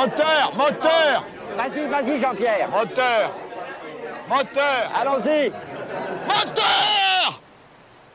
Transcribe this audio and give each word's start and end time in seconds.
Moteur, 0.00 0.54
moteur, 0.56 1.26
Vas-y, 1.58 1.86
vas-y, 1.86 2.18
Jean-Pierre. 2.22 2.70
moteur, 2.70 3.36
moteur, 4.30 4.92
Allons-y. 4.98 5.50
moteur 6.26 7.42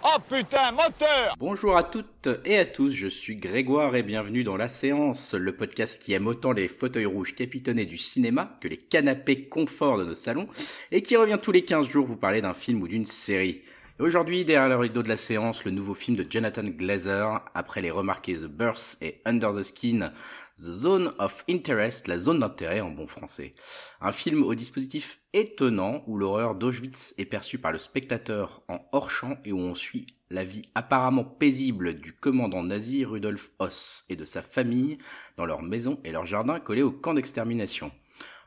Oh 0.03 0.19
putain, 0.27 0.71
moteur 0.71 1.35
Bonjour 1.37 1.77
à 1.77 1.83
toutes 1.83 2.27
et 2.43 2.57
à 2.57 2.65
tous, 2.65 2.89
je 2.89 3.05
suis 3.05 3.35
Grégoire 3.35 3.95
et 3.95 4.01
bienvenue 4.01 4.43
dans 4.43 4.57
La 4.57 4.67
Séance, 4.67 5.35
le 5.35 5.55
podcast 5.55 6.01
qui 6.01 6.13
aime 6.13 6.25
autant 6.25 6.53
les 6.53 6.69
fauteuils 6.69 7.05
rouges 7.05 7.35
capitonnés 7.35 7.85
du 7.85 7.99
cinéma 7.99 8.57
que 8.61 8.67
les 8.67 8.77
canapés 8.77 9.47
confort 9.47 9.99
de 9.99 10.05
nos 10.05 10.15
salons 10.15 10.47
et 10.91 11.03
qui 11.03 11.15
revient 11.15 11.37
tous 11.39 11.51
les 11.51 11.65
15 11.65 11.87
jours 11.87 12.07
vous 12.07 12.17
parler 12.17 12.41
d'un 12.41 12.55
film 12.55 12.81
ou 12.81 12.87
d'une 12.87 13.05
série. 13.05 13.61
Et 13.97 14.03
aujourd'hui, 14.03 14.43
derrière 14.43 14.67
le 14.67 14.75
rideau 14.75 15.03
de 15.03 15.07
la 15.07 15.15
séance, 15.15 15.63
le 15.63 15.71
nouveau 15.71 15.93
film 15.93 16.17
de 16.17 16.25
Jonathan 16.29 16.63
Glazer, 16.63 17.39
après 17.53 17.81
les 17.81 17.91
remarqués 17.91 18.35
The 18.35 18.47
Birth 18.47 18.97
et 19.01 19.21
Under 19.23 19.53
the 19.55 19.63
Skin, 19.63 20.11
The 20.57 20.71
Zone 20.71 21.13
of 21.19 21.43
Interest, 21.49 22.07
la 22.07 22.17
zone 22.17 22.39
d'intérêt 22.39 22.79
en 22.79 22.89
bon 22.89 23.07
français. 23.07 23.51
Un 23.99 24.13
film 24.13 24.41
au 24.41 24.55
dispositif 24.55 25.19
étonnant 25.33 26.01
où 26.07 26.17
l'horreur 26.17 26.55
d'Auschwitz 26.55 27.13
est 27.17 27.25
perçue 27.25 27.57
par 27.57 27.73
le 27.73 27.77
spectateur 27.77 28.63
en 28.69 28.79
hors-champ 28.93 29.37
et 29.43 29.51
où 29.51 29.59
on 29.59 29.75
suit 29.75 30.07
la 30.29 30.45
vie 30.45 30.61
apparemment 30.73 31.25
paisible 31.25 31.99
du 31.99 32.13
commandant 32.13 32.63
nazi 32.63 33.03
Rudolf 33.03 33.51
Hoss 33.59 34.05
et 34.07 34.15
de 34.15 34.23
sa 34.23 34.41
famille 34.41 34.97
dans 35.35 35.45
leur 35.45 35.61
maison 35.61 35.99
et 36.05 36.13
leur 36.13 36.25
jardin 36.25 36.61
collés 36.61 36.83
au 36.83 36.91
camp 36.91 37.15
d'extermination. 37.15 37.91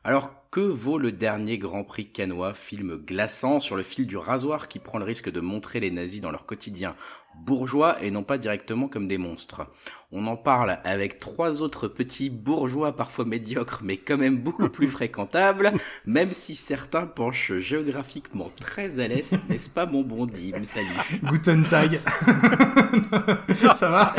Alors 0.02 0.48
que 0.50 0.60
vaut 0.60 0.96
le 0.96 1.12
dernier 1.12 1.58
Grand 1.58 1.84
Prix 1.84 2.10
canois, 2.10 2.54
film 2.54 2.96
glaçant 2.96 3.60
sur 3.60 3.76
le 3.76 3.82
fil 3.82 4.06
du 4.06 4.16
rasoir 4.16 4.68
qui 4.68 4.78
prend 4.78 4.98
le 4.98 5.04
risque 5.04 5.28
de 5.28 5.40
montrer 5.40 5.80
les 5.80 5.90
nazis 5.90 6.22
dans 6.22 6.30
leur 6.30 6.46
quotidien 6.46 6.96
bourgeois 7.44 8.02
et 8.02 8.10
non 8.10 8.22
pas 8.22 8.38
directement 8.38 8.88
comme 8.88 9.08
des 9.08 9.18
monstres. 9.18 9.66
On 10.10 10.26
en 10.26 10.36
parle 10.36 10.78
avec 10.84 11.18
trois 11.18 11.60
autres 11.60 11.88
petits 11.88 12.30
bourgeois 12.30 12.96
parfois 12.96 13.24
médiocres 13.24 13.80
mais 13.82 13.96
quand 13.96 14.16
même 14.16 14.38
beaucoup 14.38 14.68
plus 14.68 14.88
fréquentables, 14.98 15.72
même 16.06 16.32
si 16.32 16.54
certains 16.54 17.06
penchent 17.06 17.52
géographiquement 17.58 18.50
très 18.60 19.00
à 19.00 19.08
l'est, 19.08 19.36
n'est-ce 19.48 19.70
pas 19.70 19.86
mon 19.86 20.02
bon 20.02 20.26
Dim? 20.26 20.64
Salut. 20.64 20.88
Guten 21.24 21.64
Tag. 21.66 22.00
ça 23.74 23.90
va? 23.90 24.14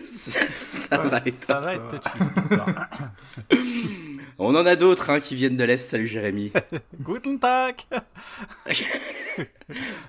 Ça, 0.00 0.40
ça 0.66 0.98
va 0.98 1.22
être 1.24 1.44
Ça 1.44 1.58
va 1.58 1.74
être 1.74 2.00
touchy, 2.00 2.18
cette 2.18 2.44
histoire. 2.44 2.88
On 4.44 4.56
en 4.56 4.66
a 4.66 4.74
d'autres 4.74 5.10
hein, 5.10 5.20
qui 5.20 5.36
viennent 5.36 5.56
de 5.56 5.62
l'Est. 5.62 5.88
Salut 5.88 6.08
Jérémy. 6.08 6.52
Guten 7.00 7.38
Tag 7.38 7.76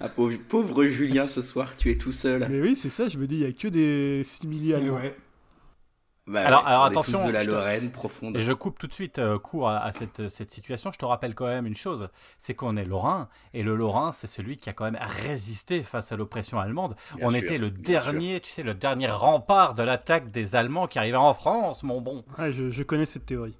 Ah, 0.01 0.09
pauvre, 0.09 0.35
pauvre 0.49 0.83
Julien, 0.85 1.27
ce 1.27 1.41
soir, 1.43 1.77
tu 1.77 1.91
es 1.91 1.97
tout 1.97 2.11
seul. 2.11 2.47
Mais 2.49 2.59
oui, 2.59 2.75
c'est 2.75 2.89
ça, 2.89 3.07
je 3.07 3.17
me 3.19 3.27
dis, 3.27 3.35
il 3.35 3.41
n'y 3.41 3.45
a 3.47 3.53
que 3.53 3.67
des 3.67 4.21
simili 4.23 4.73
allemands. 4.73 4.95
Ouais. 4.95 5.15
Bah 6.25 6.39
Alors- 6.45 6.63
ouais, 6.63 6.69
alors 6.69 6.85
attention, 6.85 7.23
de 7.25 7.29
la 7.31 7.43
Lorraine 7.43 7.91
profonde. 7.91 8.35
Et 8.35 8.41
je 8.41 8.53
coupe 8.53 8.79
tout 8.79 8.87
de 8.87 8.93
suite 8.93 9.19
euh, 9.19 9.37
court 9.37 9.69
à, 9.69 9.77
à 9.83 9.91
cette, 9.91 10.29
cette 10.29 10.49
situation. 10.51 10.91
Je 10.91 10.97
te 10.97 11.05
rappelle 11.05 11.35
quand 11.35 11.45
même 11.47 11.67
une 11.67 11.75
chose, 11.75 12.09
c'est 12.37 12.53
qu'on 12.55 12.75
est 12.75 12.85
Lorrain, 12.85 13.29
et 13.53 13.61
le 13.61 13.75
Lorrain, 13.75 14.13
c'est 14.13 14.27
celui 14.27 14.57
qui 14.57 14.69
a 14.69 14.73
quand 14.73 14.85
même 14.85 14.99
résisté 15.25 15.83
face 15.83 16.11
à 16.11 16.17
l'oppression 16.17 16.59
allemande. 16.59 16.95
Bien 17.17 17.27
On 17.27 17.29
sûr, 17.29 17.39
était 17.39 17.57
le 17.59 17.69
dernier, 17.71 18.39
tu 18.39 18.49
sais, 18.51 18.63
le 18.63 18.73
dernier 18.73 19.07
rempart 19.07 19.75
de 19.75 19.83
l'attaque 19.83 20.31
des 20.31 20.55
Allemands 20.55 20.87
qui 20.87 20.97
arrivaient 20.97 21.17
en 21.17 21.33
France, 21.35 21.83
mon 21.83 22.01
bon. 22.01 22.25
Ah, 22.37 22.51
je, 22.51 22.69
je 22.71 22.83
connais 22.83 23.05
cette 23.05 23.25
théorie. 23.27 23.55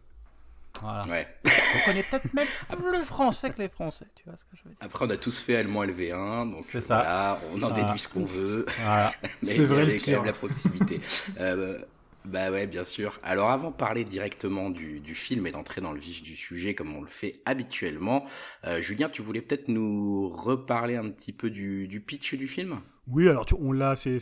Voilà. 0.81 1.05
Ouais. 1.07 1.27
On 1.45 1.85
connaît 1.85 2.03
peut-être 2.03 2.33
même 2.33 2.47
plus 2.69 3.03
français 3.03 3.51
que 3.51 3.59
les 3.61 3.69
Français, 3.69 4.05
tu 4.15 4.23
vois 4.25 4.35
ce 4.35 4.43
que 4.43 4.49
je 4.55 4.63
veux 4.63 4.69
dire. 4.71 4.77
Après, 4.81 5.05
on 5.05 5.09
a 5.11 5.17
tous 5.17 5.39
fait 5.39 5.55
allemand 5.55 5.83
LV1, 5.85 6.51
donc 6.51 6.63
C'est 6.65 6.79
euh, 6.79 6.81
ça. 6.81 6.95
voilà, 6.95 7.39
on 7.53 7.61
en 7.63 7.67
Voilà. 7.69 7.83
déduit 7.83 7.99
ce 7.99 8.09
qu'on 8.09 8.25
veut. 8.25 8.65
Voilà. 8.79 9.13
Mais 9.23 9.29
C'est 9.41 9.55
il 9.57 9.61
y 9.61 9.65
vrai, 9.65 9.81
avait 9.83 9.93
le 9.93 9.97
quand 9.99 10.03
pire. 10.03 10.17
même 10.19 10.25
la 10.27 10.33
proximité. 10.33 11.01
Euh, 11.39 11.79
bah 12.25 12.51
ouais, 12.51 12.67
bien 12.67 12.85
sûr. 12.85 13.19
Alors 13.21 13.49
avant 13.49 13.71
de 13.71 13.75
parler 13.75 14.05
directement 14.05 14.69
du, 14.69 15.01
film 15.13 15.45
et 15.45 15.51
d'entrer 15.51 15.81
dans 15.81 15.91
le 15.91 15.99
vif 15.99 16.23
du 16.23 16.35
sujet 16.35 16.73
comme 16.73 16.95
on 16.95 17.01
le 17.01 17.07
fait 17.07 17.33
habituellement, 17.45 18.25
euh, 18.65 18.81
Julien, 18.81 19.09
tu 19.09 19.21
voulais 19.21 19.41
peut-être 19.41 19.67
nous 19.67 20.29
reparler 20.29 20.95
un 20.95 21.09
petit 21.09 21.33
peu 21.33 21.49
du, 21.49 22.03
pitch 22.05 22.35
du 22.35 22.47
film? 22.47 22.79
Oui, 23.07 23.27
alors 23.27 23.45
tu- 23.45 23.55
on 23.59 23.73
l'a, 23.73 23.97
c'est, 23.97 24.17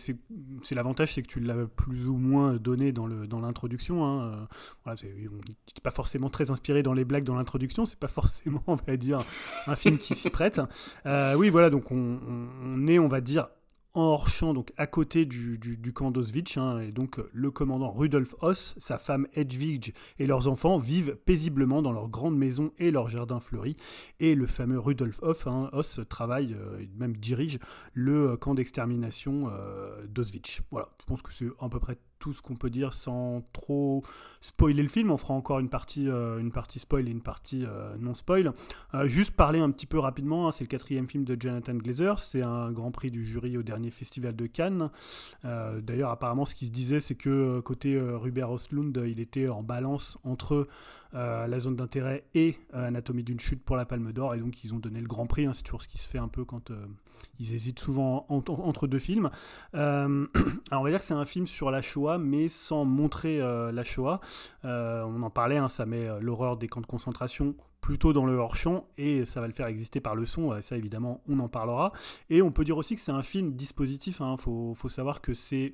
l'avantage, 0.72 1.14
c'est 1.14 1.22
que 1.22 1.28
tu 1.28 1.40
l'as 1.40 1.68
plus 1.68 2.08
ou 2.08 2.18
moins 2.18 2.56
donné 2.56 2.92
dans, 2.92 3.06
l'introduction. 3.06 4.04
Hein. 4.04 4.34
Euh, 4.34 4.46
Voilà, 4.84 4.98
c'est, 4.98 5.82
pas 5.84 5.92
forcément 5.92 6.30
très 6.32 6.50
inspiré 6.50 6.82
dans 6.82 6.94
les 6.94 7.06
blagues 7.06 7.24
dans 7.24 7.36
l'introduction, 7.36 7.86
c'est 7.86 8.00
pas 8.00 8.08
forcément, 8.08 8.64
on 8.66 8.76
va 8.76 8.98
dire, 8.98 9.24
un 9.68 9.76
film 9.76 10.00
qui 10.00 10.16
s'y 10.16 10.32
prête. 10.32 10.60
Euh, 11.06 11.36
oui, 11.36 11.50
voilà, 11.50 11.70
donc 11.70 11.92
on, 11.92 11.96
on- 11.96 12.50
on 12.64 12.88
est, 12.88 12.98
on 12.98 13.08
va 13.08 13.22
dire, 13.22 13.50
en 13.94 14.02
hors-champ, 14.02 14.54
donc 14.54 14.72
à 14.78 14.88
côté 14.88 15.26
du, 15.26 15.94
camp 15.94 16.12
d'Auschwitz, 16.12 16.58
hein, 16.58 16.80
et 16.80 16.92
donc 16.92 17.20
euh, 17.20 17.30
le 17.34 17.52
commandant 17.52 17.92
Rudolf 17.92 18.36
Hoss, 18.42 18.76
sa 18.78 18.98
femme 18.98 19.28
Hedwig 19.34 19.94
et 20.20 20.28
leurs 20.28 20.48
enfants 20.48 20.78
vivent 20.78 21.16
paisiblement 21.26 21.82
dans 21.82 21.92
leur 21.92 22.08
grande 22.08 22.38
maison 22.38 22.72
et 22.78 22.92
leur 22.92 23.10
jardin 23.10 23.40
fleuri, 23.40 23.76
et 24.20 24.36
le 24.36 24.48
fameux 24.48 24.80
Rudolf 24.80 25.20
hein, 25.46 25.70
Hoss 25.74 26.00
travaille, 26.10 26.54
euh, 26.54 26.86
même 26.98 27.18
dirige 27.18 27.60
le 27.94 28.32
euh, 28.32 28.38
camp 28.38 28.56
d'extermination 28.56 29.50
euh, 29.52 30.06
d'Auschwitz. 30.08 30.62
Voilà, 30.72 30.90
je 31.00 31.06
pense 31.06 31.22
que 31.22 31.34
c'est 31.34 31.48
à 31.60 31.70
peu 31.70 31.80
près 31.80 31.98
tout 32.22 32.32
ce 32.32 32.42
qu'on 32.42 32.56
peut 32.56 32.70
dire 32.70 32.94
sans 32.94 33.44
trop 33.52 34.04
spoiler 34.40 34.84
le 34.84 34.90
film. 34.90 35.12
On 35.12 35.18
fera 35.18 35.34
encore 35.34 35.60
une 35.60 35.70
partie, 35.70 36.08
euh, 36.08 36.40
une 36.40 36.52
partie 36.52 36.80
spoil 36.80 37.08
et 37.08 37.12
une 37.12 37.22
partie 37.22 37.66
euh, 37.66 37.96
non 38.00 38.14
spoil. 38.14 38.54
Euh, 38.94 39.08
juste 39.08 39.32
parler 39.32 39.60
un 39.60 39.72
petit 39.72 39.88
peu 39.88 40.00
rapidement, 40.00 40.48
hein, 40.48 40.52
c'est 40.52 40.64
le 40.64 40.70
quatrième 40.70 41.10
film 41.10 41.26
de 41.26 41.36
Jonathan 41.38 41.74
Glazer, 41.74 42.20
c'est 42.20 42.44
un 42.44 42.72
grand 42.72 42.92
prix 42.92 43.12
du 43.12 43.26
jury 43.26 43.58
au 43.58 43.64
dernier 43.64 43.90
festival 43.90 44.36
de 44.36 44.46
Cannes. 44.46 44.90
D'ailleurs, 45.44 46.12
apparemment, 46.12 46.46
ce 46.46 46.54
qui 46.54 46.68
se 46.68 46.72
disait, 46.72 47.00
c'est 47.00 47.16
que 47.16 47.60
côté 47.62 48.00
Ruber 48.00 48.46
Östlund, 48.54 48.96
euh, 48.98 49.08
il 49.08 49.20
était 49.20 49.50
en 49.50 49.64
balance 49.64 50.18
entre 50.24 50.68
euh, 51.14 51.48
la 51.48 51.60
zone 51.60 51.76
d'intérêt 51.76 52.24
et 52.34 52.58
euh, 52.74 52.88
Anatomie 52.88 53.24
d'une 53.24 53.40
chute 53.40 53.64
pour 53.64 53.76
la 53.76 53.86
Palme 53.86 54.12
d'Or, 54.14 54.36
et 54.36 54.40
donc 54.40 54.64
ils 54.64 54.74
ont 54.74 54.80
donné 54.80 55.02
le 55.02 55.08
grand 55.08 55.28
prix. 55.28 55.46
hein, 55.46 55.54
c'est 55.54 55.64
toujours 55.64 55.82
ce 55.82 55.88
qui 55.88 55.98
se 55.98 56.08
fait 56.08 56.18
un 56.20 56.28
peu 56.28 56.46
quand 56.46 56.72
euh, 56.72 56.86
ils 57.40 57.54
hésitent 57.54 57.80
souvent 57.80 58.26
en- 58.30 58.38
en- 58.38 58.54
entre 58.64 58.88
deux 58.88 59.00
films. 59.00 59.30
Alors 59.74 60.30
on 60.72 60.84
va 60.84 60.90
dire 60.90 61.00
que 61.00 61.06
c'est 61.06 61.14
un 61.14 61.26
film 61.26 61.48
sur 61.48 61.72
la 61.72 61.82
Shoah, 61.82 62.18
mais 62.18 62.48
sans 62.50 62.86
montrer 62.86 63.40
la 63.40 63.84
Shoah. 63.84 64.20
On 64.64 65.22
en 65.24 65.30
parlait, 65.30 65.58
hein, 65.58 65.70
ça 65.70 65.86
met 65.86 66.08
l'horreur 66.20 66.58
des 66.58 66.68
camps 66.68 66.82
de 66.82 66.86
concentration 66.86 67.56
plutôt 67.82 68.14
dans 68.14 68.26
le 68.26 68.36
hors-champ, 68.36 68.86
et 68.98 69.26
ça 69.26 69.42
va 69.42 69.48
le 69.48 69.54
faire 69.54 69.66
exister 69.68 70.00
par 70.02 70.16
le 70.16 70.26
son, 70.26 70.62
ça 70.62 70.78
évidemment 70.78 71.22
on 71.28 71.40
en 71.40 71.48
parlera. 71.50 71.92
Et 72.30 72.42
on 72.44 72.52
peut 72.52 72.64
dire 72.64 72.78
aussi 72.78 72.96
que 72.96 73.02
c'est 73.02 73.12
un 73.12 73.24
film 73.24 73.54
dispositif, 73.54 74.22
il 74.24 74.36
faut, 74.38 74.74
faut 74.76 74.90
savoir 74.90 75.20
que 75.22 75.34
c'est... 75.34 75.74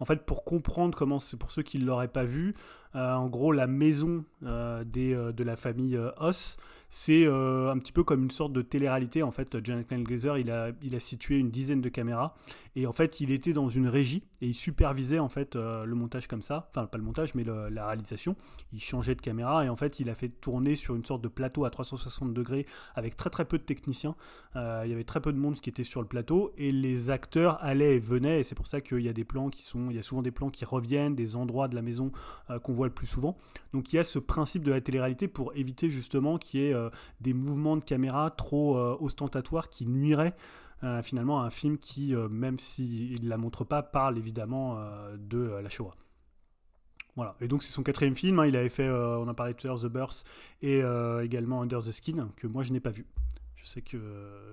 En 0.00 0.04
fait, 0.04 0.24
pour 0.24 0.44
comprendre 0.44 0.96
comment 0.96 1.18
c'est 1.18 1.36
pour 1.36 1.50
ceux 1.50 1.62
qui 1.62 1.78
ne 1.78 1.84
l'auraient 1.84 2.08
pas 2.08 2.24
vu, 2.24 2.54
euh, 2.94 3.14
en 3.14 3.28
gros, 3.28 3.52
la 3.52 3.66
maison 3.66 4.24
euh, 4.44 4.84
des, 4.84 5.14
euh, 5.14 5.32
de 5.32 5.44
la 5.44 5.56
famille 5.56 5.98
Hoss, 6.18 6.56
c'est 6.90 7.26
un 7.26 7.76
petit 7.78 7.92
peu 7.92 8.02
comme 8.02 8.24
une 8.24 8.30
sorte 8.30 8.54
de 8.54 8.62
télé-réalité. 8.62 9.22
En 9.22 9.30
fait, 9.30 9.62
Jonathan 9.62 9.98
Glazer, 9.98 10.38
il 10.38 10.50
a, 10.50 10.70
il 10.80 10.94
a 10.94 11.00
situé 11.00 11.36
une 11.36 11.50
dizaine 11.50 11.82
de 11.82 11.90
caméras 11.90 12.34
et 12.78 12.86
en 12.86 12.92
fait, 12.92 13.20
il 13.20 13.32
était 13.32 13.52
dans 13.52 13.68
une 13.68 13.88
régie 13.88 14.22
et 14.40 14.46
il 14.46 14.54
supervisait 14.54 15.18
en 15.18 15.28
fait 15.28 15.56
euh, 15.56 15.84
le 15.84 15.96
montage 15.96 16.28
comme 16.28 16.42
ça. 16.42 16.70
Enfin, 16.70 16.86
pas 16.86 16.96
le 16.96 17.02
montage, 17.02 17.34
mais 17.34 17.42
la 17.42 17.88
réalisation. 17.88 18.36
Il 18.72 18.80
changeait 18.80 19.16
de 19.16 19.20
caméra 19.20 19.64
et 19.64 19.68
en 19.68 19.74
fait, 19.74 19.98
il 19.98 20.08
a 20.08 20.14
fait 20.14 20.28
tourner 20.28 20.76
sur 20.76 20.94
une 20.94 21.04
sorte 21.04 21.20
de 21.20 21.26
plateau 21.26 21.64
à 21.64 21.70
360 21.70 22.32
degrés 22.32 22.66
avec 22.94 23.16
très 23.16 23.30
très 23.30 23.46
peu 23.46 23.58
de 23.58 23.64
techniciens. 23.64 24.14
Euh, 24.54 24.82
il 24.84 24.90
y 24.90 24.94
avait 24.94 25.02
très 25.02 25.20
peu 25.20 25.32
de 25.32 25.38
monde 25.38 25.58
qui 25.58 25.68
était 25.68 25.82
sur 25.82 26.00
le 26.00 26.06
plateau 26.06 26.52
et 26.56 26.70
les 26.70 27.10
acteurs 27.10 27.58
allaient 27.64 27.96
et 27.96 27.98
venaient 27.98 28.38
et 28.38 28.44
c'est 28.44 28.54
pour 28.54 28.68
ça 28.68 28.80
qu'il 28.80 29.00
y 29.00 29.08
a 29.08 29.12
des 29.12 29.24
plans 29.24 29.50
qui 29.50 29.64
sont, 29.64 29.90
il 29.90 29.96
y 29.96 29.98
a 29.98 30.02
souvent 30.02 30.22
des 30.22 30.30
plans 30.30 30.50
qui 30.50 30.64
reviennent, 30.64 31.16
des 31.16 31.34
endroits 31.34 31.66
de 31.66 31.74
la 31.74 31.82
maison 31.82 32.12
euh, 32.48 32.60
qu'on 32.60 32.74
voit 32.74 32.86
le 32.86 32.94
plus 32.94 33.08
souvent. 33.08 33.36
Donc 33.72 33.92
il 33.92 33.96
y 33.96 33.98
a 33.98 34.04
ce 34.04 34.20
principe 34.20 34.62
de 34.62 34.70
la 34.70 34.80
télé-réalité 34.80 35.26
pour 35.26 35.52
éviter 35.56 35.90
justement 35.90 36.38
qu'il 36.38 36.60
y 36.60 36.66
ait 36.66 36.76
des 37.20 37.34
mouvements 37.34 37.76
de 37.76 37.82
caméra 37.82 38.30
trop 38.30 38.76
ostentatoires 39.00 39.68
qui 39.68 39.86
nuiraient 39.86 40.36
euh, 40.84 41.02
finalement 41.02 41.42
un 41.42 41.50
film 41.50 41.78
qui, 41.78 42.14
euh, 42.14 42.28
même 42.28 42.58
s'il 42.58 43.24
ne 43.24 43.28
la 43.28 43.36
montre 43.36 43.64
pas, 43.64 43.82
parle 43.82 44.18
évidemment 44.18 44.78
euh, 44.78 45.16
de 45.18 45.38
euh, 45.38 45.62
la 45.62 45.68
Shoah. 45.68 45.94
Voilà, 47.16 47.34
et 47.40 47.48
donc 47.48 47.62
c'est 47.64 47.72
son 47.72 47.82
quatrième 47.82 48.14
film, 48.14 48.38
hein. 48.38 48.46
il 48.46 48.54
avait 48.54 48.68
fait, 48.68 48.88
on 48.88 49.26
en 49.26 49.34
parlait 49.34 49.52
tout 49.54 49.66
à 49.66 49.70
l'heure, 49.70 49.80
The 49.80 49.86
Birth, 49.86 50.24
et 50.62 50.82
également 51.20 51.62
Under 51.62 51.82
the 51.82 51.90
Skin, 51.90 52.30
que 52.36 52.46
moi 52.46 52.62
je 52.62 52.72
n'ai 52.72 52.78
pas 52.78 52.90
vu. 52.90 53.06
Je 53.56 53.66
sais 53.66 53.82
que 53.82 53.98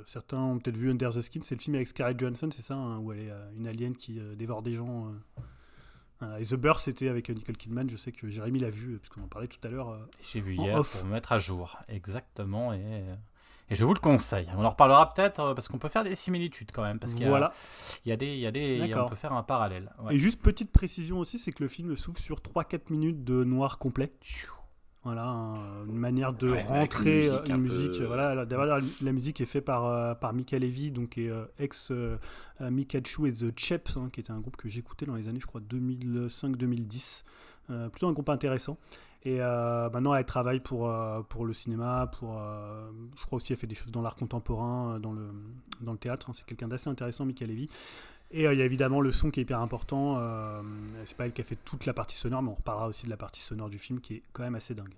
certains 0.07 0.39
ont 0.39 0.57
peut-être 0.57 0.75
vu 0.75 0.89
Under 0.89 1.13
the 1.13 1.21
Skin, 1.21 1.41
c'est 1.43 1.53
le 1.53 1.61
film 1.61 1.75
avec 1.75 1.87
Scarlett 1.87 2.19
Johansson, 2.19 2.49
c'est 2.51 2.63
ça, 2.63 2.73
hein, 2.73 2.97
où 2.97 3.11
elle 3.11 3.19
est 3.19 3.31
une 3.55 3.67
alien 3.67 3.95
qui 3.95 4.19
dévore 4.35 4.63
des 4.63 4.73
gens. 4.73 5.13
Voilà. 6.19 6.39
Et 6.39 6.45
The 6.45 6.55
Birth, 6.55 6.79
c'était 6.79 7.09
avec 7.09 7.29
Nicole 7.29 7.57
Kidman, 7.57 7.89
je 7.89 7.97
sais 7.97 8.11
que 8.11 8.27
Jérémy 8.27 8.59
l'a 8.59 8.69
vu, 8.69 8.97
parce 8.97 9.09
qu'on 9.09 9.21
en 9.21 9.27
parlait 9.27 9.47
tout 9.47 9.59
à 9.63 9.69
l'heure. 9.69 9.89
euh. 9.89 9.99
J'ai 10.21 10.41
vu 10.41 10.55
hier 10.55 10.79
off. 10.79 10.97
pour 10.97 11.05
me 11.05 11.11
mettre 11.11 11.33
à 11.33 11.39
jour. 11.39 11.77
Exactement. 11.87 12.73
Et, 12.73 13.03
et 13.69 13.75
je 13.75 13.83
vous 13.85 13.93
le 13.93 13.99
conseille. 13.99 14.47
On 14.57 14.63
en 14.63 14.69
reparlera 14.69 15.13
peut-être 15.13 15.39
euh, 15.39 15.53
parce 15.53 15.67
qu'on 15.67 15.77
peut 15.79 15.89
faire 15.89 16.03
des 16.03 16.15
similitudes 16.15 16.71
quand 16.73 16.83
même. 16.83 16.99
Parce 16.99 17.13
qu'il 17.13 17.23
y 17.23 17.25
a- 17.25 17.29
Voilà. 17.29 17.53
il 18.05 18.09
y 18.09 18.11
a 18.11 18.15
des, 18.17 18.27
il 18.33 18.39
y 18.39 18.45
a 18.47 18.51
des, 18.51 18.77
il 18.77 18.87
y 18.87 18.93
a- 18.93 19.03
on 19.05 19.09
peut 19.09 19.15
faire 19.15 19.33
un 19.33 19.43
parallèle. 19.43 19.91
Ouais. 20.03 20.15
Et 20.15 20.19
juste 20.19 20.41
petite 20.41 20.71
précision 20.71 21.19
aussi, 21.19 21.39
c'est 21.39 21.51
que 21.51 21.63
le 21.63 21.69
film 21.69 21.95
s'ouvre 21.95 22.19
sur 22.19 22.41
3-4 22.41 22.89
minutes 22.91 23.23
de 23.23 23.43
noir 23.43 23.77
complet. 23.79 24.11
Voilà, 25.03 25.23
un- 25.25 25.85
une 25.85 25.97
manière 25.99 26.33
de 26.33 26.49
Ouais, 26.49 26.63
rentrer 26.63 27.27
une 27.27 27.31
euh, 27.31 27.31
musique 27.37 27.47
une 27.47 27.53
un 27.53 27.57
musique. 27.57 27.91
peu- 27.99 28.05
Voilà, 28.05 28.33
la, 28.33 28.45
la, 29.01 29.11
musique 29.11 29.39
est 29.39 29.45
faite 29.45 29.63
par, 29.63 29.85
euh, 29.85 30.15
par 30.15 30.33
Mika 30.33 30.57
Levy, 30.57 30.89
donc 30.89 31.19
est 31.19 31.29
euh, 31.29 31.45
ex 31.59 31.91
euh, 31.91 32.17
euh, 32.61 32.71
Mikachu 32.71 33.27
et 33.27 33.31
The 33.31 33.55
Cheps, 33.55 33.97
hein, 33.97 34.09
qui 34.11 34.19
était 34.21 34.31
un 34.31 34.39
groupe 34.39 34.55
que 34.57 34.67
j'écoutais 34.67 35.05
dans 35.05 35.13
les 35.13 35.27
années, 35.27 35.39
je 35.39 35.45
crois, 35.45 35.61
2005-2010. 35.61 37.23
Euh, 37.69 37.89
plutôt 37.89 38.07
un 38.07 38.13
groupe 38.13 38.29
intéressant. 38.29 38.77
Et 39.27 39.41
euh, 39.41 39.89
maintenant, 39.89 40.13
elle 40.13 40.25
travaille 40.25 40.59
pour, 40.59 40.87
euh, 40.87 41.21
pour 41.23 41.45
le 41.47 41.53
cinéma, 41.53 42.11
pour, 42.19 42.37
euh, 42.39 42.87
je 43.17 43.25
crois 43.25 43.37
aussi 43.37 43.53
elle 43.53 43.57
fait 43.59 43.65
des 43.67 43.73
choses 43.75 43.91
dans 43.91 44.03
l'art 44.03 44.15
contemporain, 44.15 44.99
dans 44.99 45.13
le, 45.13 45.29
dans 45.81 45.93
le 45.93 45.97
théâtre. 45.97 46.29
hein. 46.29 46.33
C'est 46.35 46.45
quelqu'un 46.45 46.67
d'assez 46.67 46.89
intéressant, 46.89 47.25
Michael 47.25 47.49
Levy. 47.49 47.67
Et 48.31 48.45
euh, 48.47 48.53
il 48.53 48.59
y 48.59 48.61
a 48.61 48.65
évidemment 48.65 49.01
le 49.01 49.11
son 49.11 49.31
qui 49.31 49.39
est 49.39 49.43
hyper 49.43 49.59
important. 49.61 50.17
Euh, 50.19 50.61
c'est 51.05 51.17
pas 51.17 51.25
elle 51.25 51.33
qui 51.33 51.41
a 51.41 51.43
fait 51.43 51.57
toute 51.65 51.87
la 51.87 51.93
partie 51.93 52.15
sonore, 52.15 52.43
mais 52.43 52.51
on 52.51 52.55
reparlera 52.55 52.87
aussi 52.87 53.05
de 53.05 53.09
la 53.09 53.17
partie 53.17 53.41
sonore 53.41 53.69
du 53.69 53.79
film 53.79 53.99
qui 53.99 54.15
est 54.15 54.23
quand 54.31 54.43
même 54.43 54.55
assez 54.55 54.75
dingue. 54.75 54.93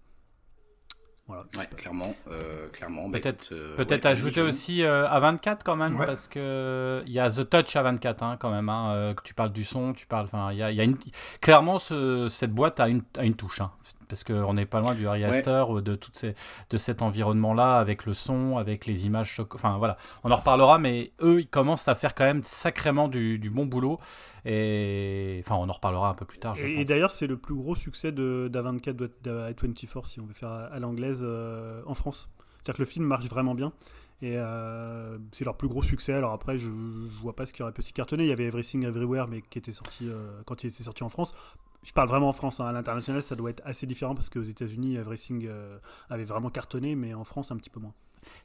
Voilà. 1.27 1.43
Ouais, 1.57 1.67
clairement, 1.75 2.15
euh, 2.29 2.69
clairement. 2.69 3.09
bah, 3.09 3.19
Peut-être- 3.19 3.49
euh, 3.51 3.75
ouais, 3.77 4.05
ajouter 4.07 4.41
aussi 4.41 4.83
euh, 4.83 5.07
à 5.09 5.19
24 5.19 5.63
quand 5.63 5.75
même, 5.75 5.97
Ouais. 5.99 6.05
parce 6.05 6.29
que 6.29 7.03
il 7.05 7.11
y 7.11 7.19
a 7.19 7.29
The 7.29 7.49
Touch 7.49 7.75
à 7.75 7.83
24 7.83 8.23
hein, 8.23 8.37
quand 8.39 8.49
même. 8.49 8.69
Hein, 8.69 8.91
euh, 8.93 9.13
que 9.13 9.21
tu 9.23 9.33
parles 9.33 9.51
du 9.51 9.65
son, 9.65 9.91
tu 9.93 10.05
parles. 10.07 10.25
Enfin, 10.25 10.51
il 10.53 10.57
y 10.57 10.63
a, 10.63 10.71
il 10.71 10.77
y 10.77 10.81
a 10.81 10.85
une. 10.85 10.97
Clairement, 11.41 11.79
ce- 11.79 12.29
cette 12.29 12.53
boîte 12.53 12.79
a 12.79 12.87
une, 12.87 13.03
a 13.17 13.25
une 13.25 13.35
touche, 13.35 13.59
hein, 13.59 13.71
parce 14.07 14.23
qu'on 14.23 14.53
n'est 14.53 14.65
pas 14.65 14.81
loin 14.81 14.95
du 14.95 15.07
Harry 15.07 15.23
Ouais. 15.23 15.37
Astor 15.37 15.69
ou 15.69 15.81
de 15.81 15.95
toutes 15.95 16.17
ces, 16.17 16.35
de 16.69 16.77
cet 16.77 17.01
environnement-là, 17.01 17.77
avec 17.79 18.05
le 18.05 18.13
son, 18.13 18.57
avec 18.57 18.85
les 18.85 19.05
images. 19.05 19.31
choc- 19.35 19.55
Enfin 19.55 19.77
voilà, 19.77 19.97
on 20.23 20.31
en 20.31 20.35
reparlera, 20.35 20.77
mais 20.77 21.11
eux, 21.21 21.39
ils 21.41 21.47
commencent 21.47 21.87
à 21.87 21.95
faire 21.95 22.15
quand 22.15 22.23
même 22.25 22.43
sacrément 22.43 23.07
du, 23.07 23.39
du 23.39 23.49
bon 23.49 23.65
boulot. 23.65 23.99
Et 24.45 25.41
enfin, 25.45 25.55
on 25.55 25.67
en 25.67 25.73
reparlera 25.73 26.09
un 26.09 26.13
peu 26.13 26.25
plus 26.25 26.39
tard. 26.39 26.55
je 26.55 26.65
Et, 26.65 26.85
d'ailleurs, 26.85 27.11
c'est 27.11 27.27
le 27.27 27.37
plus 27.37 27.55
gros 27.55 27.75
succès 27.75 28.11
de 28.11 28.49
d'A24 28.53 29.09
d'A24 29.23 30.05
si 30.05 30.19
on 30.21 30.25
veut 30.25 30.33
faire 30.33 30.49
à, 30.49 30.65
à 30.65 30.79
l'anglaise 30.79 31.19
euh, 31.23 31.81
en 31.85 31.93
France. 31.93 32.29
C'est-à-dire 32.57 32.75
que 32.75 32.81
le 32.81 32.85
film 32.87 33.05
marche 33.05 33.27
vraiment 33.27 33.55
bien. 33.55 33.73
Et 34.21 34.33
euh, 34.35 35.17
c'est 35.31 35.45
leur 35.45 35.57
plus 35.57 35.67
gros 35.67 35.83
succès. 35.83 36.13
Alors 36.13 36.31
après, 36.31 36.57
je, 36.57 36.69
je 36.69 37.21
vois 37.21 37.35
pas 37.35 37.45
ce 37.45 37.53
qui 37.53 37.61
aurait 37.61 37.71
pu 37.71 37.83
s'y 37.83 37.93
cartonner. 37.93 38.23
Il 38.23 38.29
y 38.29 38.31
avait 38.31 38.45
Everything 38.45 38.83
Everywhere, 38.85 39.27
mais 39.27 39.41
qui 39.41 39.59
était 39.59 39.71
sorti 39.71 40.07
euh, 40.09 40.41
quand 40.45 40.63
il 40.63 40.67
était 40.67 40.83
sorti 40.83 41.03
en 41.03 41.09
France. 41.09 41.35
Je 41.83 41.93
parle 41.93 42.09
vraiment 42.09 42.29
en 42.29 42.33
France. 42.33 42.59
hein. 42.59 42.65
À 42.65 42.71
l'international, 42.71 43.21
ça 43.21 43.35
doit 43.35 43.49
être 43.49 43.61
assez 43.65 43.85
différent 43.85 44.13
parce 44.15 44.29
qu'aux 44.29 44.41
États-Unis, 44.41 44.95
Everything 44.97 45.45
euh, 45.47 45.77
avait 46.09 46.25
vraiment 46.25 46.49
cartonné, 46.49 46.95
mais 46.95 47.13
en 47.13 47.23
France, 47.23 47.51
un 47.51 47.57
petit 47.57 47.69
peu 47.69 47.79
moins. 47.79 47.93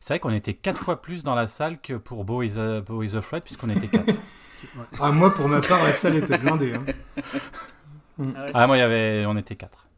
C'est 0.00 0.14
vrai 0.14 0.20
qu'on 0.20 0.30
était 0.30 0.54
quatre 0.54 0.80
fois 0.80 1.02
plus 1.02 1.24
dans 1.24 1.34
la 1.34 1.46
salle 1.48 1.80
que 1.80 1.94
pour 1.94 2.24
Beau 2.24 2.42
is, 2.42 2.56
a, 2.58 2.82
is 3.02 3.16
Afraid, 3.16 3.42
puisqu'on 3.42 3.70
était 3.70 3.88
quatre. 3.88 4.14
Ah, 5.00 5.10
moi, 5.10 5.34
pour 5.34 5.48
ma 5.48 5.60
part, 5.60 5.82
la 5.82 5.92
salle 5.92 6.14
était 6.14 6.38
blindée. 6.38 6.72
hein. 6.74 6.84
ah, 8.54 8.68
moi, 8.68 8.76
il 8.76 8.80
y 8.80 8.82
avait, 8.82 9.24
on 9.26 9.36
était 9.36 9.56
quatre. 9.56 9.88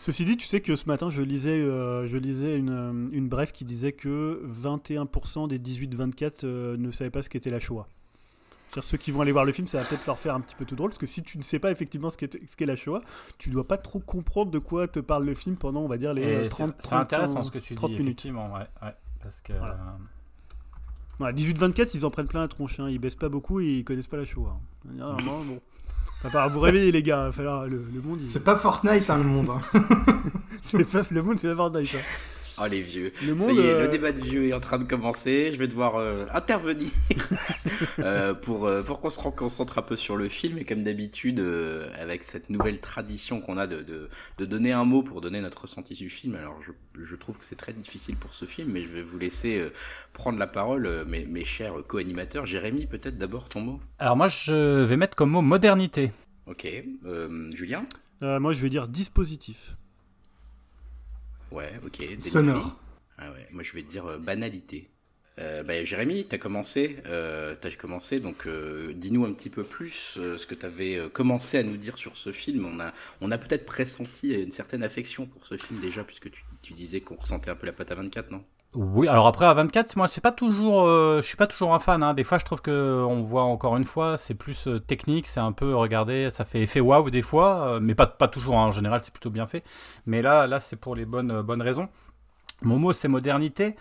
Ceci 0.00 0.24
dit, 0.24 0.38
tu 0.38 0.46
sais 0.46 0.62
que 0.62 0.74
ce 0.74 0.86
matin, 0.86 1.10
je 1.10 1.20
lisais, 1.20 1.50
euh, 1.60 2.06
je 2.06 2.16
lisais 2.16 2.56
une, 2.56 3.10
une 3.12 3.28
brève 3.28 3.52
qui 3.52 3.66
disait 3.66 3.92
que 3.92 4.42
21% 4.50 5.48
des 5.48 5.58
18-24 5.58 6.32
euh, 6.44 6.76
ne 6.78 6.90
savaient 6.92 7.10
pas 7.10 7.20
ce 7.20 7.28
qu'était 7.28 7.50
la 7.50 7.60
Shoah. 7.60 7.88
C'est-à-dire 8.74 8.88
ceux 8.90 8.98
qui 8.98 9.12
vont 9.12 9.20
aller 9.20 9.30
voir 9.30 9.44
le 9.44 9.52
film, 9.52 9.68
ça 9.68 9.78
va 9.78 9.84
peut-être 9.84 10.04
leur 10.06 10.18
faire 10.18 10.34
un 10.34 10.40
petit 10.40 10.56
peu 10.56 10.64
tout 10.64 10.74
drôle, 10.74 10.90
parce 10.90 10.98
que 10.98 11.06
si 11.06 11.22
tu 11.22 11.38
ne 11.38 11.42
sais 11.44 11.60
pas 11.60 11.70
effectivement 11.70 12.10
ce 12.10 12.16
qu'est 12.18 12.36
ce 12.48 12.56
qu'est 12.56 12.66
la 12.66 12.74
Shoah, 12.74 13.02
tu 13.38 13.50
dois 13.50 13.66
pas 13.68 13.76
trop 13.78 14.00
comprendre 14.00 14.50
de 14.50 14.58
quoi 14.58 14.88
te 14.88 14.98
parle 14.98 15.24
le 15.24 15.34
film 15.34 15.54
pendant, 15.54 15.80
on 15.82 15.86
va 15.88 15.96
dire, 15.96 16.12
les 16.12 16.22
Et 16.22 16.26
euh, 16.26 16.42
c'est- 16.44 16.48
30, 16.48 16.74
C'est 16.80 16.88
30, 16.88 17.00
intéressant 17.02 17.42
ce 17.44 17.50
que 17.52 17.58
tu 17.58 17.76
30 17.76 17.90
dis, 17.90 17.98
minutes. 17.98 18.08
effectivement. 18.08 18.52
Ouais, 18.52 18.66
ouais, 18.82 18.94
parce 19.22 19.40
que, 19.42 19.52
Voilà. 19.52 19.74
euh, 19.74 19.78
Voilà, 21.18 21.32
18-24, 21.32 21.94
ils 21.94 22.04
en 22.04 22.10
prennent 22.10 22.26
plein 22.26 22.40
la 22.40 22.48
tronche, 22.48 22.80
hein. 22.80 22.88
ils 22.90 22.98
baissent 22.98 23.14
pas 23.14 23.28
beaucoup 23.28 23.60
et 23.60 23.66
ils 23.78 23.84
connaissent 23.84 24.08
pas 24.08 24.16
la 24.16 24.24
Shoah. 24.24 24.56
hein. 24.56 24.90
Normalement, 24.92 25.38
bon. 25.44 25.60
Va 26.24 26.30
falloir 26.30 26.50
vous 26.50 26.58
réveiller, 26.60 26.90
les 26.90 27.02
gars. 27.04 27.26
Va 27.26 27.32
falloir, 27.32 27.66
le, 27.68 27.76
le 27.94 28.00
monde, 28.02 28.18
il- 28.22 28.26
C'est 28.26 28.42
pas 28.42 28.56
Fortnite, 28.56 29.08
hein, 29.08 29.18
le 29.18 29.22
monde. 29.24 29.50
hein. 29.50 29.60
c'est 30.62 30.82
pas, 30.90 31.02
le 31.10 31.22
monde, 31.22 31.38
c'est 31.38 31.48
pas 31.50 31.54
Fortnite. 31.56 31.94
hein. 31.94 31.98
Oh 32.62 32.66
les 32.70 32.80
vieux. 32.82 33.12
Le 33.26 33.36
Ça 33.36 33.48
monde, 33.48 33.56
y 33.56 33.60
est, 33.60 33.70
euh, 33.74 33.82
le 33.82 33.88
débat 33.88 34.12
de 34.12 34.20
vieux 34.20 34.46
est 34.46 34.52
en 34.52 34.60
train 34.60 34.78
de 34.78 34.84
commencer. 34.84 35.50
Je 35.52 35.58
vais 35.58 35.66
devoir 35.66 35.96
euh, 35.96 36.26
intervenir 36.32 36.90
euh, 37.98 38.32
pour, 38.34 38.66
euh, 38.66 38.82
pour 38.82 39.00
qu'on 39.00 39.10
se 39.10 39.18
concentre 39.18 39.78
un 39.78 39.82
peu 39.82 39.96
sur 39.96 40.16
le 40.16 40.28
film. 40.28 40.58
Et 40.58 40.64
comme 40.64 40.84
d'habitude, 40.84 41.40
euh, 41.40 41.88
avec 41.98 42.22
cette 42.22 42.50
nouvelle 42.50 42.78
tradition 42.80 43.40
qu'on 43.40 43.58
a 43.58 43.66
de, 43.66 43.82
de, 43.82 44.08
de 44.38 44.44
donner 44.44 44.72
un 44.72 44.84
mot 44.84 45.02
pour 45.02 45.20
donner 45.20 45.40
notre 45.40 45.62
ressenti 45.62 45.94
du 45.94 46.08
film. 46.08 46.36
Alors, 46.36 46.56
je, 46.62 46.70
je 47.02 47.16
trouve 47.16 47.38
que 47.38 47.44
c'est 47.44 47.56
très 47.56 47.72
difficile 47.72 48.16
pour 48.16 48.34
ce 48.34 48.44
film, 48.44 48.70
mais 48.70 48.82
je 48.82 48.88
vais 48.88 49.02
vous 49.02 49.18
laisser 49.18 49.58
euh, 49.58 49.72
prendre 50.12 50.38
la 50.38 50.46
parole, 50.46 50.86
euh, 50.86 51.04
mes, 51.04 51.26
mes 51.26 51.44
chers 51.44 51.74
co-animateurs. 51.86 52.46
Jérémy, 52.46 52.86
peut-être 52.86 53.18
d'abord 53.18 53.48
ton 53.48 53.60
mot? 53.62 53.80
Alors 53.98 54.16
moi, 54.16 54.28
je 54.28 54.84
vais 54.84 54.96
mettre 54.96 55.16
comme 55.16 55.30
mot 55.30 55.42
modernité. 55.42 56.12
Ok. 56.46 56.66
Euh, 57.04 57.50
Julien? 57.52 57.84
Euh, 58.22 58.38
moi, 58.38 58.52
je 58.52 58.62
vais 58.62 58.70
dire 58.70 58.86
dispositif. 58.86 59.74
Ouais, 61.54 61.72
ok. 61.84 62.04
Sonore. 62.18 62.76
Ah 63.16 63.30
ouais, 63.30 63.46
moi 63.52 63.62
je 63.62 63.72
vais 63.72 63.82
dire 63.82 64.06
euh, 64.06 64.18
banalité. 64.18 64.90
Euh, 65.38 65.62
bah, 65.62 65.84
Jérémy, 65.84 66.26
tu 66.28 66.34
as 66.34 66.38
commencé, 66.38 66.98
euh, 67.06 67.54
t'as 67.60 67.70
commencé, 67.72 68.18
donc 68.18 68.46
euh, 68.46 68.92
dis-nous 68.92 69.24
un 69.24 69.32
petit 69.32 69.50
peu 69.50 69.64
plus 69.64 70.18
ce 70.18 70.46
que 70.46 70.54
tu 70.54 70.66
avais 70.66 71.08
commencé 71.12 71.58
à 71.58 71.62
nous 71.62 71.76
dire 71.76 71.96
sur 71.98 72.16
ce 72.16 72.32
film. 72.32 72.66
On 72.66 72.80
a, 72.80 72.92
on 73.20 73.30
a 73.30 73.38
peut-être 73.38 73.66
pressenti 73.66 74.32
une 74.32 74.52
certaine 74.52 74.82
affection 74.82 75.26
pour 75.26 75.46
ce 75.46 75.56
film 75.56 75.80
déjà, 75.80 76.02
puisque 76.04 76.30
tu, 76.30 76.44
tu 76.62 76.72
disais 76.72 77.00
qu'on 77.00 77.16
ressentait 77.16 77.50
un 77.50 77.56
peu 77.56 77.66
la 77.66 77.72
patte 77.72 77.90
à 77.92 77.94
24, 77.94 78.30
non? 78.30 78.44
Oui, 78.74 79.06
alors 79.06 79.28
après 79.28 79.44
à 79.46 79.54
24, 79.54 79.94
moi 79.96 80.08
c'est 80.08 80.20
pas 80.20 80.32
toujours, 80.32 80.82
euh, 80.82 81.18
je 81.22 81.26
suis 81.26 81.36
pas 81.36 81.46
toujours 81.46 81.74
un 81.74 81.78
fan. 81.78 82.02
hein. 82.02 82.12
Des 82.12 82.24
fois, 82.24 82.38
je 82.40 82.44
trouve 82.44 82.60
que 82.60 83.04
on 83.08 83.22
voit 83.22 83.44
encore 83.44 83.76
une 83.76 83.84
fois, 83.84 84.16
c'est 84.16 84.34
plus 84.34 84.66
euh, 84.66 84.80
technique, 84.80 85.28
c'est 85.28 85.38
un 85.38 85.52
peu 85.52 85.76
regardez, 85.76 86.28
ça 86.30 86.44
fait 86.44 86.60
effet 86.62 86.80
waouh 86.80 87.08
des 87.10 87.22
fois, 87.22 87.68
euh, 87.76 87.78
mais 87.80 87.94
pas 87.94 88.06
pas 88.08 88.26
toujours. 88.26 88.58
hein. 88.58 88.64
En 88.66 88.70
général, 88.72 89.00
c'est 89.00 89.12
plutôt 89.12 89.30
bien 89.30 89.46
fait. 89.46 89.62
Mais 90.06 90.22
là, 90.22 90.48
là, 90.48 90.58
c'est 90.58 90.74
pour 90.74 90.96
les 90.96 91.04
bonnes 91.04 91.40
bonnes 91.42 91.62
raisons. 91.62 91.88
Mon 92.62 92.78
mot, 92.78 92.92
c'est 92.92 93.08
modernité. 93.08 93.76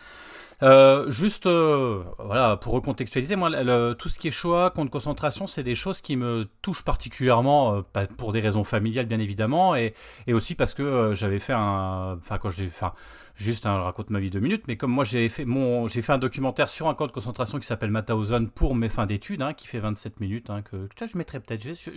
Juste, 1.09 1.47
voilà, 1.47 2.57
pour 2.57 2.73
recontextualiser, 2.73 3.35
moi, 3.35 3.49
le- 3.49 3.93
tout 3.93 4.09
ce 4.09 4.19
qui 4.19 4.27
est 4.29 4.31
choix, 4.31 4.69
compte 4.71 4.89
concentration, 4.89 5.47
c'est 5.47 5.63
des 5.63 5.75
choses 5.75 6.01
qui 6.01 6.15
me 6.17 6.47
touchent 6.61 6.83
particulièrement, 6.83 7.83
pour 8.17 8.31
des 8.31 8.39
raisons 8.39 8.63
familiales, 8.63 9.05
bien 9.05 9.19
évidemment, 9.19 9.75
et, 9.75 9.93
et 10.27 10.33
aussi 10.33 10.55
parce 10.55 10.73
que 10.73 11.11
j'avais 11.15 11.39
fait 11.39 11.53
un, 11.53 12.17
enfin, 12.17 12.37
quand 12.37 12.49
j'ai, 12.49 12.67
enfin, 12.67 12.93
juste, 13.35 13.65
hein, 13.65 13.77
je 13.79 13.83
raconte 13.83 14.09
ma 14.09 14.19
vie 14.19 14.29
deux 14.29 14.39
minutes, 14.39 14.63
mais 14.67 14.77
comme 14.77 14.91
moi, 14.91 15.03
j'ai 15.03 15.27
fait 15.29 15.45
mon, 15.45 15.87
j'ai 15.87 16.01
fait 16.01 16.13
un 16.13 16.17
documentaire 16.17 16.69
sur 16.69 16.87
un 16.87 16.93
camp 16.93 17.07
de 17.07 17.11
concentration 17.11 17.59
qui 17.59 17.65
s'appelle 17.65 17.89
Mauthausen 17.89 18.49
pour 18.49 18.75
mes 18.75 18.89
fins 18.89 19.05
d'études, 19.05 19.41
hein, 19.41 19.53
qui 19.53 19.67
fait 19.67 19.79
27 19.79 20.19
minutes, 20.19 20.49
hein, 20.49 20.61
que 20.61 20.87
je 21.05 21.17
mettrai 21.17 21.39
peut-être, 21.39 21.63
je, 21.63 21.91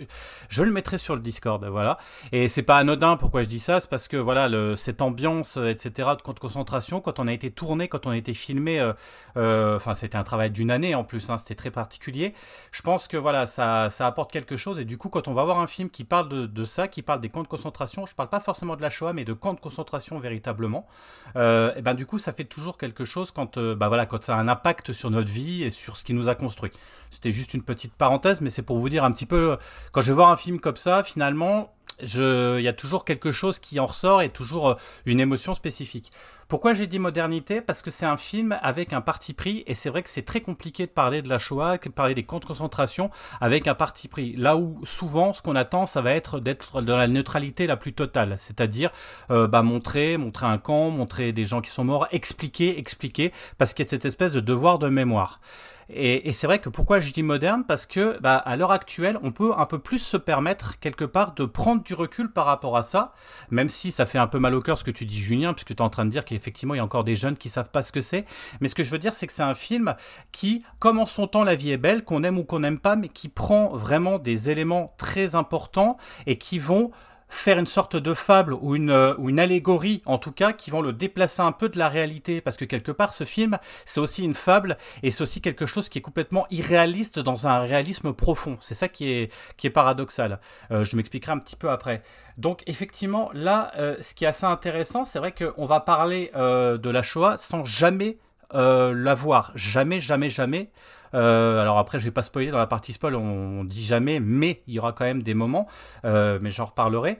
je, 0.49 0.63
le 0.63 0.71
mettrai 0.71 0.97
sur 0.97 1.15
le 1.15 1.21
Discord, 1.21 1.63
voilà. 1.65 1.97
Et 2.31 2.47
c'est 2.47 2.63
pas 2.63 2.77
anodin. 2.77 3.17
Pourquoi 3.17 3.43
je 3.43 3.47
dis 3.47 3.59
ça 3.59 3.79
C'est 3.79 3.89
parce 3.89 4.07
que 4.07 4.17
voilà, 4.17 4.75
cette 4.75 5.01
ambiance, 5.01 5.57
euh, 5.57 5.69
etc. 5.69 6.09
de 6.17 6.21
camp 6.21 6.33
de 6.33 6.39
concentration, 6.39 7.01
quand 7.01 7.19
on 7.19 7.27
a 7.27 7.33
été 7.33 7.51
tourné, 7.51 7.87
quand 7.87 8.07
on 8.07 8.11
a 8.11 8.17
été 8.17 8.33
filmé, 8.33 8.79
euh, 8.79 8.93
euh, 9.37 9.77
enfin, 9.77 9.93
c'était 9.93 10.17
un 10.17 10.23
travail 10.23 10.51
d'une 10.51 10.71
année 10.71 10.95
en 10.95 11.03
plus. 11.03 11.29
hein, 11.29 11.37
c'était 11.37 11.55
très 11.55 11.71
particulier. 11.71 12.33
Je 12.71 12.81
pense 12.81 13.07
que 13.07 13.17
voilà, 13.17 13.45
ça, 13.45 13.89
ça 13.89 14.07
apporte 14.07 14.31
quelque 14.31 14.57
chose. 14.57 14.79
Et 14.79 14.85
du 14.85 14.97
coup, 14.97 15.09
quand 15.09 15.27
on 15.27 15.33
va 15.33 15.43
voir 15.43 15.59
un 15.59 15.67
film 15.67 15.89
qui 15.89 16.03
parle 16.03 16.29
de, 16.29 16.45
de 16.45 16.63
ça, 16.65 16.87
qui 16.87 17.01
parle 17.01 17.19
des 17.21 17.29
camps 17.29 17.43
de 17.43 17.47
concentration, 17.47 18.05
je 18.05 18.15
parle 18.15 18.29
pas 18.29 18.39
forcément 18.39 18.75
de 18.75 18.81
la 18.81 18.89
Shoah, 18.89 19.13
mais 19.13 19.25
de 19.25 19.33
camps 19.33 19.53
de 19.53 19.59
concentration 19.59 20.19
véritablement. 20.19 20.87
Euh, 21.35 21.73
et 21.75 21.81
ben 21.81 21.93
du 21.93 22.05
coup, 22.05 22.19
ça 22.19 22.33
fait 22.33 22.45
toujours 22.45 22.77
quelque 22.77 23.05
chose 23.05 23.31
quand, 23.31 23.57
euh, 23.57 23.75
bah 23.75 23.87
voilà, 23.87 24.05
quand 24.05 24.23
ça 24.23 24.35
a 24.35 24.39
un 24.39 24.47
impact 24.47 24.93
sur 24.93 25.11
notre 25.11 25.31
vie 25.31 25.63
et 25.63 25.69
sur 25.69 25.97
ce 25.97 26.03
qui 26.03 26.13
nous 26.13 26.29
a 26.29 26.35
construit. 26.35 26.71
C'était 27.09 27.31
juste 27.31 27.53
une 27.53 27.63
petite 27.63 27.93
parenthèse, 27.93 28.41
mais 28.41 28.49
c'est 28.49 28.61
pour 28.61 28.77
vous 28.77 28.89
dire 28.89 29.03
un 29.03 29.11
petit 29.11 29.25
peu, 29.25 29.51
euh, 29.51 29.55
quand 29.91 30.01
je 30.01 30.13
voir 30.13 30.29
un 30.29 30.37
film 30.37 30.59
comme 30.59 30.77
ça, 30.77 31.03
finalement, 31.03 31.73
il 31.99 32.61
y 32.61 32.67
a 32.67 32.73
toujours 32.73 33.05
quelque 33.05 33.31
chose 33.31 33.59
qui 33.59 33.79
en 33.79 33.85
ressort 33.85 34.21
et 34.21 34.29
toujours 34.29 34.69
euh, 34.69 34.75
une 35.05 35.19
émotion 35.19 35.53
spécifique. 35.53 36.11
Pourquoi 36.47 36.73
j'ai 36.73 36.87
dit 36.87 36.97
modernité? 36.97 37.59
Parce 37.59 37.81
que 37.81 37.91
c'est 37.91 38.05
un 38.05 38.15
film 38.15 38.57
avec 38.61 38.93
un 38.93 39.01
parti 39.01 39.33
pris, 39.33 39.65
et 39.67 39.73
c'est 39.73 39.89
vrai 39.89 40.01
que 40.01 40.09
c'est 40.09 40.21
très 40.21 40.39
compliqué 40.39 40.85
de 40.85 40.91
parler 40.91 41.21
de 41.21 41.27
la 41.27 41.39
Shoah, 41.39 41.77
de 41.77 41.89
parler 41.89 42.13
des 42.13 42.23
camps 42.23 42.39
de 42.39 42.45
concentration 42.45 43.11
avec 43.41 43.67
un 43.67 43.75
parti 43.75 44.07
pris. 44.07 44.33
Là 44.37 44.55
où 44.55 44.79
souvent, 44.83 45.33
ce 45.33 45.41
qu'on 45.41 45.57
attend, 45.57 45.85
ça 45.85 46.01
va 46.01 46.13
être 46.13 46.39
d'être 46.39 46.81
dans 46.81 46.95
la 46.95 47.07
neutralité 47.07 47.67
la 47.67 47.75
plus 47.75 47.91
totale, 47.91 48.35
c'est-à-dire 48.37 48.91
euh, 49.29 49.47
bah, 49.47 49.61
montrer, 49.61 50.15
montrer 50.15 50.45
un 50.45 50.57
camp, 50.57 50.89
montrer 50.89 51.33
des 51.33 51.43
gens 51.43 51.59
qui 51.59 51.69
sont 51.69 51.83
morts, 51.83 52.07
expliquer, 52.11 52.79
expliquer, 52.79 53.33
parce 53.57 53.73
qu'il 53.73 53.83
y 53.83 53.87
a 53.87 53.89
cette 53.89 54.05
espèce 54.05 54.31
de 54.31 54.39
devoir 54.39 54.79
de 54.79 54.87
mémoire. 54.87 55.41
Et, 55.89 56.33
c'est 56.33 56.47
vrai 56.47 56.59
que 56.59 56.69
pourquoi 56.69 56.99
je 56.99 57.11
dis 57.11 57.23
moderne? 57.23 57.63
Parce 57.65 57.85
que 57.85 58.19
bah, 58.19 58.35
à 58.35 58.57
l'heure 58.57 58.71
actuelle, 58.71 59.17
on 59.23 59.31
peut 59.31 59.53
un 59.57 59.65
peu 59.65 59.79
plus 59.79 59.99
se 59.99 60.17
permettre 60.17 60.79
quelque 60.79 61.05
part 61.05 61.33
de 61.33 61.45
prendre 61.45 61.81
du 61.81 61.93
recul 61.93 62.29
par 62.29 62.45
rapport 62.45 62.75
à 62.75 62.83
ça, 62.83 63.13
même 63.51 63.69
si 63.69 63.91
ça 63.91 64.05
fait 64.05 64.17
un 64.17 64.27
peu 64.27 64.37
mal 64.39 64.53
au 64.53 64.61
cœur 64.61 64.77
ce 64.77 64.83
que 64.83 64.91
tu 64.91 65.05
dis, 65.05 65.19
Julien, 65.19 65.53
puisque 65.53 65.69
tu 65.69 65.73
es 65.75 65.81
en 65.81 65.89
train 65.89 66.05
de 66.05 66.09
dire 66.09 66.25
qu'effectivement 66.25 66.73
il 66.73 66.77
y 66.77 66.81
a 66.81 66.83
encore 66.83 67.05
des 67.05 67.15
jeunes 67.15 67.37
qui 67.37 67.47
savent 67.47 67.69
pas 67.69 67.83
ce 67.83 67.91
que 67.91 68.01
c'est. 68.01 68.25
Mais 68.59 68.67
ce 68.67 68.75
que 68.75 68.83
je 68.83 68.91
veux 68.91 68.99
dire, 68.99 69.13
c'est 69.13 69.27
que 69.27 69.33
c'est 69.33 69.43
un 69.43 69.55
film 69.55 69.95
qui, 70.31 70.63
comme 70.79 70.99
en 70.99 71.05
son 71.05 71.27
temps 71.27 71.43
La 71.43 71.55
vie 71.55 71.71
est 71.71 71.77
belle, 71.77 72.03
qu'on 72.03 72.23
aime 72.23 72.37
ou 72.37 72.43
qu'on 72.43 72.59
n'aime 72.59 72.79
pas, 72.79 72.97
mais 72.97 73.07
qui 73.07 73.29
prend 73.29 73.69
vraiment 73.69 74.19
des 74.19 74.49
éléments 74.49 74.93
très 74.97 75.35
importants 75.35 75.97
et 76.25 76.37
qui 76.37 76.59
vont 76.59 76.91
faire 77.29 77.59
une 77.59 77.67
sorte 77.67 77.95
de 77.95 78.13
fable 78.13 78.53
ou 78.53 78.75
une, 78.75 78.89
euh, 78.89 79.13
ou 79.17 79.29
une 79.29 79.39
allégorie, 79.39 80.01
en 80.05 80.17
tout 80.17 80.31
cas, 80.31 80.53
qui 80.53 80.71
vont 80.71 80.81
le 80.81 80.93
déplacer 80.93 81.41
un 81.41 81.51
peu 81.51 81.69
de 81.69 81.77
la 81.77 81.89
réalité. 81.89 82.41
Parce 82.41 82.57
que 82.57 82.65
quelque 82.65 82.91
part, 82.91 83.13
ce 83.13 83.23
film, 83.23 83.57
c'est 83.85 83.99
aussi 83.99 84.23
une 84.23 84.33
fable 84.33 84.77
et 85.03 85.11
c'est 85.11 85.23
aussi 85.23 85.41
quelque 85.41 85.65
chose 85.65 85.89
qui 85.89 85.99
est 85.99 86.01
complètement 86.01 86.45
irréaliste 86.51 87.19
dans 87.19 87.47
un 87.47 87.59
réalisme 87.59 88.13
profond. 88.13 88.57
C'est 88.59 88.75
ça 88.75 88.87
qui 88.87 89.09
est, 89.11 89.31
qui 89.57 89.67
est 89.67 89.71
paradoxal. 89.71 90.39
Euh, 90.71 90.83
je 90.83 90.95
m'expliquerai 90.95 91.31
un 91.31 91.39
petit 91.39 91.55
peu 91.55 91.69
après. 91.69 92.01
Donc, 92.37 92.63
effectivement, 92.67 93.29
là, 93.33 93.71
euh, 93.77 93.95
ce 94.01 94.13
qui 94.13 94.25
est 94.25 94.27
assez 94.27 94.45
intéressant, 94.45 95.05
c'est 95.05 95.19
vrai 95.19 95.33
qu'on 95.33 95.65
va 95.65 95.79
parler 95.79 96.31
de 96.35 96.89
la 96.89 97.01
Shoah 97.01 97.37
sans 97.37 97.65
jamais 97.65 98.17
euh, 98.53 98.93
la 98.93 99.13
voir. 99.13 99.51
Jamais, 99.55 99.99
jamais, 99.99 100.29
jamais. 100.29 100.69
Euh, 101.13 101.61
alors 101.61 101.77
après, 101.77 101.99
je 101.99 102.05
vais 102.05 102.11
pas 102.11 102.21
spoiler 102.21 102.51
dans 102.51 102.57
la 102.57 102.67
partie 102.67 102.93
spoil, 102.93 103.15
on, 103.15 103.63
dit 103.63 103.83
jamais, 103.83 104.19
mais 104.19 104.61
il 104.67 104.73
y 104.73 104.79
aura 104.79 104.93
quand 104.93 105.05
même 105.05 105.23
des 105.23 105.33
moments, 105.33 105.67
euh, 106.05 106.37
mais 106.41 106.51
j'en 106.51 106.65
reparlerai. 106.65 107.17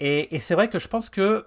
Et, 0.00 0.34
et 0.34 0.40
c'est 0.40 0.54
vrai 0.54 0.68
que 0.68 0.78
je 0.78 0.88
pense 0.88 1.08
que 1.10 1.46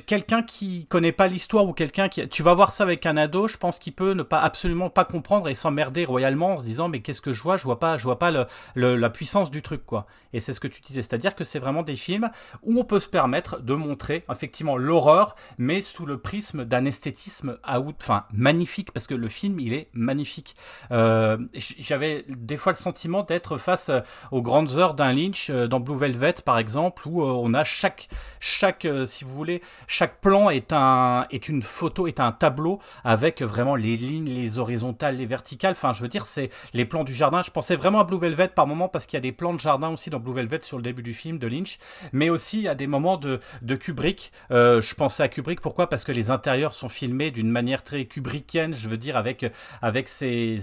quelqu'un 0.00 0.42
qui 0.42 0.86
connaît 0.86 1.12
pas 1.12 1.26
l'histoire 1.26 1.66
ou 1.66 1.72
quelqu'un 1.72 2.08
qui 2.08 2.26
tu 2.28 2.42
vas 2.42 2.54
voir 2.54 2.72
ça 2.72 2.84
avec 2.84 3.04
un 3.04 3.16
ado 3.16 3.46
je 3.46 3.58
pense 3.58 3.78
qu'il 3.78 3.92
peut 3.92 4.12
ne 4.12 4.22
pas 4.22 4.40
absolument 4.40 4.88
pas 4.88 5.04
comprendre 5.04 5.48
et 5.48 5.54
s'emmerder 5.54 6.04
royalement 6.04 6.54
en 6.54 6.58
se 6.58 6.64
disant 6.64 6.88
mais 6.88 7.00
qu'est-ce 7.00 7.20
que 7.20 7.32
je 7.32 7.42
vois? 7.42 7.56
Je 7.56 7.64
vois 7.64 7.78
pas 7.78 7.98
je 7.98 8.04
vois 8.04 8.18
pas 8.18 8.30
le, 8.30 8.96
la 8.96 9.10
puissance 9.10 9.50
du 9.50 9.62
truc 9.62 9.84
quoi. 9.84 10.06
Et 10.32 10.40
c'est 10.40 10.54
ce 10.54 10.60
que 10.60 10.68
tu 10.68 10.80
disais. 10.80 11.02
C'est 11.02 11.12
à 11.12 11.18
dire 11.18 11.34
que 11.34 11.44
c'est 11.44 11.58
vraiment 11.58 11.82
des 11.82 11.96
films 11.96 12.30
où 12.62 12.78
on 12.80 12.84
peut 12.84 13.00
se 13.00 13.08
permettre 13.08 13.60
de 13.60 13.74
montrer 13.74 14.24
effectivement 14.30 14.76
l'horreur 14.76 15.36
mais 15.58 15.82
sous 15.82 16.06
le 16.06 16.18
prisme 16.18 16.64
d'un 16.64 16.86
esthétisme 16.86 17.58
out 17.70 17.96
enfin 18.00 18.24
magnifique 18.32 18.92
parce 18.92 19.06
que 19.06 19.14
le 19.14 19.28
film 19.28 19.60
il 19.60 19.74
est 19.74 19.88
magnifique. 19.92 20.56
Euh, 20.90 21.36
j'avais 21.54 22.24
des 22.28 22.56
fois 22.56 22.72
le 22.72 22.78
sentiment 22.78 23.22
d'être 23.22 23.58
face 23.58 23.90
aux 24.30 24.42
grandes 24.42 24.78
heures 24.78 24.94
d'un 24.94 25.12
Lynch 25.12 25.50
euh, 25.50 25.66
dans 25.66 25.80
Blue 25.80 25.98
Velvet 25.98 26.34
par 26.44 26.58
exemple 26.58 27.06
où 27.06 27.22
euh, 27.22 27.26
on 27.26 27.52
a 27.52 27.64
chaque 27.64 28.08
chaque 28.40 28.86
si 29.06 29.24
vous 29.24 29.34
voulez 29.34 29.60
chaque 29.86 30.20
plan 30.20 30.50
est, 30.50 30.72
un, 30.72 31.26
est 31.30 31.48
une 31.48 31.62
photo, 31.62 32.06
est 32.06 32.20
un 32.20 32.32
tableau 32.32 32.78
avec 33.04 33.42
vraiment 33.42 33.76
les 33.76 33.96
lignes, 33.96 34.28
les 34.28 34.58
horizontales, 34.58 35.16
les 35.16 35.26
verticales. 35.26 35.72
Enfin, 35.72 35.92
je 35.92 36.02
veux 36.02 36.08
dire, 36.08 36.26
c'est 36.26 36.50
les 36.72 36.84
plans 36.84 37.04
du 37.04 37.14
jardin. 37.14 37.42
Je 37.42 37.50
pensais 37.50 37.76
vraiment 37.76 38.00
à 38.00 38.04
Blue 38.04 38.18
Velvet 38.18 38.48
par 38.48 38.66
moment 38.66 38.88
parce 38.88 39.06
qu'il 39.06 39.16
y 39.16 39.18
a 39.18 39.22
des 39.22 39.32
plans 39.32 39.54
de 39.54 39.60
jardin 39.60 39.90
aussi 39.90 40.10
dans 40.10 40.20
Blue 40.20 40.32
Velvet 40.32 40.60
sur 40.62 40.76
le 40.76 40.82
début 40.82 41.02
du 41.02 41.14
film 41.14 41.38
de 41.38 41.46
Lynch, 41.46 41.78
mais 42.12 42.30
aussi 42.30 42.68
à 42.68 42.74
des 42.74 42.86
moments 42.86 43.16
de, 43.16 43.40
de 43.62 43.74
Kubrick. 43.74 44.32
Euh, 44.50 44.80
je 44.80 44.94
pensais 44.94 45.22
à 45.22 45.28
Kubrick, 45.28 45.60
pourquoi? 45.60 45.88
Parce 45.88 46.04
que 46.04 46.12
les 46.12 46.30
intérieurs 46.30 46.74
sont 46.74 46.88
filmés 46.88 47.30
d'une 47.30 47.50
manière 47.50 47.82
très 47.82 48.04
kubrickienne, 48.04 48.74
je 48.74 48.88
veux 48.88 48.96
dire, 48.96 49.16
avec, 49.16 49.46
avec 49.80 50.08
ces, 50.08 50.58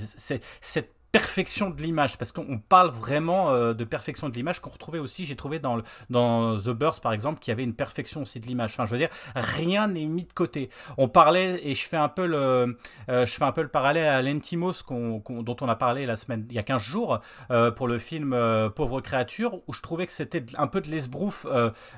cette 0.61 0.98
perfection 1.11 1.69
de 1.69 1.81
l'image, 1.81 2.17
parce 2.17 2.31
qu'on 2.31 2.59
parle 2.59 2.89
vraiment 2.89 3.49
euh, 3.49 3.73
de 3.73 3.83
perfection 3.83 4.29
de 4.29 4.35
l'image 4.35 4.59
qu'on 4.59 4.69
retrouvait 4.69 4.99
aussi, 4.99 5.25
j'ai 5.25 5.35
trouvé 5.35 5.59
dans, 5.59 5.81
dans 6.09 6.57
The 6.57 6.69
Burst 6.69 7.01
par 7.01 7.13
exemple, 7.13 7.39
qui 7.39 7.51
avait 7.51 7.63
une 7.63 7.73
perfection 7.73 8.21
aussi 8.21 8.39
de 8.39 8.47
l'image. 8.47 8.71
Enfin, 8.73 8.85
je 8.85 8.91
veux 8.91 8.97
dire, 8.97 9.09
rien 9.35 9.87
n'est 9.87 10.05
mis 10.05 10.23
de 10.23 10.33
côté. 10.33 10.69
On 10.97 11.07
parlait, 11.07 11.59
et 11.63 11.73
je 11.75 11.87
fais 11.87 11.97
un 11.97 12.09
peu 12.09 12.25
le, 12.25 12.77
euh, 13.09 13.25
je 13.25 13.31
fais 13.31 13.43
un 13.43 13.51
peu 13.51 13.61
le 13.61 13.69
parallèle 13.69 14.07
à 14.07 14.21
l'Entimos 14.21 14.83
dont 14.89 15.55
on 15.61 15.69
a 15.69 15.75
parlé 15.75 16.05
la 16.05 16.15
semaine, 16.15 16.45
il 16.49 16.55
y 16.55 16.59
a 16.59 16.63
15 16.63 16.83
jours, 16.83 17.21
euh, 17.51 17.71
pour 17.71 17.87
le 17.87 17.97
film 17.97 18.35
Pauvre 18.75 19.01
créature, 19.01 19.61
où 19.67 19.73
je 19.73 19.81
trouvais 19.81 20.05
que 20.05 20.13
c'était 20.13 20.45
un 20.57 20.67
peu 20.67 20.81
de 20.81 20.89
l'esbrouf 20.89 21.45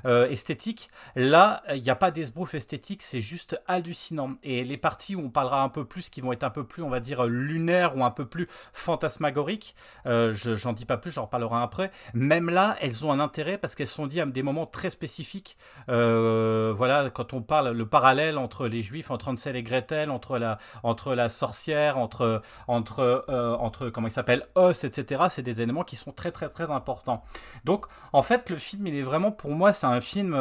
esthétique. 0.05 0.89
Là, 1.15 1.63
il 1.73 1.81
n'y 1.81 1.89
a 1.89 1.95
pas 1.95 2.11
d'esbrouf 2.11 2.53
esthétique, 2.53 3.01
c'est 3.01 3.21
juste 3.21 3.59
hallucinant. 3.67 4.35
Et 4.43 4.63
les 4.63 4.77
parties 4.77 5.15
où 5.15 5.21
on 5.21 5.29
parlera 5.29 5.63
un 5.63 5.69
peu 5.69 5.85
plus, 5.85 6.09
qui 6.09 6.21
vont 6.21 6.31
être 6.31 6.43
un 6.43 6.49
peu 6.49 6.63
plus, 6.63 6.83
on 6.83 6.89
va 6.89 6.99
dire, 6.99 7.25
lunaires 7.25 7.97
ou 7.97 8.03
un 8.03 8.11
peu 8.11 8.25
plus 8.25 8.47
fantastiques, 8.73 9.00
fantasmagoriques. 9.01 9.75
Euh, 10.05 10.33
j'en 10.33 10.73
dis 10.73 10.85
pas 10.85 10.97
plus, 10.97 11.11
j'en 11.11 11.23
reparlerai 11.23 11.61
après. 11.61 11.91
Même 12.13 12.49
là, 12.49 12.75
elles 12.81 13.05
ont 13.05 13.11
un 13.11 13.19
intérêt 13.19 13.57
parce 13.57 13.75
qu'elles 13.75 13.87
sont 13.87 14.07
dites 14.07 14.19
à 14.19 14.25
des 14.25 14.43
moments 14.43 14.65
très 14.65 14.89
spécifiques. 14.89 15.57
Euh, 15.89 16.73
voilà, 16.75 17.09
quand 17.09 17.33
on 17.33 17.41
parle 17.41 17.71
le 17.71 17.85
parallèle 17.85 18.37
entre 18.37 18.67
les 18.67 18.81
Juifs, 18.81 19.09
entre 19.11 19.29
Hansel 19.29 19.55
et 19.55 19.63
Gretel, 19.63 20.11
entre 20.11 20.37
la, 20.37 20.59
entre 20.83 21.15
la 21.15 21.29
sorcière, 21.29 21.97
entre, 21.97 22.41
entre, 22.67 23.25
euh, 23.29 23.55
entre 23.55 23.89
comment 23.89 24.07
il 24.07 24.11
s'appelle, 24.11 24.45
Os, 24.55 24.83
etc. 24.83 25.23
C'est 25.29 25.41
des 25.41 25.61
éléments 25.61 25.83
qui 25.83 25.95
sont 25.95 26.11
très 26.11 26.31
très 26.31 26.49
très 26.49 26.69
importants. 26.69 27.23
Donc, 27.65 27.85
en 28.13 28.21
fait, 28.21 28.49
le 28.49 28.57
film, 28.57 28.87
il 28.87 28.95
est 28.95 29.01
vraiment 29.01 29.31
pour 29.31 29.51
moi, 29.51 29.73
c'est 29.73 29.87
un 29.87 30.01
film 30.01 30.31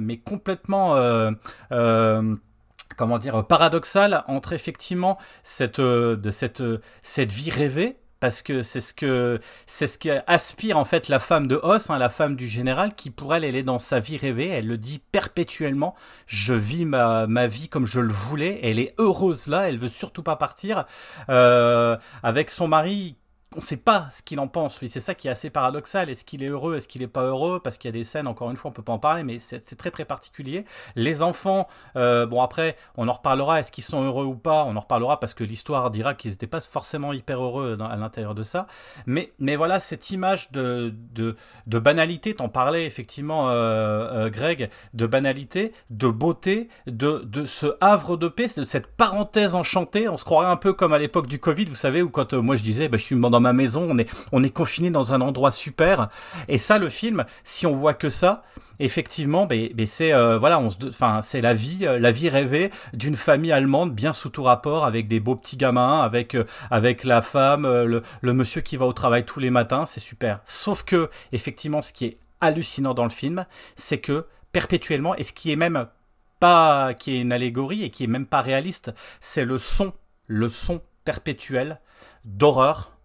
mais 0.00 0.18
complètement 0.18 0.96
comment 2.96 3.18
dire 3.18 3.46
paradoxal 3.46 4.24
entre 4.26 4.52
effectivement 4.52 5.18
cette 5.42 5.80
de 5.80 6.30
cette 6.30 6.62
cette 7.02 7.32
vie 7.32 7.50
rêvée 7.50 7.96
parce 8.20 8.42
que 8.42 8.62
c'est 8.62 8.80
ce 8.80 8.94
que 8.94 9.40
c'est 9.66 9.86
ce 9.86 9.98
qui 9.98 10.10
aspire 10.10 10.76
en 10.76 10.84
fait 10.84 11.08
la 11.08 11.18
femme 11.18 11.46
de 11.46 11.58
Hoss, 11.62 11.90
hein, 11.90 11.98
la 11.98 12.08
femme 12.08 12.36
du 12.36 12.48
général, 12.48 12.94
qui 12.94 13.10
pour 13.10 13.34
elle, 13.34 13.44
elle 13.44 13.56
est 13.56 13.62
dans 13.62 13.78
sa 13.78 14.00
vie 14.00 14.16
rêvée, 14.16 14.48
elle 14.48 14.66
le 14.66 14.78
dit 14.78 15.00
perpétuellement, 15.12 15.94
je 16.26 16.54
vis 16.54 16.84
ma, 16.84 17.26
ma 17.26 17.46
vie 17.46 17.68
comme 17.68 17.86
je 17.86 18.00
le 18.00 18.12
voulais, 18.12 18.60
elle 18.62 18.78
est 18.78 18.94
heureuse 18.98 19.46
là, 19.46 19.68
elle 19.68 19.78
veut 19.78 19.88
surtout 19.88 20.22
pas 20.22 20.36
partir, 20.36 20.84
euh, 21.28 21.96
avec 22.22 22.50
son 22.50 22.68
mari 22.68 23.16
on 23.56 23.60
ne 23.60 23.64
sait 23.64 23.78
pas 23.78 24.08
ce 24.10 24.22
qu'il 24.22 24.40
en 24.40 24.46
pense. 24.46 24.78
c'est 24.78 25.00
ça 25.00 25.14
qui 25.14 25.26
est 25.26 25.30
assez 25.30 25.48
paradoxal. 25.48 26.10
Est-ce 26.10 26.24
qu'il 26.24 26.42
est 26.42 26.48
heureux 26.48 26.76
Est-ce 26.76 26.86
qu'il 26.86 27.00
n'est 27.00 27.06
pas 27.06 27.22
heureux? 27.22 27.60
Parce 27.62 27.78
qu'il 27.78 27.88
y 27.88 27.92
a 27.94 27.96
des 27.96 28.04
scènes, 28.04 28.26
encore 28.26 28.50
une 28.50 28.56
fois, 28.56 28.70
on 28.70 28.74
peut 28.74 28.82
pas 28.82 28.92
en 28.92 28.98
parler, 28.98 29.24
mais 29.24 29.38
c'est 29.38 29.76
très 29.76 29.90
très 29.90 30.04
particulier. 30.04 30.66
Les 30.96 31.22
enfants, 31.22 31.66
euh, 31.96 32.26
bon 32.26 32.42
après, 32.42 32.76
on 32.98 33.08
en 33.08 33.12
reparlera. 33.12 33.60
Est-ce 33.60 33.72
qu'ils 33.72 33.84
sont 33.84 34.02
heureux 34.04 34.26
ou 34.26 34.34
pas? 34.34 34.64
On 34.64 34.76
en 34.76 34.80
reparlera 34.80 35.18
parce 35.18 35.32
que 35.32 35.44
l'histoire 35.44 35.90
dira 35.90 36.12
qu'ils 36.12 36.32
n'étaient 36.32 36.46
pas 36.46 36.60
forcément 36.60 37.14
hyper 37.14 37.42
heureux 37.42 37.78
à 37.80 37.96
l'intérieur 37.96 38.34
de 38.34 38.42
ça. 38.42 38.66
Mais, 39.06 39.32
mais 39.38 39.56
voilà, 39.56 39.80
cette 39.80 40.10
image 40.10 40.50
de, 40.52 40.94
de, 41.14 41.34
de 41.66 41.78
banalité, 41.78 42.34
t'en 42.34 42.50
parlais 42.50 42.84
effectivement, 42.84 43.48
euh, 43.48 44.26
euh, 44.26 44.30
Greg, 44.30 44.68
de 44.92 45.06
banalité, 45.06 45.72
de 45.88 46.08
beauté, 46.08 46.68
de, 46.86 47.22
de 47.24 47.46
ce 47.46 47.78
havre 47.80 48.18
de 48.18 48.28
paix, 48.28 48.48
de 48.56 48.64
cette 48.64 48.88
parenthèse 48.88 49.54
enchantée. 49.54 50.06
On 50.08 50.18
se 50.18 50.24
croirait 50.24 50.50
un 50.50 50.56
peu 50.56 50.74
comme 50.74 50.92
à 50.92 50.98
l'époque 50.98 51.28
du 51.28 51.38
Covid, 51.38 51.64
vous 51.64 51.74
savez, 51.74 52.02
où 52.02 52.10
quand 52.10 52.34
moi 52.34 52.54
je 52.56 52.62
disais, 52.62 52.88
bah, 52.88 52.98
je 52.98 53.04
suis 53.04 53.18
dans 53.18 53.37
ma 53.40 53.52
maison, 53.52 53.86
on 53.88 53.98
est, 53.98 54.08
on 54.32 54.42
est 54.42 54.50
confiné 54.50 54.90
dans 54.90 55.14
un 55.14 55.20
endroit 55.20 55.50
super. 55.50 56.08
Et 56.48 56.58
ça, 56.58 56.78
le 56.78 56.88
film, 56.88 57.24
si 57.44 57.66
on 57.66 57.74
voit 57.74 57.94
que 57.94 58.10
ça, 58.10 58.42
effectivement, 58.78 59.46
ben, 59.46 59.68
ben 59.74 59.86
c'est 59.86 60.12
euh, 60.12 60.38
voilà, 60.38 60.60
c'est 61.22 61.40
la 61.40 61.54
vie, 61.54 61.86
euh, 61.86 61.98
la 61.98 62.10
vie 62.10 62.28
rêvée 62.28 62.70
d'une 62.92 63.16
famille 63.16 63.52
allemande 63.52 63.92
bien 63.92 64.12
sous 64.12 64.30
tout 64.30 64.42
rapport, 64.42 64.84
avec 64.84 65.08
des 65.08 65.20
beaux 65.20 65.36
petits 65.36 65.56
gamins, 65.56 66.00
avec 66.00 66.34
euh, 66.34 66.44
la 67.04 67.22
femme, 67.22 67.64
le, 67.66 68.02
le 68.20 68.32
monsieur 68.32 68.60
qui 68.60 68.76
va 68.76 68.86
au 68.86 68.92
travail 68.92 69.24
tous 69.24 69.40
les 69.40 69.50
matins, 69.50 69.86
c'est 69.86 70.00
super. 70.00 70.40
Sauf 70.44 70.84
que 70.84 71.10
effectivement, 71.32 71.82
ce 71.82 71.92
qui 71.92 72.04
est 72.06 72.18
hallucinant 72.40 72.94
dans 72.94 73.04
le 73.04 73.10
film, 73.10 73.46
c'est 73.76 73.98
que 73.98 74.26
perpétuellement, 74.52 75.14
et 75.16 75.24
ce 75.24 75.32
qui 75.32 75.52
est 75.52 75.56
même 75.56 75.86
pas, 76.40 76.94
qui 76.94 77.14
est 77.14 77.20
une 77.20 77.32
allégorie 77.32 77.82
et 77.82 77.90
qui 77.90 78.04
est 78.04 78.08
même 78.08 78.26
pas 78.26 78.40
réaliste, 78.40 78.94
c'est 79.20 79.44
le 79.44 79.58
son, 79.58 79.92
le 80.26 80.48
son 80.48 80.80
perpétuel 81.04 81.80
d'horreur 82.24 82.97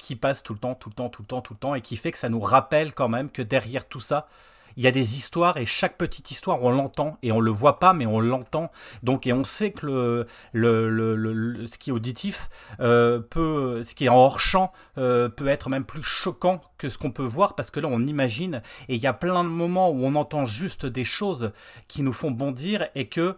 qui 0.00 0.16
passe 0.16 0.42
tout 0.42 0.52
le 0.52 0.58
temps, 0.58 0.74
tout 0.74 0.88
le 0.88 0.94
temps, 0.94 1.08
tout 1.08 1.22
le 1.22 1.26
temps, 1.26 1.40
tout 1.40 1.54
le 1.54 1.58
temps, 1.58 1.74
et 1.74 1.80
qui 1.80 1.96
fait 1.96 2.12
que 2.12 2.18
ça 2.18 2.28
nous 2.28 2.40
rappelle 2.40 2.92
quand 2.92 3.08
même 3.08 3.30
que 3.30 3.42
derrière 3.42 3.86
tout 3.86 4.00
ça, 4.00 4.28
il 4.76 4.84
y 4.84 4.86
a 4.86 4.90
des 4.90 5.16
histoires 5.16 5.56
et 5.56 5.66
chaque 5.66 5.96
petite 5.98 6.30
histoire 6.30 6.62
on 6.62 6.70
l'entend 6.70 7.18
et 7.22 7.32
on 7.32 7.40
le 7.40 7.50
voit 7.50 7.78
pas 7.78 7.92
mais 7.92 8.06
on 8.06 8.20
l'entend. 8.20 8.70
Donc 9.02 9.26
et 9.26 9.32
on 9.32 9.44
sait 9.44 9.72
que 9.72 10.26
le, 10.52 10.88
le, 10.88 11.66
ce 11.66 11.78
qui 11.78 11.90
est 11.90 11.92
auditif 11.92 12.48
euh, 12.80 13.20
peut 13.20 13.82
ce 13.82 13.94
qui 13.94 14.06
est 14.06 14.08
en 14.08 14.16
hors 14.16 14.40
champ 14.40 14.72
euh, 14.98 15.28
peut 15.28 15.48
être 15.48 15.68
même 15.68 15.84
plus 15.84 16.02
choquant 16.02 16.60
que 16.78 16.88
ce 16.88 16.98
qu'on 16.98 17.10
peut 17.10 17.24
voir 17.24 17.54
parce 17.54 17.70
que 17.70 17.80
là 17.80 17.88
on 17.90 18.06
imagine 18.06 18.62
et 18.88 18.94
il 18.94 19.00
y 19.00 19.06
a 19.06 19.12
plein 19.12 19.44
de 19.44 19.48
moments 19.48 19.90
où 19.90 20.04
on 20.04 20.14
entend 20.14 20.46
juste 20.46 20.86
des 20.86 21.04
choses 21.04 21.52
qui 21.88 22.02
nous 22.02 22.12
font 22.12 22.30
bondir 22.30 22.88
et 22.94 23.08
que 23.08 23.36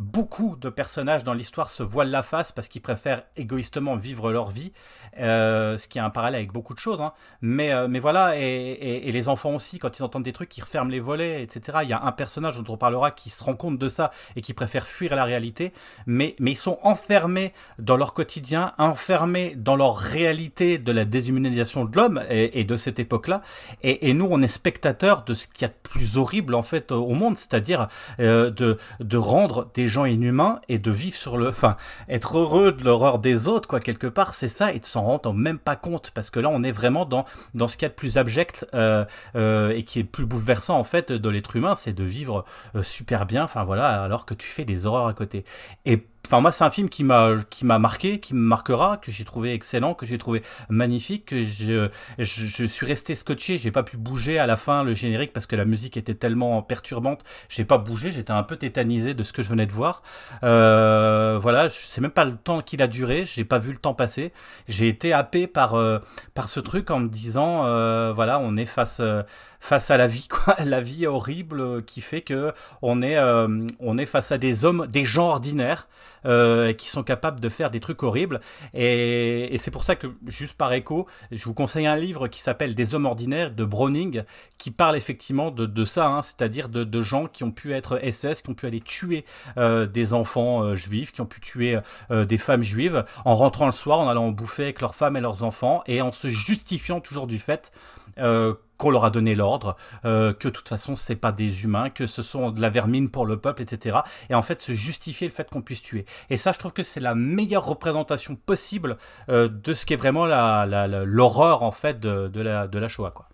beaucoup 0.00 0.56
de 0.56 0.70
personnages 0.70 1.24
dans 1.24 1.34
l'histoire 1.34 1.68
se 1.68 1.82
voilent 1.82 2.10
la 2.10 2.22
face 2.22 2.52
parce 2.52 2.68
qu'ils 2.68 2.80
préfèrent 2.80 3.22
égoïstement 3.36 3.96
vivre 3.96 4.32
leur 4.32 4.48
vie, 4.48 4.72
euh, 5.18 5.76
ce 5.76 5.88
qui 5.88 5.98
est 5.98 6.00
un 6.00 6.08
parallèle 6.08 6.38
avec 6.38 6.52
beaucoup 6.52 6.72
de 6.72 6.78
choses. 6.78 7.02
Hein. 7.02 7.12
Mais, 7.42 7.70
euh, 7.70 7.86
mais 7.86 7.98
voilà, 7.98 8.34
et, 8.38 9.10
les 9.12 9.28
enfants 9.28 9.54
aussi, 9.54 9.78
quand 9.78 9.98
ils 9.98 10.02
entendent 10.02 10.22
des 10.22 10.32
trucs, 10.32 10.56
ils 10.56 10.62
referment 10.62 10.90
les 10.90 11.00
volets, 11.00 11.42
etc. 11.42 11.80
Il 11.82 11.90
y 11.90 11.92
a 11.92 12.02
un 12.02 12.12
personnage 12.12 12.58
dont 12.58 12.72
on 12.72 12.78
parlera 12.78 13.10
qui 13.10 13.28
se 13.28 13.44
rend 13.44 13.54
compte 13.54 13.76
de 13.76 13.88
ça 13.88 14.10
et 14.36 14.40
qui 14.40 14.54
préfère 14.54 14.86
fuir 14.86 15.14
la 15.14 15.24
réalité, 15.24 15.74
mais, 16.06 16.34
mais 16.40 16.52
ils 16.52 16.56
sont 16.56 16.78
enfermés 16.82 17.52
dans 17.78 17.98
leur 17.98 18.14
quotidien, 18.14 18.72
enfermés 18.78 19.54
dans 19.54 19.76
leur 19.76 19.96
réalité 19.96 20.78
de 20.78 20.92
la 20.92 21.04
déshumanisation 21.04 21.84
de 21.84 21.94
l'homme 21.94 22.22
et, 22.30 22.64
de 22.64 22.76
cette 22.76 22.98
époque-là. 22.98 23.42
Et, 23.82 24.14
nous, 24.14 24.28
on 24.30 24.40
est 24.40 24.48
spectateurs 24.48 25.24
de 25.24 25.34
ce 25.34 25.46
qu'il 25.46 25.62
y 25.62 25.64
a 25.66 25.68
de 25.68 25.74
plus 25.82 26.16
horrible 26.16 26.54
en 26.54 26.62
fait 26.62 26.90
au 26.90 27.12
monde, 27.12 27.36
c'est-à-dire 27.36 27.88
euh, 28.18 28.50
de, 28.50 28.78
de 29.00 29.16
rendre 29.18 29.70
des 29.74 29.89
gens 29.90 30.06
inhumains 30.06 30.60
et 30.68 30.78
de 30.78 30.90
vivre 30.90 31.16
sur 31.16 31.36
le, 31.36 31.48
enfin, 31.48 31.76
être 32.08 32.38
heureux 32.38 32.72
de 32.72 32.82
l'horreur 32.82 33.18
des 33.18 33.48
autres, 33.48 33.68
quoi, 33.68 33.80
quelque 33.80 34.06
part, 34.06 34.32
c'est 34.32 34.48
ça, 34.48 34.72
et 34.72 34.78
de 34.78 34.86
s'en 34.86 35.02
rendre 35.02 35.34
même 35.34 35.58
pas 35.58 35.76
compte, 35.76 36.10
parce 36.12 36.30
que 36.30 36.40
là, 36.40 36.48
on 36.50 36.62
est 36.62 36.72
vraiment 36.72 37.04
dans, 37.04 37.26
dans 37.54 37.68
ce 37.68 37.76
qu'il 37.76 37.84
y 37.84 37.86
a 37.86 37.90
de 37.90 37.94
plus 37.94 38.16
abject 38.16 38.66
euh, 38.74 39.04
euh, 39.36 39.70
et 39.70 39.82
qui 39.82 39.98
est 39.98 40.04
plus 40.04 40.24
bouleversant, 40.24 40.78
en 40.78 40.84
fait, 40.84 41.12
de 41.12 41.28
l'être 41.28 41.56
humain, 41.56 41.74
c'est 41.74 41.92
de 41.92 42.04
vivre 42.04 42.44
euh, 42.74 42.82
super 42.82 43.26
bien, 43.26 43.44
enfin 43.44 43.64
voilà, 43.64 44.02
alors 44.02 44.24
que 44.24 44.34
tu 44.34 44.46
fais 44.46 44.64
des 44.64 44.86
horreurs 44.86 45.06
à 45.06 45.14
côté. 45.14 45.44
Et 45.84 46.06
Enfin, 46.26 46.40
moi, 46.40 46.52
c'est 46.52 46.64
un 46.64 46.70
film 46.70 46.88
qui 46.88 47.02
m'a 47.02 47.36
qui 47.50 47.64
m'a 47.64 47.78
marqué, 47.78 48.20
qui 48.20 48.34
me 48.34 48.40
marquera, 48.40 48.98
que 48.98 49.10
j'ai 49.10 49.24
trouvé 49.24 49.52
excellent, 49.52 49.94
que 49.94 50.06
j'ai 50.06 50.18
trouvé 50.18 50.42
magnifique, 50.68 51.26
que 51.26 51.42
je, 51.42 51.88
je, 52.18 52.64
suis 52.64 52.86
resté 52.86 53.14
scotché. 53.14 53.58
J'ai 53.58 53.72
pas 53.72 53.82
pu 53.82 53.96
bouger 53.96 54.38
à 54.38 54.46
la 54.46 54.56
fin 54.56 54.84
le 54.84 54.94
générique 54.94 55.32
parce 55.32 55.46
que 55.46 55.56
la 55.56 55.64
musique 55.64 55.96
était 55.96 56.14
tellement 56.14 56.62
perturbante. 56.62 57.24
J'ai 57.48 57.64
pas 57.64 57.78
bougé, 57.78 58.12
j'étais 58.12 58.32
un 58.32 58.44
peu 58.44 58.56
tétanisé 58.56 59.14
de 59.14 59.22
ce 59.22 59.32
que 59.32 59.42
je 59.42 59.48
venais 59.48 59.66
de 59.66 59.72
voir. 59.72 60.02
Euh, 60.44 61.38
voilà, 61.40 61.68
je 61.68 61.74
sais 61.74 62.00
même 62.00 62.10
pas 62.10 62.24
le 62.24 62.36
temps 62.36 62.60
qu'il 62.60 62.82
a 62.82 62.86
duré. 62.86 63.24
J'ai 63.24 63.44
pas 63.44 63.58
vu 63.58 63.72
le 63.72 63.78
temps 63.78 63.94
passer. 63.94 64.32
J'ai 64.68 64.88
été 64.88 65.12
happé 65.12 65.46
par 65.46 65.74
euh, 65.74 65.98
par 66.34 66.48
ce 66.48 66.60
truc 66.60 66.90
en 66.90 67.00
me 67.00 67.08
disant, 67.08 67.66
euh, 67.66 68.12
voilà, 68.14 68.38
on 68.38 68.56
est 68.56 68.66
face 68.66 69.02
face 69.60 69.90
à 69.90 69.96
la 69.96 70.06
vie, 70.06 70.26
quoi, 70.28 70.56
la 70.64 70.80
vie 70.80 71.06
horrible 71.06 71.84
qui 71.84 72.00
fait 72.00 72.22
que 72.22 72.52
on 72.82 73.02
est, 73.02 73.18
on 73.78 73.98
est 73.98 74.06
face 74.06 74.32
à 74.32 74.38
des 74.38 74.64
hommes, 74.64 74.86
des 74.86 75.04
gens 75.04 75.28
ordinaires 75.28 75.88
qui 76.24 76.88
sont 76.88 77.02
capables 77.02 77.40
de 77.40 77.48
faire 77.48 77.70
des 77.70 77.80
trucs 77.80 78.02
horribles. 78.02 78.40
Et, 78.74 79.56
c'est 79.58 79.70
pour 79.70 79.84
ça 79.84 79.96
que, 79.96 80.06
juste 80.26 80.54
par 80.54 80.72
écho, 80.72 81.06
je 81.30 81.44
vous 81.44 81.54
conseille 81.54 81.86
un 81.86 81.96
livre 81.96 82.28
qui 82.28 82.40
s'appelle 82.40 82.74
Des 82.74 82.94
hommes 82.94 83.06
ordinaires 83.06 83.50
de 83.50 83.64
Browning, 83.64 84.22
qui 84.58 84.70
parle 84.70 84.96
effectivement 84.96 85.50
de, 85.50 85.84
ça, 85.84 86.06
hein, 86.06 86.22
c'est-à-dire 86.22 86.68
de, 86.68 87.00
gens 87.00 87.26
qui 87.26 87.44
ont 87.44 87.52
pu 87.52 87.72
être 87.72 88.00
SS, 88.10 88.42
qui 88.42 88.50
ont 88.50 88.54
pu 88.54 88.66
aller 88.66 88.80
tuer 88.80 89.24
des 89.56 90.14
enfants 90.14 90.74
juifs, 90.74 91.12
qui 91.12 91.20
ont 91.20 91.26
pu 91.26 91.40
tuer 91.40 91.78
des 92.10 92.38
femmes 92.38 92.62
juives 92.62 93.04
en 93.24 93.34
rentrant 93.34 93.66
le 93.66 93.72
soir, 93.72 94.00
en 94.00 94.08
allant 94.08 94.30
bouffer 94.30 94.64
avec 94.64 94.80
leurs 94.80 94.94
femmes 94.94 95.16
et 95.16 95.20
leurs 95.20 95.44
enfants, 95.44 95.82
et 95.86 96.02
en 96.02 96.12
se 96.12 96.28
justifiant 96.28 97.00
toujours 97.00 97.26
du 97.26 97.38
fait 97.38 97.72
euh, 98.18 98.54
qu'on 98.80 98.90
leur 98.90 99.04
a 99.04 99.10
donné 99.10 99.34
l'ordre, 99.34 99.76
euh, 100.06 100.32
que 100.32 100.48
de 100.48 100.54
toute 100.54 100.68
façon 100.68 100.96
c'est 100.96 101.14
pas 101.14 101.32
des 101.32 101.64
humains, 101.64 101.90
que 101.90 102.06
ce 102.06 102.22
sont 102.22 102.50
de 102.50 102.60
la 102.60 102.70
vermine 102.70 103.10
pour 103.10 103.26
le 103.26 103.38
peuple, 103.38 103.60
etc. 103.62 103.98
Et 104.30 104.34
en 104.34 104.42
fait 104.42 104.60
se 104.60 104.72
justifier 104.72 105.28
le 105.28 105.32
fait 105.32 105.48
qu'on 105.50 105.60
puisse 105.60 105.82
tuer. 105.82 106.06
Et 106.30 106.38
ça, 106.38 106.52
je 106.52 106.58
trouve 106.58 106.72
que 106.72 106.82
c'est 106.82 107.00
la 107.00 107.14
meilleure 107.14 107.66
représentation 107.66 108.36
possible 108.36 108.96
euh, 109.28 109.48
de 109.48 109.74
ce 109.74 109.84
qui 109.84 109.92
est 109.92 109.96
vraiment 109.96 110.24
l'horreur 110.26 111.62
en 111.62 111.72
fait 111.72 112.00
de, 112.00 112.40
la, 112.40 112.66
de 112.66 112.78
la 112.78 112.88
Shoah, 112.88 113.10
quoi. 113.10 113.29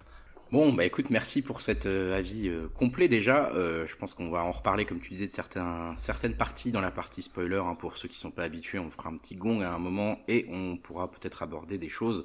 Bon, 0.52 0.72
bah 0.72 0.84
écoute, 0.84 1.10
merci 1.10 1.42
pour 1.42 1.60
cet 1.60 1.86
euh, 1.86 2.16
avis 2.16 2.48
euh, 2.48 2.68
complet 2.68 3.08
déjà. 3.08 3.50
Euh, 3.56 3.84
je 3.88 3.96
pense 3.96 4.14
qu'on 4.14 4.30
va 4.30 4.44
en 4.44 4.52
reparler, 4.52 4.84
comme 4.84 5.00
tu 5.00 5.10
disais, 5.10 5.26
de 5.26 5.32
certains, 5.32 5.92
certaines 5.96 6.36
parties 6.36 6.70
dans 6.70 6.80
la 6.80 6.92
partie 6.92 7.20
spoiler. 7.22 7.56
Hein, 7.56 7.74
pour 7.74 7.98
ceux 7.98 8.06
qui 8.06 8.16
sont 8.16 8.30
pas 8.30 8.44
habitués, 8.44 8.78
on 8.78 8.88
fera 8.88 9.08
un 9.08 9.16
petit 9.16 9.34
gong 9.34 9.62
à 9.62 9.70
un 9.70 9.80
moment 9.80 10.20
et 10.28 10.46
on 10.48 10.76
pourra 10.76 11.10
peut-être 11.10 11.42
aborder 11.42 11.78
des 11.78 11.88
choses 11.88 12.22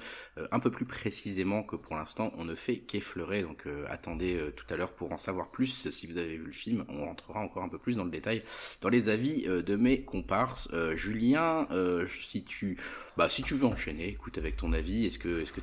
un 0.51 0.59
peu 0.59 0.69
plus 0.69 0.85
précisément 0.85 1.63
que 1.63 1.75
pour 1.75 1.95
l'instant 1.95 2.31
on 2.37 2.45
ne 2.45 2.53
fait 2.53 2.77
qu'effleurer. 2.77 3.41
Donc 3.41 3.65
attendez 3.89 4.39
tout 4.55 4.71
à 4.71 4.77
l'heure 4.77 4.91
pour 4.91 5.11
en 5.11 5.17
savoir 5.17 5.49
plus. 5.49 5.89
Si 5.89 6.05
vous 6.05 6.17
avez 6.17 6.37
vu 6.37 6.45
le 6.45 6.51
film, 6.51 6.85
on 6.89 7.05
rentrera 7.05 7.39
encore 7.39 7.63
un 7.63 7.69
peu 7.69 7.79
plus 7.79 7.97
dans 7.97 8.03
le 8.03 8.11
détail 8.11 8.43
dans 8.81 8.89
les 8.89 9.09
avis 9.09 9.43
de 9.43 9.75
mes 9.75 10.03
comparses. 10.03 10.69
Julien, 10.95 11.67
si 12.07 12.43
tu, 12.43 12.77
bah 13.17 13.29
si 13.29 13.41
tu 13.41 13.55
veux 13.55 13.65
enchaîner, 13.65 14.07
écoute 14.07 14.37
avec 14.37 14.57
ton 14.57 14.73
avis. 14.73 15.05
Est-ce 15.05 15.17
que, 15.17 15.41
est-ce 15.41 15.53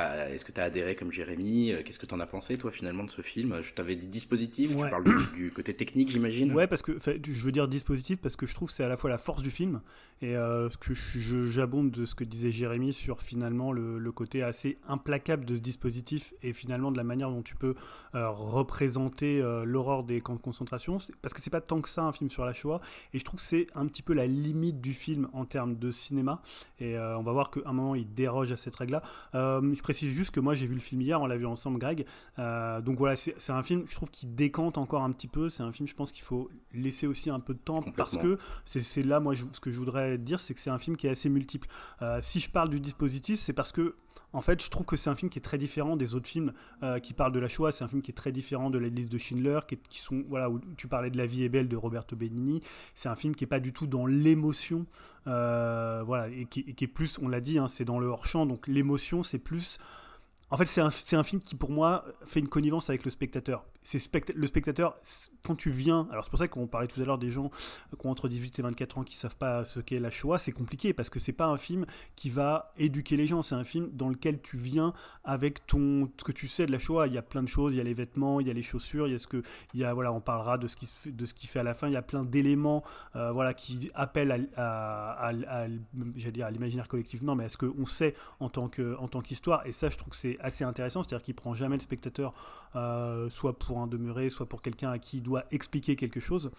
est-ce 0.00 0.44
que 0.44 0.52
tu 0.52 0.60
as 0.60 0.64
adhéré 0.64 0.94
comme 0.94 1.12
Jérémy 1.12 1.72
euh, 1.72 1.82
Qu'est-ce 1.84 1.98
que 1.98 2.06
tu 2.06 2.14
en 2.14 2.20
as 2.20 2.26
pensé, 2.26 2.56
toi, 2.56 2.70
finalement, 2.70 3.04
de 3.04 3.10
ce 3.10 3.22
film? 3.22 3.60
Je 3.62 3.72
t'avais 3.72 3.96
dit 3.96 4.06
dispositif, 4.06 4.70
tu 4.70 4.76
parles 4.76 5.04
du, 5.34 5.50
côté 5.50 5.74
technique, 5.74 6.10
j'imagine. 6.10 6.52
Ouais, 6.52 6.66
parce 6.66 6.82
que 6.82 6.96
je 6.98 7.44
veux 7.44 7.52
dire 7.52 7.68
dispositif 7.68 8.18
parce 8.18 8.36
que 8.36 8.46
je 8.46 8.54
trouve 8.54 8.68
que 8.68 8.74
c'est 8.74 8.84
à 8.84 8.88
la 8.88 8.96
fois 8.96 9.10
la 9.10 9.18
force 9.18 9.42
du 9.42 9.50
film 9.50 9.80
et 10.22 10.36
euh, 10.36 10.70
ce 10.70 10.78
que 10.78 10.94
j'abonde 10.94 11.90
de 11.90 12.04
ce 12.04 12.14
que 12.14 12.24
disait 12.24 12.50
Jérémy 12.50 12.92
sur 12.92 13.20
finalement 13.20 13.72
le, 13.72 14.12
côté 14.12 14.42
assez 14.42 14.78
implacable 14.86 15.44
de 15.44 15.56
ce 15.56 15.60
dispositif 15.60 16.34
et 16.42 16.52
finalement 16.52 16.92
de 16.92 16.96
la 16.96 17.04
manière 17.04 17.30
dont 17.30 17.42
tu 17.42 17.56
peux 17.56 17.74
euh, 18.14 18.28
représenter 18.30 19.42
l'aurore 19.64 20.04
des 20.04 20.20
camps 20.20 20.34
de 20.34 20.40
concentration. 20.40 20.98
Parce 21.22 21.32
que 21.32 21.40
c'est 21.40 21.50
pas 21.50 21.62
tant 21.62 21.80
que 21.80 21.88
ça 21.88 22.02
un 22.02 22.12
film 22.12 22.28
sur 22.28 22.44
la 22.44 22.52
Shoah 22.52 22.80
et 23.14 23.18
je 23.18 23.24
trouve 23.24 23.40
que 23.40 23.46
c'est 23.46 23.66
un 23.74 23.86
petit 23.86 24.02
peu 24.02 24.12
la 24.12 24.26
limite 24.26 24.80
du 24.80 24.92
film 24.92 25.28
en 25.32 25.44
termes 25.44 25.76
de 25.76 25.90
cinéma 25.90 26.42
et 26.78 26.98
on 26.98 27.22
va 27.22 27.32
voir 27.32 27.50
qu'à 27.50 27.60
un 27.64 27.72
moment 27.72 27.94
il 27.94 28.12
déroge 28.12 28.52
à 28.52 28.56
cette 28.56 28.76
règle-là 28.76 29.02
je 29.32 29.82
précise 29.82 30.12
juste 30.12 30.32
que 30.32 30.40
moi 30.40 30.54
j'ai 30.54 30.66
vu 30.66 30.74
le 30.74 30.80
film 30.80 31.00
hier, 31.00 31.20
on 31.20 31.26
l'a 31.26 31.36
vu 31.36 31.46
ensemble, 31.46 31.78
Greg. 31.78 32.06
Euh, 32.38 32.80
donc 32.80 32.98
voilà, 32.98 33.16
c'est 33.16 33.50
un 33.50 33.62
film, 33.62 33.84
je 33.88 33.94
trouve, 33.94 34.10
qui 34.10 34.26
décante 34.26 34.78
encore 34.78 35.02
un 35.02 35.12
petit 35.12 35.28
peu. 35.28 35.48
C'est 35.48 35.62
un 35.62 35.72
film, 35.72 35.88
je 35.88 35.94
pense 35.94 36.12
qu'il 36.12 36.22
faut 36.22 36.50
laisser 36.72 37.06
aussi 37.06 37.30
un 37.30 37.40
peu 37.40 37.54
de 37.54 37.58
temps 37.58 37.82
parce 37.96 38.16
que 38.16 38.38
c'est 38.64 39.02
là, 39.02 39.20
moi, 39.20 39.34
ce 39.34 39.60
que 39.60 39.70
je 39.70 39.78
voudrais 39.78 40.11
dire, 40.16 40.40
c'est 40.40 40.54
que 40.54 40.60
c'est 40.60 40.70
un 40.70 40.78
film 40.78 40.96
qui 40.96 41.06
est 41.06 41.10
assez 41.10 41.28
multiple. 41.28 41.68
Euh, 42.02 42.20
si 42.22 42.40
je 42.40 42.50
parle 42.50 42.68
du 42.68 42.80
dispositif, 42.80 43.38
c'est 43.38 43.52
parce 43.52 43.72
que 43.72 43.94
en 44.34 44.40
fait, 44.40 44.62
je 44.62 44.70
trouve 44.70 44.86
que 44.86 44.96
c'est 44.96 45.10
un 45.10 45.14
film 45.14 45.30
qui 45.30 45.38
est 45.38 45.42
très 45.42 45.58
différent 45.58 45.96
des 45.96 46.14
autres 46.14 46.26
films 46.26 46.52
euh, 46.82 46.98
qui 47.00 47.12
parlent 47.12 47.32
de 47.32 47.38
la 47.38 47.48
Shoah. 47.48 47.70
C'est 47.70 47.84
un 47.84 47.88
film 47.88 48.00
qui 48.00 48.10
est 48.10 48.14
très 48.14 48.32
différent 48.32 48.70
de 48.70 48.78
la 48.78 48.88
liste 48.88 49.12
de 49.12 49.18
Schindler, 49.18 49.60
qui, 49.66 50.00
sont 50.00 50.24
voilà 50.28 50.48
où 50.48 50.58
tu 50.76 50.88
parlais 50.88 51.10
de 51.10 51.18
La 51.18 51.26
vie 51.26 51.44
est 51.44 51.48
belle 51.48 51.68
de 51.68 51.76
Roberto 51.76 52.16
Benigni. 52.16 52.62
C'est 52.94 53.08
un 53.08 53.14
film 53.14 53.34
qui 53.34 53.44
est 53.44 53.48
pas 53.48 53.60
du 53.60 53.72
tout 53.72 53.86
dans 53.86 54.06
l'émotion, 54.06 54.86
euh, 55.26 56.02
voilà, 56.06 56.28
et 56.28 56.46
qui, 56.46 56.60
et 56.60 56.72
qui, 56.72 56.84
est 56.84 56.88
plus, 56.88 57.18
on 57.20 57.28
l'a 57.28 57.40
dit, 57.40 57.58
hein, 57.58 57.68
c'est 57.68 57.84
dans 57.84 57.98
le 57.98 58.06
hors 58.06 58.24
champ. 58.24 58.46
Donc 58.46 58.66
l'émotion, 58.68 59.22
c'est 59.22 59.38
plus 59.38 59.78
en 60.52 60.58
fait, 60.58 60.66
c'est 60.66 61.16
un, 61.16 61.22
film 61.22 61.40
qui, 61.40 61.54
pour 61.54 61.70
moi, 61.70 62.04
fait 62.26 62.38
une 62.38 62.48
connivence 62.48 62.90
avec 62.90 63.06
le 63.06 63.10
spectateur. 63.10 63.64
Le 64.34 64.46
spectateur, 64.46 64.98
quand 65.42 65.56
tu 65.56 65.70
viens, 65.70 66.06
alors 66.12 66.24
c'est 66.24 66.30
pour 66.30 66.38
ça 66.38 66.46
qu'on 66.46 66.66
parlait 66.66 66.88
tout 66.88 67.00
à 67.00 67.04
l'heure 67.04 67.16
des 67.16 67.30
gens 67.30 67.50
qui 67.98 68.06
ont 68.06 68.10
entre 68.10 68.28
18 68.28 68.58
et 68.58 68.62
24 68.62 68.98
ans 68.98 69.02
qui 69.02 69.16
savent 69.16 69.36
pas 69.36 69.64
ce 69.64 69.80
qu'est 69.80 69.98
la 69.98 70.10
Shoah, 70.10 70.38
c'est 70.38 70.52
compliqué 70.52 70.92
parce 70.92 71.08
que 71.08 71.18
c'est 71.18 71.32
pas 71.32 71.46
un 71.46 71.56
film 71.56 71.86
qui 72.14 72.28
va 72.28 72.74
éduquer 72.76 73.16
les 73.16 73.26
gens, 73.26 73.42
c'est 73.42 73.54
un 73.54 73.64
film 73.64 73.88
dans 73.94 74.10
lequel 74.10 74.42
tu 74.42 74.58
viens 74.58 74.92
avec 75.24 75.66
ton 75.66 76.10
ce 76.18 76.22
que 76.22 76.32
tu 76.32 76.48
sais 76.48 76.66
de 76.66 76.72
la 76.72 76.78
Shoah. 76.78 77.06
Il 77.06 77.14
y 77.14 77.18
a 77.18 77.22
plein 77.22 77.42
de 77.42 77.48
choses, 77.48 77.72
il 77.72 77.78
y 77.78 77.80
a 77.80 77.84
les 77.84 77.94
vêtements, 77.94 78.38
il 78.38 78.46
y 78.46 78.50
a 78.50 78.54
les 78.54 78.62
chaussures, 78.62 79.08
il 79.08 79.12
y 79.12 79.16
a 79.16 79.18
ce 79.18 79.26
que, 79.26 79.42
il 79.72 79.80
y 79.80 79.84
a 79.84 79.94
voilà, 79.94 80.12
on 80.12 80.20
parlera 80.20 80.58
de 80.58 80.68
ce 80.68 80.76
qui 80.76 80.88
de 81.10 81.24
ce 81.24 81.32
qui 81.32 81.46
fait 81.46 81.60
à 81.60 81.64
la 81.64 81.74
fin. 81.74 81.88
Il 81.88 81.94
y 81.94 81.96
a 81.96 82.02
plein 82.02 82.24
d'éléments, 82.24 82.84
euh, 83.16 83.32
voilà, 83.32 83.54
qui 83.54 83.90
appellent 83.94 84.50
à, 84.54 85.28
à, 85.28 85.32
dire 85.32 86.46
à 86.46 86.50
l'imaginaire 86.50 86.88
collectif, 86.88 87.22
non, 87.22 87.34
mais 87.34 87.44
à 87.44 87.48
ce 87.48 87.56
qu'on 87.56 87.86
sait 87.86 88.14
en 88.38 88.50
tant 88.50 88.68
que 88.68 88.96
en 88.98 89.08
tant 89.08 89.22
qu'histoire. 89.22 89.66
Et 89.66 89.72
ça, 89.72 89.88
je 89.88 89.96
trouve 89.96 90.10
que 90.10 90.16
c'est 90.16 90.38
assez 90.42 90.64
intéressant, 90.64 91.02
c'est-à-dire 91.02 91.24
qu'il 91.24 91.34
prend 91.34 91.54
jamais 91.54 91.76
le 91.76 91.82
spectateur 91.82 92.34
euh, 92.76 93.28
soit 93.30 93.58
pour 93.58 93.78
un 93.78 93.86
demeuré, 93.86 94.30
soit 94.30 94.46
pour 94.46 94.62
quelqu'un 94.62 94.90
à 94.90 94.98
qui 94.98 95.18
il 95.18 95.22
doit 95.22 95.44
expliquer 95.50 95.96
quelque 95.96 96.20
chose. 96.20 96.50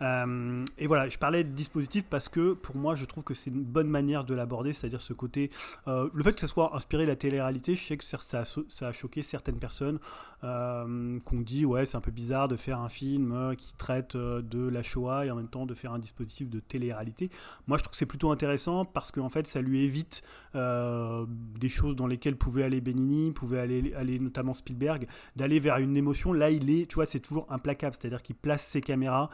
Euh, 0.00 0.64
et 0.78 0.86
voilà, 0.86 1.08
je 1.08 1.18
parlais 1.18 1.44
de 1.44 1.50
dispositif 1.50 2.04
parce 2.08 2.28
que 2.28 2.52
pour 2.54 2.76
moi, 2.76 2.94
je 2.94 3.04
trouve 3.04 3.24
que 3.24 3.34
c'est 3.34 3.50
une 3.50 3.64
bonne 3.64 3.88
manière 3.88 4.24
de 4.24 4.34
l'aborder, 4.34 4.72
c'est-à-dire 4.72 5.00
ce 5.00 5.12
côté. 5.12 5.50
Euh, 5.88 6.08
le 6.12 6.22
fait 6.22 6.32
que 6.32 6.40
ça 6.40 6.46
soit 6.46 6.74
inspiré 6.74 7.04
de 7.04 7.08
la 7.08 7.16
télé-réalité, 7.16 7.74
je 7.74 7.84
sais 7.84 7.96
que 7.96 8.04
ça, 8.04 8.18
a 8.80 8.92
choqué 8.92 9.22
certaines 9.22 9.58
personnes 9.58 9.98
euh, 10.44 11.20
qu'on 11.24 11.40
dit 11.40 11.64
ouais, 11.64 11.86
c'est 11.86 11.96
un 11.96 12.00
peu 12.00 12.10
bizarre 12.10 12.48
de 12.48 12.56
faire 12.56 12.80
un 12.80 12.88
film 12.88 13.54
qui 13.56 13.74
traite 13.74 14.16
de 14.16 14.68
la 14.68 14.82
Shoah 14.82 15.26
et 15.26 15.30
en 15.30 15.36
même 15.36 15.48
temps 15.48 15.66
de 15.66 15.74
faire 15.74 15.92
un 15.92 15.98
dispositif 15.98 16.48
de 16.48 16.60
télé-réalité. 16.60 17.30
Moi, 17.66 17.78
je 17.78 17.82
trouve 17.82 17.92
que 17.92 17.96
c'est 17.96 18.06
plutôt 18.06 18.30
intéressant 18.30 18.84
parce 18.84 19.12
qu'en 19.12 19.28
fait, 19.28 19.46
ça 19.46 19.60
lui 19.60 19.84
évite 19.84 20.22
des 20.54 21.68
choses 21.68 21.96
dans 21.96 22.06
lesquelles 22.06 22.36
pouvait 22.36 22.64
aller 22.64 22.80
Benini, 22.80 23.32
pouvait 23.32 23.60
aller 23.60 24.18
notamment 24.18 24.54
Spielberg, 24.54 25.06
d'aller 25.36 25.60
vers 25.60 25.78
une 25.78 25.96
émotion. 25.96 26.32
Là, 26.32 26.50
il 26.50 26.70
est, 26.70 26.86
tu 26.86 26.96
vois, 26.96 27.06
c'est 27.06 27.20
toujours 27.20 27.46
implacable, 27.50 27.96
c'est-à-dire 27.98 28.22
qu'il 28.22 28.36
place 28.36 28.64
ses 28.64 28.80
caméras 28.80 29.30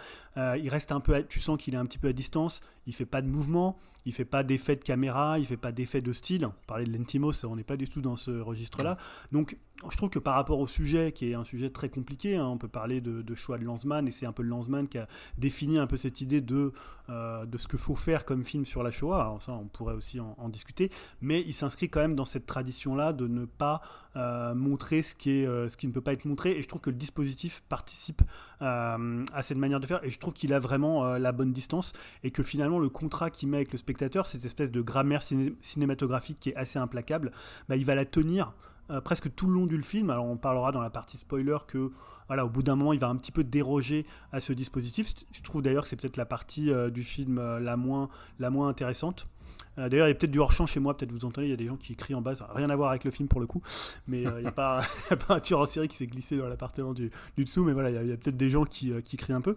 il 0.56 0.68
reste 0.68 0.92
un 0.92 1.00
peu, 1.00 1.24
tu 1.24 1.40
sens 1.40 1.58
qu'il 1.58 1.74
est 1.74 1.78
un 1.78 1.86
petit 1.86 1.98
peu 1.98 2.08
à 2.08 2.12
distance, 2.12 2.60
il 2.88 2.94
fait 2.94 3.06
pas 3.06 3.22
de 3.22 3.28
mouvement, 3.28 3.78
il 4.06 4.12
fait 4.12 4.24
pas 4.24 4.42
d'effet 4.42 4.74
de 4.74 4.82
caméra, 4.82 5.38
il 5.38 5.46
fait 5.46 5.58
pas 5.58 5.70
d'effet 5.70 6.00
de 6.00 6.12
style. 6.12 6.48
Parlait 6.66 6.86
de 6.86 6.96
l'Entimos, 6.96 7.44
on 7.44 7.54
n'est 7.54 7.62
pas 7.62 7.76
du 7.76 7.88
tout 7.88 8.00
dans 8.00 8.16
ce 8.16 8.40
registre-là. 8.40 8.96
Donc 9.30 9.58
je 9.90 9.96
trouve 9.96 10.10
que 10.10 10.18
par 10.18 10.34
rapport 10.34 10.58
au 10.58 10.66
sujet, 10.66 11.12
qui 11.12 11.30
est 11.30 11.34
un 11.34 11.44
sujet 11.44 11.70
très 11.70 11.88
compliqué, 11.88 12.36
hein, 12.36 12.46
on 12.46 12.58
peut 12.58 12.68
parler 12.68 13.00
de, 13.00 13.34
choix 13.34 13.58
de 13.58 13.64
Lanzmann, 13.64 14.08
et 14.08 14.10
c'est 14.10 14.26
un 14.26 14.32
peu 14.32 14.42
le 14.42 14.48
Lanzmann 14.48 14.88
qui 14.88 14.98
a 14.98 15.06
défini 15.36 15.78
un 15.78 15.86
peu 15.86 15.96
cette 15.96 16.20
idée 16.20 16.40
de, 16.40 16.72
euh, 17.10 17.46
de 17.46 17.58
ce 17.58 17.68
qu'il 17.68 17.78
faut 17.78 17.94
faire 17.94 18.24
comme 18.24 18.42
film 18.44 18.64
sur 18.64 18.82
la 18.82 18.90
Shoah. 18.90 19.20
Alors 19.20 19.42
ça, 19.42 19.52
on 19.52 19.66
pourrait 19.66 19.94
aussi 19.94 20.18
en, 20.18 20.48
discuter, 20.48 20.90
mais 21.20 21.42
il 21.42 21.52
s'inscrit 21.52 21.88
quand 21.88 22.00
même 22.00 22.16
dans 22.16 22.24
cette 22.24 22.46
tradition-là 22.46 23.12
de 23.12 23.28
ne 23.28 23.44
pas 23.44 23.82
euh, 24.16 24.54
montrer 24.54 25.02
ce 25.02 25.14
qui, 25.14 25.30
est, 25.30 25.46
euh, 25.46 25.68
ce 25.68 25.76
qui 25.76 25.86
ne 25.86 25.92
peut 25.92 26.00
pas 26.00 26.12
être 26.12 26.24
montré, 26.24 26.52
et 26.52 26.62
je 26.62 26.66
trouve 26.66 26.80
que 26.80 26.90
le 26.90 26.96
dispositif 26.96 27.62
participe 27.68 28.22
à 28.60 28.98
cette 29.42 29.58
manière 29.58 29.78
de 29.78 29.86
faire, 29.86 30.02
et 30.02 30.10
je 30.10 30.18
trouve 30.18 30.34
qu'il 30.34 30.52
a 30.52 30.58
vraiment 30.58 31.16
la 31.16 31.30
bonne 31.30 31.52
distance, 31.52 31.92
et 32.24 32.32
que 32.32 32.42
finalement 32.42 32.77
le 32.78 32.88
contrat 32.88 33.30
qu'il 33.30 33.48
met 33.48 33.58
avec 33.58 33.72
le 33.72 33.78
spectateur, 33.78 34.26
cette 34.26 34.44
espèce 34.44 34.70
de 34.70 34.80
grammaire 34.80 35.22
cinématographique 35.22 36.38
qui 36.40 36.50
est 36.50 36.56
assez 36.56 36.78
implacable, 36.78 37.32
bah, 37.68 37.76
il 37.76 37.84
va 37.84 37.94
la 37.94 38.04
tenir 38.04 38.52
euh, 38.90 39.00
presque 39.00 39.34
tout 39.34 39.46
le 39.46 39.54
long 39.54 39.66
du 39.66 39.80
film. 39.82 40.10
Alors 40.10 40.24
on 40.24 40.36
parlera 40.36 40.72
dans 40.72 40.80
la 40.80 40.90
partie 40.90 41.18
spoiler 41.18 41.58
que 41.66 41.92
voilà, 42.28 42.44
au 42.44 42.48
bout 42.48 42.62
d'un 42.62 42.76
moment, 42.76 42.92
il 42.92 42.98
va 42.98 43.08
un 43.08 43.16
petit 43.16 43.32
peu 43.32 43.44
déroger 43.44 44.06
à 44.32 44.40
ce 44.40 44.52
dispositif. 44.52 45.14
Je 45.32 45.42
trouve 45.42 45.62
d'ailleurs 45.62 45.84
que 45.84 45.88
c'est 45.88 45.96
peut-être 45.96 46.16
la 46.16 46.26
partie 46.26 46.70
euh, 46.70 46.90
du 46.90 47.04
film 47.04 47.38
euh, 47.38 47.58
la, 47.60 47.76
moins, 47.76 48.08
la 48.38 48.50
moins 48.50 48.68
intéressante. 48.68 49.26
D'ailleurs, 49.76 50.08
il 50.08 50.10
y 50.10 50.12
a 50.12 50.14
peut-être 50.16 50.32
du 50.32 50.40
hors-champ 50.40 50.66
chez 50.66 50.80
moi, 50.80 50.96
peut-être 50.96 51.12
vous 51.12 51.24
entendez, 51.24 51.46
il 51.46 51.50
y 51.50 51.52
a 51.52 51.56
des 51.56 51.66
gens 51.66 51.76
qui 51.76 51.94
crient 51.94 52.16
en 52.16 52.20
bas, 52.20 52.32
rien 52.52 52.68
à 52.68 52.74
voir 52.74 52.90
avec 52.90 53.04
le 53.04 53.12
film 53.12 53.28
pour 53.28 53.38
le 53.38 53.46
coup, 53.46 53.62
mais 54.08 54.22
il 54.22 54.40
n'y 54.40 54.46
a, 54.46 54.50
pas 54.50 54.82
un 55.28 55.38
tueur 55.38 55.60
en 55.60 55.66
série 55.66 55.86
qui 55.86 55.96
s'est 55.96 56.08
glissé 56.08 56.36
dans 56.36 56.48
l'appartement 56.48 56.92
du, 56.92 57.12
dessous, 57.36 57.62
mais 57.62 57.72
voilà, 57.72 57.90
il 57.90 58.08
y 58.08 58.12
a, 58.12 58.16
peut-être 58.16 58.36
des 58.36 58.50
gens 58.50 58.64
qui, 58.64 58.92
crient 59.16 59.34
un 59.34 59.40
peu. 59.40 59.56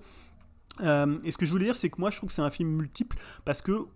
Et 0.80 1.32
ce 1.32 1.38
que 1.38 1.46
je 1.46 1.52
voulais 1.52 1.66
dire, 1.66 1.76
c'est 1.76 1.90
que 1.90 2.00
moi, 2.00 2.10
je 2.10 2.18
trouve 2.18 2.30
que 2.30 2.34
c'est 2.34 2.42
un 2.42 2.50
film 2.50 2.70
multiple, 2.70 3.18
parce 3.46 3.62
que 3.62 3.88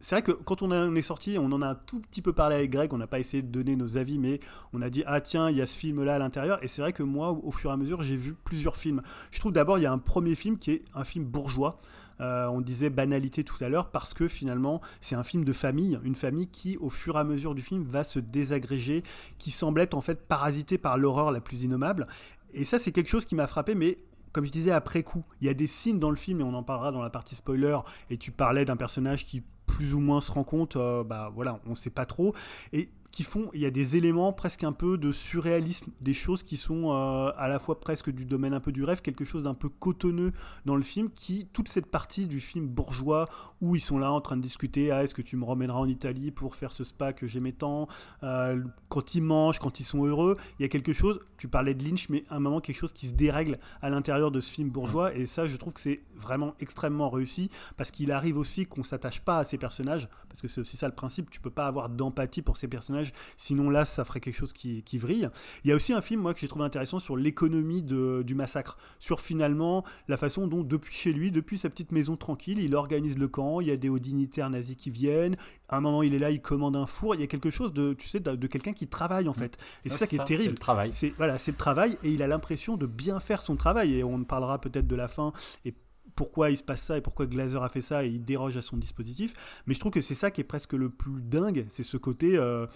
c'est 0.00 0.14
vrai 0.14 0.22
que 0.22 0.32
quand 0.32 0.62
on, 0.62 0.94
est 0.94 1.02
sorti, 1.02 1.36
on 1.38 1.52
en 1.52 1.60
a 1.60 1.68
un 1.68 1.74
tout 1.74 2.00
petit 2.00 2.22
peu 2.22 2.32
parlé 2.32 2.56
avec 2.56 2.70
Greg, 2.70 2.92
on 2.94 2.98
n'a 2.98 3.06
pas 3.06 3.18
essayé 3.18 3.42
de 3.42 3.48
donner 3.48 3.76
nos 3.76 3.98
avis, 3.98 4.18
mais 4.18 4.40
on 4.72 4.80
a 4.80 4.88
dit 4.88 5.04
ah 5.06 5.20
tiens, 5.20 5.50
il 5.50 5.58
y 5.58 5.60
a 5.60 5.66
ce 5.66 5.78
film-là 5.78 6.14
à 6.14 6.18
l'intérieur. 6.18 6.58
Et 6.64 6.68
c'est 6.68 6.80
vrai 6.80 6.94
que 6.94 7.02
moi, 7.02 7.30
au 7.30 7.52
fur 7.52 7.70
et 7.70 7.74
à 7.74 7.76
mesure, 7.76 8.00
j'ai 8.00 8.16
vu 8.16 8.34
plusieurs 8.34 8.76
films. 8.76 9.02
Je 9.30 9.38
trouve 9.38 9.52
d'abord, 9.52 9.78
il 9.78 9.82
y 9.82 9.86
a 9.86 9.92
un 9.92 9.98
premier 9.98 10.34
film 10.34 10.58
qui 10.58 10.72
est 10.72 10.84
un 10.94 11.04
film 11.04 11.26
bourgeois. 11.26 11.80
Euh, 12.22 12.46
on 12.48 12.62
disait 12.62 12.90
banalité 12.90 13.44
tout 13.44 13.62
à 13.64 13.70
l'heure 13.70 13.90
parce 13.90 14.12
que 14.12 14.28
finalement 14.28 14.82
c'est 15.00 15.14
un 15.14 15.22
film 15.22 15.42
de 15.42 15.54
famille, 15.54 15.98
une 16.04 16.14
famille 16.14 16.48
qui 16.48 16.76
au 16.76 16.90
fur 16.90 17.16
et 17.16 17.18
à 17.18 17.24
mesure 17.24 17.54
du 17.54 17.62
film 17.62 17.82
va 17.82 18.04
se 18.04 18.18
désagréger, 18.18 19.04
qui 19.38 19.50
semble 19.50 19.80
être 19.80 19.94
en 19.94 20.02
fait 20.02 20.26
parasitée 20.28 20.76
par 20.76 20.98
l'horreur 20.98 21.30
la 21.30 21.40
plus 21.40 21.62
innommable. 21.62 22.06
Et 22.52 22.66
ça 22.66 22.78
c'est 22.78 22.92
quelque 22.92 23.08
chose 23.08 23.24
qui 23.24 23.34
m'a 23.34 23.46
frappé, 23.46 23.74
mais 23.74 23.96
comme 24.32 24.44
je 24.44 24.52
disais 24.52 24.70
après 24.70 25.02
coup, 25.02 25.24
il 25.40 25.46
y 25.46 25.50
a 25.50 25.54
des 25.54 25.66
signes 25.66 25.98
dans 25.98 26.10
le 26.10 26.16
film 26.16 26.40
et 26.40 26.44
on 26.44 26.54
en 26.54 26.62
parlera 26.62 26.92
dans 26.92 27.02
la 27.02 27.10
partie 27.10 27.34
spoiler. 27.34 27.78
Et 28.10 28.16
tu 28.16 28.30
parlais 28.30 28.64
d'un 28.64 28.76
personnage 28.76 29.24
qui 29.24 29.42
plus 29.66 29.94
ou 29.94 30.00
moins 30.00 30.20
se 30.20 30.32
rend 30.32 30.44
compte, 30.44 30.76
euh, 30.76 31.04
bah 31.04 31.30
voilà, 31.34 31.60
on 31.66 31.74
sait 31.74 31.90
pas 31.90 32.06
trop. 32.06 32.34
Et 32.72 32.90
qui 33.10 33.22
font, 33.24 33.50
il 33.54 33.60
y 33.60 33.66
a 33.66 33.70
des 33.70 33.96
éléments 33.96 34.32
presque 34.32 34.64
un 34.64 34.72
peu 34.72 34.96
de 34.96 35.12
surréalisme, 35.12 35.90
des 36.00 36.14
choses 36.14 36.42
qui 36.42 36.56
sont 36.56 36.90
euh, 36.90 37.32
à 37.36 37.48
la 37.48 37.58
fois 37.58 37.80
presque 37.80 38.10
du 38.10 38.24
domaine 38.24 38.54
un 38.54 38.60
peu 38.60 38.72
du 38.72 38.84
rêve, 38.84 39.02
quelque 39.02 39.24
chose 39.24 39.42
d'un 39.42 39.54
peu 39.54 39.68
cotonneux 39.68 40.32
dans 40.64 40.76
le 40.76 40.82
film, 40.82 41.10
qui, 41.10 41.48
toute 41.52 41.68
cette 41.68 41.86
partie 41.86 42.26
du 42.26 42.40
film 42.40 42.68
bourgeois, 42.68 43.28
où 43.60 43.74
ils 43.74 43.80
sont 43.80 43.98
là 43.98 44.12
en 44.12 44.20
train 44.20 44.36
de 44.36 44.42
discuter, 44.42 44.90
ah, 44.90 45.02
est-ce 45.02 45.14
que 45.14 45.22
tu 45.22 45.36
me 45.36 45.44
ramèneras 45.44 45.78
en 45.78 45.88
Italie 45.88 46.30
pour 46.30 46.54
faire 46.54 46.72
ce 46.72 46.84
spa 46.84 47.12
que 47.12 47.26
j'aimais 47.26 47.52
tant, 47.52 47.88
euh, 48.22 48.62
quand 48.88 49.14
ils 49.14 49.22
mangent, 49.22 49.58
quand 49.58 49.80
ils 49.80 49.84
sont 49.84 50.04
heureux, 50.04 50.36
il 50.58 50.62
y 50.62 50.64
a 50.64 50.68
quelque 50.68 50.92
chose, 50.92 51.20
tu 51.36 51.48
parlais 51.48 51.74
de 51.74 51.84
Lynch, 51.84 52.08
mais 52.08 52.24
à 52.28 52.36
un 52.36 52.40
moment 52.40 52.60
quelque 52.60 52.78
chose 52.78 52.92
qui 52.92 53.08
se 53.08 53.14
dérègle 53.14 53.58
à 53.82 53.90
l'intérieur 53.90 54.30
de 54.30 54.40
ce 54.40 54.52
film 54.52 54.70
bourgeois, 54.70 55.14
et 55.14 55.26
ça 55.26 55.46
je 55.46 55.56
trouve 55.56 55.72
que 55.72 55.80
c'est 55.80 56.02
vraiment 56.16 56.54
extrêmement 56.60 57.10
réussi, 57.10 57.50
parce 57.76 57.90
qu'il 57.90 58.12
arrive 58.12 58.38
aussi 58.38 58.66
qu'on 58.66 58.84
s'attache 58.84 59.20
pas 59.20 59.38
à 59.38 59.44
ces 59.44 59.58
personnages, 59.58 60.08
parce 60.28 60.40
que 60.40 60.48
c'est 60.48 60.60
aussi 60.60 60.76
ça 60.76 60.86
le 60.86 60.94
principe, 60.94 61.30
tu 61.30 61.40
peux 61.40 61.50
pas 61.50 61.66
avoir 61.66 61.88
d'empathie 61.88 62.42
pour 62.42 62.56
ces 62.56 62.68
personnages, 62.68 62.99
sinon 63.36 63.70
là 63.70 63.84
ça 63.84 64.04
ferait 64.04 64.20
quelque 64.20 64.36
chose 64.36 64.52
qui, 64.52 64.82
qui 64.82 64.98
vrille. 64.98 65.28
Il 65.64 65.70
y 65.70 65.72
a 65.72 65.76
aussi 65.76 65.92
un 65.92 66.00
film, 66.00 66.20
moi, 66.20 66.34
que 66.34 66.40
j'ai 66.40 66.48
trouvé 66.48 66.64
intéressant 66.64 66.98
sur 66.98 67.16
l'économie 67.16 67.82
du 67.82 68.34
massacre, 68.34 68.78
sur 68.98 69.20
finalement 69.20 69.84
la 70.08 70.16
façon 70.16 70.46
dont 70.46 70.62
depuis 70.62 70.94
chez 70.94 71.12
lui, 71.12 71.30
depuis 71.30 71.58
sa 71.58 71.70
petite 71.70 71.92
maison 71.92 72.16
tranquille, 72.16 72.58
il 72.58 72.74
organise 72.74 73.18
le 73.18 73.28
camp, 73.28 73.60
il 73.60 73.68
y 73.68 73.70
a 73.70 73.76
des 73.76 73.88
hauts 73.88 73.98
dignitaires 73.98 74.50
nazis 74.50 74.76
qui 74.76 74.90
viennent, 74.90 75.36
à 75.68 75.76
un 75.76 75.80
moment 75.80 76.02
il 76.02 76.14
est 76.14 76.18
là, 76.18 76.30
il 76.30 76.40
commande 76.40 76.76
un 76.76 76.86
four, 76.86 77.14
il 77.14 77.20
y 77.20 77.24
a 77.24 77.26
quelque 77.26 77.50
chose 77.50 77.72
de, 77.72 77.94
tu 77.94 78.06
sais, 78.08 78.20
de, 78.20 78.34
de 78.36 78.46
quelqu'un 78.46 78.72
qui 78.72 78.86
travaille 78.88 79.28
en 79.28 79.34
fait. 79.34 79.56
Et 79.84 79.90
c'est 79.90 79.92
Ouais, 79.92 79.98
ça 79.98 80.06
qui 80.06 80.16
est 80.16 80.24
terrible. 80.24 80.44
C'est 80.44 80.50
le 80.50 80.58
travail. 80.58 80.90
C'est 80.92 81.14
voilà, 81.16 81.38
c'est 81.38 81.50
le 81.50 81.56
travail 81.56 81.98
et 82.02 82.10
il 82.10 82.22
a 82.22 82.26
l'impression 82.26 82.76
de 82.76 82.86
bien 82.86 83.20
faire 83.20 83.42
son 83.42 83.56
travail 83.56 83.94
et 83.94 84.04
on 84.04 84.24
parlera 84.24 84.60
peut-être 84.60 84.86
de 84.86 84.96
la 84.96 85.08
fin 85.08 85.32
et 85.64 85.74
pourquoi 86.20 86.50
il 86.50 86.58
se 86.58 86.62
passe 86.62 86.82
ça 86.82 86.98
et 86.98 87.00
pourquoi 87.00 87.24
Glazer 87.24 87.62
a 87.62 87.70
fait 87.70 87.80
ça 87.80 88.04
et 88.04 88.08
il 88.08 88.22
déroge 88.22 88.54
à 88.58 88.60
son 88.60 88.76
dispositif. 88.76 89.32
Mais 89.66 89.72
je 89.72 89.80
trouve 89.80 89.90
que 89.90 90.02
c'est 90.02 90.12
ça 90.12 90.30
qui 90.30 90.42
est 90.42 90.44
presque 90.44 90.74
le 90.74 90.90
plus 90.90 91.22
dingue, 91.22 91.64
c'est 91.70 91.82
ce 91.82 91.96
côté, 91.96 92.36
euh, 92.36 92.66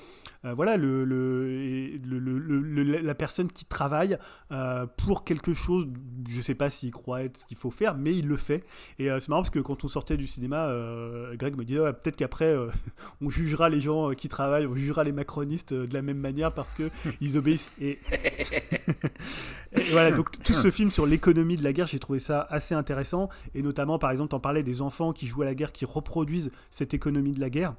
euh, 0.46 0.54
voilà, 0.54 0.78
le, 0.78 1.04
la 3.02 3.14
personne 3.14 3.52
qui 3.52 3.66
travaille 3.66 4.16
euh, 4.50 4.87
pour 4.96 5.24
quelque 5.24 5.52
chose, 5.52 5.88
je 6.26 6.40
sais 6.40 6.54
pas 6.54 6.70
s'il 6.70 6.90
croit 6.90 7.24
être 7.24 7.37
ce 7.37 7.44
qu'il 7.44 7.59
faut 7.59 7.70
faire, 7.70 7.98
mais 7.98 8.16
il 8.16 8.28
le 8.28 8.38
fait. 8.38 8.64
Et 8.98 9.09
c'est 9.09 9.28
marrant 9.28 9.42
parce 9.42 9.50
que 9.50 9.59
quand 9.59 9.85
on 9.85 9.88
sortait 9.88 10.16
du 10.16 10.26
cinéma, 10.26 10.72
Greg 11.35 11.54
me 11.54 11.66
disait 11.66 11.80
Ouais, 11.80 11.92
peut-être 11.92 12.16
qu'après 12.16 12.57
on 13.20 13.28
jugera 13.28 13.68
les 13.68 13.80
gens 13.80 14.12
qui 14.12 14.30
travaillent, 14.30 14.66
on 14.66 14.74
jugera 14.74 15.04
les 15.04 15.12
macronistes 15.12 15.74
de 15.74 15.92
la 15.92 16.00
même 16.00 16.16
manière 16.16 16.54
parce 16.54 16.74
que 16.74 16.88
ils 17.20 17.37
obéissent. 17.37 17.70
Et, 17.78 17.98
et 19.72 19.83
voilà, 19.90 20.12
donc 20.12 20.42
tout 20.42 20.54
ce 20.54 20.70
film 20.70 20.90
sur 20.90 21.04
l'économie 21.04 21.57
de 21.57 21.62
la 21.62 21.74
guerre, 21.74 21.87
j'ai 21.87 21.98
trouvé 21.98 22.20
ça 22.20 22.46
assez 22.48 22.74
intéressant. 22.74 23.28
Et 23.55 23.62
notamment, 23.62 23.99
par 23.99 24.11
exemple, 24.11 24.31
t'en 24.31 24.40
parlais 24.40 24.62
des 24.62 24.81
enfants 24.81 25.12
qui 25.12 25.27
jouent 25.27 25.42
à 25.42 25.47
la 25.47 25.55
guerre, 25.55 25.73
qui 25.73 25.85
reproduisent 25.85 26.51
cette 26.70 26.94
économie 26.94 27.33
de 27.33 27.40
la 27.40 27.51
guerre. 27.51 27.75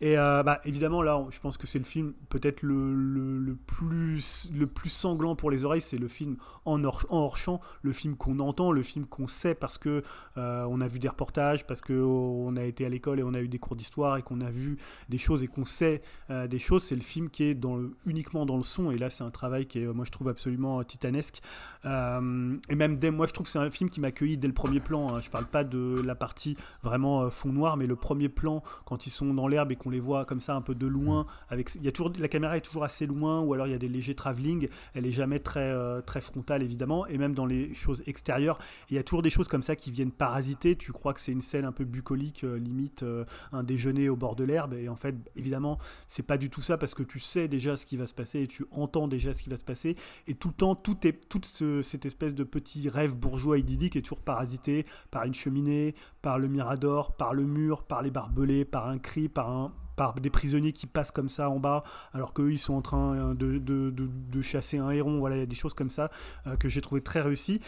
Et 0.00 0.16
euh, 0.16 0.42
bah, 0.44 0.60
évidemment, 0.64 1.02
là, 1.02 1.26
je 1.30 1.40
pense 1.40 1.58
que 1.58 1.66
c'est 1.66 1.78
le 1.78 1.84
film 1.84 2.12
peut-être 2.28 2.62
le, 2.62 2.94
le, 2.94 3.56
plus, 3.56 4.48
le 4.54 4.66
plus 4.66 4.90
sanglant 4.90 5.34
pour 5.34 5.50
les 5.50 5.64
oreilles. 5.64 5.80
C'est 5.80 5.98
le 5.98 6.06
film 6.08 6.36
en 6.64 6.84
hors, 6.84 7.04
en 7.10 7.18
hors 7.18 7.36
champ, 7.36 7.60
le 7.82 7.92
film 7.92 8.16
qu'on 8.16 8.38
entend, 8.38 8.70
le 8.70 8.82
film 8.82 9.06
qu'on 9.06 9.26
sait 9.26 9.54
parce 9.54 9.76
que 9.76 10.02
euh, 10.36 10.64
on 10.68 10.80
a 10.80 10.86
vu 10.86 11.00
des 11.00 11.08
reportages, 11.08 11.66
parce 11.66 11.80
que 11.80 11.92
on 12.00 12.56
a 12.56 12.62
été 12.62 12.86
à 12.86 12.88
l'école 12.88 13.18
et 13.18 13.22
on 13.24 13.34
a 13.34 13.40
eu 13.40 13.48
des 13.48 13.58
cours 13.58 13.74
d'histoire 13.74 14.16
et 14.16 14.22
qu'on 14.22 14.40
a 14.40 14.50
vu 14.50 14.78
des 15.08 15.18
choses 15.18 15.42
et 15.42 15.48
qu'on 15.48 15.64
sait 15.64 16.02
euh, 16.30 16.46
des 16.46 16.60
choses. 16.60 16.84
C'est 16.84 16.96
le 16.96 17.02
film 17.02 17.28
qui 17.28 17.44
est 17.44 17.54
dans 17.54 17.80
uniquement 18.06 18.46
dans 18.46 18.56
le 18.56 18.62
son. 18.62 18.92
Et 18.92 18.98
là, 18.98 19.10
c'est 19.10 19.24
un 19.24 19.30
travail 19.30 19.66
qui 19.66 19.80
est, 19.80 19.86
moi, 19.86 20.04
je 20.04 20.12
trouve 20.12 20.28
absolument 20.28 20.78
euh, 20.78 20.84
titanesque. 20.84 21.40
Et 21.84 22.74
même 22.74 22.98
dès, 22.98 23.10
moi, 23.10 23.26
je 23.26 23.32
trouve 23.32 23.46
que 23.46 23.50
c'est 23.50 23.58
un 23.58 23.70
film 23.70 23.88
qui 23.90 24.00
m'a 24.00 24.08
accueilli 24.08 24.36
dès 24.36 24.46
le 24.46 24.52
premier 24.54 24.80
plan. 24.80 25.14
hein. 25.14 25.20
Je 25.22 25.30
parle 25.30 25.46
pas 25.46 25.64
de 25.64 26.00
la 26.04 26.14
partie 26.14 26.56
vraiment 26.82 27.30
fond 27.30 27.52
noir, 27.52 27.76
mais 27.76 27.86
le 27.86 27.96
premier 27.96 28.28
plan 28.28 28.62
quand 28.84 29.06
ils 29.06 29.10
sont 29.10 29.32
dans 29.32 29.48
l'herbe 29.48 29.72
et 29.72 29.76
qu'on 29.76 29.87
les 29.90 30.00
voit 30.00 30.24
comme 30.24 30.40
ça 30.40 30.54
un 30.54 30.60
peu 30.60 30.74
de 30.74 30.86
loin. 30.86 31.26
Avec, 31.48 31.70
la 32.18 32.28
caméra 32.28 32.56
est 32.56 32.60
toujours 32.60 32.84
assez 32.84 33.06
loin, 33.06 33.40
ou 33.40 33.54
alors 33.54 33.66
il 33.66 33.70
y 33.70 33.74
a 33.74 33.78
des 33.78 33.88
légers 33.88 34.14
travelling. 34.14 34.68
Elle 34.94 35.06
est 35.06 35.10
jamais 35.12 35.38
très 35.38 35.70
euh, 35.70 36.00
très 36.00 36.20
frontale 36.20 36.62
évidemment. 36.62 37.06
Et 37.06 37.18
même 37.18 37.34
dans 37.34 37.46
les 37.46 37.72
choses 37.74 38.02
extérieures, 38.06 38.58
il 38.90 38.96
y 38.96 38.98
a 38.98 39.02
toujours 39.02 39.22
des 39.22 39.30
choses 39.30 39.48
comme 39.48 39.62
ça 39.62 39.76
qui 39.76 39.90
viennent 39.90 40.10
parasiter. 40.12 40.76
Tu 40.76 40.92
crois 40.92 41.12
que 41.14 41.20
c'est 41.20 41.32
une 41.32 41.40
scène 41.40 41.64
un 41.64 41.72
peu 41.72 41.84
bucolique, 41.84 42.44
euh, 42.44 42.58
limite 42.58 43.02
euh, 43.02 43.24
un 43.52 43.62
déjeuner 43.62 44.08
au 44.08 44.16
bord 44.16 44.36
de 44.36 44.44
l'herbe. 44.44 44.74
Et 44.74 44.88
en 44.88 44.96
fait, 44.96 45.14
évidemment, 45.36 45.78
c'est 46.06 46.22
pas 46.22 46.38
du 46.38 46.50
tout 46.50 46.62
ça 46.62 46.78
parce 46.78 46.94
que 46.94 47.02
tu 47.02 47.18
sais 47.18 47.48
déjà 47.48 47.76
ce 47.76 47.86
qui 47.86 47.96
va 47.96 48.06
se 48.06 48.14
passer 48.14 48.40
et 48.40 48.46
tu 48.46 48.64
entends 48.70 49.08
déjà 49.08 49.34
ce 49.34 49.42
qui 49.42 49.50
va 49.50 49.56
se 49.56 49.64
passer. 49.64 49.96
Et 50.26 50.34
tout 50.34 50.48
le 50.48 50.54
temps, 50.54 50.74
tout 50.74 51.06
est, 51.06 51.28
toute 51.28 51.46
ce- 51.46 51.82
cette 51.82 52.06
espèce 52.06 52.34
de 52.34 52.44
petit 52.44 52.88
rêve 52.88 53.16
bourgeois 53.16 53.58
idyllique 53.58 53.96
est 53.96 54.02
toujours 54.02 54.20
parasité 54.20 54.86
par 55.10 55.24
une 55.24 55.34
cheminée, 55.34 55.94
par 56.22 56.38
le 56.38 56.48
mirador, 56.48 57.16
par 57.16 57.34
le 57.34 57.44
mur, 57.44 57.84
par 57.84 58.02
les 58.02 58.10
barbelés, 58.10 58.64
par 58.64 58.88
un 58.88 58.98
cri, 58.98 59.28
par 59.28 59.50
un 59.50 59.72
par 59.98 60.14
des 60.14 60.30
prisonniers 60.30 60.72
qui 60.72 60.86
passent 60.86 61.10
comme 61.10 61.28
ça 61.28 61.50
en 61.50 61.58
bas, 61.58 61.82
alors 62.14 62.32
qu'eux 62.32 62.52
ils 62.52 62.58
sont 62.58 62.74
en 62.74 62.82
train 62.82 63.34
euh, 63.34 63.34
de, 63.34 64.42
chasser 64.42 64.78
un 64.78 64.90
héron. 64.90 65.18
Voilà, 65.18 65.36
il 65.36 65.40
y 65.40 65.42
a 65.42 65.46
des 65.46 65.56
choses 65.56 65.74
comme 65.74 65.90
ça 65.90 66.10
euh, 66.46 66.56
que 66.56 66.68
j'ai 66.68 66.80
trouvé 66.80 67.02
très 67.02 67.20
réussies. 67.20 67.60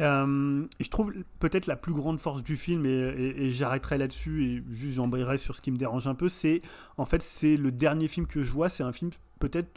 Euh, 0.00 0.66
je 0.80 0.88
trouve 0.88 1.12
peut-être 1.38 1.66
la 1.66 1.76
plus 1.76 1.92
grande 1.92 2.18
force 2.18 2.42
du 2.42 2.56
film, 2.56 2.86
et, 2.86 3.50
j'arrêterai 3.50 3.98
là-dessus 3.98 4.44
et 4.44 4.64
juste 4.70 4.94
j'embrayerai 4.94 5.36
sur 5.36 5.54
ce 5.54 5.60
qui 5.60 5.70
me 5.70 5.76
dérange 5.76 6.06
un 6.06 6.14
peu, 6.14 6.28
c'est 6.28 6.62
en 6.96 7.04
fait 7.04 7.22
c'est 7.22 7.56
le 7.56 7.70
dernier 7.70 8.08
film 8.08 8.26
que 8.26 8.42
je 8.42 8.52
vois, 8.52 8.68
c'est 8.68 8.82
un 8.82 8.92
film 8.92 9.10
peut-être 9.38 9.68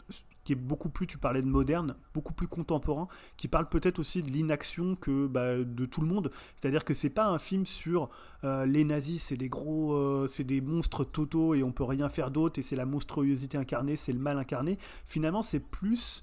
qui 0.44 0.52
est 0.52 0.56
beaucoup 0.56 0.88
plus, 0.88 1.08
tu 1.08 1.18
parlais 1.18 1.42
de 1.42 1.48
moderne, 1.48 1.96
beaucoup 2.14 2.32
plus 2.32 2.46
contemporain, 2.46 3.08
qui 3.36 3.48
parle 3.48 3.68
peut-être 3.68 3.98
aussi 3.98 4.22
de 4.22 4.30
l'inaction 4.30 4.94
que 4.94 5.26
bah, 5.26 5.58
de 5.58 5.86
tout 5.86 6.00
le 6.00 6.06
monde. 6.06 6.30
C'est-à-dire 6.54 6.84
que 6.84 6.94
c'est 6.94 7.10
pas 7.10 7.26
un 7.26 7.40
film 7.40 7.66
sur 7.66 8.08
euh, 8.44 8.64
les 8.64 8.84
nazis, 8.84 9.20
c'est 9.20 9.36
des 9.36 9.48
gros, 9.48 9.94
euh, 9.94 10.28
c'est 10.28 10.44
des 10.44 10.60
monstres 10.60 11.04
totaux 11.04 11.54
et 11.54 11.64
on 11.64 11.72
peut 11.72 11.82
rien 11.82 12.08
faire 12.08 12.30
d'autre 12.30 12.60
et 12.60 12.62
c'est 12.62 12.76
la 12.76 12.86
monstruosité 12.86 13.58
incarnée, 13.58 13.96
c'est 13.96 14.12
le 14.12 14.20
mal 14.20 14.38
incarné. 14.38 14.78
Finalement, 15.04 15.42
c'est 15.42 15.60
plus 15.60 16.22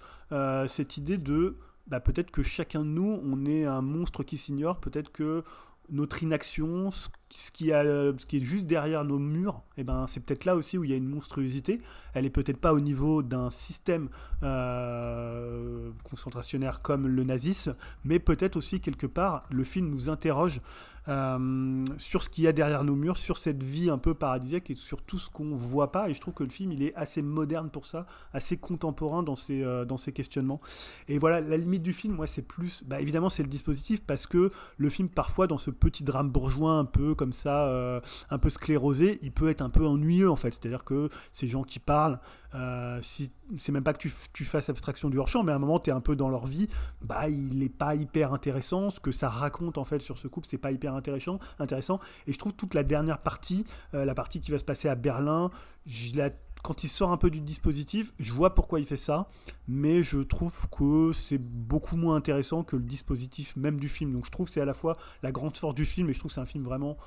cette 0.68 0.98
idée 0.98 1.20
de 1.20 1.58
bah, 1.88 2.00
peut-être 2.00 2.32
que 2.32 2.44
chacun 2.44 2.82
de 2.82 2.90
nous, 2.90 3.20
on 3.24 3.46
est 3.46 3.66
un 3.66 3.82
monstre 3.82 4.24
qui 4.24 4.38
s'ignore, 4.38 4.80
peut-être 4.80 5.12
que 5.12 5.44
notre 5.90 6.24
inaction, 6.24 6.92
ce 6.92 7.10
ce 7.36 7.52
qui, 7.52 7.72
a, 7.72 7.84
ce 7.84 8.26
qui 8.26 8.38
est 8.38 8.42
juste 8.42 8.68
derrière 8.68 9.04
nos 9.04 9.20
murs, 9.20 9.62
eh 9.78 9.84
ben, 9.84 10.06
c'est 10.08 10.20
peut-être 10.20 10.46
là 10.46 10.56
aussi 10.56 10.78
où 10.78 10.84
il 10.84 10.92
y 10.92 10.94
a 10.94 10.98
une 10.98 11.08
monstruosité. 11.08 11.82
Elle 12.14 12.26
est 12.26 12.30
peut-être 12.30 12.60
pas 12.60 12.74
au 12.74 12.80
niveau 12.80 13.24
d'un 13.24 13.50
système 13.50 14.10
euh, 14.44 15.92
concentrationnaire 16.04 16.82
comme 16.82 17.08
le 17.08 17.24
nazisme, 17.24 17.76
mais 18.04 18.20
peut-être 18.20 18.56
aussi 18.56 18.82
quelque 18.82 19.08
part, 19.08 19.46
le 19.50 19.64
film 19.64 19.90
nous 19.90 20.10
interroge 20.10 20.62
euh, 21.10 21.86
sur 21.98 22.24
ce 22.24 22.30
qu'il 22.30 22.46
y 22.46 22.48
a 22.48 22.54
derrière 22.54 22.84
nos 22.84 22.96
murs, 22.96 23.18
sur 23.18 23.38
cette 23.38 23.62
vie 23.62 23.90
un 23.90 23.98
peu 23.98 24.14
paradisiaque 24.14 24.70
et 24.70 24.76
sur 24.76 25.02
tout 25.02 25.20
ce 25.20 25.30
qu'on 25.30 25.56
voit 25.56 25.92
pas. 25.92 26.10
Et 26.10 26.14
je 26.14 26.22
trouve 26.22 26.34
que 26.34 26.44
le 26.44 26.50
film, 26.50 26.72
il 26.72 26.82
est 26.82 26.96
assez 26.96 27.22
moderne 27.22 27.70
pour 27.70 27.86
ça, 27.86 28.06
assez 28.32 28.58
contemporain 28.58 29.24
dans 29.24 29.36
ses, 29.36 29.64
euh, 29.64 29.86
dans 29.86 29.98
ses 29.98 30.14
questionnements. 30.14 30.62
Et 31.10 31.18
voilà, 31.18 31.42
la 31.42 31.58
limite 31.58 31.84
du 31.84 31.94
film, 31.94 32.16
moi, 32.16 32.28
c'est 32.28 32.42
plus, 32.42 32.84
bah, 32.86 33.02
évidemment, 33.02 33.30
c'est 33.30 33.44
le 33.44 33.50
dispositif 33.50 34.02
parce 34.06 34.28
que 34.28 34.52
le 34.78 34.90
film, 34.90 35.10
parfois, 35.10 35.48
dans 35.48 35.58
ce 35.58 35.72
petit 35.72 36.04
drame 36.04 36.30
bourgeois 36.30 36.74
un 36.74 36.86
peu 36.86 37.16
comme 37.24 37.32
ça, 37.32 37.68
euh, 37.68 38.02
un 38.30 38.38
peu 38.38 38.50
sclérosé, 38.50 39.18
il 39.22 39.32
peut 39.32 39.50
être 39.50 39.62
un 39.62 39.70
peu 39.70 39.88
ennuyeux 39.88 40.30
en 40.30 40.36
fait. 40.36 40.54
C'est-à-dire 40.54 40.84
que 40.84 41.08
ces 41.32 41.48
gens 41.48 41.64
qui 41.64 41.80
parlent, 41.80 42.20
euh, 42.54 43.00
si 43.02 43.32
c'est 43.58 43.72
même 43.72 43.86
pas 43.86 43.94
que 43.94 44.10
tu, 44.34 44.44
fasses 44.44 44.68
abstraction 44.68 45.10
du 45.10 45.18
hors-champ, 45.20 45.42
mais 45.42 45.54
à 45.54 45.56
un 45.56 45.60
moment, 45.60 45.80
tu 45.80 45.90
es 45.90 45.94
un 45.94 46.02
peu 46.02 46.18
dans 46.18 46.28
leur 46.28 46.46
vie, 46.46 46.68
bah, 47.02 47.30
il 47.30 47.64
est 47.64 47.70
pas 47.70 47.96
hyper 47.96 48.34
intéressant. 48.34 48.90
Ce 48.90 49.00
que 49.00 49.14
ça 49.14 49.30
raconte 49.30 49.78
en 49.78 49.86
fait 49.86 50.02
sur 50.02 50.18
ce 50.18 50.28
couple, 50.28 50.48
c'est 50.48 50.58
pas 50.58 50.74
hyper 50.74 50.96
intéressant. 50.96 51.40
intéressant. 51.60 52.02
Et 52.28 52.34
je 52.34 52.38
trouve 52.38 52.54
toute 52.56 52.74
la 52.74 52.84
dernière 52.84 53.20
partie, 53.20 53.64
euh, 53.94 54.04
la 54.04 54.16
partie 54.16 54.42
qui 54.42 54.52
va 54.52 54.60
se 54.60 54.66
passer 54.66 54.90
à 54.90 54.96
Berlin, 54.96 55.50
je 55.86 56.18
la 56.18 56.30
quand 56.64 56.84
il 56.84 56.88
sort 56.88 57.12
un 57.12 57.18
peu 57.18 57.30
du 57.30 57.42
dispositif, 57.42 58.14
je 58.20 58.34
vois 58.34 58.56
pourquoi 58.56 58.80
il 58.80 58.86
fait 58.86 58.98
ça, 58.98 59.28
mais 59.68 60.02
je 60.02 60.20
trouve 60.20 60.68
que 60.70 61.12
c'est 61.14 61.38
beaucoup 61.38 61.98
moins 61.98 62.16
intéressant 62.16 62.64
que 62.64 62.78
le 62.78 62.84
dispositif 62.84 63.56
même 63.58 63.80
du 63.80 63.90
film. 63.90 64.14
Donc 64.14 64.26
je 64.26 64.32
trouve 64.32 64.48
que 64.48 64.54
c'est 64.54 64.62
à 64.62 64.66
la 64.66 64.74
fois 64.74 64.98
la 65.22 65.32
grande 65.32 65.58
force 65.58 65.76
du 65.76 65.86
film, 65.86 66.10
et 66.10 66.14
je 66.14 66.20
trouve 66.20 66.30
que 66.30 66.36
c'est 66.36 66.42
un 66.42 66.46
film 66.46 66.64
vraiment 66.64 66.98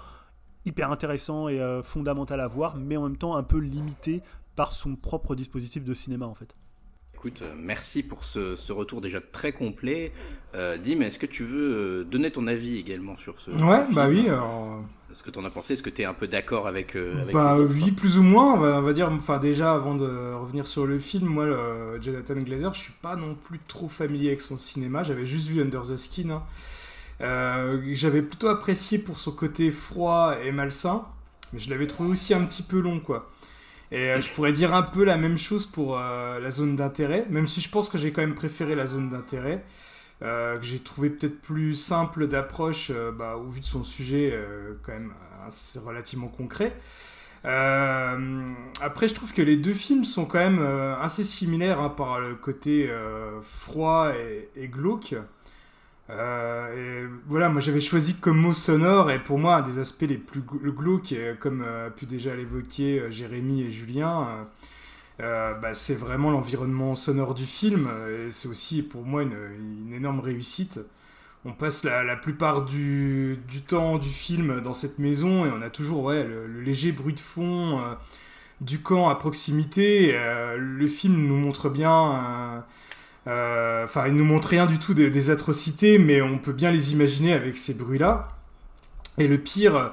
hyper 0.66 0.90
intéressant 0.92 1.48
et 1.48 1.58
euh, 1.58 1.82
fondamental 1.82 2.40
à 2.40 2.46
voir, 2.46 2.76
mais 2.76 2.96
en 2.96 3.04
même 3.04 3.16
temps 3.16 3.34
un 3.34 3.42
peu 3.42 3.58
limité 3.58 4.22
par 4.56 4.72
son 4.72 4.94
propre 4.94 5.34
dispositif 5.34 5.84
de 5.84 5.94
cinéma 5.94 6.26
en 6.26 6.34
fait. 6.34 6.54
Écoute, 7.26 7.42
euh, 7.42 7.54
merci 7.58 8.04
pour 8.04 8.22
ce, 8.22 8.54
ce 8.54 8.72
retour 8.72 9.00
déjà 9.00 9.20
très 9.20 9.50
complet. 9.50 10.12
Euh, 10.54 10.76
Dim, 10.78 11.00
est-ce 11.00 11.18
que 11.18 11.26
tu 11.26 11.42
veux 11.42 11.74
euh, 11.74 12.04
donner 12.04 12.30
ton 12.30 12.46
avis 12.46 12.78
également 12.78 13.16
sur 13.16 13.40
ce 13.40 13.50
Ouais, 13.50 13.82
ce 13.90 13.94
bah 13.94 14.06
film 14.08 14.08
oui. 14.10 14.28
Alors, 14.28 14.84
Ce 15.12 15.24
que 15.24 15.30
t'en 15.30 15.44
as 15.44 15.50
pensé? 15.50 15.72
Est-ce 15.72 15.82
que 15.82 15.90
t'es 15.90 16.04
un 16.04 16.14
peu 16.14 16.28
d'accord 16.28 16.68
avec, 16.68 16.94
euh, 16.94 17.20
avec 17.22 17.34
bah 17.34 17.54
les 17.54 17.60
autres 17.64 17.74
oui, 17.74 17.90
plus 17.90 18.16
ou 18.18 18.22
moins. 18.22 18.54
On 18.54 18.58
va, 18.58 18.78
on 18.78 18.82
va 18.82 18.92
dire, 18.92 19.10
enfin 19.10 19.38
déjà, 19.38 19.74
avant 19.74 19.96
de 19.96 20.06
revenir 20.34 20.68
sur 20.68 20.86
le 20.86 21.00
film, 21.00 21.26
moi, 21.26 21.46
le 21.46 22.00
Jonathan 22.00 22.34
Glazer, 22.36 22.72
je 22.74 22.80
suis 22.80 22.92
pas 23.02 23.16
non 23.16 23.34
plus 23.34 23.58
trop 23.66 23.88
familier 23.88 24.28
avec 24.28 24.40
son 24.40 24.56
cinéma. 24.56 25.02
J'avais 25.02 25.26
juste 25.26 25.48
vu 25.48 25.60
Under 25.60 25.82
the 25.82 25.96
Skin. 25.96 26.30
hein. 26.30 26.42
Euh, 27.22 27.80
J'avais 27.94 28.22
plutôt 28.22 28.48
apprécié 28.48 28.98
pour 28.98 29.18
son 29.18 29.32
côté 29.32 29.72
froid 29.72 30.36
et 30.44 30.52
malsain, 30.52 31.04
mais 31.52 31.58
je 31.58 31.70
l'avais 31.70 31.88
trouvé 31.88 32.10
aussi 32.10 32.34
un 32.34 32.44
petit 32.44 32.62
peu 32.62 32.78
long, 32.78 33.00
quoi. 33.00 33.28
Et 33.92 34.10
euh, 34.10 34.20
je 34.20 34.30
pourrais 34.30 34.52
dire 34.52 34.74
un 34.74 34.82
peu 34.82 35.04
la 35.04 35.16
même 35.16 35.38
chose 35.38 35.66
pour 35.66 35.98
euh, 35.98 36.40
la 36.40 36.50
zone 36.50 36.76
d'intérêt, 36.76 37.26
même 37.30 37.46
si 37.46 37.60
je 37.60 37.70
pense 37.70 37.88
que 37.88 37.98
j'ai 37.98 38.12
quand 38.12 38.20
même 38.20 38.34
préféré 38.34 38.74
la 38.74 38.86
zone 38.86 39.10
d'intérêt, 39.10 39.64
euh, 40.22 40.58
que 40.58 40.64
j'ai 40.64 40.80
trouvé 40.80 41.10
peut-être 41.10 41.40
plus 41.40 41.74
simple 41.76 42.26
d'approche 42.26 42.90
bah, 42.90 43.36
au 43.36 43.48
vu 43.48 43.60
de 43.60 43.66
son 43.66 43.84
sujet, 43.84 44.36
quand 44.82 44.92
même 44.92 45.12
assez 45.46 45.78
relativement 45.78 46.28
concret. 46.28 46.72
Après, 47.44 49.06
je 49.06 49.14
trouve 49.14 49.32
que 49.32 49.42
les 49.42 49.56
deux 49.56 49.74
films 49.74 50.04
sont 50.04 50.24
quand 50.24 50.38
même 50.38 50.58
assez 51.00 51.22
similaires 51.22 51.80
hein, 51.80 51.90
par 51.90 52.18
le 52.18 52.34
côté 52.34 52.90
froid 53.42 54.10
et, 54.56 54.68
glauque. 54.68 55.14
Et 56.08 57.04
voilà, 57.26 57.48
moi 57.48 57.60
j'avais 57.60 57.80
choisi 57.80 58.14
comme 58.14 58.38
mot 58.38 58.54
sonore, 58.54 59.10
et 59.10 59.22
pour 59.22 59.38
moi, 59.38 59.56
un 59.56 59.62
des 59.62 59.78
aspects 59.78 60.02
les 60.02 60.18
plus 60.18 60.42
glauques, 60.42 61.14
comme 61.40 61.62
a 61.62 61.90
pu 61.90 62.06
déjà 62.06 62.34
l'évoquer 62.36 63.10
Jérémy 63.10 63.62
et 63.62 63.70
Julien, 63.70 64.46
bah, 65.18 65.74
c'est 65.74 65.94
vraiment 65.94 66.30
l'environnement 66.30 66.94
sonore 66.94 67.34
du 67.34 67.46
film, 67.46 67.88
et 68.10 68.30
c'est 68.30 68.48
aussi 68.48 68.82
pour 68.82 69.04
moi 69.04 69.22
une 69.22 69.92
énorme 69.92 70.20
réussite 70.20 70.80
on 71.46 71.52
passe 71.52 71.84
la, 71.84 72.16
plupart 72.16 72.64
du, 72.64 73.38
temps 73.68 73.98
du 73.98 74.08
film 74.08 74.60
dans 74.60 74.74
cette 74.74 74.98
maison 74.98 75.46
et 75.46 75.50
on 75.50 75.62
a 75.62 75.70
toujours 75.70 76.02
ouais, 76.02 76.24
le, 76.24 76.60
léger 76.60 76.90
bruit 76.90 77.14
de 77.14 77.20
fond 77.20 77.78
euh, 77.78 77.94
du 78.60 78.80
camp 78.80 79.08
à 79.08 79.14
proximité. 79.14 80.12
Euh, 80.14 80.56
le 80.58 80.88
film 80.88 81.26
nous 81.26 81.36
montre 81.36 81.70
bien. 81.70 82.64
Euh, 83.26 83.84
enfin, 83.84 84.06
il 84.06 84.14
nous 84.14 84.24
montre 84.24 84.48
rien 84.48 84.66
du 84.66 84.78
tout 84.78 84.94
des, 84.94 85.30
atrocités, 85.30 85.98
mais 85.98 86.22
on 86.22 86.38
peut 86.38 86.52
bien 86.52 86.70
les 86.70 86.92
imaginer 86.92 87.32
avec 87.32 87.56
ces 87.56 87.74
bruits-là. 87.74 88.28
Et 89.18 89.28
le 89.28 89.38
pire, 89.38 89.92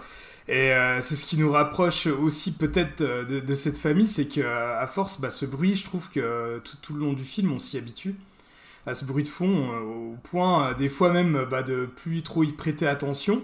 et 0.50 0.74
c'est 1.00 1.16
ce 1.16 1.26
qui 1.26 1.38
nous 1.38 1.50
rapproche 1.52 2.08
aussi 2.08 2.54
peut-être 2.54 3.02
de, 3.02 3.56
cette 3.56 3.78
famille, 3.78 4.08
c'est 4.08 4.28
qu'à 4.28 4.86
force, 4.88 5.22
bah, 5.22 5.32
ce 5.32 5.46
bruit, 5.46 5.76
je 5.76 5.86
trouve 5.86 6.10
que 6.10 6.62
tout 6.82 6.94
le 6.94 7.00
long 7.00 7.14
du 7.14 7.24
film, 7.24 7.54
on 7.54 7.60
s'y 7.60 7.78
habitue 7.78 8.16
à 8.86 8.94
ce 8.94 9.06
bruit 9.06 9.24
de 9.24 9.30
fond, 9.30 9.72
euh, 9.72 9.80
au 9.82 10.18
point 10.24 10.70
euh, 10.70 10.74
des 10.74 10.90
fois 10.90 11.12
même 11.12 11.46
bah, 11.50 11.64
de 11.64 11.86
plus 11.86 12.24
trop 12.24 12.44
y 12.44 12.52
prêter 12.52 12.88
attention. 12.88 13.44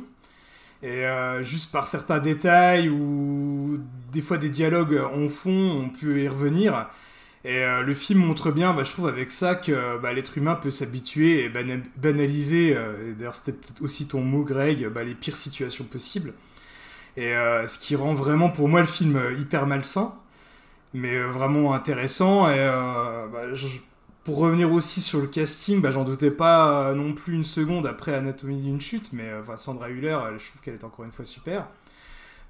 Et 0.81 1.05
euh, 1.05 1.43
juste 1.43 1.71
par 1.71 1.87
certains 1.87 2.19
détails 2.19 2.89
ou 2.89 3.79
des 4.13 4.21
fois 4.21 4.37
des 4.37 4.49
dialogues 4.49 5.01
en 5.13 5.27
fond, 5.29 5.51
on 5.51 5.89
peut 5.89 6.21
y 6.21 6.27
revenir. 6.27 6.87
Et 7.45 7.63
le 7.63 7.93
film 7.93 8.19
montre 8.19 8.51
bien, 8.51 8.73
bah, 8.73 8.83
je 8.83 8.91
trouve, 8.91 9.07
avec 9.07 9.31
ça 9.31 9.55
que 9.55 9.97
bah, 9.99 10.11
l'être 10.11 10.37
humain 10.37 10.55
peut 10.55 10.71
s'habituer 10.71 11.45
et 11.45 11.49
banaliser, 11.97 12.75
d'ailleurs 13.17 13.35
c'était 13.35 13.53
peut-être 13.53 13.81
aussi 13.81 14.07
ton 14.09 14.21
mot 14.21 14.43
Greg, 14.43 14.87
bah, 14.89 15.05
les 15.05 15.15
pires 15.15 15.37
situations 15.37 15.85
possibles. 15.85 16.33
Et 17.15 17.31
ce 17.31 17.79
qui 17.79 17.95
rend 17.95 18.13
vraiment 18.13 18.49
pour 18.49 18.67
moi 18.67 18.81
le 18.81 18.87
film 18.87 19.21
hyper 19.39 19.67
malsain, 19.67 20.15
mais 20.93 21.17
vraiment 21.21 21.73
intéressant. 21.73 22.49
Et 22.49 22.59
pour 24.29 24.37
revenir 24.37 24.71
aussi 24.71 25.01
sur 25.01 25.21
le 25.21 25.27
casting, 25.27 25.83
j'en 25.89 26.03
doutais 26.03 26.29
pas 26.29 26.89
euh, 26.89 26.93
non 26.93 27.13
plus 27.13 27.33
une 27.33 27.43
seconde 27.43 27.87
après 27.87 28.13
Anatomie 28.13 28.61
d'une 28.61 28.79
chute, 28.79 29.11
mais 29.11 29.23
euh, 29.23 29.57
Sandra 29.57 29.89
Hüller, 29.89 30.19
je 30.37 30.49
trouve 30.49 30.61
qu'elle 30.61 30.75
est 30.75 30.83
encore 30.83 31.03
une 31.03 31.11
fois 31.11 31.25
super. 31.25 31.65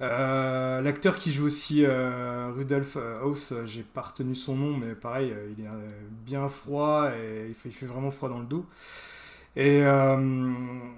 Euh, 0.01 0.81
l'acteur 0.81 1.15
qui 1.15 1.31
joue 1.31 1.45
aussi 1.45 1.85
Rudolf 1.85 2.97
Haus, 3.23 3.53
j'ai 3.65 3.83
pas 3.83 4.01
retenu 4.01 4.35
son 4.35 4.55
nom, 4.55 4.77
mais 4.77 4.95
pareil, 4.95 5.33
il 5.57 5.63
est 5.63 5.69
bien 6.25 6.47
froid 6.49 7.11
et 7.11 7.53
il 7.65 7.71
fait, 7.71 7.85
vraiment 7.85 8.11
froid 8.11 8.29
dans 8.29 8.39
le 8.39 8.45
dos. 8.45 8.65
Et 9.55 9.83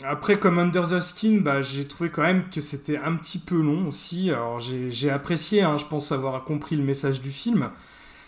après, 0.04 0.38
comme 0.40 0.60
Under 0.60 0.88
the 0.88 1.00
Skin, 1.00 1.40
bah, 1.42 1.62
j'ai 1.62 1.88
trouvé 1.88 2.10
quand 2.12 2.22
même 2.22 2.50
que 2.50 2.62
c'était 2.62 2.98
un 2.98 3.16
petit 3.16 3.40
peu 3.40 3.60
long 3.60 3.88
aussi. 3.88 4.30
Alors 4.30 4.60
j'ai 4.60 5.10
apprécié, 5.10 5.64
hein, 5.64 5.78
je 5.78 5.86
pense 5.86 6.12
avoir 6.12 6.44
compris 6.44 6.76
le 6.76 6.84
message 6.84 7.22
du 7.22 7.32
film. 7.32 7.72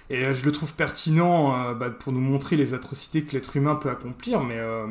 Et 0.09 0.25
euh, 0.25 0.33
je 0.33 0.45
le 0.45 0.51
trouve 0.51 0.73
pertinent 0.73 1.55
euh, 1.55 1.73
bah, 1.73 1.89
pour 1.89 2.13
nous 2.13 2.19
montrer 2.19 2.55
les 2.55 2.73
atrocités 2.73 3.23
que 3.23 3.33
l'être 3.33 3.55
humain 3.55 3.75
peut 3.75 3.89
accomplir, 3.89 4.41
mais 4.41 4.57
euh, 4.57 4.85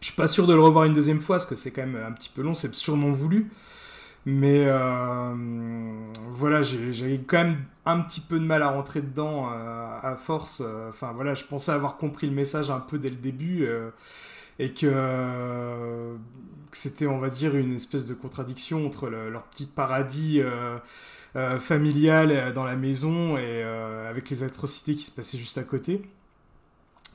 je 0.00 0.06
suis 0.06 0.16
pas 0.16 0.28
sûr 0.28 0.46
de 0.46 0.54
le 0.54 0.60
revoir 0.60 0.84
une 0.84 0.94
deuxième 0.94 1.20
fois, 1.20 1.36
parce 1.36 1.46
que 1.46 1.56
c'est 1.56 1.70
quand 1.72 1.82
même 1.82 1.96
un 1.96 2.12
petit 2.12 2.30
peu 2.34 2.42
long, 2.42 2.54
c'est 2.54 2.74
sûrement 2.74 3.10
voulu. 3.10 3.50
Mais 4.26 4.66
voilà, 6.32 6.62
j'ai 6.62 7.20
quand 7.26 7.44
même 7.44 7.56
un 7.86 8.00
petit 8.00 8.20
peu 8.20 8.38
de 8.38 8.44
mal 8.44 8.62
à 8.62 8.68
rentrer 8.68 9.02
dedans 9.02 9.48
à 9.48 10.16
force. 10.18 10.62
Enfin 10.88 11.12
voilà, 11.14 11.34
je 11.34 11.44
pensais 11.44 11.72
avoir 11.72 11.96
compris 11.96 12.26
le 12.26 12.34
message 12.34 12.70
un 12.70 12.80
peu 12.80 12.98
dès 12.98 13.10
le 13.10 13.16
début 13.16 13.68
et 14.58 14.72
que, 14.72 16.16
c'était, 16.72 17.06
on 17.06 17.18
va 17.18 17.30
dire, 17.30 17.54
une 17.56 17.74
espèce 17.74 18.06
de 18.06 18.14
contradiction 18.14 18.86
entre 18.86 19.08
leur 19.08 19.42
petit 19.44 19.66
paradis 19.66 20.40
euh, 21.36 21.58
familiale 21.58 22.30
euh, 22.30 22.52
dans 22.52 22.62
la 22.62 22.76
maison 22.76 23.36
et 23.36 23.42
euh, 23.42 24.08
avec 24.08 24.30
les 24.30 24.44
atrocités 24.44 24.94
qui 24.94 25.02
se 25.02 25.10
passaient 25.10 25.36
juste 25.36 25.58
à 25.58 25.64
côté. 25.64 26.00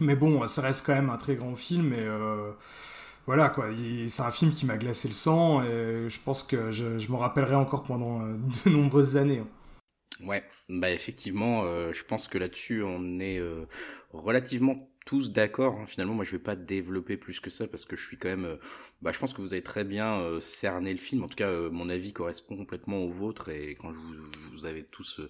Mais 0.01 0.15
bon, 0.15 0.45
ça 0.49 0.61
reste 0.61 0.85
quand 0.85 0.93
même 0.93 1.09
un 1.09 1.15
très 1.15 1.35
grand 1.35 1.55
film 1.55 1.93
et 1.93 2.07
voilà 3.25 3.49
quoi, 3.49 3.69
c'est 4.07 4.21
un 4.21 4.31
film 4.31 4.51
qui 4.51 4.65
m'a 4.65 4.77
glacé 4.77 5.07
le 5.07 5.13
sang 5.13 5.63
et 5.63 6.09
je 6.09 6.19
pense 6.23 6.43
que 6.43 6.71
je, 6.71 6.97
je 6.97 7.11
m'en 7.11 7.19
rappellerai 7.19 7.55
encore 7.55 7.83
pendant 7.83 8.19
de 8.65 8.69
nombreuses 8.69 9.17
années. 9.17 9.43
Ouais, 10.25 10.43
bah 10.67 10.91
effectivement, 10.91 11.63
je 11.91 12.03
pense 12.03 12.27
que 12.27 12.37
là-dessus 12.37 12.83
on 12.83 13.19
est 13.19 13.41
relativement 14.11 14.89
tous 15.09 15.31
d'accord. 15.31 15.79
Hein. 15.79 15.87
Finalement, 15.87 16.13
moi, 16.13 16.23
je 16.23 16.31
vais 16.31 16.43
pas 16.43 16.55
développer 16.55 17.17
plus 17.17 17.39
que 17.39 17.49
ça 17.49 17.67
parce 17.67 17.83
que 17.83 17.95
je 17.95 18.05
suis 18.05 18.17
quand 18.17 18.29
même. 18.29 18.45
Euh, 18.45 18.57
bah, 19.01 19.11
je 19.11 19.17
pense 19.17 19.33
que 19.33 19.41
vous 19.41 19.53
avez 19.53 19.63
très 19.63 19.83
bien 19.83 20.19
euh, 20.19 20.39
cerné 20.39 20.91
le 20.91 20.99
film. 20.99 21.23
En 21.23 21.27
tout 21.27 21.35
cas, 21.35 21.49
euh, 21.49 21.71
mon 21.71 21.89
avis 21.89 22.13
correspond 22.13 22.55
complètement 22.55 23.03
au 23.03 23.09
vôtre. 23.09 23.49
Et 23.49 23.73
quand 23.73 23.91
je 23.91 23.99
vous, 24.51 24.67
avez 24.67 24.83
tous 24.83 25.21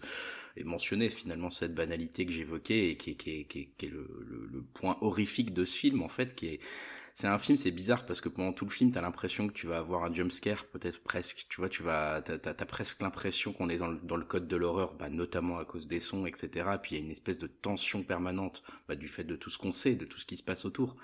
mentionné 0.65 1.08
finalement 1.08 1.49
cette 1.49 1.75
banalité 1.75 2.25
que 2.25 2.34
j'évoquais 2.34 2.89
et 2.89 2.97
qui, 2.97 3.12
est 3.12 3.89
le, 3.89 4.65
point 4.73 4.97
horrifique 4.99 5.54
de 5.54 5.63
ce 5.63 5.78
film, 5.78 6.02
en 6.02 6.10
fait, 6.10 6.36
qui 6.36 6.47
est 6.47 6.60
c'est 7.19 7.27
un 7.27 7.38
film, 7.38 7.58
c'est 7.58 7.71
bizarre 7.71 8.05
parce 8.05 8.21
que 8.21 8.29
pendant 8.29 8.53
tout 8.53 8.63
le 8.63 8.71
film, 8.71 8.91
t'as 8.91 9.01
l'impression 9.01 9.49
que 9.49 9.51
tu 9.51 9.67
vas 9.67 9.79
avoir 9.79 10.05
un 10.05 10.13
jump 10.13 10.32
scare, 10.32 10.63
peut-être 10.67 11.03
presque. 11.03 11.47
Tu 11.49 11.60
vois, 11.60 11.67
tu 11.67 11.84
vas, 11.84 12.21
t'as, 12.21 12.51
as, 12.51 12.65
presque 12.65 13.01
l'impression 13.01 13.51
qu'on 13.51 13.67
est 13.67 13.75
dans 13.75 13.89
le, 13.89 13.99
dans 14.03 14.15
le 14.15 14.23
code 14.23 14.47
de 14.47 14.55
l'horreur, 14.55 14.93
bah, 14.93 15.10
notamment 15.10 15.58
à 15.58 15.65
cause 15.65 15.86
des 15.86 15.99
sons, 15.99 16.25
etc. 16.25 16.69
Puis 16.82 16.95
il 16.95 16.97
y 16.97 17.01
a 17.01 17.03
une 17.03 17.12
espèce 17.12 17.38
de 17.38 17.47
tension 17.47 18.03
permanente 18.03 18.63
bah, 18.88 18.95
du 18.95 19.10
fait 19.10 19.25
de 19.25 19.36
tout 19.36 19.49
ce 19.49 19.58
qu'on 19.58 19.73
sait, 19.73 19.95
de 19.95 20.05
tout 20.05 20.17
ce 20.17 20.25
qui 20.25 20.38
se 20.38 20.43
passe 20.43 20.63
autour. 20.63 20.95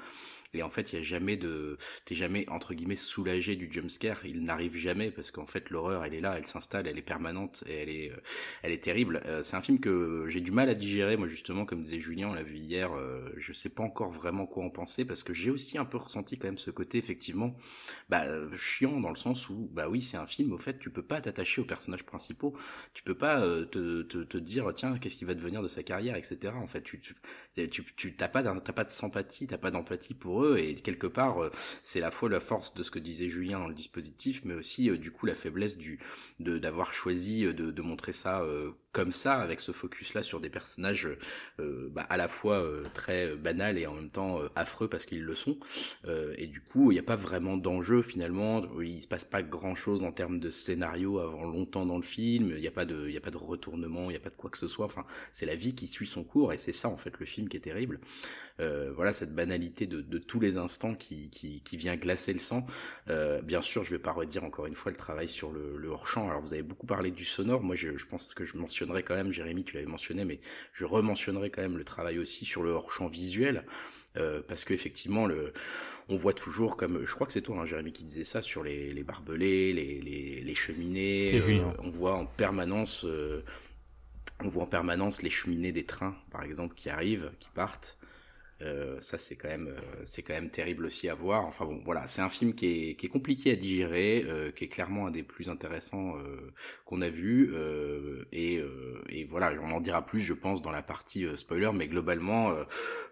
Et 0.56 0.64
en 0.64 0.70
fait, 0.70 0.94
il 0.94 0.98
y 0.98 1.00
a 1.00 1.04
jamais 1.04 1.38
de, 1.38 1.78
t'es 2.06 2.16
jamais 2.16 2.48
entre 2.50 2.74
guillemets 2.74 2.96
soulagé 2.96 3.56
du 3.56 3.72
jumpscare. 3.72 4.26
Il 4.26 4.44
n'arrive 4.44 4.76
jamais 4.76 5.12
parce 5.12 5.32
qu'en 5.32 5.46
fait, 5.46 5.70
l'horreur, 5.70 6.04
elle 6.06 6.14
est 6.14 6.22
là, 6.22 6.36
elle 6.38 6.46
s'installe, 6.46 6.88
elle 6.88 6.98
est 6.98 7.02
permanente 7.02 7.64
et 7.68 7.74
elle 7.74 7.90
est, 7.90 8.12
euh, 8.12 8.18
elle 8.64 8.72
est 8.72 8.84
terrible. 8.84 9.22
Euh, 9.26 9.42
c'est 9.42 9.56
un 9.56 9.62
film 9.62 9.80
que 9.80 10.26
j'ai 10.28 10.42
du 10.42 10.52
mal 10.52 10.70
à 10.70 10.76
digérer, 10.76 11.18
moi 11.18 11.28
justement, 11.28 11.66
comme 11.66 11.84
disait 11.84 12.00
Julien, 12.00 12.30
on 12.30 12.34
l'a 12.34 12.44
vu 12.44 12.58
hier. 12.58 12.94
Euh, 12.94 13.30
je 13.38 13.54
sais 13.54 13.70
pas 13.70 13.84
encore 13.84 14.12
vraiment 14.12 14.46
quoi 14.46 14.64
en 14.64 14.70
penser 14.70 15.06
parce 15.06 15.24
que 15.24 15.34
j'ai 15.34 15.52
aussi 15.52 15.78
un 15.78 15.86
peu 15.86 15.98
ressenti 15.98 16.38
quand 16.38 16.48
même 16.48 16.58
ce 16.58 16.72
côté 16.72 16.98
effectivement, 16.98 17.56
bah 18.10 18.26
chiant 18.58 19.00
dans 19.00 19.10
le 19.10 19.16
sens 19.16 19.50
où, 19.50 19.70
bah 19.74 19.90
oui, 19.90 20.02
c'est 20.02 20.18
un 20.18 20.28
film. 20.28 20.54
Au 20.54 20.58
fait, 20.58 20.80
tu 20.80 20.90
peux 20.90 21.04
pas 21.04 21.22
t'attacher 21.22 21.62
aux 21.62 21.66
personnages 21.66 22.04
principaux. 22.04 22.56
Tu 22.94 23.04
peux 23.04 23.16
pas 23.16 23.42
te, 23.72 24.02
te, 24.04 24.38
dire 24.38 24.72
tiens, 24.74 24.98
qu'est-ce 24.98 25.16
qui 25.16 25.26
va 25.26 25.34
devenir 25.34 25.62
de 25.62 25.68
sa 25.68 25.84
carrière, 25.84 26.16
etc. 26.16 26.54
En 26.56 26.68
fait, 26.68 26.82
tu, 26.82 27.00
tu, 27.00 27.86
tu 27.96 28.16
t'as 28.16 28.28
pas, 28.28 28.44
t'as 28.44 28.74
pas 28.74 28.84
de 28.84 28.90
sympathie, 28.90 29.48
t'as 29.48 29.58
pas 29.58 29.72
d'empathie 29.72 30.14
pour 30.14 30.44
eux 30.44 30.45
et 30.58 30.76
quelque 30.76 31.08
part 31.08 31.44
euh, 31.44 31.50
c'est 31.84 32.00
la 32.00 32.12
fois 32.12 32.30
la 32.30 32.40
force 32.40 32.74
de 32.74 32.84
ce 32.84 32.92
que 32.92 33.00
disait 33.00 33.30
Julien 33.30 33.60
dans 33.60 33.68
le 33.68 33.74
dispositif 33.74 34.42
mais 34.46 34.54
aussi 34.54 34.90
euh, 34.90 34.98
du 34.98 35.12
coup 35.12 35.26
la 35.26 35.36
faiblesse 35.36 35.78
d'avoir 36.40 36.94
choisi 36.94 37.46
euh, 37.46 37.54
de, 37.54 37.82
montrer 37.82 38.14
ça 38.14 38.44
comme 38.92 39.12
ça, 39.12 39.36
avec 39.36 39.60
ce 39.60 39.72
focus-là 39.72 40.24
sur 40.24 40.40
des 40.40 40.50
personnages 40.50 41.08
bah, 41.60 42.04
à 42.04 42.18
la 42.18 42.28
fois 42.28 42.66
très 42.94 43.36
banals 43.36 43.78
et 43.78 43.86
en 43.86 43.94
même 43.94 44.10
temps 44.10 44.40
affreux 44.56 44.88
parce 44.88 45.06
qu'ils 45.06 45.24
le 45.24 45.36
sont. 45.36 45.58
et 46.08 46.48
du 46.48 46.62
coup, 46.62 46.92
il 46.92 46.96
n'y 46.96 47.00
a 47.00 47.04
pas 47.04 47.16
vraiment 47.16 47.58
d'enjeu 47.58 48.02
finalement. 48.02 48.64
Il 48.82 49.02
se 49.02 49.08
passe 49.08 49.26
pas 49.26 49.44
grand-chose 49.44 50.04
en 50.04 50.12
termes 50.12 50.40
de 50.40 50.50
scénario 50.50 51.20
avant 51.20 51.44
longtemps 51.46 51.86
dans 51.86 51.98
le 51.98 52.04
film. 52.04 52.52
Il 52.56 52.62
n'y 52.62 52.68
a 52.68 52.72
pas 52.72 52.86
de, 52.86 53.16
a 53.16 53.22
pas 53.22 53.32
de 53.32 53.38
retournement, 53.38 54.06
il 54.06 54.14
n'y 54.14 54.18
a 54.18 54.22
pas 54.22 54.30
de 54.30 54.36
quoi 54.36 54.50
que 54.50 54.58
ce 54.58 54.68
soit. 54.68 54.88
C'est 55.32 55.46
la 55.46 55.56
vie 55.56 55.76
qui 55.76 55.88
suit 55.88 56.08
son 56.08 56.24
cours 56.24 56.54
et 56.54 56.58
c'est 56.58 56.72
ça 56.72 56.90
en 56.90 56.98
fait 56.98 57.20
le 57.20 57.26
film 57.26 57.50
qui 57.50 57.58
est 57.58 57.62
terrible. 57.62 58.00
Voilà 58.58 59.14
cette 59.14 59.36
banalité 59.36 59.86
de, 59.86 60.02
de, 60.02 60.18
tous 60.18 60.40
les 60.40 60.58
instants 60.58 60.96
qui, 60.96 61.30
qui, 61.30 61.62
qui 61.62 61.78
vient 61.78 61.96
glacer 61.96 62.34
le 62.34 62.40
sang. 62.40 62.66
bien 63.44 63.62
sûr, 63.62 63.84
je 63.84 63.92
vais 63.92 64.00
pas 64.00 64.12
redire 64.12 64.44
encore 64.44 64.66
une 64.66 64.76
fois 64.76 64.92
le 64.92 64.98
travail 64.98 65.28
sur 65.28 65.52
le, 65.52 65.78
le 65.78 65.90
hors 65.90 66.08
champ. 66.08 66.30
Alors 66.30 66.42
vous 66.42 66.54
avez 66.54 66.64
beaucoup 66.64 66.88
parlé 66.88 67.12
du 67.12 67.26
sonore. 67.26 67.62
Moi, 67.62 67.76
je, 67.76 67.98
je 67.98 68.06
pense 68.06 68.34
que 68.34 68.46
je 68.46 68.58
mentionne 68.58 68.86
quand 69.04 69.16
même, 69.16 69.32
Jérémy, 69.32 69.64
tu 69.64 69.76
l'avais 69.76 69.88
mentionné, 69.88 70.26
mais 70.26 70.40
je 70.74 70.86
rementionnerai 70.86 71.50
quand 71.50 71.62
même 71.62 71.78
le 71.78 71.84
travail 71.84 72.20
aussi 72.20 72.46
sur 72.46 72.64
le 72.64 72.72
hors-champ 72.72 73.08
visuel, 73.08 73.66
euh, 74.18 74.42
parce 74.48 74.64
qu'effectivement, 74.64 75.26
le, 75.26 75.54
on 76.10 76.16
voit 76.18 76.34
toujours, 76.34 76.78
comme 76.78 77.06
je 77.06 77.14
crois 77.14 77.28
que 77.28 77.34
c'est 77.34 77.42
toi, 77.42 77.58
hein, 77.60 77.66
Jérémy, 77.66 77.92
qui 77.92 78.04
disait 78.04 78.24
ça, 78.24 78.42
sur 78.42 78.64
les, 78.64 78.94
les 78.94 79.04
barbelés, 79.04 79.74
les, 79.74 80.00
les, 80.02 80.42
les 80.42 80.56
cheminées, 80.56 81.40
euh, 81.42 81.64
on 81.80 81.90
voit 81.90 82.16
en 82.16 82.26
permanence... 82.26 83.06
Euh, 83.06 83.42
on 84.44 84.50
voit 84.50 84.64
en 84.64 84.68
permanence 84.68 85.22
les 85.22 85.30
cheminées 85.30 85.72
des 85.72 85.86
trains, 85.86 86.14
par 86.30 86.44
exemple, 86.44 86.76
qui 86.76 86.90
arrivent, 86.90 87.32
qui 87.40 87.48
partent. 87.54 87.98
Euh, 88.62 89.02
ça 89.02 89.18
c'est 89.18 89.36
quand 89.36 89.50
même 89.50 89.68
euh, 89.68 90.02
c'est 90.06 90.22
quand 90.22 90.34
même 90.34 90.50
terrible 90.50 90.86
aussi 90.86 91.10
à 91.10 91.16
voir. 91.16 91.46
Enfin 91.46 91.66
bon 91.66 91.82
voilà, 91.84 92.08
c'est 92.08 92.22
un 92.22 92.30
film 92.30 92.56
qui 92.56 92.68
est, 92.92 92.96
qui 92.96 93.08
est 93.08 93.10
compliqué 93.10 93.52
à 93.52 93.56
digérer, 93.58 94.24
euh, 94.26 94.52
qui 94.52 94.64
est 94.64 94.70
clairement 94.70 95.08
un 95.08 95.12
des 95.12 95.24
plus 95.24 95.50
intéressants 95.50 96.18
euh, 96.18 96.54
qu'on 96.86 97.02
a 97.02 97.10
vu 97.10 97.54
et, 98.32 98.62
et 99.10 99.26
voilà, 99.26 99.54
on 99.62 99.72
en 99.72 99.82
dira 99.82 100.06
plus 100.06 100.22
je 100.22 100.34
pense 100.34 100.62
dans 100.62 100.72
la 100.72 100.82
partie 100.82 101.26
spoiler, 101.38 101.72
mais 101.74 101.88
globalement 101.88 102.54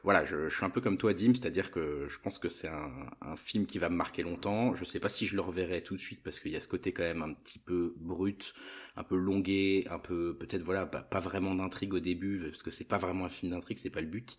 voilà, 0.04 0.26
je, 0.26 0.50
je, 0.50 0.56
suis 0.56 0.66
un 0.66 0.70
peu 0.70 0.82
comme 0.82 0.98
toi 0.98 1.14
Dim, 1.14 1.34
c'est-à-dire 1.34 1.72
que 1.72 2.06
je 2.08 2.20
pense 2.20 2.40
que 2.40 2.50
c'est 2.50 2.68
un, 2.68 2.92
un, 3.22 3.36
film 3.36 3.66
qui 3.66 3.80
va 3.80 3.90
me 3.90 3.96
marquer 3.96 4.24
longtemps. 4.24 4.74
Je 4.76 4.86
sais 4.86 5.00
pas 5.00 5.10
si 5.10 5.26
je 5.28 5.36
le 5.36 5.42
reverrai 5.42 5.82
tout 5.84 5.96
de 5.96 6.00
suite 6.00 6.22
parce 6.24 6.40
qu'il 6.40 6.52
y 6.52 6.56
a 6.56 6.60
ce 6.60 6.68
côté 6.68 6.94
quand 6.94 7.04
même 7.04 7.22
un 7.22 7.34
petit 7.34 7.60
peu 7.60 7.94
brut, 7.98 8.54
un 8.96 9.04
peu 9.04 9.16
longué, 9.16 9.86
un 9.90 10.00
peu 10.00 10.36
peut-être 10.36 10.64
voilà 10.64 10.86
pas, 10.86 11.02
pas 11.02 11.20
vraiment 11.20 11.56
d'intrigue 11.56 11.94
au 11.94 12.00
début 12.00 12.40
parce 12.40 12.64
que 12.64 12.72
c'est 12.72 12.88
pas 12.88 12.98
vraiment 12.98 13.26
un 13.26 13.30
film 13.30 13.52
d'intrigue, 13.52 13.78
c'est 13.78 13.90
pas 13.90 14.02
le 14.02 14.08
but. 14.08 14.38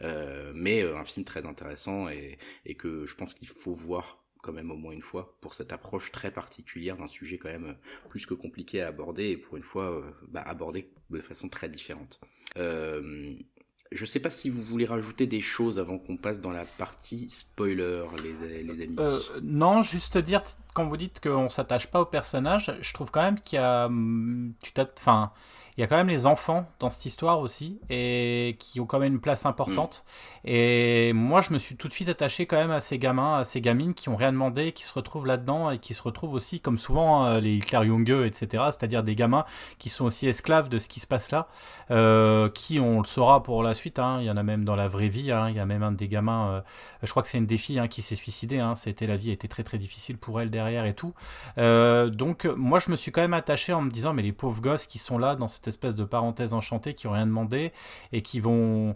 Euh, 0.00 0.52
mais 0.54 0.82
euh, 0.82 0.96
un 0.96 1.04
film 1.04 1.24
très 1.24 1.46
intéressant 1.46 2.08
et, 2.08 2.38
que 2.76 3.06
je 3.06 3.14
pense 3.14 3.34
qu'il 3.34 3.48
faut 3.48 3.72
voir 3.72 4.22
quand 4.42 4.52
même 4.52 4.70
au 4.70 4.76
moins 4.76 4.92
une 4.92 5.02
fois 5.02 5.36
pour 5.40 5.54
cette 5.54 5.72
approche 5.72 6.12
très 6.12 6.30
particulière 6.30 6.96
d'un 6.96 7.06
sujet 7.06 7.38
quand 7.38 7.48
même 7.48 7.76
plus 8.08 8.26
que 8.26 8.34
compliqué 8.34 8.82
à 8.82 8.88
aborder 8.88 9.30
et 9.30 9.36
pour 9.36 9.56
une 9.56 9.62
fois 9.62 9.90
euh, 9.90 10.02
bah, 10.28 10.42
abordé 10.46 10.90
de 11.10 11.20
façon 11.20 11.48
très 11.48 11.68
différente. 11.68 12.20
Euh, 12.56 13.34
je 13.92 14.04
sais 14.04 14.20
pas 14.20 14.30
si 14.30 14.50
vous 14.50 14.62
voulez 14.62 14.84
rajouter 14.84 15.26
des 15.26 15.40
choses 15.40 15.78
avant 15.78 15.98
qu'on 15.98 16.16
passe 16.16 16.40
dans 16.40 16.50
la 16.50 16.64
partie 16.64 17.28
spoiler, 17.28 18.04
les, 18.22 18.62
les 18.62 18.82
amis. 18.82 18.96
Euh, 18.98 19.20
non, 19.42 19.82
juste 19.82 20.18
dire, 20.18 20.42
quand 20.74 20.86
vous 20.86 20.96
dites 20.96 21.20
qu'on 21.20 21.48
s'attache 21.48 21.86
pas 21.88 22.00
au 22.00 22.06
personnage, 22.06 22.74
je 22.80 22.92
trouve 22.92 23.10
quand 23.10 23.22
même 23.22 23.40
qu'il 23.40 23.58
y 23.58 23.62
a. 23.62 23.86
Hum, 23.86 24.54
tu 24.60 24.72
enfin, 24.96 25.32
il 25.76 25.82
y 25.82 25.84
a 25.84 25.86
quand 25.86 25.96
même 25.96 26.08
les 26.08 26.26
enfants 26.26 26.66
dans 26.78 26.90
cette 26.90 27.04
histoire 27.04 27.40
aussi, 27.40 27.78
et 27.90 28.56
qui 28.58 28.80
ont 28.80 28.86
quand 28.86 28.98
même 28.98 29.14
une 29.14 29.20
place 29.20 29.44
importante. 29.44 30.04
Mm. 30.44 30.48
Et 30.48 31.12
moi, 31.12 31.40
je 31.40 31.52
me 31.52 31.58
suis 31.58 31.76
tout 31.76 31.88
de 31.88 31.92
suite 31.92 32.08
attaché 32.08 32.46
quand 32.46 32.56
même 32.56 32.70
à 32.70 32.80
ces 32.80 32.98
gamins, 32.98 33.38
à 33.38 33.44
ces 33.44 33.60
gamines 33.60 33.94
qui 33.94 34.08
ont 34.08 34.16
rien 34.16 34.32
demandé, 34.32 34.72
qui 34.72 34.84
se 34.84 34.94
retrouvent 34.94 35.26
là-dedans 35.26 35.70
et 35.70 35.78
qui 35.78 35.92
se 35.92 36.02
retrouvent 36.02 36.34
aussi, 36.34 36.60
comme 36.60 36.78
souvent 36.78 37.22
hein, 37.22 37.40
les 37.40 37.56
Hitler 37.56 37.80
Junge, 37.86 38.26
etc., 38.26 38.64
c'est-à-dire 38.66 39.02
des 39.02 39.14
gamins 39.14 39.44
qui 39.78 39.88
sont 39.88 40.04
aussi 40.04 40.26
esclaves 40.26 40.68
de 40.68 40.78
ce 40.78 40.88
qui 40.88 41.00
se 41.00 41.06
passe 41.06 41.30
là, 41.30 41.48
euh, 41.90 42.48
qui, 42.48 42.80
on 42.80 43.00
le 43.00 43.06
saura 43.06 43.42
pour 43.42 43.62
la 43.62 43.74
suite, 43.74 43.98
hein, 43.98 44.18
il 44.20 44.24
y 44.26 44.30
en 44.30 44.36
a 44.36 44.42
même 44.42 44.64
dans 44.64 44.76
la 44.76 44.88
vraie 44.88 45.08
vie, 45.08 45.30
hein, 45.30 45.50
il 45.50 45.56
y 45.56 45.60
a 45.60 45.66
même 45.66 45.82
un 45.82 45.92
des 45.92 46.08
gamins, 46.08 46.50
euh, 46.50 46.60
je 47.02 47.10
crois 47.10 47.22
que 47.22 47.28
c'est 47.28 47.38
une 47.38 47.46
des 47.46 47.58
filles 47.58 47.78
hein, 47.78 47.88
qui 47.88 48.00
s'est 48.00 48.14
suicidée, 48.14 48.64
c'était 48.76 49.06
la 49.06 49.16
vie 49.16 49.30
était 49.30 49.48
très 49.48 49.62
très 49.62 49.78
difficile 49.78 50.16
pour 50.16 50.40
elle 50.40 50.50
derrière 50.50 50.86
et 50.86 50.94
tout. 50.94 51.12
Euh, 51.58 52.08
donc, 52.08 52.44
moi, 52.44 52.80
je 52.80 52.90
me 52.90 52.96
suis 52.96 53.12
quand 53.12 53.20
même 53.20 53.34
attaché 53.34 53.72
en 53.72 53.82
me 53.82 53.90
disant, 53.90 54.14
mais 54.14 54.22
les 54.22 54.32
pauvres 54.32 54.60
gosses 54.60 54.86
qui 54.86 54.98
sont 54.98 55.18
là 55.18 55.34
dans 55.34 55.48
cette 55.48 55.65
espèce 55.68 55.94
de 55.94 56.04
parenthèse 56.04 56.52
enchantée 56.52 56.94
qui 56.94 57.06
ont 57.06 57.12
rien 57.12 57.26
demandé 57.26 57.72
et 58.12 58.22
qui 58.22 58.40
vont 58.40 58.94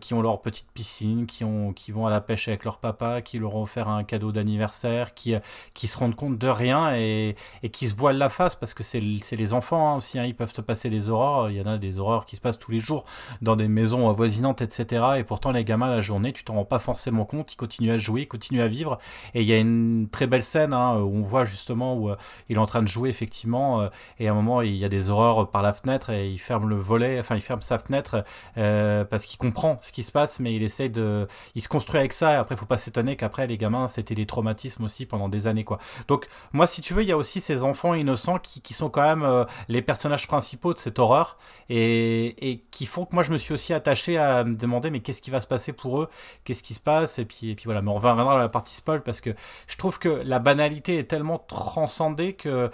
qui, 0.00 0.12
ont 0.12 0.20
leur 0.20 0.42
petite 0.42 0.70
piscine, 0.72 1.26
qui 1.26 1.42
ont 1.42 1.72
qui 1.72 1.90
vont 1.90 2.06
à 2.06 2.10
la 2.10 2.20
pêche 2.20 2.48
avec 2.48 2.64
leur 2.64 2.78
papa, 2.78 3.22
qui 3.22 3.38
leur 3.38 3.54
ont 3.54 3.62
offert 3.62 3.88
un 3.88 4.04
cadeau 4.04 4.30
d'anniversaire, 4.32 5.14
qui 5.14 5.40
se 5.86 5.98
rendent 5.98 6.14
compte 6.14 6.38
de 6.38 6.48
rien 6.48 6.94
et, 6.94 7.36
et 7.62 7.70
qui 7.70 7.88
se 7.88 7.94
voilent 7.94 8.18
la 8.18 8.28
face 8.28 8.54
parce 8.54 8.74
que 8.74 8.82
c'est 8.82 9.00
les 9.00 9.52
enfants 9.52 9.92
hein, 9.92 9.96
aussi, 9.96 10.18
hein, 10.18 10.24
ils 10.24 10.34
peuvent 10.34 10.52
se 10.52 10.60
passer 10.60 10.90
des 10.90 11.08
horreurs, 11.08 11.50
il 11.50 11.56
y 11.56 11.60
en 11.60 11.66
a 11.66 11.78
des 11.78 11.98
horreurs 11.98 12.26
qui 12.26 12.36
se 12.36 12.40
passent 12.40 12.58
tous 12.58 12.70
les 12.70 12.78
jours 12.78 13.04
dans 13.42 13.56
des 13.56 13.68
maisons 13.68 14.08
avoisinantes, 14.08 14.62
etc. 14.62 15.04
Et 15.18 15.24
pourtant 15.24 15.52
les 15.52 15.64
gamins 15.64 15.88
la 15.88 16.00
journée, 16.00 16.32
tu 16.32 16.44
t'en 16.44 16.54
rends 16.54 16.64
pas 16.64 16.78
forcément 16.78 17.24
compte, 17.24 17.52
ils 17.52 17.56
continuent 17.56 17.92
à 17.92 17.98
jouer, 17.98 18.22
ils 18.22 18.28
continuent 18.28 18.60
à 18.60 18.68
vivre. 18.68 18.98
Et 19.34 19.42
il 19.42 19.46
y 19.46 19.52
a 19.52 19.58
une 19.58 20.08
très 20.10 20.26
belle 20.26 20.42
scène 20.42 20.72
hein, 20.72 20.96
où 20.98 21.16
on 21.16 21.22
voit 21.22 21.44
justement 21.44 21.94
où 21.94 22.10
euh, 22.10 22.16
il 22.48 22.56
est 22.56 22.60
en 22.60 22.66
train 22.66 22.82
de 22.82 22.88
jouer 22.88 23.08
effectivement, 23.08 23.82
euh, 23.82 23.88
et 24.18 24.28
à 24.28 24.32
un 24.32 24.34
moment 24.34 24.62
il 24.62 24.76
y 24.76 24.84
a 24.84 24.88
des 24.88 25.10
horreurs 25.10 25.50
par 25.50 25.62
la 25.62 25.72
fenêtre 25.72 25.93
et 26.10 26.28
il 26.28 26.38
ferme 26.38 26.68
le 26.68 26.76
volet, 26.76 27.18
enfin 27.20 27.34
il 27.34 27.40
ferme 27.40 27.62
sa 27.62 27.78
fenêtre 27.78 28.24
euh, 28.56 29.04
parce 29.04 29.24
qu'il 29.26 29.38
comprend 29.38 29.78
ce 29.82 29.92
qui 29.92 30.02
se 30.02 30.12
passe, 30.12 30.40
mais 30.40 30.54
il 30.54 30.62
essaie 30.62 30.88
de, 30.88 31.26
il 31.54 31.62
se 31.62 31.68
construit 31.68 31.98
avec 31.98 32.12
ça. 32.12 32.32
Et 32.32 32.36
après, 32.36 32.56
faut 32.56 32.66
pas 32.66 32.76
s'étonner 32.76 33.16
qu'après 33.16 33.46
les 33.46 33.58
gamins, 33.58 33.86
c'était 33.86 34.14
des 34.14 34.26
traumatismes 34.26 34.84
aussi 34.84 35.06
pendant 35.06 35.28
des 35.28 35.46
années 35.46 35.64
quoi. 35.64 35.78
Donc 36.08 36.26
moi, 36.52 36.66
si 36.66 36.80
tu 36.80 36.94
veux, 36.94 37.02
il 37.02 37.08
y 37.08 37.12
a 37.12 37.16
aussi 37.16 37.40
ces 37.40 37.64
enfants 37.64 37.94
innocents 37.94 38.38
qui, 38.38 38.60
qui 38.60 38.74
sont 38.74 38.90
quand 38.90 39.02
même 39.02 39.22
euh, 39.22 39.44
les 39.68 39.82
personnages 39.82 40.26
principaux 40.26 40.74
de 40.74 40.78
cette 40.78 40.98
horreur 40.98 41.38
et, 41.68 42.50
et 42.50 42.64
qui 42.70 42.86
font 42.86 43.04
que 43.04 43.14
moi 43.14 43.22
je 43.22 43.32
me 43.32 43.38
suis 43.38 43.54
aussi 43.54 43.72
attaché 43.72 44.18
à 44.18 44.44
me 44.44 44.56
demander 44.56 44.90
mais 44.90 45.00
qu'est-ce 45.00 45.22
qui 45.22 45.30
va 45.30 45.40
se 45.40 45.46
passer 45.46 45.72
pour 45.72 46.00
eux, 46.00 46.08
qu'est-ce 46.44 46.62
qui 46.62 46.74
se 46.74 46.80
passe? 46.80 47.18
Et 47.18 47.24
puis 47.24 47.50
et 47.50 47.54
puis 47.54 47.64
voilà. 47.66 47.82
Mais 47.82 47.90
on 47.90 47.94
reviendra 47.94 48.34
à 48.34 48.38
la 48.38 48.48
partie 48.48 48.74
spoil 48.74 49.02
parce 49.02 49.20
que 49.20 49.30
je 49.66 49.76
trouve 49.76 49.98
que 49.98 50.08
la 50.08 50.38
banalité 50.38 50.98
est 50.98 51.04
tellement 51.04 51.38
transcendée 51.38 52.34
que 52.34 52.70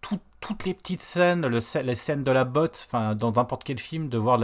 tout 0.00 0.20
toutes 0.42 0.64
les 0.64 0.74
petites 0.74 1.00
scènes, 1.00 1.46
le, 1.46 1.60
les 1.82 1.94
scènes 1.94 2.24
de 2.24 2.30
la 2.32 2.44
botte, 2.44 2.86
enfin 2.88 3.14
dans 3.14 3.30
n'importe 3.30 3.62
quel 3.64 3.78
film, 3.78 4.08
de 4.08 4.18
voir 4.18 4.40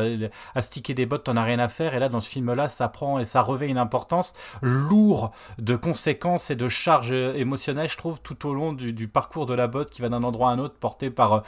astiquer 0.54 0.94
des 0.94 1.04
bottes, 1.06 1.24
t'en 1.24 1.36
as 1.36 1.42
rien 1.42 1.58
à 1.58 1.68
faire. 1.68 1.94
Et 1.94 1.98
là, 1.98 2.08
dans 2.08 2.20
ce 2.20 2.30
film-là, 2.30 2.68
ça 2.68 2.88
prend 2.88 3.18
et 3.18 3.24
ça 3.24 3.42
revêt 3.42 3.68
une 3.68 3.78
importance 3.78 4.32
lourde 4.62 5.32
de 5.58 5.74
conséquences 5.74 6.50
et 6.50 6.56
de 6.56 6.68
charges 6.68 7.12
émotionnelles, 7.12 7.90
je 7.90 7.96
trouve, 7.96 8.22
tout 8.22 8.48
au 8.48 8.54
long 8.54 8.72
du, 8.72 9.08
parcours 9.08 9.46
de 9.46 9.54
la 9.54 9.66
botte 9.66 9.90
qui 9.90 10.00
va 10.00 10.08
d'un 10.08 10.22
endroit 10.22 10.50
à 10.50 10.52
un 10.52 10.60
autre, 10.60 10.76
porté 10.76 11.10
par, 11.10 11.42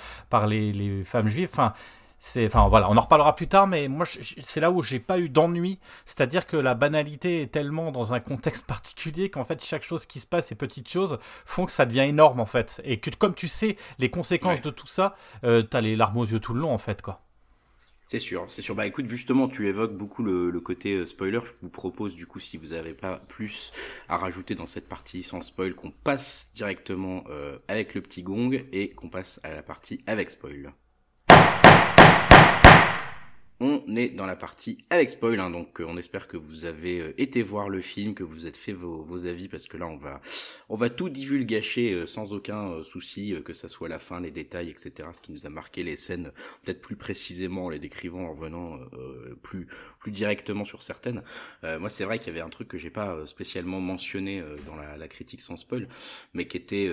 les, 0.48 1.04
femmes 1.04 1.28
juives. 1.28 1.50
C'est, 2.20 2.46
enfin 2.46 2.68
voilà, 2.68 2.90
on 2.90 2.96
en 2.96 3.00
reparlera 3.00 3.34
plus 3.34 3.48
tard, 3.48 3.66
mais 3.66 3.88
moi 3.88 4.04
c'est 4.06 4.60
là 4.60 4.70
où 4.70 4.82
j'ai 4.82 5.00
pas 5.00 5.18
eu 5.18 5.30
d'ennui, 5.30 5.80
c'est-à-dire 6.04 6.46
que 6.46 6.56
la 6.58 6.74
banalité 6.74 7.42
est 7.42 7.46
tellement 7.46 7.90
dans 7.90 8.12
un 8.12 8.20
contexte 8.20 8.66
particulier 8.66 9.30
qu'en 9.30 9.44
fait 9.44 9.64
chaque 9.64 9.82
chose 9.82 10.04
qui 10.04 10.20
se 10.20 10.26
passe, 10.26 10.48
ces 10.48 10.54
petites 10.54 10.88
choses 10.88 11.18
font 11.46 11.64
que 11.64 11.72
ça 11.72 11.86
devient 11.86 12.00
énorme 12.00 12.38
en 12.38 12.46
fait, 12.46 12.82
et 12.84 12.98
que 12.98 13.08
comme 13.10 13.34
tu 13.34 13.48
sais 13.48 13.76
les 13.98 14.10
conséquences 14.10 14.60
de 14.60 14.70
tout 14.70 14.86
ça, 14.86 15.16
euh, 15.44 15.62
t'as 15.62 15.80
les 15.80 15.96
larmes 15.96 16.18
aux 16.18 16.26
yeux 16.26 16.40
tout 16.40 16.52
le 16.52 16.60
long 16.60 16.72
en 16.72 16.78
fait 16.78 17.00
quoi. 17.00 17.22
C'est 18.02 18.18
sûr, 18.18 18.44
c'est 18.48 18.60
sûr. 18.60 18.74
Bah 18.74 18.88
écoute, 18.88 19.08
justement, 19.08 19.46
tu 19.46 19.68
évoques 19.68 19.96
beaucoup 19.96 20.24
le, 20.24 20.50
côté 20.60 20.94
euh, 20.94 21.06
spoiler. 21.06 21.38
Je 21.44 21.52
vous 21.62 21.70
propose 21.70 22.16
du 22.16 22.26
coup, 22.26 22.40
si 22.40 22.56
vous 22.56 22.68
n'avez 22.68 22.92
pas 22.92 23.20
plus 23.28 23.70
à 24.08 24.16
rajouter 24.16 24.56
dans 24.56 24.66
cette 24.66 24.88
partie 24.88 25.22
sans 25.22 25.42
spoil, 25.42 25.74
qu'on 25.74 25.92
passe 25.92 26.50
directement 26.52 27.22
euh, 27.30 27.56
avec 27.68 27.94
le 27.94 28.00
petit 28.00 28.22
gong 28.22 28.50
et 28.72 28.90
qu'on 28.90 29.10
passe 29.10 29.38
à 29.44 29.54
la 29.54 29.62
partie 29.62 30.02
avec 30.08 30.28
spoil. 30.30 30.72
On 33.62 33.79
est 33.96 34.10
dans 34.10 34.26
la 34.26 34.36
partie 34.36 34.78
avec 34.90 35.10
spoil, 35.10 35.40
hein, 35.40 35.50
donc 35.50 35.80
euh, 35.80 35.86
on 35.88 35.96
espère 35.96 36.28
que 36.28 36.36
vous 36.36 36.64
avez 36.64 37.00
euh, 37.00 37.14
été 37.18 37.42
voir 37.42 37.68
le 37.68 37.80
film, 37.80 38.14
que 38.14 38.22
vous 38.22 38.46
êtes 38.46 38.56
fait 38.56 38.72
vos, 38.72 39.26
avis, 39.26 39.48
parce 39.48 39.66
que 39.66 39.76
là 39.76 39.86
on 39.86 39.96
va, 39.96 40.20
on 40.68 40.76
va 40.76 40.90
tout 40.90 41.08
divulgacher 41.08 41.92
euh, 41.92 42.06
sans 42.06 42.32
aucun 42.32 42.82
souci, 42.82 43.34
que 43.44 43.52
ça 43.52 43.68
soit 43.68 43.88
la 43.88 43.98
fin, 43.98 44.20
les 44.20 44.30
détails, 44.30 44.70
etc. 44.70 45.08
Ce 45.12 45.20
qui 45.20 45.32
nous 45.32 45.46
a 45.46 45.50
marqué 45.50 45.82
les 45.82 45.96
scènes, 45.96 46.32
peut-être 46.62 46.80
plus 46.80 46.96
précisément 46.96 47.66
en 47.66 47.68
les 47.68 47.78
décrivant, 47.78 48.24
en 48.24 48.32
revenant 48.32 48.78
plus, 49.42 49.66
plus 49.98 50.12
directement 50.12 50.64
sur 50.64 50.82
certaines. 50.82 51.22
moi 51.62 51.88
c'est 51.88 52.04
vrai 52.04 52.18
qu'il 52.18 52.28
y 52.28 52.30
avait 52.30 52.40
un 52.40 52.48
truc 52.48 52.68
que 52.68 52.78
j'ai 52.78 52.90
pas 52.90 53.26
spécialement 53.26 53.80
mentionné 53.80 54.42
dans 54.66 54.76
la, 54.76 55.08
critique 55.08 55.40
sans 55.40 55.56
spoil, 55.56 55.88
mais 56.34 56.46
qui 56.46 56.56
était, 56.56 56.90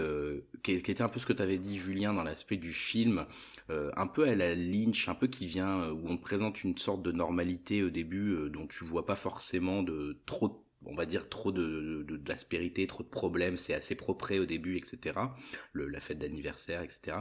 qui, 0.64 0.74
était 0.74 1.02
un 1.02 1.10
peu 1.10 1.20
ce 1.20 1.26
que 1.26 1.34
tu 1.34 1.42
avais 1.42 1.58
dit 1.58 1.78
Julien 1.78 2.14
dans 2.14 2.24
l'aspect 2.24 2.58
du 2.58 2.74
film, 2.74 3.26
un 3.70 4.08
peu 4.08 4.28
à 4.28 4.36
la 4.36 4.56
Lynch, 4.56 5.08
un 5.08 5.16
peu 5.16 5.28
qui 5.28 5.48
vient 5.48 5.90
où 5.90 6.10
on 6.10 6.18
présente 6.18 6.64
une 6.64 6.78
sorte 6.88 7.04
de 7.04 7.12
normalité 7.12 7.84
au 7.84 7.90
début 7.90 8.32
euh, 8.32 8.50
dont 8.50 8.66
tu 8.66 8.86
vois 8.86 9.06
pas 9.06 9.18
forcément 9.18 9.84
de 9.84 10.18
trop 10.26 10.64
on 10.86 10.96
va 10.96 11.06
dire 11.06 11.28
trop 11.28 11.52
de 11.52 12.06
d'aspérité, 12.10 12.88
trop 12.88 13.04
de 13.04 13.10
problèmes, 13.10 13.58
c'est 13.58 13.74
assez 13.74 13.96
propre 13.96 14.34
au 14.38 14.46
début, 14.46 14.78
etc. 14.78 15.20
La 15.74 16.00
fête 16.00 16.20
d'anniversaire, 16.20 16.82
etc. 16.82 17.18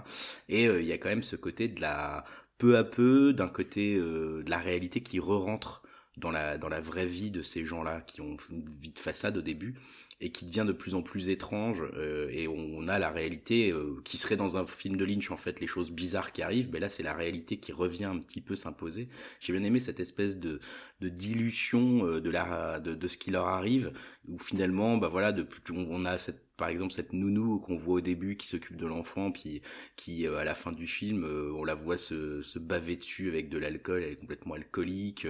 Et 0.48 0.68
euh, 0.68 0.80
il 0.80 0.86
y 0.86 0.92
a 0.92 0.98
quand 0.98 1.08
même 1.08 1.24
ce 1.24 1.36
côté 1.36 1.66
de 1.66 1.80
la 1.80 2.24
peu 2.58 2.76
à 2.76 2.84
peu, 2.84 3.32
d'un 3.32 3.48
côté 3.48 3.96
euh, 3.96 4.42
de 4.44 4.50
la 4.50 4.58
réalité 4.58 5.02
qui 5.02 5.18
re-rentre 5.18 5.82
dans 6.16 6.30
la 6.30 6.58
dans 6.58 6.68
la 6.68 6.80
vraie 6.80 7.06
vie 7.06 7.30
de 7.30 7.42
ces 7.42 7.64
gens-là 7.64 8.02
qui 8.02 8.20
ont 8.20 8.36
une 8.50 8.68
vie 8.68 8.90
de 8.90 8.98
façade 8.98 9.36
au 9.36 9.42
début 9.42 9.74
et 10.20 10.30
qui 10.30 10.46
devient 10.46 10.64
de 10.66 10.72
plus 10.72 10.94
en 10.94 11.02
plus 11.02 11.28
étrange 11.28 11.82
euh, 11.94 12.28
et 12.32 12.48
on, 12.48 12.88
a 12.88 12.98
la 12.98 13.10
réalité 13.10 13.70
euh, 13.70 14.00
qui 14.04 14.16
serait 14.16 14.36
dans 14.36 14.56
un 14.56 14.64
film 14.64 14.96
de 14.96 15.04
Lynch 15.04 15.30
en 15.30 15.36
fait 15.36 15.60
les 15.60 15.66
choses 15.66 15.90
bizarres 15.90 16.32
qui 16.32 16.40
arrivent 16.40 16.70
mais 16.72 16.80
là 16.80 16.88
c'est 16.88 17.02
la 17.02 17.12
réalité 17.12 17.58
qui 17.58 17.72
revient 17.72 18.06
un 18.06 18.18
petit 18.18 18.40
peu 18.40 18.56
s'imposer. 18.56 19.08
J'ai 19.40 19.52
bien 19.52 19.62
aimé 19.62 19.78
cette 19.78 20.00
espèce 20.00 20.38
de, 20.38 20.60
de 21.00 21.08
dilution 21.08 22.06
euh, 22.06 22.20
de 22.20 22.30
la 22.30 22.80
de, 22.80 22.94
de, 22.94 23.08
ce 23.08 23.18
qui 23.18 23.30
leur 23.30 23.46
arrive 23.46 23.92
où 24.28 24.38
finalement 24.38 24.96
bah 24.96 25.08
voilà 25.08 25.32
de, 25.32 25.46
on 25.70 26.04
a 26.06 26.16
cette 26.16 26.46
par 26.56 26.68
exemple 26.68 26.94
cette 26.94 27.12
nounou 27.12 27.58
qu'on 27.58 27.76
voit 27.76 27.96
au 27.96 28.00
début 28.00 28.36
qui 28.38 28.46
s'occupe 28.46 28.76
de 28.76 28.86
l'enfant 28.86 29.30
puis 29.30 29.60
qui 29.96 30.26
euh, 30.26 30.38
à 30.38 30.44
la 30.44 30.54
fin 30.54 30.72
du 30.72 30.86
film 30.86 31.24
euh, 31.24 31.52
on 31.54 31.64
la 31.64 31.74
voit 31.74 31.98
se, 31.98 32.40
se 32.40 32.58
baver 32.58 32.96
dessus 32.96 33.28
avec 33.28 33.50
de 33.50 33.58
l'alcool 33.58 34.02
elle 34.02 34.12
est 34.12 34.16
complètement 34.16 34.54
alcoolique 34.54 35.26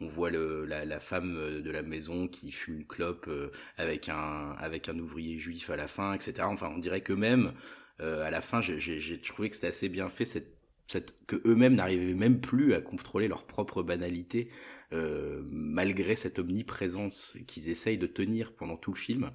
on 0.00 0.08
voit 0.08 0.30
le, 0.30 0.64
la, 0.64 0.86
la, 0.86 1.00
femme 1.00 1.60
de 1.60 1.70
la 1.70 1.82
maison 1.82 2.26
qui 2.26 2.50
fume 2.50 2.78
une 2.78 2.86
clope 2.86 3.28
avec 3.76 4.08
un 4.08 4.52
avec 4.58 4.88
un 4.88 4.98
ouvrier 4.98 5.38
juif 5.38 5.68
à 5.68 5.76
la 5.76 5.88
fin 5.88 6.14
etc 6.14 6.34
enfin 6.44 6.72
on 6.74 6.78
dirait 6.78 7.02
que 7.02 7.12
même 7.12 7.52
à 7.98 8.30
la 8.30 8.40
fin 8.40 8.60
j'ai 8.62 9.20
trouvé 9.20 9.50
que 9.50 9.56
c'était 9.56 9.68
assez 9.68 9.88
bien 9.88 10.08
fait 10.08 10.24
cette 10.24 10.56
cette, 10.86 11.14
que 11.26 11.40
eux-mêmes 11.46 11.74
n'arrivaient 11.74 12.14
même 12.14 12.40
plus 12.40 12.74
à 12.74 12.80
contrôler 12.80 13.28
leur 13.28 13.46
propre 13.46 13.82
banalité 13.82 14.48
euh, 14.92 15.42
malgré 15.50 16.16
cette 16.16 16.38
omniprésence 16.38 17.36
qu'ils 17.46 17.68
essayent 17.68 17.98
de 17.98 18.06
tenir 18.06 18.52
pendant 18.52 18.76
tout 18.76 18.92
le 18.92 18.98
film, 18.98 19.30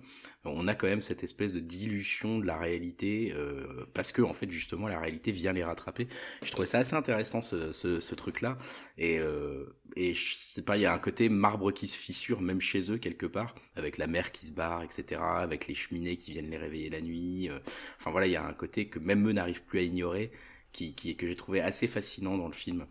on 0.46 0.68
a 0.68 0.76
quand 0.76 0.88
même 0.88 1.02
cette 1.02 1.24
espèce 1.24 1.54
de 1.54 1.60
dilution 1.60 2.40
de 2.40 2.46
la 2.46 2.58
réalité, 2.58 3.34
euh, 3.36 3.86
parce 3.94 4.12
que 4.12 4.22
en 4.22 4.34
fait 4.34 4.50
justement 4.50 4.88
la 4.88 5.00
réalité 5.00 5.32
vient 5.32 5.54
les 5.54 5.64
rattraper. 5.64 6.08
Je 6.44 6.52
trouvais 6.52 6.68
ça 6.68 6.80
assez 6.80 6.96
intéressant 6.96 7.42
ce, 7.42 7.72
ce, 7.72 8.00
ce 8.00 8.16
truc-là, 8.16 8.58
et, 8.98 9.20
euh, 9.20 9.66
et 9.96 10.14
je 10.14 10.36
sais 10.36 10.62
pas, 10.62 10.78
il 10.78 10.82
y 10.82 10.86
a 10.86 10.94
un 10.94 11.00
côté 11.00 11.30
marbre 11.30 11.72
qui 11.72 11.88
se 11.88 11.98
fissure 11.98 12.42
même 12.42 12.62
chez 12.62 12.92
eux 12.92 12.98
quelque 12.98 13.26
part, 13.26 13.56
avec 13.76 13.98
la 13.98 14.08
mer 14.08 14.32
qui 14.32 14.48
se 14.48 14.52
barre, 14.52 14.84
etc., 14.84 15.22
avec 15.22 15.68
les 15.68 15.76
cheminées 15.76 16.18
qui 16.18 16.32
viennent 16.32 16.50
les 16.50 16.58
réveiller 16.58 16.90
la 16.90 17.02
nuit. 17.02 17.50
Euh, 17.50 17.60
enfin 18.00 18.12
voilà, 18.12 18.28
il 18.28 18.32
y 18.34 18.38
a 18.38 18.46
un 18.46 18.54
côté 18.54 18.88
que 18.88 19.00
même 19.00 19.28
eux 19.28 19.34
n'arrivent 19.34 19.64
plus 19.64 19.80
à 19.80 19.84
ignorer, 19.84 20.32
qui, 20.72 20.94
qui 20.96 21.16
que 21.16 21.28
j'ai 21.28 21.36
trouvé 21.36 21.62
assez 21.62 21.88
fascinant 21.88 22.38
dans 22.38 22.48
le 22.48 22.54
film. 22.54 22.86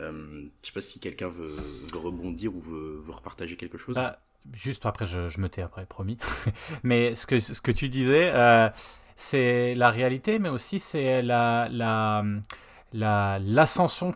Euh, 0.00 0.44
je 0.62 0.66
sais 0.66 0.72
pas 0.72 0.80
si 0.80 1.00
quelqu'un 1.00 1.28
veut, 1.28 1.54
rebondir 1.92 2.54
ou 2.54 2.60
veut, 2.60 3.02
repartager 3.08 3.56
quelque 3.56 3.78
chose. 3.78 3.94
Bah, 3.94 4.18
juste 4.52 4.86
après, 4.86 5.06
je, 5.06 5.28
je, 5.28 5.40
me 5.40 5.48
tais 5.48 5.62
après, 5.62 5.86
promis. 5.86 6.18
mais 6.82 7.14
ce 7.14 7.26
que, 7.26 7.70
tu 7.72 7.88
disais, 7.88 8.30
euh, 8.34 8.68
c'est 9.16 9.74
la 9.74 9.90
réalité, 9.90 10.38
mais 10.38 10.48
aussi 10.48 10.78
c'est 10.78 11.22
la, 11.22 11.68
la, 11.70 12.24
la, 12.92 13.38
l'ascension 13.40 14.14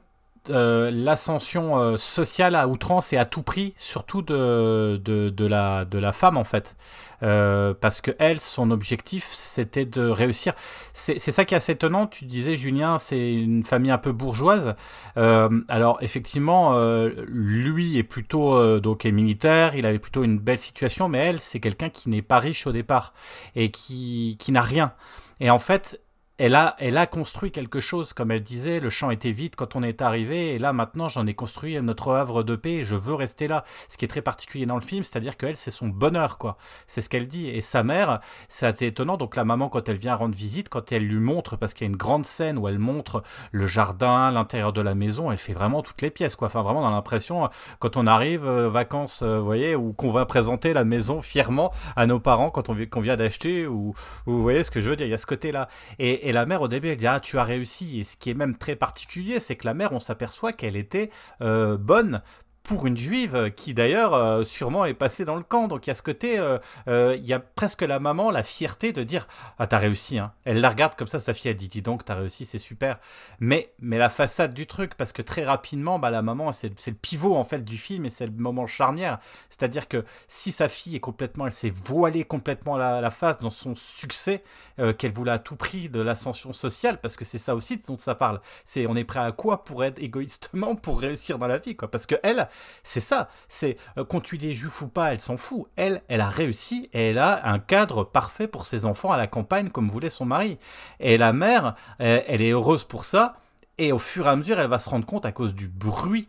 euh, 0.50 0.90
l'ascension 0.90 1.78
euh, 1.78 1.96
sociale 1.96 2.54
à 2.54 2.68
outrance 2.68 3.14
et 3.14 3.16
à 3.16 3.24
tout 3.24 3.42
prix, 3.42 3.72
surtout 3.78 4.20
de, 4.20 5.00
de, 5.02 5.46
la, 5.46 5.86
de 5.86 5.98
la 5.98 6.12
femme 6.12 6.36
en 6.36 6.44
fait. 6.44 6.76
Euh, 7.22 7.72
parce 7.72 8.02
que 8.02 8.10
elle, 8.18 8.40
son 8.40 8.70
objectif, 8.70 9.30
c'était 9.32 9.86
de 9.86 10.02
réussir. 10.06 10.52
C'est 10.92 11.18
ça 11.18 11.46
qui 11.46 11.54
est 11.54 11.56
assez 11.56 11.72
étonnant. 11.72 12.06
Tu 12.06 12.26
disais, 12.26 12.56
Julien, 12.56 12.98
c'est 12.98 13.32
une 13.32 13.64
famille 13.64 13.90
un 13.90 13.98
peu 13.98 14.12
bourgeoise. 14.12 14.74
Alors 15.16 15.98
effectivement, 16.02 16.78
lui 17.26 17.96
est 17.96 18.02
plutôt 18.02 18.80
donc 18.80 19.06
est 19.06 19.12
militaire. 19.12 19.74
Il 19.74 19.86
avait 19.86 19.98
plutôt 19.98 20.24
une 20.24 20.38
belle 20.38 20.58
situation, 20.58 21.08
mais 21.08 21.18
elle, 21.18 21.40
c'est 21.40 21.60
quelqu'un 21.60 21.88
qui 21.88 22.10
n'est 22.10 22.22
pas 22.22 22.38
riche 22.38 22.66
au 22.66 22.72
départ 22.72 23.14
et 23.56 23.70
qui 23.70 24.36
qui 24.38 24.52
n'a 24.52 24.62
rien. 24.62 24.92
Et 25.40 25.50
en 25.50 25.58
fait, 25.58 26.00
elle 26.36 26.56
a, 26.56 26.74
elle 26.78 26.96
a 26.96 27.06
construit 27.06 27.52
quelque 27.52 27.78
chose, 27.78 28.12
comme 28.12 28.32
elle 28.32 28.42
disait, 28.42 28.80
le 28.80 28.90
champ 28.90 29.10
était 29.10 29.30
vide 29.30 29.54
quand 29.54 29.76
on 29.76 29.84
est 29.84 30.02
arrivé, 30.02 30.54
et 30.54 30.58
là 30.58 30.72
maintenant 30.72 31.08
j'en 31.08 31.26
ai 31.28 31.34
construit 31.34 31.80
notre 31.80 32.12
havre 32.12 32.42
de 32.42 32.56
paix, 32.56 32.72
et 32.72 32.84
je 32.84 32.96
veux 32.96 33.14
rester 33.14 33.46
là. 33.46 33.64
Ce 33.88 33.96
qui 33.96 34.04
est 34.04 34.08
très 34.08 34.22
particulier 34.22 34.66
dans 34.66 34.74
le 34.74 34.80
film, 34.80 35.04
c'est-à-dire 35.04 35.36
qu'elle, 35.36 35.56
c'est 35.56 35.70
son 35.70 35.86
bonheur, 35.86 36.38
quoi. 36.38 36.56
C'est 36.88 37.02
ce 37.02 37.08
qu'elle 37.08 37.28
dit. 37.28 37.48
Et 37.48 37.60
sa 37.60 37.84
mère, 37.84 38.20
c'est 38.48 38.66
assez 38.66 38.86
étonnant, 38.86 39.16
donc 39.16 39.36
la 39.36 39.44
maman, 39.44 39.68
quand 39.68 39.88
elle 39.88 39.96
vient 39.96 40.16
rendre 40.16 40.34
visite, 40.34 40.68
quand 40.68 40.90
elle 40.90 41.06
lui 41.06 41.20
montre, 41.20 41.56
parce 41.56 41.72
qu'il 41.72 41.86
y 41.86 41.88
a 41.88 41.90
une 41.90 41.96
grande 41.96 42.26
scène 42.26 42.58
où 42.58 42.66
elle 42.66 42.80
montre 42.80 43.22
le 43.52 43.66
jardin, 43.66 44.32
l'intérieur 44.32 44.72
de 44.72 44.80
la 44.80 44.96
maison, 44.96 45.30
elle 45.30 45.38
fait 45.38 45.52
vraiment 45.52 45.82
toutes 45.82 46.02
les 46.02 46.10
pièces, 46.10 46.34
quoi. 46.34 46.48
Enfin, 46.48 46.62
vraiment, 46.62 46.82
on 46.82 46.86
a 46.88 46.90
l'impression, 46.90 47.48
quand 47.78 47.96
on 47.96 48.08
arrive, 48.08 48.44
euh, 48.44 48.68
vacances, 48.68 49.22
euh, 49.22 49.38
vous 49.38 49.44
voyez, 49.44 49.76
ou 49.76 49.92
qu'on 49.92 50.10
va 50.10 50.26
présenter 50.26 50.72
la 50.72 50.84
maison 50.84 51.22
fièrement 51.22 51.70
à 51.94 52.06
nos 52.06 52.18
parents 52.18 52.50
quand 52.50 52.70
on, 52.70 52.74
vient 52.74 53.16
d'acheter, 53.16 53.68
ou, 53.68 53.94
ou, 54.26 54.32
vous 54.32 54.42
voyez 54.42 54.64
ce 54.64 54.72
que 54.72 54.80
je 54.80 54.90
veux 54.90 54.96
dire, 54.96 55.06
il 55.06 55.10
y 55.10 55.14
a 55.14 55.18
ce 55.18 55.26
côté-là. 55.26 55.68
Et, 56.00 56.23
et 56.24 56.32
la 56.32 56.46
mère, 56.46 56.62
au 56.62 56.68
début, 56.68 56.88
elle 56.88 56.96
dit 56.96 57.06
Ah, 57.06 57.20
tu 57.20 57.38
as 57.38 57.44
réussi. 57.44 58.00
Et 58.00 58.04
ce 58.04 58.16
qui 58.16 58.30
est 58.30 58.34
même 58.34 58.56
très 58.56 58.76
particulier, 58.76 59.40
c'est 59.40 59.56
que 59.56 59.66
la 59.66 59.74
mère, 59.74 59.92
on 59.92 60.00
s'aperçoit 60.00 60.52
qu'elle 60.52 60.74
était 60.74 61.10
euh, 61.42 61.76
bonne 61.76 62.22
pour 62.64 62.86
une 62.86 62.96
juive 62.96 63.52
qui 63.54 63.74
d'ailleurs 63.74 64.14
euh, 64.14 64.42
sûrement 64.42 64.86
est 64.86 64.94
passée 64.94 65.26
dans 65.26 65.36
le 65.36 65.42
camp. 65.42 65.68
Donc 65.68 65.86
il 65.86 65.90
y 65.90 65.92
a 65.92 65.94
ce 65.94 66.02
côté, 66.02 66.38
euh, 66.38 66.58
euh, 66.88 67.14
il 67.16 67.26
y 67.26 67.34
a 67.34 67.38
presque 67.38 67.82
la 67.82 68.00
maman, 68.00 68.30
la 68.30 68.42
fierté 68.42 68.92
de 68.92 69.02
dire 69.02 69.28
ah 69.58 69.66
t'as 69.66 69.78
réussi. 69.78 70.18
Hein. 70.18 70.32
Elle 70.44 70.62
la 70.62 70.70
regarde 70.70 70.96
comme 70.96 71.06
ça, 71.06 71.20
sa 71.20 71.34
fille 71.34 71.50
elle 71.50 71.56
dit 71.58 71.68
dis 71.68 71.82
donc 71.82 72.06
t'as 72.06 72.14
réussi, 72.14 72.46
c'est 72.46 72.58
super. 72.58 72.98
Mais 73.38 73.72
mais 73.80 73.98
la 73.98 74.08
façade 74.08 74.54
du 74.54 74.66
truc 74.66 74.94
parce 74.94 75.12
que 75.12 75.20
très 75.20 75.44
rapidement 75.44 75.98
bah 75.98 76.10
la 76.10 76.22
maman 76.22 76.52
c'est 76.52 76.70
le 76.86 76.94
pivot 76.94 77.36
en 77.36 77.44
fait 77.44 77.62
du 77.64 77.76
film 77.76 78.06
et 78.06 78.10
c'est 78.10 78.26
le 78.26 78.32
moment 78.32 78.66
charnière. 78.66 79.18
C'est-à-dire 79.50 79.86
que 79.86 80.02
si 80.26 80.50
sa 80.50 80.68
fille 80.70 80.96
est 80.96 81.00
complètement, 81.00 81.46
elle 81.46 81.52
s'est 81.52 81.70
voilée 81.70 82.24
complètement 82.24 82.78
la, 82.78 83.02
la, 83.02 83.10
face 83.10 83.38
dans 83.38 83.50
son 83.50 83.74
succès 83.74 84.42
qu'elle 84.98 85.12
voulait 85.12 85.32
à 85.32 85.38
tout 85.38 85.56
prix 85.56 85.90
de 85.90 86.00
l'ascension 86.00 86.52
sociale 86.54 86.98
parce 87.00 87.16
que 87.16 87.24
c'est 87.26 87.38
ça 87.38 87.54
aussi 87.54 87.76
dont 87.76 87.98
ça 87.98 88.14
parle. 88.14 88.40
C'est 88.64 88.86
on 88.86 88.96
est 88.96 89.04
prêt 89.04 89.20
à 89.20 89.32
quoi 89.32 89.64
pour 89.64 89.84
être 89.84 89.98
égoïstement 90.02 90.76
pour 90.76 91.00
réussir 91.00 91.38
dans 91.38 91.46
la 91.46 91.58
vie 91.58 91.76
quoi 91.76 91.90
parce 91.90 92.06
que 92.06 92.14
elle 92.22 92.48
c'est 92.82 93.00
ça. 93.00 93.28
C'est 93.48 93.76
euh, 93.98 94.04
qu'on 94.04 94.20
tue 94.20 94.38
des 94.38 94.54
juifs 94.54 94.82
ou 94.82 94.88
pas, 94.88 95.12
elle 95.12 95.20
s'en 95.20 95.36
fout. 95.36 95.66
Elle, 95.76 96.02
elle 96.08 96.20
a 96.20 96.28
réussi 96.28 96.88
et 96.92 97.10
elle 97.10 97.18
a 97.18 97.48
un 97.48 97.58
cadre 97.58 98.04
parfait 98.04 98.48
pour 98.48 98.66
ses 98.66 98.84
enfants 98.84 99.12
à 99.12 99.16
la 99.16 99.26
campagne 99.26 99.70
comme 99.70 99.88
voulait 99.88 100.10
son 100.10 100.26
mari. 100.26 100.58
Et 101.00 101.18
la 101.18 101.32
mère, 101.32 101.74
euh, 102.00 102.20
elle 102.26 102.42
est 102.42 102.50
heureuse 102.50 102.84
pour 102.84 103.04
ça. 103.04 103.36
Et 103.78 103.90
au 103.90 103.98
fur 103.98 104.26
et 104.26 104.30
à 104.30 104.36
mesure, 104.36 104.60
elle 104.60 104.68
va 104.68 104.78
se 104.78 104.88
rendre 104.88 105.06
compte 105.06 105.26
à 105.26 105.32
cause 105.32 105.54
du 105.54 105.68
bruit 105.68 106.28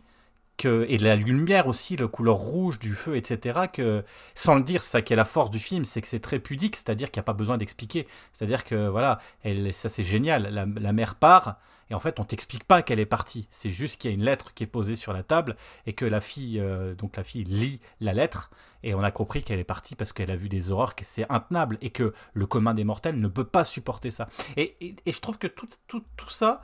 et 0.66 0.98
la 0.98 1.16
lumière 1.16 1.66
aussi, 1.66 1.96
la 1.96 2.06
couleur 2.06 2.36
rouge 2.36 2.78
du 2.78 2.94
feu, 2.94 3.16
etc., 3.16 3.60
que, 3.72 4.04
sans 4.34 4.54
le 4.54 4.62
dire, 4.62 4.82
ça 4.82 5.02
qui 5.02 5.12
est 5.12 5.16
la 5.16 5.24
force 5.24 5.50
du 5.50 5.58
film, 5.58 5.84
c'est 5.84 6.00
que 6.00 6.08
c'est 6.08 6.20
très 6.20 6.38
pudique, 6.38 6.76
c'est-à-dire 6.76 7.10
qu'il 7.10 7.20
n'y 7.20 7.24
a 7.24 7.26
pas 7.26 7.32
besoin 7.32 7.58
d'expliquer. 7.58 8.06
C'est-à-dire 8.32 8.64
que, 8.64 8.88
voilà, 8.88 9.18
elle, 9.42 9.72
ça 9.72 9.88
c'est 9.88 10.04
génial, 10.04 10.48
la, 10.52 10.92
mère 10.92 11.14
part, 11.14 11.58
et 11.90 11.94
en 11.94 12.00
fait, 12.00 12.18
on 12.18 12.24
t'explique 12.24 12.64
pas 12.64 12.82
qu'elle 12.82 12.98
est 12.98 13.06
partie. 13.06 13.48
C'est 13.50 13.70
juste 13.70 14.00
qu'il 14.00 14.10
y 14.10 14.14
a 14.14 14.16
une 14.16 14.24
lettre 14.24 14.54
qui 14.54 14.64
est 14.64 14.66
posée 14.66 14.96
sur 14.96 15.12
la 15.12 15.22
table, 15.22 15.56
et 15.86 15.92
que 15.92 16.04
la 16.04 16.20
fille, 16.20 16.60
euh, 16.60 16.94
donc 16.94 17.16
la 17.16 17.22
fille 17.22 17.44
lit 17.44 17.80
la 18.00 18.12
lettre, 18.12 18.50
et 18.82 18.94
on 18.94 19.02
a 19.02 19.10
compris 19.10 19.42
qu'elle 19.42 19.58
est 19.58 19.64
partie 19.64 19.94
parce 19.94 20.12
qu'elle 20.12 20.30
a 20.30 20.36
vu 20.36 20.48
des 20.48 20.70
horreurs, 20.70 20.94
que 20.94 21.04
c'est 21.04 21.30
intenable, 21.30 21.78
et 21.80 21.90
que 21.90 22.12
le 22.34 22.46
commun 22.46 22.74
des 22.74 22.84
mortels 22.84 23.16
ne 23.16 23.28
peut 23.28 23.44
pas 23.44 23.64
supporter 23.64 24.10
ça. 24.10 24.28
Et, 24.56 24.76
et, 24.80 24.96
et 25.04 25.12
je 25.12 25.20
trouve 25.20 25.38
que 25.38 25.46
tout, 25.46 25.68
tout, 25.86 26.04
tout 26.16 26.28
ça, 26.28 26.60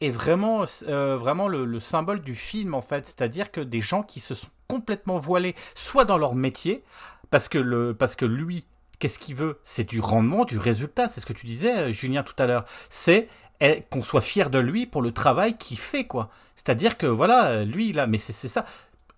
est 0.00 0.10
vraiment, 0.10 0.64
euh, 0.88 1.16
vraiment 1.16 1.48
le, 1.48 1.64
le, 1.64 1.80
symbole 1.80 2.20
du 2.20 2.34
film, 2.34 2.74
en 2.74 2.80
fait. 2.80 3.06
C'est-à-dire 3.06 3.50
que 3.50 3.60
des 3.60 3.80
gens 3.80 4.02
qui 4.02 4.20
se 4.20 4.34
sont 4.34 4.48
complètement 4.68 5.18
voilés, 5.18 5.54
soit 5.74 6.04
dans 6.04 6.18
leur 6.18 6.34
métier, 6.34 6.84
parce 7.30 7.48
que, 7.48 7.58
le, 7.58 7.94
parce 7.94 8.16
que 8.16 8.24
lui, 8.24 8.66
qu'est-ce 8.98 9.18
qu'il 9.18 9.34
veut? 9.34 9.58
C'est 9.64 9.88
du 9.88 10.00
rendement, 10.00 10.44
du 10.44 10.58
résultat. 10.58 11.08
C'est 11.08 11.20
ce 11.20 11.26
que 11.26 11.32
tu 11.32 11.46
disais, 11.46 11.76
euh, 11.76 11.92
Julien, 11.92 12.22
tout 12.22 12.40
à 12.40 12.46
l'heure. 12.46 12.64
C'est 12.88 13.28
eh, 13.60 13.84
qu'on 13.90 14.02
soit 14.02 14.22
fier 14.22 14.50
de 14.50 14.58
lui 14.58 14.86
pour 14.86 15.02
le 15.02 15.12
travail 15.12 15.56
qu'il 15.56 15.78
fait, 15.78 16.04
quoi. 16.04 16.30
C'est-à-dire 16.56 16.96
que, 16.96 17.06
voilà, 17.06 17.64
lui, 17.64 17.92
là, 17.92 18.06
mais 18.06 18.18
c'est 18.18 18.32
ça. 18.48 18.64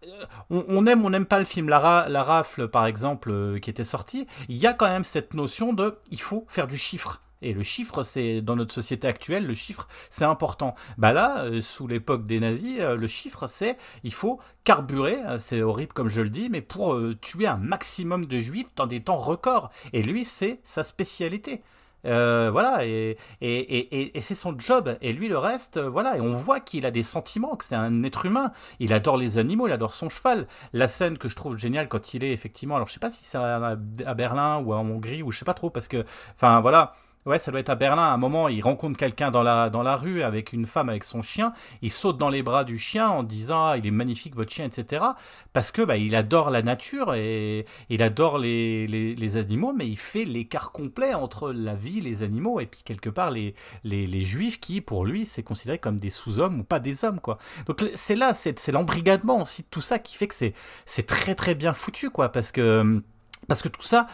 Euh, 0.04 0.24
on, 0.50 0.84
aime, 0.86 1.04
on 1.04 1.10
n'aime 1.10 1.26
pas 1.26 1.38
le 1.38 1.44
film 1.44 1.68
la, 1.68 2.06
la 2.08 2.22
Rafle, 2.24 2.68
par 2.68 2.86
exemple, 2.86 3.60
qui 3.60 3.70
était 3.70 3.84
sorti. 3.84 4.26
Il 4.48 4.56
y 4.56 4.66
a 4.66 4.74
quand 4.74 4.88
même 4.88 5.04
cette 5.04 5.34
notion 5.34 5.72
de 5.72 5.96
il 6.10 6.20
faut 6.20 6.44
faire 6.48 6.66
du 6.66 6.76
chiffre. 6.76 7.22
Et 7.42 7.52
le 7.52 7.62
chiffre, 7.62 8.02
c'est 8.04 8.40
dans 8.40 8.56
notre 8.56 8.72
société 8.72 9.06
actuelle, 9.08 9.46
le 9.46 9.54
chiffre, 9.54 9.88
c'est 10.10 10.24
important. 10.24 10.74
Bah 10.96 11.12
là, 11.12 11.44
euh, 11.44 11.60
sous 11.60 11.86
l'époque 11.88 12.24
des 12.24 12.40
nazis, 12.40 12.78
euh, 12.80 12.96
le 12.96 13.06
chiffre, 13.06 13.48
c'est 13.48 13.76
il 14.04 14.14
faut 14.14 14.38
carburer, 14.64 15.18
euh, 15.26 15.38
c'est 15.38 15.60
horrible 15.60 15.92
comme 15.92 16.08
je 16.08 16.22
le 16.22 16.30
dis, 16.30 16.48
mais 16.48 16.60
pour 16.62 16.94
euh, 16.94 17.16
tuer 17.20 17.48
un 17.48 17.56
maximum 17.56 18.26
de 18.26 18.38
juifs 18.38 18.74
dans 18.76 18.86
des 18.86 19.02
temps 19.02 19.16
records. 19.16 19.70
Et 19.92 20.02
lui, 20.02 20.24
c'est 20.24 20.60
sa 20.62 20.84
spécialité. 20.84 21.62
Voilà, 22.04 22.84
et, 22.84 23.16
et, 23.40 23.58
et, 23.60 24.16
et 24.16 24.20
c'est 24.20 24.34
son 24.34 24.58
job. 24.58 24.98
Et 25.02 25.12
lui, 25.12 25.28
le 25.28 25.38
reste, 25.38 25.78
voilà. 25.78 26.16
Et 26.16 26.20
on 26.20 26.34
voit 26.34 26.58
qu'il 26.58 26.84
a 26.84 26.90
des 26.90 27.04
sentiments, 27.04 27.54
que 27.54 27.64
c'est 27.64 27.76
un 27.76 28.02
être 28.02 28.26
humain. 28.26 28.50
Il 28.80 28.92
adore 28.92 29.16
les 29.16 29.38
animaux, 29.38 29.68
il 29.68 29.72
adore 29.72 29.94
son 29.94 30.08
cheval. 30.08 30.48
La 30.72 30.88
scène 30.88 31.16
que 31.16 31.28
je 31.28 31.36
trouve 31.36 31.56
géniale 31.58 31.88
quand 31.88 32.12
il 32.14 32.24
est 32.24 32.32
effectivement, 32.32 32.74
alors 32.74 32.88
je 32.88 32.94
sais 32.94 32.98
pas 33.00 33.12
si 33.12 33.22
c'est 33.22 33.38
à, 33.38 33.76
à 34.04 34.14
Berlin 34.14 34.58
ou 34.58 34.74
en 34.74 34.84
Hongrie 34.84 35.22
ou 35.22 35.30
je 35.30 35.38
sais 35.38 35.44
pas 35.44 35.54
trop, 35.54 35.70
parce 35.70 35.86
que, 35.86 36.04
enfin 36.34 36.60
voilà. 36.60 36.94
Ouais, 37.24 37.38
ça 37.38 37.52
doit 37.52 37.60
être 37.60 37.70
à 37.70 37.76
Berlin. 37.76 38.02
À 38.02 38.10
un 38.10 38.16
moment, 38.16 38.48
il 38.48 38.60
rencontre 38.62 38.98
quelqu'un 38.98 39.30
dans 39.30 39.44
la, 39.44 39.70
dans 39.70 39.84
la 39.84 39.94
rue 39.94 40.22
avec 40.22 40.52
une 40.52 40.66
femme 40.66 40.88
avec 40.88 41.04
son 41.04 41.22
chien. 41.22 41.52
Il 41.80 41.92
saute 41.92 42.16
dans 42.16 42.30
les 42.30 42.42
bras 42.42 42.64
du 42.64 42.80
chien 42.80 43.08
en 43.08 43.22
disant 43.22 43.66
ah, 43.66 43.76
il 43.78 43.86
est 43.86 43.92
magnifique 43.92 44.34
votre 44.34 44.50
chien, 44.52 44.64
etc. 44.64 45.04
Parce 45.52 45.70
que 45.70 45.82
bah, 45.82 45.96
il 45.96 46.16
adore 46.16 46.50
la 46.50 46.62
nature 46.62 47.14
et 47.14 47.64
il 47.90 48.02
adore 48.02 48.38
les, 48.38 48.88
les, 48.88 49.36
animaux, 49.36 49.72
mais 49.72 49.86
il 49.86 49.96
fait 49.96 50.24
l'écart 50.24 50.72
complet 50.72 51.14
entre 51.14 51.52
la 51.52 51.74
vie, 51.74 52.00
les 52.00 52.24
animaux 52.24 52.58
et 52.58 52.66
puis 52.66 52.82
quelque 52.84 53.08
part 53.08 53.30
les, 53.30 53.54
les, 53.84 54.06
les 54.06 54.22
juifs 54.22 54.58
qui, 54.58 54.80
pour 54.80 55.04
lui, 55.04 55.24
c'est 55.24 55.44
considéré 55.44 55.78
comme 55.78 55.98
des 55.98 56.10
sous-hommes 56.10 56.60
ou 56.60 56.64
pas 56.64 56.80
des 56.80 57.04
hommes, 57.04 57.20
quoi. 57.20 57.38
Donc 57.66 57.84
c'est 57.94 58.16
là, 58.16 58.34
c'est 58.34 58.72
l'embrigadement 58.72 59.40
aussi 59.40 59.62
de 59.62 59.68
tout 59.70 59.80
ça 59.80 60.00
qui 60.00 60.16
fait 60.16 60.26
que 60.26 60.34
c'est 60.34 61.06
très 61.06 61.34
très 61.36 61.54
bien 61.54 61.72
foutu, 61.72 62.10
quoi, 62.10 62.30
parce 62.30 62.50
que 62.50 63.00
parce 63.48 63.62
que 63.62 63.68
tout 63.68 63.82
ça 63.82 64.08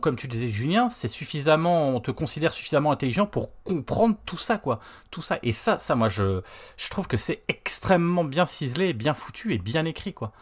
comme 0.00 0.16
tu 0.16 0.28
disais 0.28 0.48
Julien, 0.48 0.88
c'est 0.88 1.08
suffisamment, 1.08 1.90
on 1.90 2.00
te 2.00 2.10
considère 2.10 2.52
suffisamment 2.52 2.92
intelligent 2.92 3.26
pour 3.26 3.50
comprendre 3.62 4.16
tout 4.26 4.36
ça, 4.36 4.58
quoi. 4.58 4.80
Tout 5.10 5.22
ça. 5.22 5.38
Et 5.42 5.52
ça, 5.52 5.78
ça, 5.78 5.94
moi, 5.94 6.08
je, 6.08 6.42
je 6.76 6.90
trouve 6.90 7.06
que 7.06 7.16
c'est 7.16 7.42
extrêmement 7.48 8.24
bien 8.24 8.46
ciselé, 8.46 8.92
bien 8.92 9.14
foutu 9.14 9.54
et 9.54 9.58
bien 9.58 9.84
écrit, 9.84 10.12
quoi. 10.12 10.32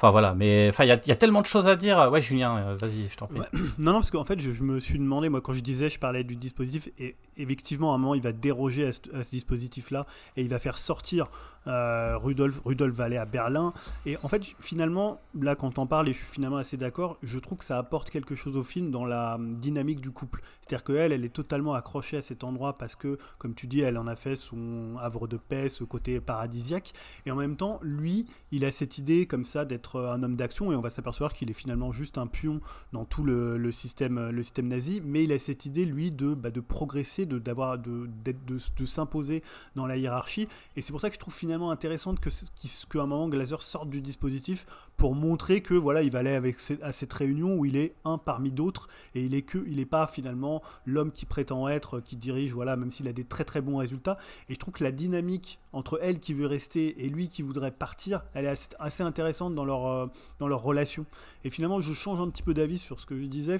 Enfin 0.00 0.12
voilà, 0.12 0.34
mais 0.34 0.68
enfin 0.70 0.84
il 0.84 0.88
y, 0.88 0.92
a 0.92 1.16
tellement 1.16 1.42
de 1.42 1.46
choses 1.46 1.66
à 1.66 1.76
dire. 1.76 2.08
Ouais, 2.10 2.22
Julien, 2.22 2.56
euh, 2.56 2.74
vas-y, 2.74 3.06
je 3.08 3.16
t'en 3.18 3.26
prie. 3.26 3.40
Non, 3.78 3.92
non, 3.92 4.00
parce 4.00 4.10
qu'en 4.10 4.24
fait, 4.24 4.40
je, 4.40 4.62
me 4.62 4.80
suis 4.80 4.98
demandé, 4.98 5.28
moi, 5.28 5.42
quand 5.42 5.52
je 5.52 5.60
disais, 5.60 5.90
je 5.90 5.98
parlais 5.98 6.24
du 6.24 6.36
dispositif, 6.36 6.88
et 6.98 7.16
effectivement, 7.36 7.92
à 7.92 7.96
un 7.96 7.98
moment, 7.98 8.14
il 8.14 8.22
va 8.22 8.32
déroger 8.32 8.86
à 8.86 8.92
ce 8.94 9.30
dispositif-là, 9.30 10.06
et 10.38 10.40
il 10.40 10.48
va 10.48 10.58
faire 10.58 10.78
sortir 10.78 11.28
Euh, 11.66 12.16
Rudolf, 12.16 12.60
Rudolf 12.64 12.94
va 12.94 13.04
aller 13.04 13.16
à 13.16 13.26
Berlin. 13.26 13.72
Et 14.06 14.16
en 14.22 14.28
fait, 14.28 14.42
finalement, 14.58 15.20
là, 15.38 15.54
quand 15.54 15.78
on 15.78 15.86
parle, 15.86 16.08
et 16.08 16.12
je 16.12 16.18
suis 16.18 16.26
finalement 16.26 16.56
assez 16.56 16.76
d'accord, 16.76 17.18
je 17.22 17.38
trouve 17.38 17.58
que 17.58 17.64
ça 17.64 17.78
apporte 17.78 18.10
quelque 18.10 18.34
chose 18.34 18.56
au 18.56 18.62
film 18.62 18.90
dans 18.90 19.04
la 19.04 19.38
dynamique 19.40 20.00
du 20.00 20.10
couple. 20.10 20.42
C'est-à-dire 20.60 20.84
qu'elle, 20.84 21.12
elle 21.12 21.24
est 21.24 21.34
totalement 21.34 21.74
accrochée 21.74 22.16
à 22.16 22.22
cet 22.22 22.44
endroit 22.44 22.78
parce 22.78 22.96
que, 22.96 23.18
comme 23.38 23.54
tu 23.54 23.66
dis, 23.66 23.80
elle 23.80 23.98
en 23.98 24.06
a 24.06 24.16
fait 24.16 24.36
son 24.36 24.96
havre 25.00 25.28
de 25.28 25.36
paix, 25.36 25.68
ce 25.68 25.84
côté 25.84 26.20
paradisiaque. 26.20 26.92
Et 27.26 27.30
en 27.30 27.36
même 27.36 27.56
temps, 27.56 27.78
lui, 27.82 28.26
il 28.52 28.64
a 28.64 28.70
cette 28.70 28.98
idée 28.98 29.26
comme 29.26 29.44
ça 29.44 29.64
d'être 29.64 30.00
un 30.00 30.22
homme 30.22 30.36
d'action 30.36 30.72
et 30.72 30.76
on 30.76 30.80
va 30.80 30.90
s'apercevoir 30.90 31.34
qu'il 31.34 31.50
est 31.50 31.54
finalement 31.54 31.92
juste 31.92 32.18
un 32.18 32.26
pion 32.26 32.60
dans 32.92 33.04
tout 33.04 33.22
le, 33.22 33.70
système, 33.72 34.30
le 34.30 34.42
système 34.42 34.68
nazi. 34.68 35.02
Mais 35.04 35.24
il 35.24 35.32
a 35.32 35.38
cette 35.38 35.66
idée, 35.66 35.84
lui, 35.84 36.10
de, 36.10 36.34
bah, 36.34 36.50
de 36.50 36.60
progresser, 36.60 37.26
de, 37.26 37.38
d'avoir, 37.38 37.78
de, 37.78 38.08
de, 38.24 38.34
de 38.46 38.86
s'imposer 38.86 39.42
dans 39.74 39.86
la 39.86 39.96
hiérarchie. 39.96 40.48
Et 40.76 40.82
c'est 40.82 40.92
pour 40.92 41.00
ça 41.00 41.08
que 41.08 41.14
je 41.14 41.20
trouve 41.20 41.34
finalement 41.34 41.49
intéressante 41.52 42.20
que 42.20 42.30
qu'à 42.30 43.02
un 43.02 43.06
moment 43.06 43.28
Glazer 43.28 43.62
sorte 43.62 43.90
du 43.90 44.00
dispositif 44.00 44.66
pour 44.96 45.14
montrer 45.14 45.62
que 45.62 45.74
voilà 45.74 46.02
il 46.02 46.10
va 46.10 46.20
aller 46.20 46.34
avec 46.34 46.58
à 46.82 46.92
cette 46.92 47.12
réunion 47.12 47.56
où 47.56 47.64
il 47.64 47.76
est 47.76 47.94
un 48.04 48.18
parmi 48.18 48.50
d'autres 48.50 48.88
et 49.14 49.22
il 49.24 49.34
est 49.34 49.42
que 49.42 49.64
il 49.66 49.80
est 49.80 49.86
pas 49.86 50.06
finalement 50.06 50.62
l'homme 50.84 51.10
qui 51.10 51.26
prétend 51.26 51.68
être 51.68 52.00
qui 52.00 52.16
dirige 52.16 52.52
voilà 52.52 52.76
même 52.76 52.90
s'il 52.90 53.08
a 53.08 53.12
des 53.12 53.24
très 53.24 53.44
très 53.44 53.60
bons 53.60 53.78
résultats. 53.78 54.18
Et 54.48 54.54
je 54.54 54.58
trouve 54.58 54.74
que 54.74 54.84
la 54.84 54.92
dynamique 54.92 55.58
entre 55.72 55.98
elle 56.02 56.20
qui 56.20 56.34
veut 56.34 56.46
rester 56.46 57.04
et 57.04 57.08
lui 57.08 57.28
qui 57.28 57.42
voudrait 57.42 57.70
partir 57.70 58.22
elle 58.34 58.44
est 58.44 58.76
assez, 58.78 59.02
intéressante 59.02 59.54
dans 59.54 59.64
leur 59.64 59.86
euh, 59.86 60.06
dans 60.38 60.48
leur 60.48 60.62
relation 60.62 61.06
et 61.44 61.50
finalement 61.50 61.80
je 61.80 61.92
change 61.92 62.20
un 62.20 62.28
petit 62.30 62.42
peu 62.42 62.54
d'avis 62.54 62.78
sur 62.78 63.00
ce 63.00 63.06
que 63.06 63.20
je 63.20 63.26
disais 63.26 63.56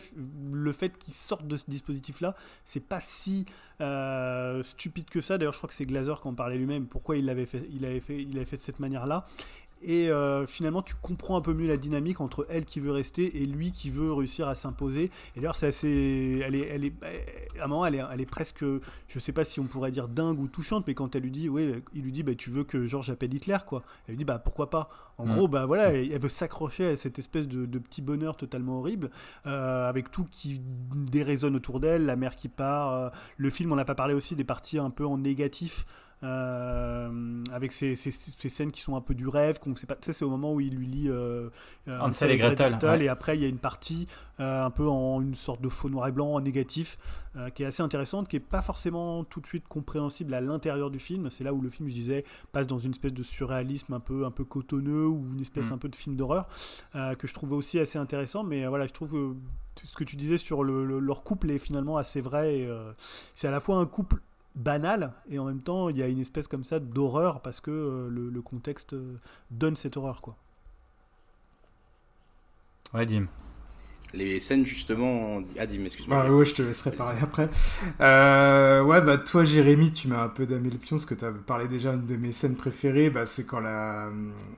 le 0.52 0.72
fait 0.72 0.96
qu'il 0.98 1.14
sorte 1.14 1.46
de 1.46 1.56
ce 1.56 1.64
dispositif 1.68 2.20
là 2.20 2.34
c'est 2.64 2.86
pas 2.86 3.00
si 3.00 3.46
euh, 3.80 4.62
stupide 4.62 5.08
que 5.08 5.20
ça. 5.20 5.38
D'ailleurs, 5.38 5.54
je 5.54 5.58
crois 5.58 5.68
que 5.68 5.74
c'est 5.74 5.86
Glazer 5.86 6.20
qui 6.20 6.28
en 6.28 6.34
parlait 6.34 6.58
lui-même. 6.58 6.86
Pourquoi 6.86 7.16
il 7.16 7.24
l'avait 7.24 7.46
fait, 7.46 7.66
il 7.70 7.80
fait, 8.00 8.26
fait 8.44 8.56
de 8.56 8.62
cette 8.62 8.78
manière-là. 8.78 9.26
Et 9.82 10.10
euh, 10.10 10.46
finalement, 10.46 10.82
tu 10.82 10.94
comprends 10.94 11.36
un 11.36 11.40
peu 11.40 11.54
mieux 11.54 11.66
la 11.66 11.78
dynamique 11.78 12.20
entre 12.20 12.46
elle 12.50 12.66
qui 12.66 12.80
veut 12.80 12.90
rester 12.90 13.42
et 13.42 13.46
lui 13.46 13.72
qui 13.72 13.88
veut 13.88 14.12
réussir 14.12 14.46
à 14.46 14.54
s'imposer. 14.54 15.10
Et 15.34 15.40
d'ailleurs, 15.40 15.56
c'est 15.56 15.68
assez. 15.68 16.42
Elle 16.44 16.54
est, 16.54 16.68
elle 16.68 16.84
est, 16.84 16.92
à 17.58 17.64
un 17.64 17.66
moment, 17.66 17.86
elle 17.86 17.94
est, 17.94 18.02
elle 18.12 18.20
est 18.20 18.30
presque. 18.30 18.62
Je 19.08 19.18
sais 19.18 19.32
pas 19.32 19.44
si 19.44 19.58
on 19.58 19.64
pourrait 19.64 19.90
dire 19.90 20.08
dingue 20.08 20.38
ou 20.38 20.48
touchante, 20.48 20.86
mais 20.86 20.94
quand 20.94 21.14
elle 21.16 21.22
lui 21.22 21.30
dit, 21.30 21.48
oui, 21.48 21.82
il 21.94 22.02
lui 22.02 22.12
dit, 22.12 22.22
bah, 22.22 22.34
tu 22.34 22.50
veux 22.50 22.64
que 22.64 22.86
Georges 22.86 23.10
appelle 23.10 23.32
Hitler, 23.32 23.56
quoi. 23.66 23.82
Elle 24.06 24.12
lui 24.12 24.18
dit, 24.18 24.24
bah, 24.24 24.38
pourquoi 24.38 24.68
pas 24.68 24.90
En 25.16 25.26
gros, 25.26 25.48
bah 25.48 25.64
voilà, 25.64 25.92
elle, 25.94 26.18
veut 26.18 26.28
s'accrocher 26.28 26.86
à 26.88 26.96
cette 26.96 27.18
espèce 27.18 27.48
de, 27.48 27.78
petit 27.78 28.02
bonheur 28.02 28.36
totalement 28.36 28.80
horrible, 28.80 29.10
euh, 29.46 29.88
avec 29.88 30.10
tout 30.10 30.26
qui 30.30 30.60
déraisonne 30.60 31.56
autour 31.56 31.80
d'elle, 31.80 32.04
la 32.04 32.16
mère 32.16 32.36
qui 32.36 32.48
part. 32.48 32.92
Euh, 32.92 33.08
le 33.38 33.48
film, 33.48 33.72
on 33.72 33.76
n'a 33.76 33.86
pas 33.86 33.94
parlé 33.94 34.12
aussi 34.12 34.36
des 34.36 34.44
parties 34.44 34.78
un 34.78 34.90
peu 34.90 35.06
en 35.06 35.16
négatif. 35.16 35.86
Euh, 36.22 37.42
avec 37.50 37.72
ces, 37.72 37.94
ces, 37.94 38.10
scènes 38.10 38.72
qui 38.72 38.82
sont 38.82 38.94
un 38.94 39.00
peu 39.00 39.14
du 39.14 39.26
rêve, 39.26 39.58
qu'on 39.58 39.74
sait 39.74 39.86
pas. 39.86 39.96
Tu 39.96 40.06
sais, 40.06 40.12
c'est 40.12 40.24
au 40.24 40.28
moment 40.28 40.52
où 40.52 40.60
il 40.60 40.74
lui 40.74 40.86
lit 40.86 41.08
euh, 41.08 41.48
euh 41.88 41.98
Hansel 41.98 42.30
et 42.30 42.36
Gretel, 42.36 42.78
et 43.00 43.08
après 43.08 43.38
il 43.38 43.42
y 43.42 43.46
a 43.46 43.48
une 43.48 43.58
partie 43.58 44.06
euh, 44.38 44.66
un 44.66 44.70
peu 44.70 44.86
en 44.86 45.22
une 45.22 45.34
sorte 45.34 45.62
de 45.62 45.70
faux 45.70 45.88
noir 45.88 46.08
et 46.08 46.12
blanc, 46.12 46.34
en 46.34 46.40
négatif, 46.40 46.98
qui 47.54 47.62
est 47.62 47.66
assez 47.66 47.82
intéressante, 47.82 48.26
qui 48.28 48.36
est 48.36 48.40
pas 48.40 48.60
forcément 48.60 49.22
tout 49.22 49.40
de 49.40 49.46
suite 49.46 49.66
compréhensible 49.68 50.34
à 50.34 50.40
l'intérieur 50.40 50.90
du 50.90 50.98
film. 50.98 51.30
C'est 51.30 51.44
là 51.44 51.54
où 51.54 51.60
le 51.60 51.70
film, 51.70 51.88
je 51.88 51.94
disais, 51.94 52.24
passe 52.50 52.66
dans 52.66 52.80
une 52.80 52.90
espèce 52.90 53.12
de 53.12 53.22
surréalisme 53.22 53.92
un 53.94 54.00
peu 54.00 54.24
un 54.24 54.32
peu 54.32 54.44
cotonneux 54.44 55.06
ou 55.06 55.24
une 55.32 55.40
espèce 55.40 55.70
mm. 55.70 55.74
un 55.74 55.78
peu 55.78 55.88
de 55.88 55.94
film 55.94 56.16
d'horreur 56.16 56.48
que 56.92 57.26
je 57.26 57.32
trouvais 57.32 57.54
aussi 57.54 57.78
assez 57.78 57.98
intéressant. 57.98 58.42
Mais 58.42 58.66
voilà, 58.66 58.86
je 58.86 58.92
trouve 58.92 59.12
que 59.12 59.86
ce 59.86 59.94
que 59.94 60.04
tu 60.04 60.16
disais 60.16 60.36
sur 60.36 60.64
le, 60.64 60.98
leur 60.98 61.22
couple 61.22 61.50
est 61.50 61.58
finalement 61.58 61.96
assez 61.96 62.20
vrai. 62.20 62.68
c'est 63.34 63.48
à 63.48 63.52
la 63.52 63.60
fois 63.60 63.76
un 63.76 63.86
couple 63.86 64.20
banal 64.60 65.12
et 65.28 65.38
en 65.38 65.44
même 65.44 65.60
temps 65.60 65.88
il 65.88 65.96
y 65.96 66.02
a 66.02 66.08
une 66.08 66.20
espèce 66.20 66.48
comme 66.48 66.64
ça 66.64 66.80
d'horreur 66.80 67.40
parce 67.40 67.60
que 67.60 67.70
euh, 67.70 68.08
le, 68.10 68.42
contexte 68.42 68.92
euh, 68.92 69.16
donne 69.50 69.76
cette 69.76 69.96
horreur 69.96 70.20
quoi. 70.20 70.36
Ouais 72.92 73.06
Dim. 73.06 73.26
Les 74.12 74.40
scènes 74.40 74.66
justement... 74.66 75.40
Ah 75.56 75.66
Dim, 75.66 75.84
excuse-moi. 75.84 76.24
Ah, 76.26 76.32
ouais, 76.32 76.44
je 76.44 76.54
te 76.56 76.62
laisserai 76.62 76.90
parler 76.90 77.20
après. 77.22 77.48
Euh, 78.00 78.82
ouais, 78.82 79.00
bah 79.00 79.18
toi 79.18 79.44
Jérémy, 79.44 79.92
tu 79.92 80.08
m'as 80.08 80.24
un 80.24 80.28
peu 80.28 80.46
damé 80.46 80.68
le 80.68 80.78
pion 80.78 80.96
parce 80.96 81.06
que 81.06 81.14
tu 81.14 81.24
as 81.24 81.30
parlé 81.30 81.68
déjà 81.68 81.96
de 81.96 82.16
mes 82.16 82.32
scènes 82.32 82.56
préférées, 82.56 83.08
bah, 83.08 83.24
c'est 83.24 83.46
quand 83.46 83.60
la 83.60 84.10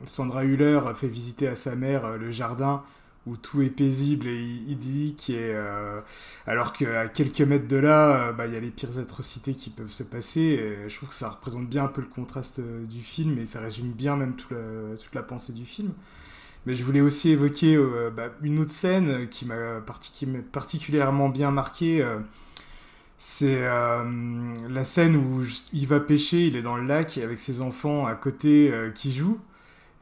Sandra 0.06 0.44
Hüller 0.44 0.80
fait 0.94 1.08
visiter 1.08 1.48
à 1.48 1.54
sa 1.54 1.76
mère 1.76 2.16
le 2.16 2.30
jardin 2.30 2.82
où 3.26 3.36
tout 3.36 3.62
est 3.62 3.70
paisible 3.70 4.26
et 4.26 4.42
idyllique, 4.42 5.30
et, 5.30 5.52
euh, 5.54 6.00
alors 6.46 6.72
qu'à 6.72 7.08
quelques 7.08 7.40
mètres 7.40 7.68
de 7.68 7.76
là, 7.76 8.28
euh, 8.28 8.32
bah, 8.32 8.46
il 8.46 8.54
y 8.54 8.56
a 8.56 8.60
les 8.60 8.70
pires 8.70 8.98
atrocités 8.98 9.54
qui 9.54 9.70
peuvent 9.70 9.92
se 9.92 10.02
passer. 10.02 10.76
Je 10.88 10.96
trouve 10.96 11.10
que 11.10 11.14
ça 11.14 11.28
représente 11.30 11.68
bien 11.68 11.84
un 11.84 11.88
peu 11.88 12.00
le 12.00 12.08
contraste 12.08 12.58
euh, 12.58 12.84
du 12.84 13.00
film, 13.00 13.38
et 13.38 13.46
ça 13.46 13.60
résume 13.60 13.92
bien 13.92 14.16
même 14.16 14.34
toute 14.34 14.50
la, 14.50 14.96
toute 14.96 15.14
la 15.14 15.22
pensée 15.22 15.52
du 15.52 15.64
film. 15.64 15.92
Mais 16.66 16.74
je 16.74 16.84
voulais 16.84 17.00
aussi 17.00 17.30
évoquer 17.30 17.76
bah, 18.14 18.30
une 18.40 18.60
autre 18.60 18.70
scène 18.70 19.28
qui 19.28 19.46
m'a 19.46 19.80
particulièrement 20.52 21.28
bien 21.28 21.50
marqué. 21.50 22.06
c'est 23.18 23.62
la 23.62 24.84
scène 24.84 25.16
où 25.16 25.44
il 25.72 25.86
va 25.88 25.98
pêcher, 25.98 26.46
il 26.46 26.56
est 26.56 26.62
dans 26.62 26.76
le 26.76 26.86
lac 26.86 27.18
avec 27.18 27.40
ses 27.40 27.62
enfants 27.62 28.06
à 28.06 28.14
côté 28.14 28.72
qui 28.94 29.12
jouent. 29.12 29.40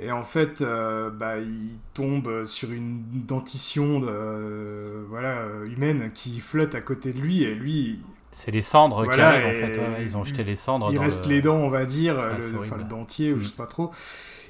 Et 0.03 0.11
en 0.11 0.24
fait, 0.24 0.62
euh, 0.62 1.11
bah, 1.11 1.38
il 1.38 1.76
tombe 1.92 2.46
sur 2.46 2.72
une 2.72 3.03
dentition 3.12 4.01
de, 4.01 4.07
euh, 4.09 5.05
voilà, 5.09 5.44
humaine 5.66 6.11
qui 6.14 6.40
flotte 6.40 6.74
à 6.74 6.80
côté 6.80 7.12
de 7.12 7.20
lui. 7.20 7.42
Et 7.44 7.55
lui. 7.55 8.01
C'est 8.32 8.51
les 8.51 8.62
cendres 8.62 9.05
qui 9.11 9.20
arrivent, 9.20 9.46
en 9.46 9.51
fait. 9.51 10.03
ils 10.03 10.16
ont 10.16 10.24
jeté 10.24 10.42
les 10.42 10.55
cendres. 10.55 10.88
Il 10.90 10.98
reste 10.98 11.26
les 11.26 11.42
dents, 11.42 11.59
on 11.59 11.70
va 11.70 11.84
dire, 11.84 12.14
le, 12.14 12.59
enfin, 12.59 12.78
le, 12.78 12.84
dentier, 12.84 13.32
ou 13.32 13.36
mm. 13.36 13.40
je 13.40 13.46
sais 13.48 13.57
pas 13.57 13.66
trop, 13.66 13.90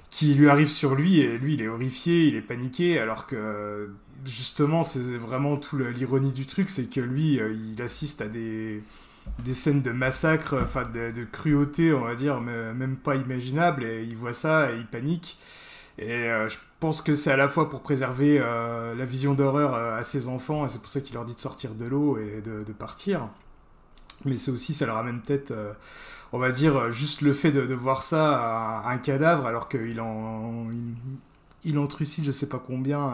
qui 0.08 0.34
lui 0.34 0.48
arrive 0.48 0.70
sur 0.70 0.94
lui. 0.94 1.20
Et 1.20 1.38
lui, 1.38 1.54
il 1.54 1.62
est 1.62 1.68
horrifié, 1.68 2.26
il 2.26 2.36
est 2.36 2.42
paniqué, 2.42 3.00
alors 3.00 3.26
que 3.26 3.90
justement, 4.24 4.82
c'est 4.82 5.16
vraiment 5.16 5.56
tout 5.56 5.78
l'ironie 5.78 6.32
du 6.32 6.46
truc, 6.46 6.70
c'est 6.70 6.90
que 6.90 7.00
lui, 7.00 7.40
euh, 7.40 7.54
il 7.72 7.80
assiste 7.82 8.20
à 8.20 8.28
des 8.28 8.82
des 9.38 9.54
scènes 9.54 9.82
de 9.82 9.90
massacre, 9.90 10.60
enfin 10.62 10.84
de, 10.84 11.24
cruauté, 11.24 11.92
on 11.92 12.02
va 12.02 12.14
dire, 12.14 12.40
même 12.40 12.96
pas 12.96 13.16
imaginable, 13.16 13.84
et 13.84 14.04
il 14.04 14.16
voit 14.16 14.32
ça 14.32 14.72
et 14.72 14.76
il 14.76 14.86
panique. 14.86 15.38
Et 15.98 16.10
euh, 16.10 16.48
je 16.48 16.56
pense 16.80 17.02
que 17.02 17.14
c'est 17.14 17.30
à 17.30 17.36
la 17.36 17.48
fois 17.48 17.68
pour 17.68 17.82
préserver 17.82 18.38
euh, 18.40 18.94
la 18.94 19.04
vision 19.04 19.34
d'horreur 19.34 19.74
euh, 19.74 19.98
à 19.98 20.02
ses 20.02 20.28
enfants, 20.28 20.64
et 20.64 20.68
c'est 20.68 20.80
pour 20.80 20.88
ça 20.88 21.00
qu'il 21.00 21.14
leur 21.14 21.24
dit 21.24 21.34
de 21.34 21.38
sortir 21.38 21.74
de 21.74 21.84
l'eau 21.84 22.18
et 22.18 22.40
de, 22.40 22.72
partir. 22.72 23.28
Mais 24.24 24.36
c'est 24.36 24.50
aussi, 24.50 24.74
ça 24.74 24.86
leur 24.86 24.96
amène 24.96 25.20
peut-être, 25.20 25.54
on 26.32 26.38
va 26.38 26.50
dire, 26.50 26.90
juste 26.90 27.22
le 27.22 27.32
fait 27.32 27.52
de, 27.52 27.74
voir 27.74 28.02
ça 28.02 28.82
à, 28.82 28.90
un 28.90 28.98
cadavre, 28.98 29.46
alors 29.46 29.68
qu'il 29.68 30.00
en, 30.00 30.70
il, 30.70 30.94
il 31.64 31.78
en 31.78 31.86
trucide 31.86 32.24
je 32.24 32.30
sais 32.30 32.48
pas 32.48 32.62
combien 32.64 33.12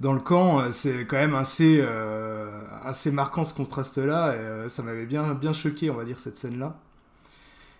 dans 0.00 0.12
le 0.12 0.20
camp, 0.20 0.60
euh, 0.60 0.70
c'est 0.72 1.06
quand 1.06 1.16
même 1.16 1.34
assez, 1.34 1.78
euh, 1.80 2.50
assez 2.84 3.10
marquant 3.10 3.44
ce 3.44 3.54
contraste-là, 3.54 4.34
et 4.34 4.38
euh, 4.38 4.68
ça 4.68 4.82
m'avait 4.82 5.06
bien, 5.06 5.34
bien 5.34 5.52
choqué, 5.52 5.90
on 5.90 5.94
va 5.94 6.04
dire, 6.04 6.18
cette 6.18 6.36
scène-là. 6.36 6.78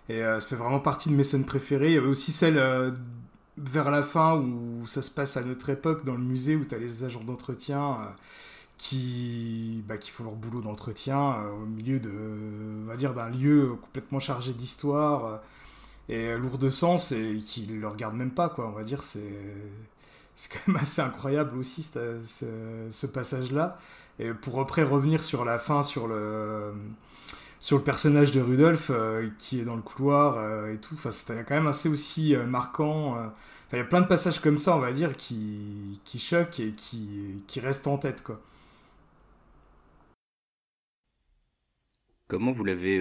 Et 0.09 0.21
ça 0.21 0.39
fait 0.39 0.55
vraiment 0.55 0.79
partie 0.79 1.09
de 1.09 1.15
mes 1.15 1.25
scènes 1.25 1.43
préférées. 1.43 1.87
Il 1.87 1.93
y 1.95 1.97
avait 1.97 2.07
aussi 2.07 2.31
celle 2.31 2.57
vers 3.57 3.91
la 3.91 4.03
fin 4.03 4.37
où 4.37 4.87
ça 4.87 5.01
se 5.01 5.11
passe 5.11 5.35
à 5.35 5.43
notre 5.43 5.69
époque 5.69 6.05
dans 6.05 6.13
le 6.13 6.23
musée 6.23 6.55
où 6.55 6.63
tu 6.63 6.73
as 6.75 6.77
les 6.77 7.03
agents 7.03 7.25
d'entretien 7.25 7.97
qui, 8.77 9.83
bah, 9.85 9.97
qui 9.97 10.09
font 10.09 10.23
leur 10.23 10.35
boulot 10.35 10.61
d'entretien 10.61 11.35
au 11.61 11.65
milieu 11.65 11.99
d'un 11.99 13.29
lieu 13.31 13.75
complètement 13.81 14.21
chargé 14.21 14.53
d'histoire 14.53 15.41
et 16.07 16.37
lourd 16.37 16.57
de 16.57 16.69
sens 16.69 17.11
et 17.11 17.41
qui 17.45 17.65
le 17.65 17.85
regardent 17.85 18.15
même 18.15 18.31
pas, 18.31 18.47
quoi. 18.47 18.65
On 18.69 18.71
va 18.71 18.83
dire, 18.83 19.03
c'est 19.03 19.19
c'est 20.37 20.53
quand 20.53 20.67
même 20.67 20.77
assez 20.77 21.01
incroyable 21.01 21.57
aussi 21.57 21.81
ce, 21.81 23.05
passage-là. 23.07 23.79
Et 24.19 24.33
pour 24.33 24.61
après 24.61 24.83
revenir 24.83 25.23
sur 25.23 25.43
la 25.43 25.57
fin, 25.57 25.81
sur 25.81 26.07
le, 26.07 26.73
sur 27.59 27.77
le 27.77 27.83
personnage 27.83 28.31
de 28.31 28.39
Rudolf 28.39 28.91
euh, 28.91 29.29
qui 29.39 29.59
est 29.59 29.63
dans 29.63 29.75
le 29.75 29.81
couloir 29.81 30.37
euh, 30.37 30.73
et 30.73 30.77
tout, 30.77 30.95
c'était 31.09 31.43
quand 31.43 31.55
même 31.55 31.67
assez 31.67 31.89
aussi 31.89 32.35
euh, 32.35 32.45
marquant. 32.45 33.17
il 33.73 33.79
y 33.79 33.81
a 33.81 33.83
plein 33.83 34.01
de 34.01 34.05
passages 34.07 34.39
comme 34.39 34.59
ça, 34.59 34.75
on 34.75 34.79
va 34.79 34.91
dire, 34.93 35.15
qui, 35.17 35.99
qui 36.05 36.19
choquent 36.19 36.59
et 36.59 36.73
qui, 36.73 37.41
qui 37.47 37.59
restent 37.59 37.87
en 37.87 37.97
tête. 37.97 38.23
Quoi. 38.23 38.39
Comment 42.27 42.51
vous 42.51 42.63
l'avez 42.63 42.99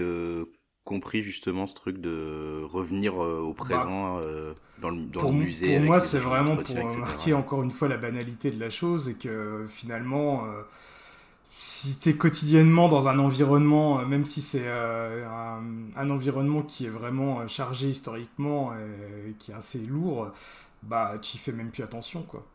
compris 0.87 1.23
justement 1.23 1.67
ce 1.67 1.75
truc 1.75 2.01
de 2.01 2.63
revenir 2.65 3.21
euh, 3.23 3.41
au 3.41 3.53
bah, 3.53 3.65
présent 3.65 4.19
euh, 4.21 4.55
dans 4.81 4.91
le, 4.91 5.03
dans 5.07 5.31
le 5.31 5.33
musée 5.33 5.77
Pour 5.77 5.85
moi, 5.85 6.01
c'est 6.01 6.21
vraiment 6.21 6.57
pour 6.57 6.97
marquer 6.97 7.35
encore 7.35 7.63
une 7.65 7.73
fois 7.73 7.89
la 7.89 7.97
banalité 7.97 8.53
de 8.53 8.61
la 8.61 8.71
chose 8.71 9.09
et 9.09 9.15
que 9.15 9.67
finalement, 9.69 10.45
euh, 10.45 10.63
si 11.51 11.99
tu 11.99 12.11
es 12.11 12.15
quotidiennement 12.15 12.89
dans 12.89 13.09
un 13.09 13.19
environnement, 13.19 14.07
même 14.07 14.25
si 14.25 14.41
c'est 14.41 14.69
un, 14.69 15.61
un, 15.97 16.11
environnement 16.11 16.63
qui 16.63 16.87
est 16.87 16.91
vraiment 16.91 17.49
chargé 17.49 17.89
historiquement 17.89 18.73
et, 18.75 19.33
qui 19.41 19.51
est 19.51 19.55
assez 19.55 19.81
lourd, 19.81 20.31
bah 20.85 21.19
tu 21.21 21.37
y 21.37 21.39
fais 21.39 21.53
même 21.53 21.71
plus 21.71 21.83
attention 21.83 22.23
quoi. 22.23 22.47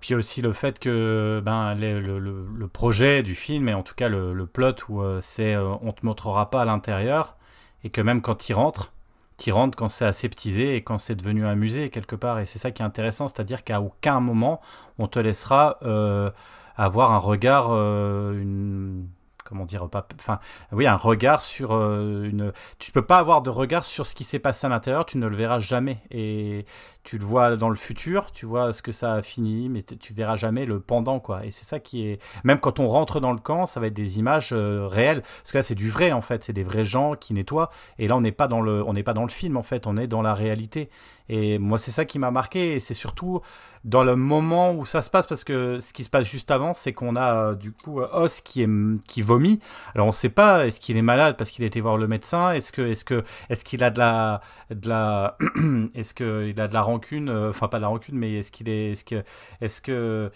Puis 0.00 0.14
aussi 0.14 0.42
le 0.42 0.52
fait 0.52 0.78
que 0.78 1.42
ben, 1.44 1.74
le, 1.74 2.00
le, 2.18 2.68
projet 2.68 3.22
du 3.22 3.34
film, 3.34 3.68
et 3.68 3.74
en 3.74 3.82
tout 3.82 3.94
cas 3.94 4.08
le, 4.08 4.46
plot 4.46 4.74
où 4.88 5.00
euh, 5.00 5.20
c'est 5.22 5.54
euh, 5.54 5.74
on 5.80 5.92
te 5.92 6.04
montrera 6.04 6.50
pas 6.50 6.62
à 6.62 6.64
l'intérieur, 6.64 7.36
et 7.82 7.90
que 7.90 8.00
même 8.00 8.20
quand 8.20 8.48
il 8.48 8.54
rentre, 8.54 8.92
qui 9.36 9.50
rentre 9.50 9.76
quand 9.76 9.88
c'est 9.88 10.04
aseptisé 10.04 10.76
et 10.76 10.82
quand 10.82 10.98
c'est 10.98 11.14
devenu 11.14 11.46
un 11.46 11.54
musée 11.54 11.90
quelque 11.90 12.16
part. 12.16 12.38
Et 12.38 12.46
c'est 12.46 12.58
ça 12.58 12.70
qui 12.70 12.82
est 12.82 12.84
intéressant, 12.84 13.28
c'est-à-dire 13.28 13.64
qu'à 13.64 13.80
aucun 13.80 14.20
moment 14.20 14.60
on 14.98 15.08
te 15.08 15.18
laissera 15.18 15.78
euh, 15.82 16.30
avoir 16.76 17.12
un 17.12 17.18
regard, 17.18 17.68
euh, 17.70 18.40
une, 18.40 19.06
comment 19.46 19.64
dire, 19.64 19.86
enfin, 20.18 20.38
oui, 20.72 20.86
un 20.86 20.96
regard 20.96 21.42
sur 21.42 21.72
euh, 21.72 22.24
une. 22.24 22.52
Tu 22.78 22.90
peux 22.90 23.04
pas 23.04 23.18
avoir 23.18 23.42
de 23.42 23.50
regard 23.50 23.84
sur 23.84 24.06
ce 24.06 24.14
qui 24.14 24.24
s'est 24.24 24.38
passé 24.38 24.66
à 24.66 24.70
l'intérieur, 24.70 25.06
tu 25.06 25.18
ne 25.18 25.26
le 25.26 25.36
verras 25.36 25.58
jamais. 25.58 25.98
Et 26.10 26.66
tu 27.04 27.18
le 27.18 27.24
vois 27.24 27.56
dans 27.56 27.68
le 27.68 27.76
futur, 27.76 28.32
tu 28.32 28.46
vois 28.46 28.72
ce 28.72 28.82
que 28.82 28.92
ça 28.92 29.14
a 29.14 29.22
fini, 29.22 29.68
mais 29.68 29.82
tu 29.82 30.12
verras 30.12 30.36
jamais 30.36 30.66
le 30.66 30.80
pendant, 30.80 31.20
quoi. 31.20 31.46
Et 31.46 31.50
c'est 31.50 31.64
ça 31.64 31.78
qui 31.78 32.06
est. 32.06 32.20
Même 32.44 32.58
quand 32.58 32.80
on 32.80 32.88
rentre 32.88 33.20
dans 33.20 33.32
le 33.32 33.38
camp, 33.38 33.66
ça 33.66 33.80
va 33.80 33.86
être 33.86 33.94
des 33.94 34.18
images 34.18 34.50
euh, 34.52 34.86
réelles, 34.86 35.22
parce 35.22 35.52
que 35.52 35.58
là, 35.58 35.62
c'est 35.62 35.74
du 35.74 35.88
vrai, 35.88 36.12
en 36.12 36.20
fait. 36.20 36.42
C'est 36.42 36.52
des 36.52 36.64
vrais 36.64 36.84
gens 36.84 37.14
qui 37.14 37.32
nettoient. 37.32 37.70
Et 37.98 38.08
là, 38.08 38.16
on 38.16 38.20
n'est 38.20 38.32
pas 38.32 38.48
dans 38.48 38.60
le, 38.60 38.84
on 38.84 38.92
n'est 38.92 39.04
pas 39.04 39.14
dans 39.14 39.22
le 39.22 39.30
film, 39.30 39.56
en 39.56 39.62
fait. 39.62 39.86
On 39.86 39.96
est 39.96 40.08
dans 40.08 40.22
la 40.22 40.34
réalité. 40.34 40.90
Et 41.28 41.58
moi, 41.58 41.78
c'est 41.78 41.90
ça 41.90 42.04
qui 42.04 42.18
m'a 42.18 42.30
marqué. 42.30 42.74
Et 42.74 42.80
c'est 42.80 42.94
surtout 42.94 43.40
dans 43.84 44.02
le 44.02 44.16
moment 44.16 44.72
où 44.74 44.84
ça 44.84 45.00
se 45.00 45.10
passe, 45.10 45.26
parce 45.26 45.44
que 45.44 45.78
ce 45.78 45.92
qui 45.92 46.04
se 46.04 46.10
passe 46.10 46.26
juste 46.26 46.50
avant, 46.50 46.74
c'est 46.74 46.92
qu'on 46.92 47.14
a 47.16 47.50
euh, 47.50 47.54
du 47.54 47.72
coup 47.72 48.00
euh, 48.00 48.08
Os 48.12 48.40
qui 48.40 48.62
est 48.62 48.68
qui 49.06 49.22
vomit. 49.22 49.60
Alors 49.94 50.06
on 50.06 50.10
ne 50.10 50.14
sait 50.14 50.28
pas, 50.28 50.66
est-ce 50.66 50.80
qu'il 50.80 50.96
est 50.96 51.02
malade 51.02 51.36
parce 51.36 51.50
qu'il 51.50 51.62
a 51.64 51.68
été 51.68 51.80
voir 51.80 51.96
le 51.96 52.08
médecin? 52.08 52.52
Est-ce 52.52 52.72
que, 52.72 52.92
que, 53.04 53.22
est-ce 53.48 53.64
qu'il 53.64 53.84
a 53.84 53.90
de 53.90 53.98
la, 53.98 54.40
de 54.70 54.88
la, 54.88 55.38
est-ce 55.94 56.14
qu'il 56.14 56.60
a 56.60 56.68
de 56.68 56.74
la 56.74 56.82
rancune 56.82 57.28
euh, 57.28 57.50
Enfin 57.50 57.68
pas 57.68 57.78
de 57.78 57.82
la 57.82 57.88
rancune, 57.88 58.16
mais 58.16 58.38
est-ce 58.38 58.50
qu'il 58.50 58.68
est, 58.68 58.90
est-ce 58.92 59.04
que, 59.04 59.22
est-ce 59.60 59.80
que 59.80 60.30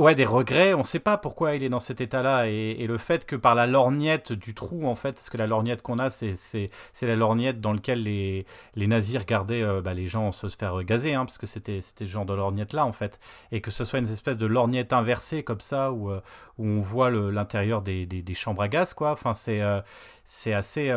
Ouais, 0.00 0.14
des 0.14 0.24
regrets. 0.24 0.72
On 0.72 0.78
ne 0.78 0.82
sait 0.82 0.98
pas 0.98 1.18
pourquoi 1.18 1.54
il 1.56 1.62
est 1.62 1.68
dans 1.68 1.78
cet 1.78 2.00
état-là. 2.00 2.48
Et, 2.48 2.86
le 2.86 2.96
fait 2.96 3.26
que 3.26 3.36
par 3.36 3.54
la 3.54 3.66
lorgnette 3.66 4.32
du 4.32 4.54
trou, 4.54 4.86
en 4.86 4.94
fait, 4.94 5.12
parce 5.12 5.28
que 5.28 5.36
la 5.36 5.46
lorgnette 5.46 5.82
qu'on 5.82 5.98
a, 5.98 6.08
c'est 6.08 6.70
la 7.02 7.16
lorgnette 7.16 7.60
dans 7.60 7.74
laquelle 7.74 8.04
les, 8.04 8.46
les 8.76 8.86
nazis 8.86 9.18
regardaient 9.18 9.62
euh, 9.62 9.82
bah, 9.82 9.92
les 9.92 10.06
gens 10.06 10.32
se 10.32 10.48
faire 10.48 10.82
gazer, 10.84 11.12
hein, 11.12 11.26
parce 11.26 11.36
que 11.36 11.46
c'était 11.46 11.80
ce 11.82 12.04
genre 12.04 12.24
de 12.24 12.32
lorgnette-là, 12.32 12.86
en 12.86 12.92
fait. 12.92 13.20
Et 13.52 13.60
que 13.60 13.70
ce 13.70 13.84
soit 13.84 13.98
une 13.98 14.08
espèce 14.08 14.38
de 14.38 14.46
lorgnette 14.46 14.94
inversée, 14.94 15.42
comme 15.42 15.60
ça, 15.60 15.92
où, 15.92 16.10
euh, 16.10 16.22
où 16.56 16.66
on 16.66 16.80
voit 16.80 17.10
l'intérieur 17.10 17.82
des, 17.82 18.06
des, 18.06 18.22
des, 18.22 18.34
chambres 18.34 18.62
à 18.62 18.68
gaz, 18.68 18.94
quoi. 18.94 19.12
Enfin, 19.12 19.34
c'est 19.34 19.60
euh, 19.60 19.82
c'est 20.24 20.54
assez 20.54 20.94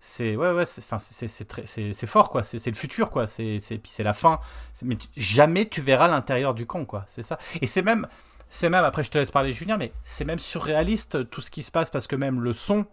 c'est 0.00 0.36
ouais 0.36 0.52
ouais 0.52 0.64
c'est 0.66 2.06
fort 2.06 2.30
quoi. 2.30 2.42
C'est 2.42 2.64
le 2.66 2.76
futur 2.76 3.10
quoi. 3.10 3.26
C'est 3.26 3.58
puis 3.60 3.90
c'est 3.90 4.02
la 4.02 4.14
fin. 4.14 4.40
Mais 4.82 4.96
jamais 5.16 5.68
tu 5.68 5.82
verras 5.82 6.08
l'intérieur 6.08 6.54
du 6.54 6.66
camp 6.66 6.84
quoi. 6.84 7.04
C'est 7.06 7.22
ça. 7.22 7.38
Et 7.60 7.66
c'est 7.66 7.82
même 7.82 8.06
c'est 8.48 8.68
même 8.68 8.84
après 8.84 9.04
je 9.04 9.10
te 9.10 9.18
laisse 9.18 9.30
parler 9.30 9.52
Julien 9.52 9.76
mais 9.76 9.92
c'est 10.02 10.24
même 10.24 10.38
surréaliste 10.38 11.30
tout 11.30 11.40
ce 11.40 11.50
qui 11.50 11.62
se 11.62 11.70
passe 11.70 11.88
parce 11.88 12.08
que 12.08 12.16
même 12.16 12.40
le 12.40 12.52
son 12.52 12.84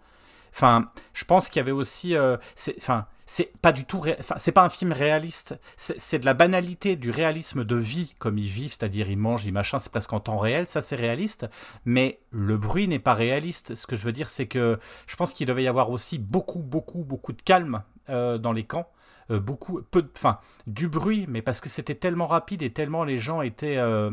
enfin 0.53 0.91
je 1.13 1.25
pense 1.25 1.49
qu'il 1.49 1.59
y 1.59 1.61
avait 1.61 1.71
aussi 1.71 2.15
euh, 2.15 2.37
enfin 2.77 3.07
c'est 3.29 3.51
pas 3.61 3.73
du 3.73 3.85
tout, 3.85 4.01
enfin, 4.19 4.35
c'est 4.39 4.53
pas 4.53 4.63
un 4.63 4.69
film 4.69 4.93
réaliste. 4.93 5.59
C'est 5.75 6.17
de 6.17 6.25
la 6.25 6.33
banalité 6.33 6.95
du 6.95 7.11
réalisme 7.11 7.65
de 7.65 7.75
vie 7.75 8.15
comme 8.19 8.37
ils 8.37 8.47
vivent, 8.47 8.71
c'est-à-dire 8.71 9.09
ils 9.09 9.17
mangent, 9.17 9.45
ils 9.45 9.51
machin, 9.51 9.79
c'est 9.79 9.91
presque 9.91 10.13
en 10.13 10.21
temps 10.21 10.37
réel. 10.37 10.65
Ça 10.65 10.79
c'est 10.79 10.95
réaliste, 10.95 11.45
mais 11.85 12.21
le 12.31 12.57
bruit 12.57 12.87
n'est 12.87 12.99
pas 12.99 13.13
réaliste. 13.13 13.75
Ce 13.75 13.85
que 13.85 13.97
je 13.97 14.03
veux 14.03 14.13
dire, 14.13 14.29
c'est 14.29 14.47
que 14.47 14.79
je 15.07 15.15
pense 15.17 15.33
qu'il 15.33 15.45
devait 15.45 15.63
y 15.63 15.67
avoir 15.67 15.91
aussi 15.91 16.17
beaucoup, 16.17 16.59
beaucoup, 16.59 17.03
beaucoup 17.03 17.33
de 17.33 17.41
calme 17.41 17.83
euh, 18.09 18.37
dans 18.37 18.53
les 18.53 18.63
camps. 18.63 18.89
Euh, 19.29 19.41
beaucoup, 19.41 19.81
peu, 19.81 20.09
enfin, 20.15 20.39
du 20.65 20.87
bruit, 20.87 21.25
mais 21.27 21.41
parce 21.41 21.59
que 21.59 21.67
c'était 21.67 21.95
tellement 21.95 22.27
rapide 22.27 22.61
et 22.61 22.71
tellement 22.71 23.03
les 23.03 23.19
gens 23.19 23.41
étaient, 23.41 23.75
euh, 23.75 24.09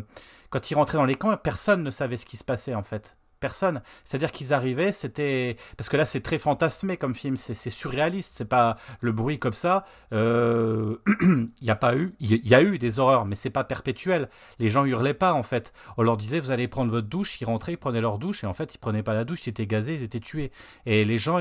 quand 0.50 0.72
ils 0.72 0.74
rentraient 0.74 0.98
dans 0.98 1.04
les 1.04 1.14
camps, 1.14 1.36
personne 1.36 1.84
ne 1.84 1.90
savait 1.92 2.16
ce 2.16 2.26
qui 2.26 2.36
se 2.36 2.42
passait 2.42 2.74
en 2.74 2.82
fait 2.82 3.16
personne. 3.41 3.82
C'est-à-dire 4.05 4.32
qu'ils 4.32 4.55
arrivaient, 4.55 4.93
c'était 4.93 5.57
parce 5.76 5.89
que 5.89 5.97
là 5.97 6.05
c'est 6.05 6.20
très 6.20 6.39
fantasmé 6.39 6.97
comme 6.97 7.14
film, 7.14 7.37
c'est 7.37 7.70
surréaliste, 7.70 8.35
c'est 8.37 8.49
pas 8.49 8.76
le 9.01 9.12
bruit 9.12 9.39
comme 9.39 9.53
ça. 9.53 9.85
Euh, 10.12 10.97
il 11.20 11.66
y 11.66 11.70
a 11.70 11.76
pas 11.76 11.97
eu, 11.97 12.14
il 12.20 12.47
y, 12.47 12.55
a 12.55 12.62
eu 12.62 12.78
des 12.78 12.99
horreurs, 12.99 13.24
mais 13.26 13.35
c'est 13.35 13.51
pas 13.51 13.64
perpétuel. 13.64 14.28
Les 14.59 14.70
gens 14.70 14.85
hurlaient 14.85 15.14
pas 15.14 15.32
en 15.32 15.43
fait. 15.43 15.72
On 15.97 16.03
leur 16.03 16.16
disait 16.16 16.41
vous 16.41 16.51
allez 16.51 16.68
prendre 16.68 16.91
votre 16.91 17.09
douche, 17.09 17.41
ils 17.41 17.45
rentraient, 17.45 17.72
ils 17.72 17.78
prenaient 17.78 18.01
leur 18.01 18.18
douche 18.18 18.45
et 18.45 18.47
en 18.47 18.55
fait 18.55 18.74
ils 18.74 18.78
prenaient 18.78 19.03
pas 19.03 19.14
la 19.14 19.24
douche, 19.24 19.47
ils 19.47 19.51
étaient 19.51 19.66
gazés, 19.66 19.95
ils 19.95 20.03
étaient 20.03 20.20
tués. 20.20 20.53
Et 20.87 21.05
les 21.05 21.18
gens, 21.18 21.41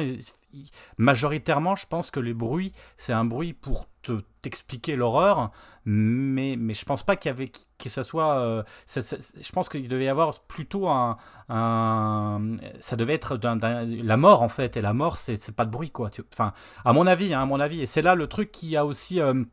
majoritairement, 0.98 1.76
je 1.76 1.86
pense 1.88 2.12
que 2.12 2.20
le 2.20 2.34
bruit, 2.34 2.74
c'est 2.98 3.14
un 3.14 3.26
bruit 3.26 3.54
pour 3.54 3.88
te 4.02 4.22
t'expliquer 4.42 4.98
l'horreur, 4.98 5.52
mais, 5.86 6.74
je 6.74 6.86
pense 6.86 7.04
pas 7.04 7.16
qu'il 7.16 7.30
y 7.30 7.34
avait 7.34 7.52
que 7.78 7.90
ça 7.90 8.04
soit. 8.04 8.38
Euh, 8.38 8.64
je 8.88 9.52
pense 9.52 9.70
qu'il 9.70 9.88
devait 9.88 10.06
y 10.06 10.10
avoir 10.10 10.40
plutôt 10.42 10.88
un, 10.88 11.18
ça 12.80 12.96
devait 12.96 13.14
être 13.14 13.38
la 13.42 14.18
mort 14.18 14.42
en 14.42 14.50
fait, 14.50 14.78
et 14.78 14.82
la 14.82 14.94
mort 14.94 15.18
c'est 15.18 15.52
pas 15.52 15.66
de 15.66 15.72
bruit 15.72 15.92
quoi. 15.92 16.10
enfin, 16.32 16.54
à 16.86 16.94
mon 16.94 17.06
avis, 17.08 17.34
hein, 17.34 17.42
à 17.42 17.46
mon 17.46 17.60
avis, 17.60 17.82
et 17.82 17.86
c'est 17.86 18.02
là 18.02 18.16
le 18.16 18.28
truc 18.28 18.52
qui 18.52 18.78
a 18.78 18.86
aussi. 18.86 19.20
Euh, 19.20 19.44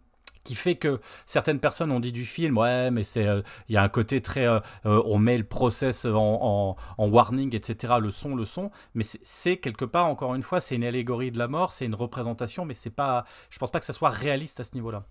qui 0.43 0.55
fait 0.55 0.77
que 0.77 1.01
certaines 1.27 1.61
personnes 1.61 1.91
ont 1.91 2.01
dit 2.01 2.13
du 2.13 2.25
film, 2.25 2.57
ouais, 2.57 2.91
mais 2.91 3.05
c'est, 3.05 3.27
euh, 3.27 3.43
il 3.69 3.75
y 3.75 3.79
a 3.79 3.83
un 3.83 3.91
côté 3.91 4.23
très, 4.23 4.47
on 4.85 5.19
met 5.19 5.37
le 5.37 5.45
process 5.45 6.07
en, 6.07 6.77
en, 6.97 7.09
warning, 7.11 7.55
etc. 7.55 7.95
Le 8.01 8.11
son, 8.11 8.35
le 8.35 8.47
son, 8.47 8.71
mais 8.95 9.05
c'est 9.05 9.59
quelque 9.59 9.85
part, 9.85 10.07
encore 10.07 10.35
une 10.35 10.43
fois, 10.43 10.63
c'est 10.63 10.77
une 10.77 10.85
allégorie 10.85 11.31
de 11.31 11.39
la 11.39 11.47
mort, 11.47 11.73
c'est 11.73 11.85
une 11.85 11.95
représentation, 11.95 12.65
mais 12.65 12.73
c'est 12.73 12.89
pas, 12.89 13.27
je 13.51 13.59
pense 13.59 13.71
pas 13.71 13.81
que 13.81 13.85
ça 13.85 13.93
soit 13.93 14.09
réaliste 14.09 14.61
à 14.61 14.65
ce 14.65 14.73
niveau-là. 14.73 15.05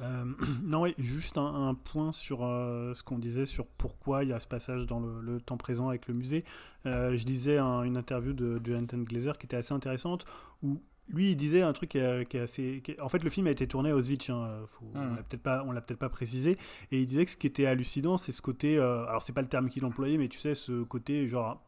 non, 0.62 0.82
oui, 0.82 0.94
juste 0.98 1.38
un, 1.38 1.74
point 1.74 2.12
sur 2.12 2.40
ce 2.40 3.02
qu'on 3.02 3.18
disait 3.18 3.46
sur 3.46 3.66
pourquoi 3.66 4.24
il 4.24 4.30
y 4.30 4.32
a 4.32 4.40
ce 4.40 4.48
passage 4.48 4.86
dans 4.86 5.00
le, 5.00 5.40
temps 5.40 5.56
présent 5.56 5.88
avec 5.88 6.08
le 6.08 6.14
musée. 6.14 6.44
je 6.84 7.24
lisais 7.24 7.58
une 7.58 7.96
interview 7.96 8.32
de 8.32 8.60
Jonathan 8.64 8.98
Glazer 8.98 9.38
qui 9.38 9.46
était 9.46 9.56
assez 9.56 9.74
intéressante 9.74 10.24
où 10.62 10.80
lui, 11.12 11.32
il 11.32 11.36
disait 11.36 11.62
un 11.62 11.72
truc 11.72 11.90
qui 11.90 11.98
est, 11.98 12.34
assez. 12.36 12.82
en 13.00 13.08
fait, 13.08 13.22
le 13.24 13.30
film 13.30 13.46
a 13.46 13.50
été 13.50 13.66
tourné 13.66 13.90
à 13.90 13.96
Auschwitz. 13.96 14.30
Hein, 14.30 14.64
On 14.94 14.98
hmm. 14.98 15.16
l'a 15.16 15.22
peut-être 15.22 15.42
pas, 15.42 15.64
on 15.66 15.72
l'a 15.72 15.80
peut-être 15.80 15.98
pas 15.98 16.08
précisé. 16.08 16.56
Et 16.92 17.00
il 17.00 17.06
disait 17.06 17.24
que 17.24 17.32
ce 17.32 17.36
qui 17.36 17.46
était 17.46 17.66
hallucinant, 17.66 18.16
c'est 18.16 18.32
ce 18.32 18.42
côté. 18.42 18.78
Euh, 18.78 19.06
alors, 19.06 19.22
c'est 19.22 19.32
pas 19.32 19.42
le 19.42 19.48
terme 19.48 19.68
qu'il 19.68 19.84
employait, 19.84 20.18
mais 20.18 20.28
tu 20.28 20.38
sais, 20.38 20.54
ce 20.54 20.82
côté 20.82 21.26
genre 21.26 21.62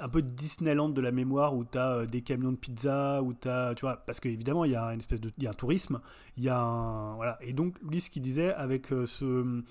un 0.00 0.08
peu 0.08 0.22
Disneyland 0.22 0.88
de 0.88 1.00
la 1.00 1.12
mémoire 1.12 1.54
où 1.54 1.64
tu 1.64 1.78
as 1.78 1.92
euh, 1.92 2.06
des 2.06 2.22
camions 2.22 2.52
de 2.52 2.56
pizza 2.56 3.22
où 3.22 3.34
tu 3.34 3.48
as 3.48 3.74
tu 3.74 3.82
vois 3.82 3.96
parce 3.96 4.20
qu'évidemment 4.20 4.64
il 4.64 4.72
y 4.72 4.76
a 4.76 4.84
une 4.92 4.98
espèce 4.98 5.20
de 5.20 5.30
y 5.38 5.46
a 5.46 5.50
un 5.50 5.54
tourisme 5.54 6.00
il 6.36 6.44
y 6.44 6.48
a 6.48 6.58
un 6.58 7.14
voilà. 7.14 7.38
Et 7.40 7.52
donc 7.52 7.76
lui 7.88 8.00
ce 8.00 8.10
qu'il 8.10 8.22
disait 8.22 8.52
avec 8.52 8.92
euh, 8.92 9.06
ce 9.06 9.62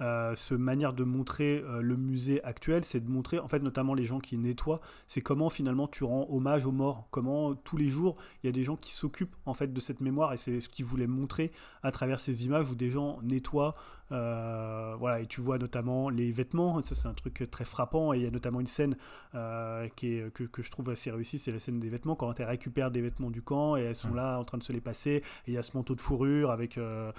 euh, 0.00 0.34
ce 0.34 0.54
manière 0.54 0.92
de 0.92 1.04
montrer 1.04 1.62
euh, 1.64 1.80
le 1.80 1.96
musée 1.96 2.42
actuel, 2.42 2.84
c'est 2.84 2.98
de 2.98 3.08
montrer, 3.08 3.38
en 3.38 3.46
fait, 3.46 3.60
notamment 3.60 3.94
les 3.94 4.04
gens 4.04 4.18
qui 4.18 4.36
nettoient, 4.36 4.80
c'est 5.06 5.20
comment 5.20 5.50
finalement 5.50 5.86
tu 5.86 6.02
rends 6.02 6.26
hommage 6.30 6.66
aux 6.66 6.72
morts, 6.72 7.06
comment 7.12 7.54
tous 7.54 7.76
les 7.76 7.88
jours 7.88 8.16
il 8.42 8.46
y 8.46 8.48
a 8.48 8.52
des 8.52 8.64
gens 8.64 8.76
qui 8.76 8.90
s'occupent 8.90 9.36
en 9.46 9.54
fait 9.54 9.72
de 9.72 9.80
cette 9.80 10.00
mémoire 10.00 10.32
et 10.32 10.36
c'est 10.36 10.58
ce 10.60 10.68
qu'il 10.68 10.84
voulait 10.84 11.06
montrer 11.06 11.52
à 11.84 11.92
travers 11.92 12.18
ces 12.18 12.44
images 12.44 12.68
où 12.70 12.74
des 12.74 12.90
gens 12.90 13.20
nettoient, 13.22 13.76
euh, 14.14 14.94
voilà, 14.98 15.20
et 15.20 15.26
tu 15.26 15.40
vois 15.40 15.58
notamment 15.58 16.08
les 16.08 16.32
vêtements, 16.32 16.80
ça 16.80 16.94
c'est 16.94 17.08
un 17.08 17.14
truc 17.14 17.46
très 17.50 17.64
frappant, 17.64 18.14
et 18.14 18.18
il 18.18 18.22
y 18.22 18.26
a 18.26 18.30
notamment 18.30 18.60
une 18.60 18.66
scène 18.66 18.96
qui 19.96 20.14
est, 20.14 20.32
que, 20.32 20.44
que, 20.44 20.62
je 20.62 20.70
trouve 20.70 20.90
assez 20.90 21.10
réussie, 21.10 21.38
c'est 21.38 21.50
la 21.50 21.58
scène 21.58 21.80
des 21.80 21.88
vêtements, 21.88 22.14
quand 22.14 22.38
elles 22.38 22.46
récupèrent 22.46 22.92
des 22.92 23.00
vêtements 23.00 23.30
du 23.30 23.42
camp 23.42 23.76
et 23.76 23.82
elles 23.82 23.96
sont 23.96 24.14
là 24.14 24.38
en 24.38 24.44
train 24.44 24.58
de 24.58 24.62
se 24.62 24.72
les 24.72 24.80
passer, 24.80 25.10
et 25.10 25.22
il 25.48 25.54
y 25.54 25.58
a 25.58 25.62
ce 25.62 25.76
manteau 25.76 25.96
de 25.96 26.00
fourrure 26.00 26.52
avec 26.52 26.76
le, 26.76 27.12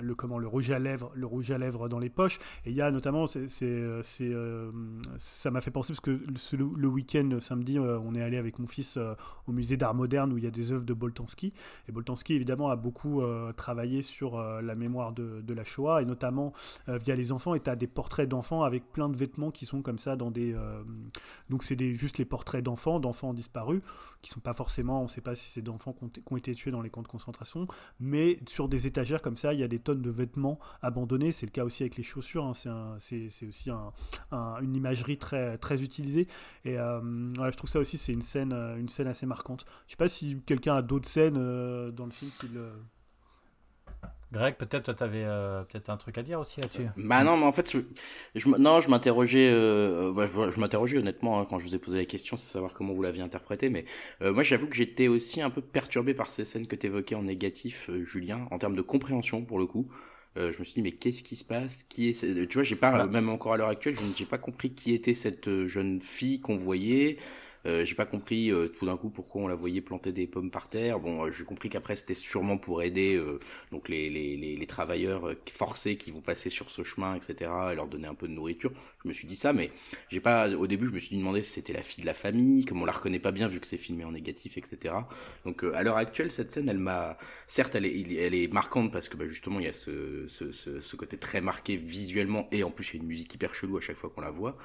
le, 0.00 0.14
comment, 0.14 0.38
le 0.38 0.46
rouge 0.46 0.70
à 0.70 0.78
lèvres, 0.78 1.10
le 1.14 1.26
rouge 1.26 1.50
à 1.50 1.58
lèvres 1.58 1.88
dans 1.88 1.98
les 1.98 2.10
poches. 2.10 2.38
Et 2.64 2.70
il 2.70 2.76
y 2.76 2.82
a 2.82 2.90
notamment, 2.90 3.26
c'est, 3.26 3.48
euh, 3.62 4.70
ça 5.16 5.50
m'a 5.50 5.60
fait 5.60 5.70
penser 5.70 5.92
parce 5.92 6.00
que 6.00 6.20
le, 6.56 6.88
week-end 6.88 7.38
samedi, 7.40 7.78
euh, 7.78 7.98
on 7.98 8.14
est 8.14 8.22
allé 8.22 8.36
avec 8.36 8.58
mon 8.58 8.66
fils 8.66 8.96
euh, 8.96 9.14
au 9.46 9.52
musée 9.52 9.76
d'art 9.76 9.94
moderne 9.94 10.32
où 10.32 10.38
il 10.38 10.44
y 10.44 10.46
a 10.46 10.50
des 10.50 10.72
œuvres 10.72 10.84
de 10.84 10.94
Boltanski. 10.94 11.52
Et 11.88 11.92
Boltanski, 11.92 12.34
évidemment, 12.34 12.68
a 12.68 12.76
beaucoup 12.76 13.22
travaillé 13.56 14.02
sur 14.02 14.40
la 14.40 14.74
mémoire 14.74 15.12
de, 15.12 15.52
la 15.52 15.64
Et 15.78 16.04
notamment 16.04 16.52
via 16.86 17.16
les 17.16 17.32
enfants. 17.32 17.54
Et 17.54 17.60
tu 17.60 17.70
as 17.70 17.76
des 17.76 17.86
portraits 17.86 18.28
d'enfants 18.28 18.62
avec 18.62 18.92
plein 18.92 19.08
de 19.08 19.16
vêtements 19.16 19.50
qui 19.50 19.66
sont 19.66 19.82
comme 19.82 19.98
ça 19.98 20.16
dans 20.16 20.30
des. 20.30 20.54
donc, 21.48 21.62
c'est 21.62 21.78
juste 21.94 22.18
les 22.18 22.24
portraits 22.24 22.62
d'enfants, 22.62 23.00
d'enfants 23.00 23.34
disparus, 23.34 23.82
qui 24.20 24.30
sont 24.30 24.40
pas 24.40 24.54
forcément, 24.54 25.00
on 25.00 25.04
ne 25.04 25.08
sait 25.08 25.20
pas 25.20 25.34
si 25.34 25.50
c'est 25.50 25.62
d'enfants 25.62 25.92
qui 25.92 26.22
ont, 26.30 26.36
été 26.36 26.54
tués 26.54 26.70
dans 26.70 26.82
les 26.82 26.90
camps 26.90 27.02
de 27.02 27.08
concentration, 27.08 27.66
mais 28.00 28.38
sur 28.48 28.68
des 28.68 28.86
étagères 28.86 29.22
comme 29.22 29.36
ça, 29.36 29.54
il 29.54 29.60
y 29.60 29.64
a 29.64 29.68
des 29.68 29.78
tonnes 29.78 30.02
de 30.02 30.10
vêtements 30.10 30.58
abandonnés 30.80 31.32
c'est 31.32 31.46
le 31.46 31.50
cas 31.50 31.64
aussi 31.64 31.82
avec 31.82 31.96
les 31.96 32.02
chaussures. 32.02 32.44
Hein. 32.44 32.52
c'est 32.98 33.46
aussi 33.46 33.70
une 34.30 34.76
imagerie 34.76 35.18
très, 35.18 35.58
très 35.58 35.82
utilisée. 35.82 36.26
Et 36.64 36.78
euh, 36.78 37.00
je 37.00 37.56
trouve 37.56 37.70
ça 37.70 37.78
aussi, 37.78 37.98
c'est 37.98 38.12
une 38.12 38.22
scène, 38.22 38.52
euh, 38.52 38.76
une 38.76 38.88
scène 38.88 39.06
assez 39.06 39.26
marquante. 39.26 39.64
Je 39.86 39.92
sais 39.92 39.96
pas 39.96 40.08
si 40.08 40.40
quelqu'un 40.46 40.76
a 40.76 40.82
d'autres 40.82 41.08
scènes 41.08 41.36
euh, 41.36 41.90
dans 41.90 42.06
le 42.06 42.12
film 42.12 42.30
qui 42.40 42.48
le. 42.48 42.70
Greg, 44.32 44.56
peut-être 44.56 44.84
toi, 44.84 44.94
tu 44.94 45.02
avais 45.02 45.24
peut-être 45.68 45.90
un 45.90 45.96
truc 45.96 46.18
à 46.18 46.22
dire 46.22 46.40
aussi 46.40 46.60
là-dessus. 46.60 46.86
Bah 46.96 47.22
non, 47.22 47.36
mais 47.36 47.44
en 47.44 47.52
fait, 47.52 47.76
je, 48.34 48.48
non, 48.48 48.80
je 48.80 48.88
m'interrogeais, 48.88 49.50
je 49.50 50.60
m'interrogeais 50.60 50.98
honnêtement 50.98 51.40
hein, 51.40 51.46
quand 51.48 51.58
je 51.58 51.66
vous 51.66 51.74
ai 51.74 51.78
posé 51.78 51.98
la 51.98 52.04
question, 52.06 52.36
c'est 52.36 52.52
savoir 52.52 52.72
comment 52.74 52.92
vous 52.92 53.02
l'aviez 53.02 53.22
interprété, 53.22 53.70
mais 53.70 53.84
moi, 54.20 54.42
j'avoue 54.42 54.66
que 54.66 54.76
j'étais 54.76 55.08
aussi 55.08 55.42
un 55.42 55.50
peu 55.50 55.60
perturbé 55.60 56.14
par 56.14 56.30
ces 56.30 56.44
scènes 56.44 56.66
que 56.66 56.76
tu 56.76 56.86
évoquais 56.86 57.14
en 57.14 57.22
négatif, 57.22 57.90
Julien, 58.04 58.48
en 58.50 58.58
termes 58.58 58.76
de 58.76 58.82
compréhension 58.82 59.44
pour 59.44 59.58
le 59.58 59.66
coup. 59.66 59.88
Euh, 60.38 60.50
je 60.50 60.58
me 60.60 60.64
suis 60.64 60.74
dit 60.74 60.82
mais 60.82 60.92
qu'est-ce 60.92 61.22
qui 61.22 61.36
se 61.36 61.44
passe? 61.44 61.82
Qui 61.84 62.08
est 62.08 62.48
Tu 62.48 62.54
vois, 62.54 62.62
j'ai 62.62 62.76
pas 62.76 63.06
même 63.06 63.28
encore 63.28 63.52
à 63.52 63.56
l'heure 63.56 63.68
actuelle, 63.68 63.94
je 63.94 64.22
n'ai 64.22 64.26
pas 64.28 64.38
compris 64.38 64.72
qui 64.72 64.94
était 64.94 65.14
cette 65.14 65.48
euh, 65.48 65.66
jeune 65.66 66.00
fille 66.00 66.40
qu'on 66.40 66.56
voyait. 66.56 67.18
Euh, 67.66 67.84
j'ai 67.84 67.94
pas 67.94 68.06
compris 68.06 68.50
euh, 68.50 68.68
tout 68.68 68.86
d'un 68.86 68.96
coup 68.96 69.08
pourquoi 69.08 69.42
on 69.42 69.46
la 69.46 69.54
voyait 69.54 69.80
planter 69.80 70.12
des 70.12 70.26
pommes 70.26 70.50
par 70.50 70.68
terre. 70.68 70.98
Bon, 70.98 71.24
euh, 71.24 71.30
j'ai 71.30 71.44
compris 71.44 71.68
qu'après 71.68 71.94
c'était 71.94 72.14
sûrement 72.14 72.58
pour 72.58 72.82
aider 72.82 73.22
donc 73.70 73.88
les, 73.88 74.10
les, 74.10 74.36
les, 74.36 74.66
travailleurs 74.66 75.30
forcés 75.50 75.96
qui 75.96 76.10
vont 76.10 76.20
passer 76.20 76.50
sur 76.50 76.70
ce 76.70 76.82
chemin, 76.82 77.14
etc. 77.14 77.50
et 77.72 77.74
leur 77.74 77.86
donner 77.86 78.08
un 78.08 78.14
peu 78.14 78.26
de 78.26 78.32
nourriture. 78.32 78.72
Je 79.02 79.08
me 79.08 79.12
suis 79.12 79.26
dit 79.26 79.36
ça, 79.36 79.52
mais 79.52 79.70
j'ai 80.08 80.20
pas. 80.20 80.48
Au 80.48 80.66
début, 80.66 80.86
je 80.86 80.92
me 80.92 80.98
suis 80.98 81.16
demandé 81.16 81.42
si 81.42 81.50
c'était 81.50 81.72
la 81.72 81.82
fille 81.82 82.02
de 82.02 82.06
la 82.06 82.14
famille, 82.14 82.64
comme 82.64 82.80
on 82.82 82.84
la 82.84 82.92
reconnaît 82.92 83.18
pas 83.18 83.32
bien 83.32 83.48
vu 83.48 83.60
que 83.60 83.66
c'est 83.66 83.76
filmé 83.76 84.04
en 84.04 84.12
négatif, 84.12 84.56
etc. 84.56 84.94
Donc 85.44 85.64
à 85.64 85.82
l'heure 85.82 85.96
actuelle, 85.96 86.30
cette 86.30 86.50
scène, 86.50 86.68
elle 86.68 86.78
m'a. 86.78 87.18
Certes, 87.46 87.74
elle 87.74 87.86
est, 87.86 88.14
elle 88.14 88.34
est 88.34 88.52
marquante 88.52 88.92
parce 88.92 89.08
que 89.08 89.16
bah, 89.16 89.26
justement, 89.26 89.60
il 89.60 89.66
y 89.66 89.68
a 89.68 89.72
ce, 89.72 90.26
ce, 90.28 90.52
ce, 90.52 90.96
côté 90.96 91.16
très 91.16 91.40
marqué 91.40 91.76
visuellement 91.76 92.48
et 92.52 92.64
en 92.64 92.70
plus, 92.70 92.90
il 92.90 92.96
y 92.96 92.98
a 92.98 93.02
une 93.02 93.08
musique 93.08 93.34
hyper 93.34 93.54
chelou 93.54 93.76
à 93.76 93.80
chaque 93.80 93.96
fois 93.96 94.10
qu'on 94.10 94.20
la 94.20 94.30
voit. 94.30 94.56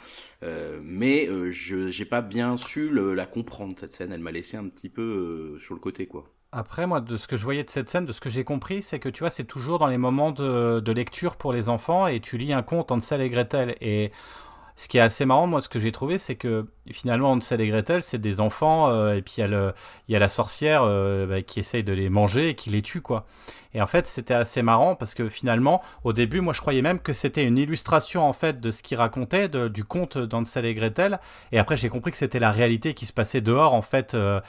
Mais 0.81 1.27
je 1.51 1.89
j'ai 1.89 2.05
pas 2.05 2.21
bien 2.21 2.57
su 2.57 2.86
la 2.89 3.25
comprendre 3.25 3.73
cette 3.77 3.91
scène. 3.91 4.11
Elle 4.11 4.21
m'a 4.21 4.31
laissé 4.31 4.57
un 4.57 4.67
petit 4.67 4.89
peu 4.89 5.01
euh, 5.01 5.59
sur 5.59 5.73
le 5.73 5.79
côté, 5.79 6.07
quoi. 6.07 6.33
Après, 6.51 6.87
moi, 6.87 7.01
de 7.01 7.17
ce 7.17 7.27
que 7.27 7.35
je 7.35 7.43
voyais 7.43 7.63
de 7.63 7.69
cette 7.69 7.89
scène, 7.89 8.05
de 8.05 8.13
ce 8.13 8.21
que 8.21 8.29
j'ai 8.29 8.45
compris, 8.45 8.81
c'est 8.81 8.99
que 8.99 9.09
tu 9.09 9.19
vois, 9.19 9.29
c'est 9.29 9.43
toujours 9.43 9.79
dans 9.79 9.87
les 9.87 9.97
moments 9.97 10.31
de, 10.31 10.79
de 10.79 10.91
lecture 10.93 11.35
pour 11.35 11.51
les 11.51 11.67
enfants 11.67 12.07
et 12.07 12.21
tu 12.21 12.37
lis 12.37 12.53
un 12.53 12.63
conte 12.63 12.91
Hansel 12.91 13.21
et 13.21 13.29
Gretel. 13.29 13.75
Et 13.81 14.11
ce 14.79 14.87
qui 14.87 14.99
est 14.99 15.01
assez 15.01 15.25
marrant, 15.25 15.47
moi, 15.47 15.59
ce 15.59 15.69
que 15.69 15.79
j'ai 15.79 15.91
trouvé, 15.91 16.19
c'est 16.19 16.35
que 16.35 16.67
finalement, 16.91 17.31
Hansel 17.31 17.59
et 17.61 17.67
Gretel, 17.67 18.03
c'est 18.03 18.19
des 18.19 18.39
enfants 18.39 18.89
euh, 18.91 19.15
et 19.15 19.23
puis 19.23 19.33
il 19.39 19.41
y, 19.41 19.55
a 19.55 19.73
y 20.07 20.15
a 20.15 20.19
la 20.19 20.29
sorcière 20.29 20.83
euh, 20.83 21.25
bah, 21.25 21.41
qui 21.41 21.59
essaye 21.59 21.83
de 21.83 21.93
les 21.93 22.09
manger 22.09 22.49
et 22.49 22.55
qui 22.55 22.69
les 22.69 22.83
tue, 22.83 23.01
quoi. 23.01 23.25
Et 23.73 23.81
en 23.81 23.87
fait, 23.87 24.05
c'était 24.05 24.35
assez 24.35 24.61
marrant 24.61 24.95
parce 24.95 25.15
que 25.15 25.29
finalement, 25.29 25.81
au 26.03 26.13
début, 26.13 26.41
moi, 26.41 26.53
je 26.53 26.61
croyais 26.61 26.83
même 26.83 26.99
que 26.99 27.11
c'était 27.11 27.45
une 27.45 27.57
illustration 27.57 28.23
en 28.23 28.33
fait 28.33 28.59
de 28.61 28.71
ce 28.71 28.81
qu'il 28.83 28.97
racontait, 28.97 29.49
du 29.49 29.83
conte 29.83 30.17
d'Hansel 30.17 30.65
et 30.65 30.73
Gretel. 30.75 31.19
Et 31.51 31.59
après, 31.59 31.75
j'ai 31.75 31.89
compris 31.89 32.11
que 32.11 32.17
c'était 32.17 32.39
la 32.39 32.51
réalité 32.51 32.93
qui 32.93 33.07
se 33.07 33.13
passait 33.13 33.41
dehors, 33.41 33.73
en 33.73 33.81
fait. 33.81 34.13
euh, 34.13 34.39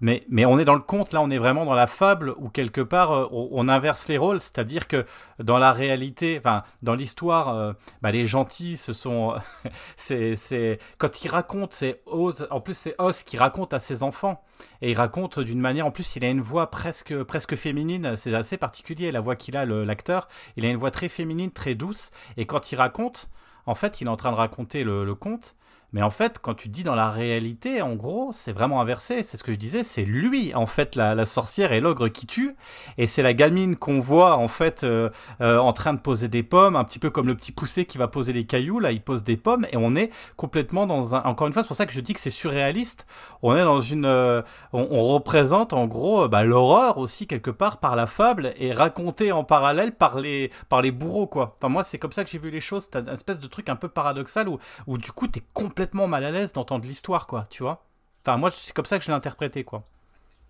mais, 0.00 0.44
on 0.44 0.58
est 0.58 0.64
dans 0.64 0.74
le 0.74 0.80
conte, 0.80 1.12
là, 1.12 1.22
on 1.22 1.30
est 1.30 1.38
vraiment 1.38 1.64
dans 1.64 1.74
la 1.74 1.86
fable 1.86 2.34
où 2.36 2.50
quelque 2.50 2.82
part 2.82 3.12
euh, 3.12 3.26
on, 3.30 3.68
inverse 3.68 4.08
les 4.08 4.18
rôles, 4.18 4.40
c'est-à-dire 4.40 4.88
que 4.88 5.06
dans 5.38 5.58
la 5.58 5.72
réalité, 5.72 6.36
enfin 6.38 6.64
dans 6.82 6.94
l'histoire, 6.94 7.48
euh, 7.54 7.72
bah, 8.02 8.10
les 8.10 8.26
gentils, 8.26 8.76
ce 8.76 8.92
sont, 8.92 9.34
c'est, 9.96 10.36
c'est 10.36 10.78
quand 10.98 11.24
il 11.24 11.28
raconte, 11.28 11.72
c'est 11.72 12.02
Oz, 12.06 12.46
en 12.50 12.60
plus 12.60 12.74
c'est 12.74 12.94
Oz 12.98 13.22
qui 13.22 13.38
raconte 13.38 13.72
à 13.72 13.78
ses 13.78 14.02
enfants. 14.02 14.42
Et 14.82 14.90
il 14.90 14.96
raconte 14.96 15.38
d'une 15.38 15.60
manière, 15.60 15.86
en 15.86 15.90
plus 15.90 16.16
il 16.16 16.24
a 16.24 16.28
une 16.28 16.40
voix 16.40 16.70
presque 16.70 17.22
presque 17.24 17.56
féminine, 17.56 18.16
c'est 18.16 18.34
assez 18.34 18.58
particulier 18.58 19.10
la 19.12 19.20
voix 19.20 19.36
qu'il 19.36 19.56
a 19.56 19.64
l'acteur, 19.66 20.28
il 20.56 20.64
a 20.66 20.68
une 20.68 20.76
voix 20.76 20.90
très 20.90 21.08
féminine, 21.08 21.50
très 21.50 21.74
douce. 21.74 22.10
Et 22.36 22.46
quand 22.46 22.72
il 22.72 22.76
raconte, 22.76 23.30
en 23.66 23.74
fait 23.74 24.00
il 24.00 24.06
est 24.06 24.10
en 24.10 24.16
train 24.16 24.30
de 24.30 24.36
raconter 24.36 24.84
le 24.84 25.14
conte. 25.14 25.56
Mais 25.96 26.02
en 26.02 26.10
fait, 26.10 26.38
quand 26.42 26.52
tu 26.52 26.68
dis 26.68 26.82
dans 26.82 26.94
la 26.94 27.08
réalité, 27.08 27.80
en 27.80 27.94
gros, 27.94 28.28
c'est 28.30 28.52
vraiment 28.52 28.82
inversé. 28.82 29.22
C'est 29.22 29.38
ce 29.38 29.42
que 29.42 29.50
je 29.50 29.56
disais, 29.56 29.82
c'est 29.82 30.02
lui, 30.02 30.54
en 30.54 30.66
fait, 30.66 30.94
la, 30.94 31.24
sorcière 31.24 31.72
et 31.72 31.80
l'ogre 31.80 32.08
qui 32.08 32.26
tue. 32.26 32.54
Et 32.98 33.06
c'est 33.06 33.22
la 33.22 33.32
gamine 33.32 33.76
qu'on 33.76 33.98
voit, 33.98 34.36
en 34.36 34.48
fait, 34.48 34.84
euh, 34.84 35.08
euh, 35.40 35.56
en 35.56 35.72
train 35.72 35.94
de 35.94 35.98
poser 35.98 36.28
des 36.28 36.42
pommes, 36.42 36.76
un 36.76 36.84
petit 36.84 36.98
peu 36.98 37.08
comme 37.08 37.26
le 37.26 37.34
petit 37.34 37.50
poussé 37.50 37.86
qui 37.86 37.96
va 37.96 38.08
poser 38.08 38.34
des 38.34 38.44
cailloux. 38.44 38.78
Là, 38.78 38.92
il 38.92 39.00
pose 39.00 39.24
des 39.24 39.38
pommes. 39.38 39.64
Et 39.72 39.78
on 39.78 39.96
est 39.96 40.10
complètement 40.36 40.86
dans 40.86 41.14
un. 41.14 41.22
Encore 41.22 41.46
une 41.46 41.54
fois, 41.54 41.62
c'est 41.62 41.68
pour 41.68 41.78
ça 41.78 41.86
que 41.86 41.94
je 41.94 42.00
dis 42.00 42.12
que 42.12 42.20
c'est 42.20 42.28
surréaliste. 42.28 43.06
On 43.40 43.56
est 43.56 43.64
dans 43.64 43.80
une. 43.80 44.04
euh, 44.04 44.42
on, 44.74 45.00
représente, 45.00 45.72
en 45.72 45.86
gros, 45.86 46.28
bah, 46.28 46.44
l'horreur 46.44 46.98
aussi, 46.98 47.26
quelque 47.26 47.50
part, 47.50 47.78
par 47.78 47.96
la 47.96 48.06
fable 48.06 48.52
et 48.58 48.74
racontée 48.74 49.32
en 49.32 49.44
parallèle 49.44 49.92
par 49.92 50.20
les, 50.20 50.50
par 50.68 50.82
les 50.82 50.90
bourreaux, 50.90 51.26
quoi. 51.26 51.56
Enfin, 51.58 51.70
moi, 51.70 51.84
c'est 51.84 51.96
comme 51.96 52.12
ça 52.12 52.22
que 52.22 52.28
j'ai 52.28 52.36
vu 52.36 52.50
les 52.50 52.60
choses. 52.60 52.90
T'as 52.90 53.00
une 53.00 53.08
espèce 53.08 53.38
de 53.38 53.46
truc 53.46 53.70
un 53.70 53.76
peu 53.76 53.88
paradoxal 53.88 54.46
où 54.46 54.58
où 54.86 54.98
du 54.98 55.10
coup 55.10 55.26
t'es 55.26 55.42
complètement 55.54 55.85
mal 55.94 56.24
à 56.24 56.30
l'aise 56.30 56.52
d'entendre 56.52 56.86
l'histoire 56.86 57.26
quoi 57.26 57.46
tu 57.50 57.62
vois 57.62 57.86
enfin 58.24 58.36
moi 58.38 58.50
c'est 58.50 58.72
comme 58.74 58.84
ça 58.86 58.98
que 58.98 59.04
je 59.04 59.08
l'ai 59.10 59.14
interprété 59.14 59.64
quoi 59.64 59.84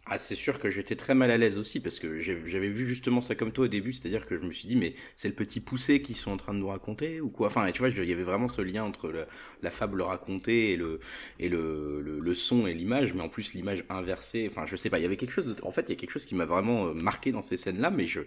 Ah, 0.08 0.18
c'est 0.18 0.36
sûr 0.36 0.60
que 0.60 0.70
j'étais 0.70 0.94
très 0.94 1.16
mal 1.16 1.32
à 1.32 1.36
l'aise 1.36 1.58
aussi 1.58 1.80
parce 1.80 1.98
que 1.98 2.20
j'avais 2.20 2.68
vu 2.68 2.86
justement 2.88 3.20
ça 3.20 3.34
comme 3.34 3.50
toi 3.50 3.64
au 3.64 3.68
début, 3.68 3.92
c'est-à-dire 3.92 4.24
que 4.24 4.36
je 4.36 4.44
me 4.44 4.52
suis 4.52 4.68
dit 4.68 4.76
mais 4.76 4.94
c'est 5.16 5.26
le 5.26 5.34
petit 5.34 5.58
poussé 5.58 6.00
qu'ils 6.00 6.14
sont 6.14 6.30
en 6.30 6.36
train 6.36 6.54
de 6.54 6.60
nous 6.60 6.68
raconter 6.68 7.20
ou 7.20 7.28
quoi? 7.28 7.48
Enfin, 7.48 7.68
tu 7.72 7.80
vois, 7.80 7.88
il 7.88 8.04
y 8.08 8.12
avait 8.12 8.22
vraiment 8.22 8.46
ce 8.46 8.62
lien 8.62 8.84
entre 8.84 9.26
la 9.62 9.70
fable 9.72 10.00
racontée 10.02 10.70
et 10.72 10.76
le 10.76 11.00
et 11.40 11.48
le, 11.48 12.00
le, 12.00 12.34
son 12.36 12.68
et 12.68 12.74
l'image, 12.74 13.14
mais 13.14 13.22
en 13.22 13.28
plus 13.28 13.52
l'image 13.54 13.84
inversée. 13.88 14.46
Enfin, 14.48 14.64
je 14.64 14.76
sais 14.76 14.90
pas, 14.90 15.00
il 15.00 15.02
y 15.02 15.06
avait 15.06 15.16
quelque 15.16 15.32
chose. 15.32 15.56
En 15.62 15.72
fait, 15.72 15.82
il 15.82 15.90
y 15.90 15.92
a 15.92 15.96
quelque 15.96 16.10
chose 16.12 16.24
qui 16.24 16.36
m'a 16.36 16.46
vraiment 16.46 16.86
euh, 16.86 16.92
marqué 16.94 17.32
dans 17.32 17.42
ces 17.42 17.56
scènes-là, 17.56 17.90
mais 17.90 18.06
je 18.06 18.20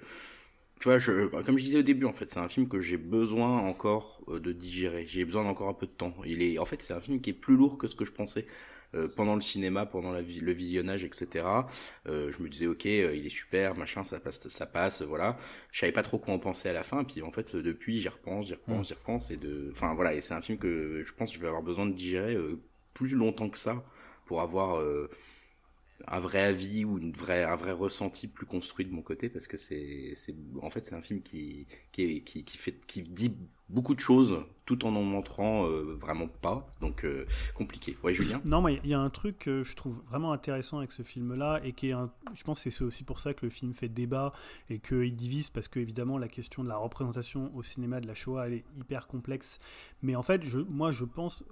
tu 0.80 0.86
vois, 0.88 1.00
je, 1.00 1.28
comme 1.44 1.58
je 1.58 1.64
disais 1.64 1.80
au 1.80 1.84
début, 1.84 2.06
en 2.06 2.14
fait, 2.14 2.28
c'est 2.30 2.40
un 2.40 2.50
film 2.50 2.68
que 2.68 2.80
j'ai 2.82 2.98
besoin 2.98 3.60
encore 3.60 4.22
euh, 4.30 4.40
de 4.40 4.52
digérer. 4.54 5.06
J'ai 5.08 5.26
besoin 5.26 5.44
d'encore 5.44 5.70
un 5.70 5.74
peu 5.74 5.88
de 5.88 5.92
temps. 5.92 6.14
Il 6.26 6.42
est, 6.42 6.58
en 6.60 6.66
fait, 6.66 6.82
c'est 6.82 6.94
un 6.94 7.02
film 7.02 7.22
qui 7.22 7.32
est 7.32 7.34
plus 7.34 7.56
lourd 7.56 7.78
que 7.78 7.88
ce 7.88 7.96
que 7.96 8.06
je 8.06 8.12
pensais 8.12 8.46
euh, 8.96 9.08
pendant 9.16 9.36
le 9.36 9.42
cinéma, 9.42 9.86
pendant 9.86 10.12
la 10.12 10.22
le 10.22 10.52
visionnage, 10.52 11.04
etc. 11.04 11.46
Euh, 12.08 12.32
je 12.32 12.42
me 12.42 12.50
disais, 12.50 12.68
ok, 12.68 12.86
euh, 12.86 13.16
il 13.16 13.26
est 13.26 13.30
super, 13.30 13.76
machin, 13.76 14.04
ça 14.04 14.20
passe, 14.20 14.48
ça 14.48 14.66
passe, 14.66 15.02
voilà. 15.02 15.38
Je 15.72 15.80
savais 15.80 15.92
pas 15.92 16.02
trop 16.04 16.18
quoi 16.18 16.34
en 16.34 16.40
penser 16.40 16.70
à 16.70 16.74
la 16.74 16.84
fin. 16.84 17.04
Puis 17.04 17.22
en 17.22 17.32
fait, 17.32 17.56
euh, 17.56 17.62
depuis, 17.62 18.02
j'y 18.02 18.10
repense, 18.10 18.48
j'y 18.48 18.54
repense, 18.54 18.88
j'y 18.88 18.94
repense, 18.94 19.32
et 19.32 19.38
de, 19.38 19.70
enfin 19.72 19.94
voilà, 19.94 20.14
et 20.16 20.22
c'est 20.22 20.34
un 20.34 20.42
film 20.42 20.58
que 20.58 21.04
je 21.06 21.14
pense 21.14 21.30
que 21.32 21.36
je 21.36 21.42
vais 21.42 21.48
avoir 21.48 21.64
besoin 21.64 21.86
de 21.86 21.94
digérer 21.94 22.36
euh, 22.36 22.60
plus 22.94 23.16
longtemps 23.16 23.50
que 23.50 23.58
ça 23.58 23.84
pour 24.26 24.42
avoir 24.42 24.80
euh, 24.80 25.10
un 26.08 26.20
vrai 26.20 26.42
avis 26.42 26.86
ou 26.86 26.98
une 26.98 27.12
vraie, 27.12 27.44
un 27.44 27.56
vrai 27.56 27.72
ressenti 27.72 28.28
plus 28.28 28.46
construit 28.46 28.86
de 28.86 28.92
mon 28.92 29.02
côté 29.02 29.30
parce 29.30 29.48
que 29.48 29.58
c'est, 29.58 30.12
c'est, 30.16 30.36
en 30.62 30.70
fait, 30.70 30.86
c'est 30.86 30.96
un 30.96 31.02
film 31.02 31.22
qui, 31.22 31.68
qui, 31.92 32.24
qui, 32.24 32.44
qui 32.44 32.58
fait, 32.58 32.86
qui 32.86 33.02
dit 33.02 33.36
beaucoup 33.70 33.94
de 33.94 34.00
choses 34.00 34.44
tout 34.66 34.86
en 34.86 34.96
en 34.96 35.04
montrant 35.04 35.68
euh, 35.68 35.96
vraiment 35.96 36.28
pas. 36.28 36.76
Donc, 36.82 37.06
euh, 37.06 37.26
compliqué. 37.54 37.98
Ouais, 38.04 38.14
Julien? 38.14 38.42
Non, 38.46 38.62
mais 38.62 38.80
il 38.84 38.90
y 38.90 38.94
a 38.94 39.00
un 39.00 39.10
truc 39.10 39.40
que 39.40 39.64
je 39.64 39.76
trouve 39.76 40.02
vraiment 40.10 40.32
intéressant 40.32 40.80
avec 40.80 40.92
ce 40.92 41.04
film-là 41.04 41.62
et 41.64 41.74
qui 41.74 41.90
est 41.90 41.94
un, 41.94 42.12
je 42.34 42.44
pense 42.44 42.60
c'est 42.60 42.84
aussi 42.84 43.04
pour 43.04 43.20
ça 43.20 43.34
que 43.34 43.46
le 43.46 43.50
film 43.50 43.74
fait 43.74 43.90
débat 43.90 44.34
et 44.70 44.80
qu'il 44.80 45.16
divise 45.16 45.50
parce 45.50 45.68
que 45.68 45.80
évidemment 45.80 46.18
la 46.18 46.28
question 46.28 46.64
de 46.64 46.70
la 46.70 46.78
représentation 46.78 47.52
au 47.56 47.64
cinéma 47.64 48.00
de 48.00 48.08
la 48.08 48.16
Shoah 48.16 48.48
elle 48.48 48.54
est 48.54 48.66
hyper 48.78 49.08
complexe. 49.08 49.60
Mais 50.02 50.16
en 50.16 50.24
fait, 50.24 50.44
je, 50.44 50.60
moi 50.60 50.92
je 50.92 51.06
pense 51.06 51.44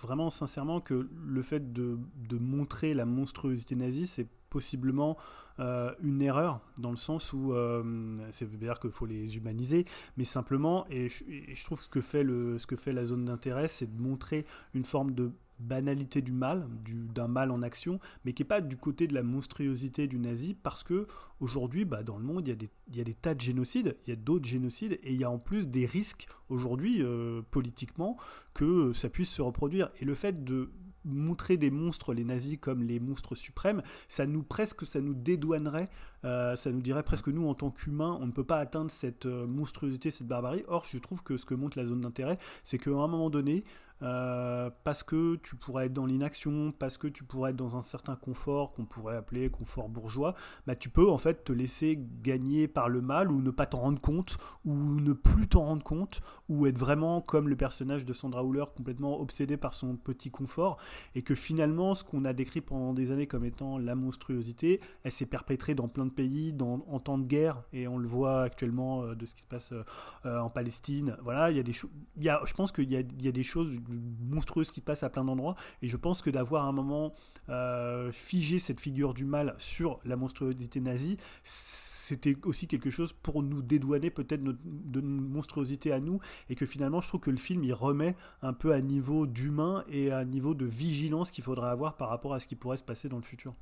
vraiment 0.00 0.30
sincèrement 0.30 0.80
que 0.80 1.08
le 1.26 1.42
fait 1.42 1.72
de, 1.72 1.98
montrer 2.38 2.94
la 2.94 3.04
monstruosité 3.04 3.76
nazie, 3.76 4.06
c'est 4.06 4.28
possiblement 4.50 5.16
euh, 5.58 5.92
une 6.00 6.22
erreur 6.22 6.60
dans 6.78 6.90
le 6.90 6.96
sens 6.96 7.32
où 7.32 7.52
euh, 7.52 8.18
c'est 8.30 8.48
dire 8.56 8.78
qu'il 8.78 8.90
faut 8.90 9.06
les 9.06 9.36
humaniser, 9.36 9.84
mais 10.16 10.24
simplement 10.24 10.86
et 10.90 11.08
je, 11.08 11.64
trouve 11.64 11.88
que 11.88 12.00
ce 12.00 12.66
que 12.66 12.76
fait 12.76 12.92
la 12.92 13.04
zone 13.04 13.24
d'intérêt, 13.24 13.68
c'est 13.68 13.92
de 13.92 14.00
montrer 14.00 14.46
une 14.74 14.84
forme 14.84 15.12
de 15.12 15.32
banalité 15.64 16.22
du 16.22 16.32
mal, 16.32 16.68
du- 16.84 17.08
d'un 17.08 17.28
mal 17.28 17.50
en 17.50 17.62
action, 17.62 17.98
mais 18.24 18.32
qui 18.32 18.42
n'est 18.42 18.48
pas 18.48 18.60
du 18.60 18.76
côté 18.76 19.06
de 19.06 19.14
la 19.14 19.22
monstruosité 19.22 20.06
du 20.06 20.18
nazi, 20.18 20.54
parce 20.54 20.84
que 20.84 21.06
aujourd'hui, 21.40 21.84
bah, 21.84 22.02
dans 22.02 22.18
le 22.18 22.24
monde, 22.24 22.46
il 22.46 22.50
y, 22.50 22.52
a 22.52 22.56
des, 22.56 22.70
il 22.88 22.96
y 22.96 23.00
a 23.00 23.04
des 23.04 23.14
tas 23.14 23.34
de 23.34 23.40
génocides, 23.40 23.96
il 24.06 24.10
y 24.10 24.12
a 24.12 24.16
d'autres 24.16 24.46
génocides, 24.46 24.98
et 25.02 25.12
il 25.12 25.20
y 25.20 25.24
a 25.24 25.30
en 25.30 25.38
plus 25.38 25.68
des 25.68 25.86
risques 25.86 26.26
aujourd'hui, 26.48 27.02
euh, 27.02 27.42
politiquement, 27.50 28.16
que 28.52 28.92
ça 28.92 29.08
puisse 29.08 29.30
se 29.30 29.42
reproduire. 29.42 29.90
Et 30.00 30.04
le 30.04 30.14
fait 30.14 30.44
de 30.44 30.70
montrer 31.06 31.58
des 31.58 31.70
monstres, 31.70 32.14
les 32.14 32.24
nazis, 32.24 32.56
comme 32.58 32.82
les 32.82 32.98
monstres 32.98 33.34
suprêmes, 33.34 33.82
ça 34.08 34.24
nous 34.24 34.42
presque, 34.42 34.86
ça 34.86 35.02
nous 35.02 35.12
dédouanerait, 35.12 35.90
euh, 36.24 36.56
ça 36.56 36.72
nous 36.72 36.80
dirait 36.80 37.02
presque 37.02 37.28
nous, 37.28 37.46
en 37.46 37.54
tant 37.54 37.70
qu'humains, 37.70 38.16
on 38.22 38.26
ne 38.26 38.32
peut 38.32 38.44
pas 38.44 38.56
atteindre 38.56 38.90
cette 38.90 39.26
euh, 39.26 39.46
monstruosité, 39.46 40.10
cette 40.10 40.26
barbarie. 40.26 40.64
Or, 40.66 40.86
je 40.90 40.98
trouve 40.98 41.22
que 41.22 41.36
ce 41.36 41.44
que 41.44 41.54
montre 41.54 41.76
la 41.78 41.84
zone 41.84 42.00
d'intérêt, 42.00 42.38
c'est 42.62 42.78
qu'à 42.78 42.90
un 42.90 43.06
moment 43.06 43.28
donné, 43.28 43.64
euh, 44.02 44.70
parce 44.82 45.02
que 45.02 45.36
tu 45.36 45.56
pourrais 45.56 45.86
être 45.86 45.92
dans 45.92 46.06
l'inaction, 46.06 46.72
parce 46.72 46.98
que 46.98 47.06
tu 47.06 47.24
pourrais 47.24 47.50
être 47.50 47.56
dans 47.56 47.76
un 47.76 47.82
certain 47.82 48.16
confort 48.16 48.72
qu'on 48.72 48.84
pourrait 48.84 49.16
appeler 49.16 49.48
confort 49.50 49.88
bourgeois, 49.88 50.34
bah 50.66 50.74
tu 50.74 50.88
peux 50.88 51.08
en 51.08 51.18
fait 51.18 51.44
te 51.44 51.52
laisser 51.52 51.98
gagner 52.22 52.68
par 52.68 52.88
le 52.88 53.00
mal 53.00 53.30
ou 53.30 53.40
ne 53.40 53.50
pas 53.50 53.66
t'en 53.66 53.78
rendre 53.78 54.00
compte 54.00 54.36
ou 54.64 54.74
ne 54.74 55.12
plus 55.12 55.48
t'en 55.48 55.64
rendre 55.64 55.84
compte 55.84 56.20
ou 56.48 56.66
être 56.66 56.78
vraiment 56.78 57.20
comme 57.20 57.48
le 57.48 57.56
personnage 57.56 58.04
de 58.04 58.12
Sandra 58.12 58.42
Hüller 58.42 58.64
complètement 58.76 59.20
obsédé 59.20 59.56
par 59.56 59.74
son 59.74 59.96
petit 59.96 60.30
confort 60.30 60.78
et 61.14 61.22
que 61.22 61.34
finalement 61.34 61.94
ce 61.94 62.04
qu'on 62.04 62.24
a 62.24 62.32
décrit 62.32 62.60
pendant 62.60 62.94
des 62.94 63.12
années 63.12 63.26
comme 63.26 63.44
étant 63.44 63.78
la 63.78 63.94
monstruosité, 63.94 64.80
elle 65.04 65.12
s'est 65.12 65.26
perpétrée 65.26 65.74
dans 65.74 65.88
plein 65.88 66.06
de 66.06 66.10
pays 66.10 66.52
dans, 66.52 66.84
en 66.88 66.98
temps 66.98 67.18
de 67.18 67.26
guerre 67.26 67.62
et 67.72 67.86
on 67.86 67.98
le 67.98 68.08
voit 68.08 68.42
actuellement 68.42 69.02
euh, 69.02 69.14
de 69.14 69.24
ce 69.24 69.34
qui 69.34 69.42
se 69.42 69.46
passe 69.46 69.72
euh, 69.72 70.38
en 70.38 70.50
Palestine. 70.50 71.16
Voilà, 71.22 71.50
il 71.50 71.56
y 71.56 71.60
a 71.60 71.62
des 71.62 71.72
choses, 71.72 71.90
je 72.18 72.54
pense 72.54 72.72
qu'il 72.72 72.90
y 72.90 72.96
a 72.96 73.32
des 73.32 73.42
choses 73.42 73.70
monstrueuses 73.88 74.70
qui 74.70 74.80
se 74.80 74.84
passent 74.84 75.02
à 75.02 75.10
plein 75.10 75.24
d'endroits 75.24 75.56
et 75.82 75.88
je 75.88 75.96
pense 75.96 76.22
que 76.22 76.30
d'avoir 76.30 76.66
un 76.66 76.72
moment 76.72 77.14
euh, 77.48 78.12
figé 78.12 78.58
cette 78.58 78.80
figure 78.80 79.14
du 79.14 79.24
mal 79.24 79.54
sur 79.58 80.00
la 80.04 80.16
monstruosité 80.16 80.80
nazie, 80.80 81.18
c'était 81.42 82.36
aussi 82.44 82.66
quelque 82.66 82.90
chose 82.90 83.12
pour 83.12 83.42
nous 83.42 83.62
dédouaner 83.62 84.10
peut-être 84.10 84.42
de 84.42 84.56
notre 85.00 85.06
monstruosité 85.06 85.92
à 85.92 86.00
nous 86.00 86.20
et 86.48 86.54
que 86.54 86.66
finalement 86.66 87.00
je 87.00 87.08
trouve 87.08 87.20
que 87.20 87.30
le 87.30 87.36
film 87.36 87.64
il 87.64 87.72
remet 87.72 88.16
un 88.42 88.52
peu 88.52 88.72
à 88.72 88.80
niveau 88.80 89.26
d'humain 89.26 89.84
et 89.88 90.10
à 90.10 90.24
niveau 90.24 90.54
de 90.54 90.66
vigilance 90.66 91.30
qu'il 91.30 91.44
faudrait 91.44 91.70
avoir 91.70 91.96
par 91.96 92.08
rapport 92.08 92.34
à 92.34 92.40
ce 92.40 92.46
qui 92.46 92.56
pourrait 92.56 92.76
se 92.76 92.84
passer 92.84 93.08
dans 93.08 93.16
le 93.16 93.22
futur. 93.22 93.54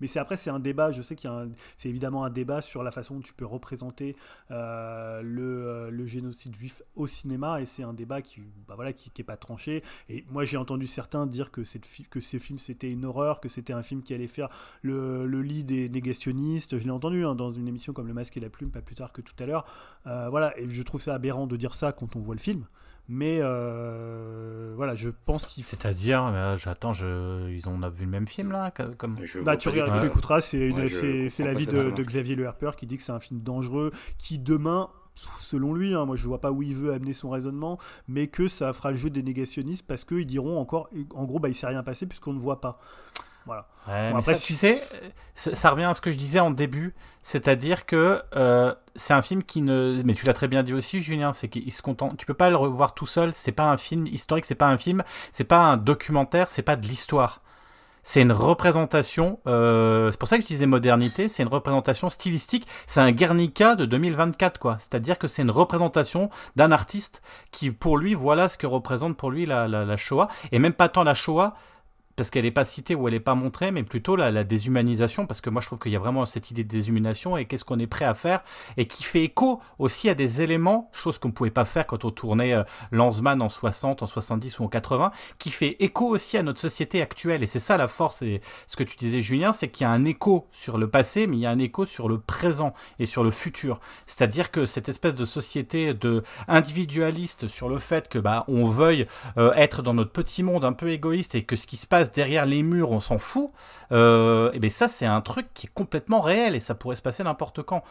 Mais 0.00 0.06
c'est 0.06 0.18
après, 0.18 0.36
c'est 0.36 0.50
un 0.50 0.60
débat. 0.60 0.90
Je 0.90 1.02
sais 1.02 1.16
qu'il 1.16 1.30
y 1.30 1.32
a 1.32 1.46
c'est 1.76 1.88
évidemment 1.88 2.24
un 2.24 2.30
débat 2.30 2.60
sur 2.60 2.82
la 2.82 2.90
façon 2.90 3.16
dont 3.16 3.20
tu 3.20 3.32
peux 3.32 3.46
représenter 3.46 4.16
euh, 4.50 5.22
le, 5.22 5.66
euh, 5.66 5.90
le 5.90 6.06
génocide 6.06 6.54
juif 6.54 6.82
au 6.96 7.06
cinéma, 7.06 7.60
et 7.60 7.66
c'est 7.66 7.82
un 7.82 7.92
débat 7.92 8.22
qui, 8.22 8.40
bah 8.66 8.74
voilà, 8.74 8.92
qui, 8.92 9.10
est 9.18 9.24
pas 9.24 9.36
tranché. 9.36 9.82
Et 10.08 10.24
moi, 10.30 10.44
j'ai 10.44 10.56
entendu 10.56 10.86
certains 10.86 11.26
dire 11.26 11.50
que 11.50 11.64
cette 11.64 11.86
que 12.10 12.20
ces 12.20 12.38
films 12.38 12.58
c'était 12.58 12.90
une 12.90 13.04
horreur, 13.04 13.40
que 13.40 13.48
c'était 13.48 13.72
un 13.72 13.82
film 13.82 14.02
qui 14.02 14.14
allait 14.14 14.28
faire 14.28 14.48
le, 14.82 15.26
le 15.26 15.42
lit 15.42 15.64
des 15.64 15.88
négationnistes. 15.88 16.78
Je 16.78 16.84
l'ai 16.84 16.90
entendu 16.90 17.24
hein, 17.24 17.34
dans 17.34 17.52
une 17.52 17.68
émission 17.68 17.92
comme 17.92 18.06
Le 18.06 18.14
Masque 18.14 18.36
et 18.36 18.40
la 18.40 18.50
Plume, 18.50 18.70
pas 18.70 18.82
plus 18.82 18.94
tard 18.94 19.12
que 19.12 19.20
tout 19.20 19.34
à 19.38 19.46
l'heure. 19.46 19.64
Euh, 20.06 20.28
voilà, 20.28 20.58
et 20.58 20.68
je 20.68 20.82
trouve 20.82 21.00
ça 21.00 21.14
aberrant 21.14 21.46
de 21.46 21.56
dire 21.56 21.74
ça 21.74 21.92
quand 21.92 22.16
on 22.16 22.20
voit 22.20 22.34
le 22.34 22.40
film. 22.40 22.66
Mais 23.08 23.38
euh, 23.40 24.72
voilà, 24.76 24.94
je 24.94 25.08
pense 25.24 25.46
qu'il 25.46 25.64
faut. 25.64 25.70
C'est-à-dire, 25.70 26.24
euh, 26.26 26.56
j'attends, 26.58 26.92
je... 26.92 27.50
ils 27.50 27.66
ont 27.68 27.72
on 27.78 27.82
a 27.82 27.88
vu 27.88 28.04
le 28.04 28.10
même 28.10 28.26
film 28.28 28.52
là 28.52 28.70
comme... 28.70 29.18
Je 29.24 29.40
Bah, 29.40 29.56
tu, 29.56 29.68
regardes, 29.70 29.98
tu 30.00 30.06
écouteras, 30.06 30.40
c'est 30.40 30.58
une- 30.68 30.76
Ouais, 30.76 30.88
l'avis 31.44 31.66
de 31.66 32.02
Xavier 32.02 32.34
Le 32.34 32.46
Harper 32.46 32.70
qui 32.76 32.86
dit 32.86 32.96
que 32.96 33.02
c'est 33.02 33.12
un 33.12 33.18
film 33.20 33.40
dangereux, 33.40 33.92
qui 34.18 34.38
demain, 34.38 34.90
selon 35.38 35.72
lui, 35.74 35.94
hein, 35.94 36.04
moi 36.04 36.16
je 36.16 36.26
vois 36.28 36.40
pas 36.40 36.52
où 36.52 36.62
il 36.62 36.74
veut 36.74 36.92
amener 36.92 37.12
son 37.14 37.30
raisonnement, 37.30 37.78
mais 38.08 38.26
que 38.26 38.46
ça 38.46 38.72
fera 38.72 38.90
le 38.90 38.96
jeu 38.96 39.08
des 39.10 39.22
négationnistes 39.22 39.86
parce 39.86 40.04
qu'ils 40.04 40.26
diront 40.26 40.58
encore, 40.60 40.90
en 41.14 41.24
gros, 41.24 41.38
bah, 41.38 41.48
il 41.48 41.54
s'est 41.54 41.66
rien 41.66 41.82
passé 41.82 42.06
puisqu'on 42.06 42.34
ne 42.34 42.38
voit 42.40 42.60
pas. 42.60 42.78
Voilà. 43.48 43.66
Ouais, 43.88 44.12
Bon, 44.12 44.18
mais 44.18 44.18
après, 44.18 44.34
ça, 44.34 44.46
tu 44.46 44.52
sais, 44.52 44.82
ça, 45.34 45.54
ça 45.54 45.70
revient 45.70 45.84
à 45.84 45.94
ce 45.94 46.00
que 46.00 46.10
je 46.10 46.16
disais 46.18 46.40
en 46.40 46.50
début, 46.50 46.94
c'est-à-dire 47.22 47.86
que 47.86 48.22
euh, 48.36 48.74
c'est 48.96 49.14
un 49.14 49.22
film 49.22 49.42
qui 49.42 49.62
ne, 49.62 50.00
mais 50.04 50.14
tu 50.14 50.26
l'as 50.26 50.34
très 50.34 50.48
bien 50.48 50.62
dit 50.62 50.74
aussi, 50.74 51.00
Julien, 51.02 51.32
c'est 51.32 51.48
qu'il 51.48 51.72
se 51.72 51.82
contente. 51.82 52.16
Tu 52.18 52.26
peux 52.26 52.34
pas 52.34 52.50
le 52.50 52.56
revoir 52.56 52.94
tout 52.94 53.06
seul. 53.06 53.34
C'est 53.34 53.52
pas 53.52 53.70
un 53.70 53.76
film 53.76 54.06
historique, 54.06 54.44
c'est 54.44 54.54
pas 54.54 54.68
un 54.68 54.78
film, 54.78 55.02
c'est 55.32 55.44
pas 55.44 55.58
un 55.58 55.76
documentaire, 55.76 56.48
c'est 56.48 56.62
pas 56.62 56.76
de 56.76 56.86
l'histoire. 56.86 57.42
C'est 58.02 58.22
une 58.22 58.32
représentation. 58.32 59.38
euh, 59.46 60.10
c'est 60.10 60.18
pour 60.18 60.28
ça 60.28 60.36
que 60.36 60.42
je 60.42 60.46
disais 60.46 60.66
modernité. 60.66 61.28
C'est 61.28 61.42
une 61.42 61.48
représentation 61.50 62.08
stylistique. 62.08 62.66
C'est 62.86 63.00
un 63.00 63.12
Guernica 63.12 63.74
de 63.76 63.84
2024, 63.84 64.58
quoi. 64.58 64.76
C'est-à-dire 64.78 65.18
que 65.18 65.28
c'est 65.28 65.42
une 65.42 65.50
représentation 65.50 66.30
d'un 66.56 66.72
artiste 66.72 67.22
qui, 67.50 67.70
pour 67.70 67.98
lui, 67.98 68.14
voilà 68.14 68.48
ce 68.48 68.56
que 68.56 68.66
représente 68.66 69.16
pour 69.16 69.30
lui 69.30 69.44
la, 69.46 69.68
la, 69.68 69.84
la 69.84 69.96
Shoah, 69.98 70.28
et 70.52 70.58
même 70.58 70.72
pas 70.72 70.88
tant 70.88 71.04
la 71.04 71.14
Shoah 71.14 71.54
parce 72.18 72.30
qu'elle 72.30 72.42
n'est 72.42 72.50
pas 72.50 72.64
citée 72.64 72.96
ou 72.96 73.06
elle 73.06 73.14
n'est 73.14 73.20
pas 73.20 73.36
montrée, 73.36 73.70
mais 73.70 73.84
plutôt 73.84 74.16
la, 74.16 74.42
déshumanisation, 74.42 75.24
parce 75.24 75.40
que 75.40 75.50
moi 75.50 75.62
je 75.62 75.68
trouve 75.68 75.78
qu'il 75.78 75.92
y 75.92 75.96
a 75.96 76.00
vraiment 76.00 76.26
cette 76.26 76.50
idée 76.50 76.64
de 76.64 76.68
déshumanisation 76.68 77.36
et 77.36 77.44
qu'est-ce 77.44 77.64
qu'on 77.64 77.78
est 77.78 77.86
prêt 77.86 78.06
à 78.06 78.14
faire, 78.14 78.42
et 78.76 78.86
qui 78.86 79.04
fait 79.04 79.22
écho 79.22 79.60
aussi 79.78 80.08
à 80.08 80.14
des 80.14 80.42
éléments, 80.42 80.90
chose 80.92 81.18
qu'on 81.18 81.28
ne 81.28 81.32
pouvait 81.32 81.52
pas 81.52 81.64
faire 81.64 81.86
quand 81.86 82.04
on 82.04 82.10
tournait 82.10 82.54
euh, 82.54 82.64
Lanzmann 82.90 83.40
en 83.40 83.48
60, 83.48 84.02
en 84.02 84.06
70 84.06 84.58
ou 84.58 84.64
en 84.64 84.68
80, 84.68 85.12
qui 85.38 85.50
fait 85.50 85.76
écho 85.78 86.08
aussi 86.08 86.36
à 86.36 86.42
notre 86.42 86.58
société 86.60 87.00
actuelle. 87.00 87.44
Et 87.44 87.46
c'est 87.46 87.60
ça 87.60 87.76
la 87.76 87.86
force, 87.86 88.20
et 88.22 88.40
ce 88.66 88.74
que 88.74 88.82
tu 88.82 88.96
disais 88.96 89.20
Julien, 89.20 89.52
c'est 89.52 89.68
qu'il 89.68 89.84
y 89.84 89.86
a 89.86 89.92
un 89.92 90.04
écho 90.04 90.48
sur 90.50 90.76
le 90.76 90.90
passé, 90.90 91.28
mais 91.28 91.36
il 91.36 91.40
y 91.40 91.46
a 91.46 91.50
un 91.50 91.60
écho 91.60 91.84
sur 91.84 92.08
le 92.08 92.18
présent 92.18 92.74
et 92.98 93.06
sur 93.06 93.22
le 93.22 93.30
futur. 93.30 93.78
C'est-à-dire 94.06 94.50
que 94.50 94.66
cette 94.66 94.88
espèce 94.88 95.14
de 95.14 95.24
société 95.24 95.94
de 95.94 96.24
individualiste 96.48 97.46
sur 97.46 97.68
le 97.68 97.78
fait 97.78 98.08
que 98.08 98.18
bah 98.18 98.44
on 98.48 98.66
veuille 98.66 99.06
euh, 99.36 99.52
être 99.54 99.82
dans 99.82 99.94
notre 99.94 100.10
petit 100.10 100.42
monde 100.42 100.64
un 100.64 100.72
peu 100.72 100.90
égoïste 100.90 101.36
et 101.36 101.44
que 101.44 101.54
ce 101.54 101.68
qui 101.68 101.76
se 101.76 101.86
passe 101.86 102.07
derrière 102.14 102.46
les 102.46 102.62
murs, 102.62 102.90
on 102.92 103.00
s'en 103.00 103.18
fout, 103.18 103.50
euh, 103.92 104.50
et 104.52 104.58
bien 104.58 104.70
ça, 104.70 104.88
c'est 104.88 105.06
un 105.06 105.20
truc 105.20 105.46
qui 105.54 105.66
est 105.66 105.72
complètement 105.72 106.20
réel 106.20 106.54
et 106.54 106.60
ça 106.60 106.74
pourrait 106.74 106.96
se 106.96 107.02
passer 107.02 107.22
n'importe 107.22 107.62
quand. 107.62 107.82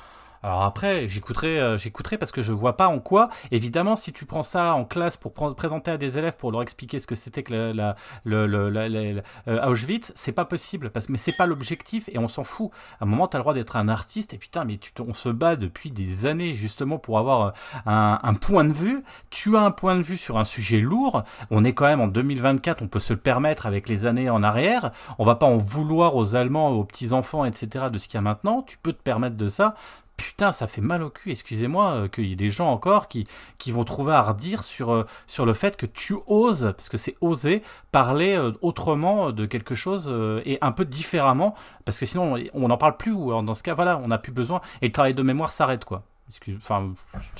Alors 0.44 0.64
après, 0.64 1.08
j'écouterai, 1.08 1.60
euh, 1.60 1.78
j'écouterai 1.78 2.18
parce 2.18 2.32
que 2.32 2.42
je 2.42 2.54
vois 2.54 2.78
pas 2.78 2.88
en 2.88 3.00
quoi. 3.00 3.30
Évidemment, 3.52 3.96
si 3.96 4.14
tu 4.14 4.26
prends 4.26 4.44
ça 4.44 4.74
en 4.76 4.86
classe 4.86 5.18
pour 5.18 5.34
présenter 5.34 5.92
à 5.92 5.98
des 5.98 6.18
élèves 6.18 6.38
pour 6.38 6.52
leur 6.52 6.62
expliquer 6.62 7.00
ce 7.00 7.08
que 7.08 7.16
c'était 7.16 7.44
que 7.44 7.54
la, 7.54 7.74
la- 7.74 7.96
le, 8.24 9.22
euh, 9.48 9.66
Auschwitz, 9.68 10.12
c'est 10.16 10.32
pas 10.32 10.46
possible. 10.46 10.90
Parce, 10.90 11.10
mais 11.10 11.18
c'est 11.18 11.36
pas 11.36 11.46
l'objectif 11.46 12.10
et 12.10 12.18
on 12.20 12.28
s'en 12.28 12.44
fout. 12.44 12.70
À 13.00 13.04
un 13.04 13.08
moment, 13.08 13.28
tu 13.28 13.36
as 13.36 13.40
le 13.40 13.44
droit 13.44 13.54
d'être 13.54 13.76
un 13.76 13.90
artiste 13.90 14.34
et 14.34 14.38
putain, 14.38 14.66
mais 14.66 14.80
on 15.00 15.14
se 15.14 15.30
bat 15.30 15.56
depuis 15.56 15.92
des 15.92 16.26
années 16.26 16.54
justement 16.54 16.98
pour 17.00 17.18
avoir 17.20 17.42
euh, 17.48 17.52
un, 17.86 18.20
un 18.24 18.34
point 18.34 18.64
de 18.64 18.74
vue. 18.74 19.04
Tu 19.30 19.58
as 19.58 19.62
un 19.62 19.72
point 19.72 19.96
de 19.96 20.02
vue 20.04 20.18
sur 20.18 20.38
un 20.38 20.44
sujet 20.44 20.80
lourd. 20.80 21.24
On 21.52 21.64
est 21.64 21.74
quand 21.74 21.86
même 21.86 22.02
en 22.02 22.08
2024, 22.08 22.82
on 22.82 22.88
peut 22.88 23.00
se 23.00 23.14
le 23.14 23.20
permettre 23.20 23.66
avec 23.66 23.90
les 23.90 24.06
années 24.06 24.30
en 24.30 24.44
arrière. 24.44 24.92
On 25.18 25.26
va 25.26 25.36
pas 25.36 25.46
en 25.48 25.58
vouloir 25.58 26.16
aux 26.16 26.36
Allemands, 26.36 26.70
aux 26.70 26.84
petits 26.84 27.14
enfants, 27.14 27.46
etc. 27.46 27.86
de 27.92 27.98
ce 27.98 28.08
qu'il 28.08 28.16
y 28.16 28.18
a 28.18 28.22
maintenant. 28.22 28.62
Tu 28.62 28.78
peux 28.78 28.94
te 28.94 29.02
permettre 29.02 29.36
de 29.38 29.48
ça. 29.48 29.76
Putain, 30.18 30.52
ça 30.52 30.66
fait 30.66 30.82
mal 30.82 31.04
au 31.04 31.12
cul, 31.12 31.32
excusez-moi, 31.32 31.92
euh, 31.92 32.08
qu'il 32.08 32.26
y 32.26 32.34
ait 32.34 32.36
des 32.36 32.50
gens 32.50 32.70
encore 32.72 33.08
qui, 33.08 33.26
vont 33.68 33.84
trouver 33.84 34.14
à 34.14 34.22
redire 34.22 34.64
sur, 34.64 34.92
euh, 34.92 35.06
sur 35.28 35.46
le 35.46 35.54
fait 35.54 35.78
que 35.78 35.86
tu 35.86 36.16
oses, 36.26 36.74
parce 36.76 36.90
que 36.90 36.98
c'est 36.98 37.16
oser, 37.22 37.62
parler 37.92 38.36
euh, 38.36 38.52
autrement 38.62 39.32
de 39.32 39.46
quelque 39.46 39.76
chose 39.76 40.12
et 40.46 40.58
un 40.62 40.72
peu 40.72 40.86
différemment, 40.86 41.54
parce 41.86 42.00
que 42.00 42.06
sinon 42.06 42.36
on 42.54 42.68
n'en 42.68 42.78
parle 42.78 42.98
plus, 42.98 43.12
ou 43.12 43.30
dans 43.44 43.54
ce 43.54 43.64
cas, 43.64 43.76
voilà, 43.76 44.00
on 44.04 44.08
n'a 44.08 44.18
plus 44.18 44.32
besoin, 44.32 44.62
et 44.82 44.88
le 44.88 44.92
travail 44.92 45.14
de 45.14 45.22
mémoire 45.22 45.52
s'arrête, 45.52 45.86
quoi. 45.86 46.04
Excuse, 46.30 46.58
enfin, 46.58 46.94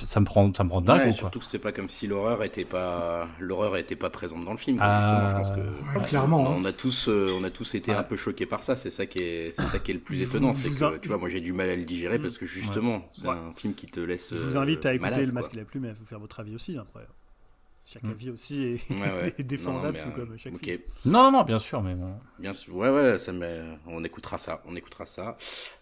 ça 0.06 0.18
me 0.18 0.24
prend, 0.24 0.50
ça 0.54 0.64
me 0.64 0.70
rend 0.72 0.80
dingue, 0.80 1.02
Ouais, 1.02 1.12
surtout 1.12 1.40
que 1.40 1.44
c'est 1.44 1.58
pas 1.58 1.72
comme 1.72 1.90
si 1.90 2.06
l'horreur 2.06 2.42
était 2.42 2.64
pas 2.64 3.28
l'horreur 3.38 3.76
était 3.76 3.96
pas 3.96 4.08
présente 4.08 4.46
dans 4.46 4.52
le 4.52 4.56
film. 4.56 4.78
Ah, 4.80 5.00
justement, 5.00 5.30
je 5.30 5.36
pense 5.36 5.50
que 5.94 5.98
ouais, 5.98 6.06
clairement, 6.06 6.40
on, 6.42 6.52
hein. 6.52 6.56
on 6.60 6.64
a 6.64 6.72
tous 6.72 7.08
euh, 7.08 7.26
on 7.38 7.44
a 7.44 7.50
tous 7.50 7.74
été 7.74 7.90
Ouais. 7.90 7.98
un 7.98 8.02
peu 8.02 8.16
choqués 8.16 8.46
par 8.46 8.62
ça. 8.62 8.76
C'est 8.76 8.88
ça 8.90 9.04
qui 9.04 9.18
est 9.18 9.50
c'est 9.50 9.66
ça 9.66 9.78
qui 9.78 9.90
est 9.90 9.94
le 9.94 10.00
plus 10.00 10.22
étonnant, 10.22 10.54
c'est 10.54 10.70
que 10.70 10.96
tu 10.98 11.08
vois 11.08 11.18
moi 11.18 11.28
j'ai 11.28 11.40
du 11.42 11.52
mal 11.52 11.68
à 11.68 11.76
le 11.76 11.84
digérer 11.84 12.18
Mm. 12.18 12.22
parce 12.22 12.38
que 12.38 12.46
justement 12.46 13.06
c'est 13.12 13.28
Ouais. 13.28 13.34
un 13.34 13.52
film 13.54 13.74
qui 13.74 13.86
te 13.88 14.00
laisse. 14.00 14.32
Je 14.32 14.38
vous 14.42 14.56
euh, 14.56 14.60
invite 14.60 14.86
à 14.86 14.94
écouter 14.94 15.10
malade, 15.10 15.26
Le 15.26 15.32
Masque 15.32 15.50
quoi. 15.50 15.56
et 15.58 15.60
la 15.60 15.66
Plume 15.66 15.84
et 15.84 15.90
à 15.90 15.92
vous 15.92 16.06
faire 16.06 16.18
votre 16.18 16.40
avis 16.40 16.54
aussi. 16.54 16.78
Après, 16.78 17.06
chaque 17.90 18.02
Mm. 18.02 18.10
avis 18.10 18.30
aussi 18.30 18.62
est, 18.62 18.90
Ouais, 18.90 18.98
ouais. 19.00 19.34
est 19.38 19.42
défendable, 19.42 19.98
Non, 19.98 20.04
tout 20.04 20.08
mais, 20.16 20.22
euh, 20.22 20.26
comme 20.26 20.38
chaque 20.38 20.54
ok. 20.54 20.64
film. 20.64 20.80
Non, 21.06 21.30
non, 21.32 21.42
bien 21.42 21.58
sûr, 21.58 21.82
mais 21.82 21.94
bon. 21.94 22.12
Bien 22.38 22.52
sûr, 22.52 22.76
ouais, 22.76 22.90
ouais, 22.90 23.18
ça 23.18 23.32
me... 23.32 23.62
on 23.86 24.04
écoutera 24.04 24.36
ça, 24.38 24.62
on 24.66 24.76
écoutera 24.76 25.06
ça. 25.06 25.36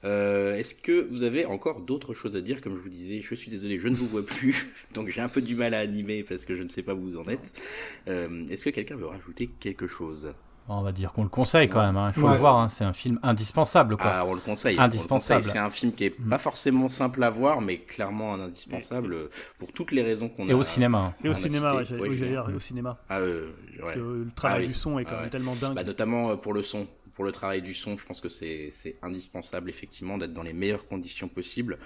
Euh, 0.05 0.57
Est-ce 0.57 0.75
que 0.75 1.09
vous 1.11 1.23
avez 1.25 1.47
encore 1.47 1.81
d'autres 1.81 2.15
choses 2.15 2.37
à 2.37 2.41
dire? 2.41 2.61
Comme 2.61 2.77
je 2.77 2.81
vous 2.83 2.89
disais, 2.89 3.21
je 3.23 3.35
suis 3.35 3.51
désolé, 3.51 3.79
je 3.79 3.89
ne 3.89 3.95
vous 3.97 4.07
vois 4.07 4.25
plus, 4.27 4.69
donc 4.95 5.09
j'ai 5.09 5.21
un 5.21 5.29
peu 5.29 5.43
du 5.43 5.55
mal 5.57 5.75
à 5.75 5.81
animer 5.81 6.23
parce 6.23 6.45
que 6.47 6.57
je 6.57 6.63
ne 6.63 6.69
sais 6.69 6.83
pas 6.83 6.95
où 6.95 7.01
vous 7.01 7.17
en 7.17 7.25
êtes. 7.27 7.61
Euh, 8.09 8.47
Est-ce 8.47 8.65
que 8.65 8.71
quelqu'un 8.71 8.97
veut 8.97 9.07
rajouter 9.07 9.49
quelque 9.49 9.87
chose? 9.89 10.33
On 10.69 10.83
va 10.83 10.91
dire 10.91 11.13
qu'on 11.13 11.23
le 11.23 11.29
conseille 11.29 11.69
quand 11.69 11.81
même, 11.81 11.97
hein. 11.97 12.09
il 12.15 12.21
faut 12.21 12.27
Ouais. 12.27 12.33
le 12.33 12.39
voir, 12.39 12.57
hein. 12.57 12.67
c'est 12.69 12.83
un 12.85 12.93
film 12.93 13.21
indispensable, 13.23 13.97
quoi. 13.97 14.07
Ah, 14.09 14.25
on 14.27 14.35
le 14.35 14.41
conseille. 14.41 14.77
Indispensable. 14.79 15.45
C'est 15.45 15.59
un 15.59 15.71
film 15.71 15.93
qui 15.93 16.05
est 16.07 16.19
Mm. 16.19 16.29
pas 16.29 16.39
forcément 16.39 16.89
simple 16.89 17.23
à 17.23 17.31
voir, 17.31 17.61
mais 17.61 17.79
clairement 17.79 18.35
un 18.35 18.41
indispensable 18.41 19.17
pour 19.61 19.73
toutes 19.73 19.93
les 19.93 20.03
raisons 20.03 20.29
qu'on 20.29 20.49
a. 20.49 20.51
et 20.51 20.55
au 20.55 20.65
cinéma. 20.65 20.99
hein. 20.99 21.15
Et 21.23 21.29
au 21.29 21.35
cinéma, 21.35 21.75
ouais, 21.75 21.85
oui, 22.01 22.17
j'allais 22.19 22.31
dire, 22.33 22.47
et 22.51 22.55
au 22.55 22.59
cinéma. 22.59 22.99
Ah, 23.09 23.19
euh, 23.19 23.49
Parce 23.81 23.93
que 23.93 23.99
le 24.01 24.27
travail 24.35 24.57
Ah 24.59 24.61
oui. 24.63 24.67
du 24.69 24.75
son 24.75 24.99
est 24.99 25.05
quand 25.05 25.11
Ah 25.13 25.15
même 25.17 25.25
ouais. 25.25 25.31
tellement 25.31 25.55
dingue. 25.55 25.75
Bah, 25.75 25.85
notamment 25.85 26.31
euh, 26.31 26.37
pour 26.37 26.53
le 26.53 26.63
son. 26.65 26.87
Pour 27.17 27.25
le 27.25 27.33
travail 27.33 27.63
du 27.63 27.73
son, 27.73 27.97
je 27.97 28.05
pense 28.05 28.21
que 28.21 28.29
c'est 28.29 28.71
indispensable 29.03 29.71
effectivement 29.71 30.19
d'être 30.19 30.35
dans 30.35 30.43
les 30.43 30.53
meilleures 30.53 30.87
conditions 30.87 31.29
possibles 31.29 31.79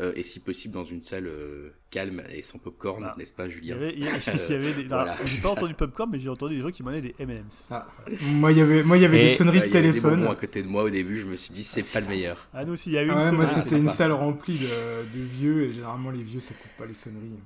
euh, 0.00 0.12
et 0.16 0.24
si 0.24 0.40
possible 0.40 0.74
dans 0.74 0.84
une 0.84 1.02
salle 1.02 1.28
euh, 1.28 1.70
calme 1.90 2.20
et 2.34 2.42
sans 2.42 2.58
popcorn, 2.58 3.04
Ah. 3.06 3.14
n'est-ce 3.16 3.32
pas 3.32 3.48
Julien 3.48 3.76
avait, 3.76 3.92
il 3.96 4.04
y 4.04 4.08
avait- 4.08 4.20
il 4.48 4.52
y 4.52 4.54
avait 4.56 4.72
des. 4.74 4.82
Voilà. 4.84 5.12
alors, 5.12 5.26
J'ai 5.26 5.40
pas 5.40 5.50
entendu 5.50 5.74
Popcorn, 5.74 6.10
mais 6.10 6.18
j'ai 6.18 6.28
entendu 6.28 6.56
des 6.56 6.62
gens 6.62 6.70
qui 6.72 6.80
demandaient 6.82 7.00
des 7.00 7.14
M&M's. 7.20 7.68
Ah. 7.70 7.86
Moi, 8.22 8.50
il 8.50 8.58
y 8.58 8.60
avait, 8.60 8.82
moi, 8.82 8.96
il 8.98 9.02
y 9.02 9.04
avait 9.04 9.20
Et- 9.20 9.28
des 9.28 9.34
sonneries 9.34 9.60
de 9.60 9.64
il 9.66 9.68
y 9.68 9.70
des 9.70 9.78
téléphone. 9.82 10.26
à 10.26 10.34
côté 10.34 10.62
de 10.64 10.68
moi 10.68 10.82
au 10.82 10.90
début, 10.90 11.16
je 11.18 11.26
me 11.26 11.36
suis 11.36 11.52
dit 11.54 11.62
c'est 11.62 11.84
pas 11.84 12.00
le 12.00 12.08
meilleur. 12.08 12.48
Ah, 12.52 12.64
nous 12.64 12.72
aussi, 12.72 12.90
il 12.90 12.94
y 12.94 12.98
a 12.98 13.04
eu 13.04 13.10
Ah 13.10 13.12
une 13.14 13.20
ouais, 13.20 13.32
moi, 13.32 13.46
c'était 13.46 13.78
une 13.78 13.88
salle 13.88 14.10
remplie 14.12 14.58
de, 14.58 15.16
de 15.16 15.24
vieux, 15.24 15.66
et 15.68 15.72
généralement, 15.72 16.10
les 16.10 16.24
vieux, 16.24 16.40
ça 16.40 16.54
coupe 16.54 16.72
pas 16.76 16.86
les 16.86 16.94
sonneries. 16.94 17.38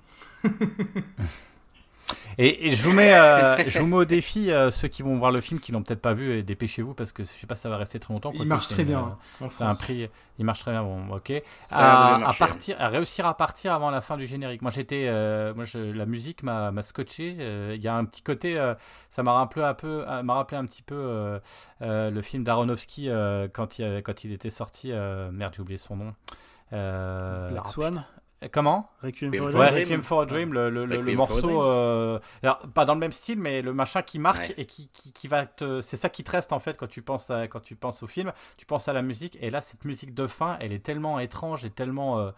Et, 2.38 2.66
et 2.66 2.74
je, 2.74 2.82
vous 2.82 2.92
mets, 2.92 3.14
euh, 3.14 3.56
je 3.68 3.78
vous 3.78 3.86
mets 3.86 3.96
au 3.96 4.04
défi, 4.04 4.50
euh, 4.50 4.70
ceux 4.70 4.88
qui 4.88 5.02
vont 5.02 5.16
voir 5.16 5.32
le 5.32 5.40
film, 5.40 5.58
qui 5.60 5.72
l'ont 5.72 5.82
peut-être 5.82 6.02
pas 6.02 6.12
vu, 6.12 6.32
et 6.38 6.42
dépêchez-vous 6.42 6.94
parce 6.94 7.12
que 7.12 7.22
je 7.24 7.28
sais 7.28 7.46
pas 7.46 7.54
si 7.54 7.62
ça 7.62 7.68
va 7.70 7.76
rester 7.78 7.98
très 7.98 8.12
longtemps. 8.12 8.32
Il 8.34 8.44
marche 8.46 8.68
très 8.68 8.84
bien 8.84 8.98
euh, 9.42 9.44
hein, 9.44 9.48
C'est 9.50 9.64
un 9.64 9.74
prix, 9.74 10.08
il 10.38 10.44
marche 10.44 10.60
très 10.60 10.72
bien, 10.72 10.82
bon, 10.82 11.14
ok. 11.16 11.32
À, 11.70 12.32
partir, 12.38 12.76
à 12.78 12.88
réussir 12.88 13.26
à 13.26 13.36
partir 13.36 13.72
avant 13.72 13.90
la 13.90 14.00
fin 14.02 14.16
du 14.16 14.26
générique. 14.26 14.60
Moi, 14.62 14.70
j'étais, 14.70 15.06
euh, 15.08 15.54
moi, 15.54 15.64
je, 15.64 15.78
la 15.78 16.04
musique 16.06 16.42
m'a 16.42 16.70
m'a 16.72 16.82
scotché. 16.82 17.36
euh, 17.40 17.72
Il 17.74 17.82
y 17.82 17.88
a 17.88 17.94
un 17.94 18.04
petit 18.04 18.22
côté, 18.22 18.58
euh, 18.58 18.74
ça 19.08 19.22
m'a 19.22 19.32
rappelé 19.32 19.64
un 19.64 19.74
peu, 19.74 20.04
euh, 20.06 20.22
m'a 20.22 20.34
rappelé 20.34 20.58
un 20.58 20.66
petit 20.66 20.82
peu 20.82 20.94
euh, 20.94 21.38
euh, 21.82 22.10
le 22.10 22.22
film 22.22 22.44
d'Aronofsky 22.44 23.08
euh, 23.08 23.48
quand 23.52 23.78
il, 23.78 24.02
quand 24.04 24.24
il 24.24 24.32
était 24.32 24.50
sorti. 24.50 24.90
euh, 24.92 25.30
merde, 25.32 25.54
j'ai 25.56 25.62
oublié 25.62 25.78
son 25.78 25.96
nom. 25.96 26.14
Euh, 26.72 27.50
Black 27.50 27.68
Swan. 27.68 28.04
Comment? 28.52 28.90
Requiem 29.02 29.32
for 29.32 29.48
a 29.48 29.50
Ouais, 29.52 29.70
Dream. 29.70 29.82
Requiem 29.84 30.02
for 30.02 30.20
a 30.22 30.26
Dream, 30.26 30.52
le, 30.52 30.68
le- 30.68 31.14
morceau, 31.14 31.62
euh, 31.62 32.18
alors, 32.42 32.58
pas 32.74 32.84
dans 32.84 32.92
le 32.94 33.00
même 33.00 33.12
style, 33.12 33.38
mais 33.38 33.62
le 33.62 33.72
machin 33.72 34.02
qui 34.02 34.18
marque 34.18 34.40
Ouais. 34.50 34.54
et 34.58 34.66
qui, 34.66 34.88
qui, 34.90 35.12
qui 35.14 35.26
va 35.26 35.46
te, 35.46 35.80
c'est 35.80 35.96
ça 35.96 36.10
qui 36.10 36.22
te 36.22 36.30
reste 36.30 36.52
en 36.52 36.58
fait 36.60 36.76
quand 36.76 36.86
tu 36.88 37.00
penses 37.00 37.30
à, 37.30 37.48
quand 37.48 37.60
tu 37.60 37.76
penses 37.76 38.02
au 38.02 38.06
film, 38.06 38.32
tu 38.58 38.66
penses 38.66 38.88
à 38.88 38.92
la 38.92 39.00
musique 39.02 39.38
et 39.40 39.50
là 39.50 39.62
cette 39.62 39.84
musique 39.86 40.12
de 40.14 40.26
fin, 40.26 40.58
elle 40.60 40.72
est 40.72 40.84
tellement 40.84 41.18
étrange 41.18 41.64
et 41.64 41.70
tellement, 41.70 42.18
euh, 42.18 42.28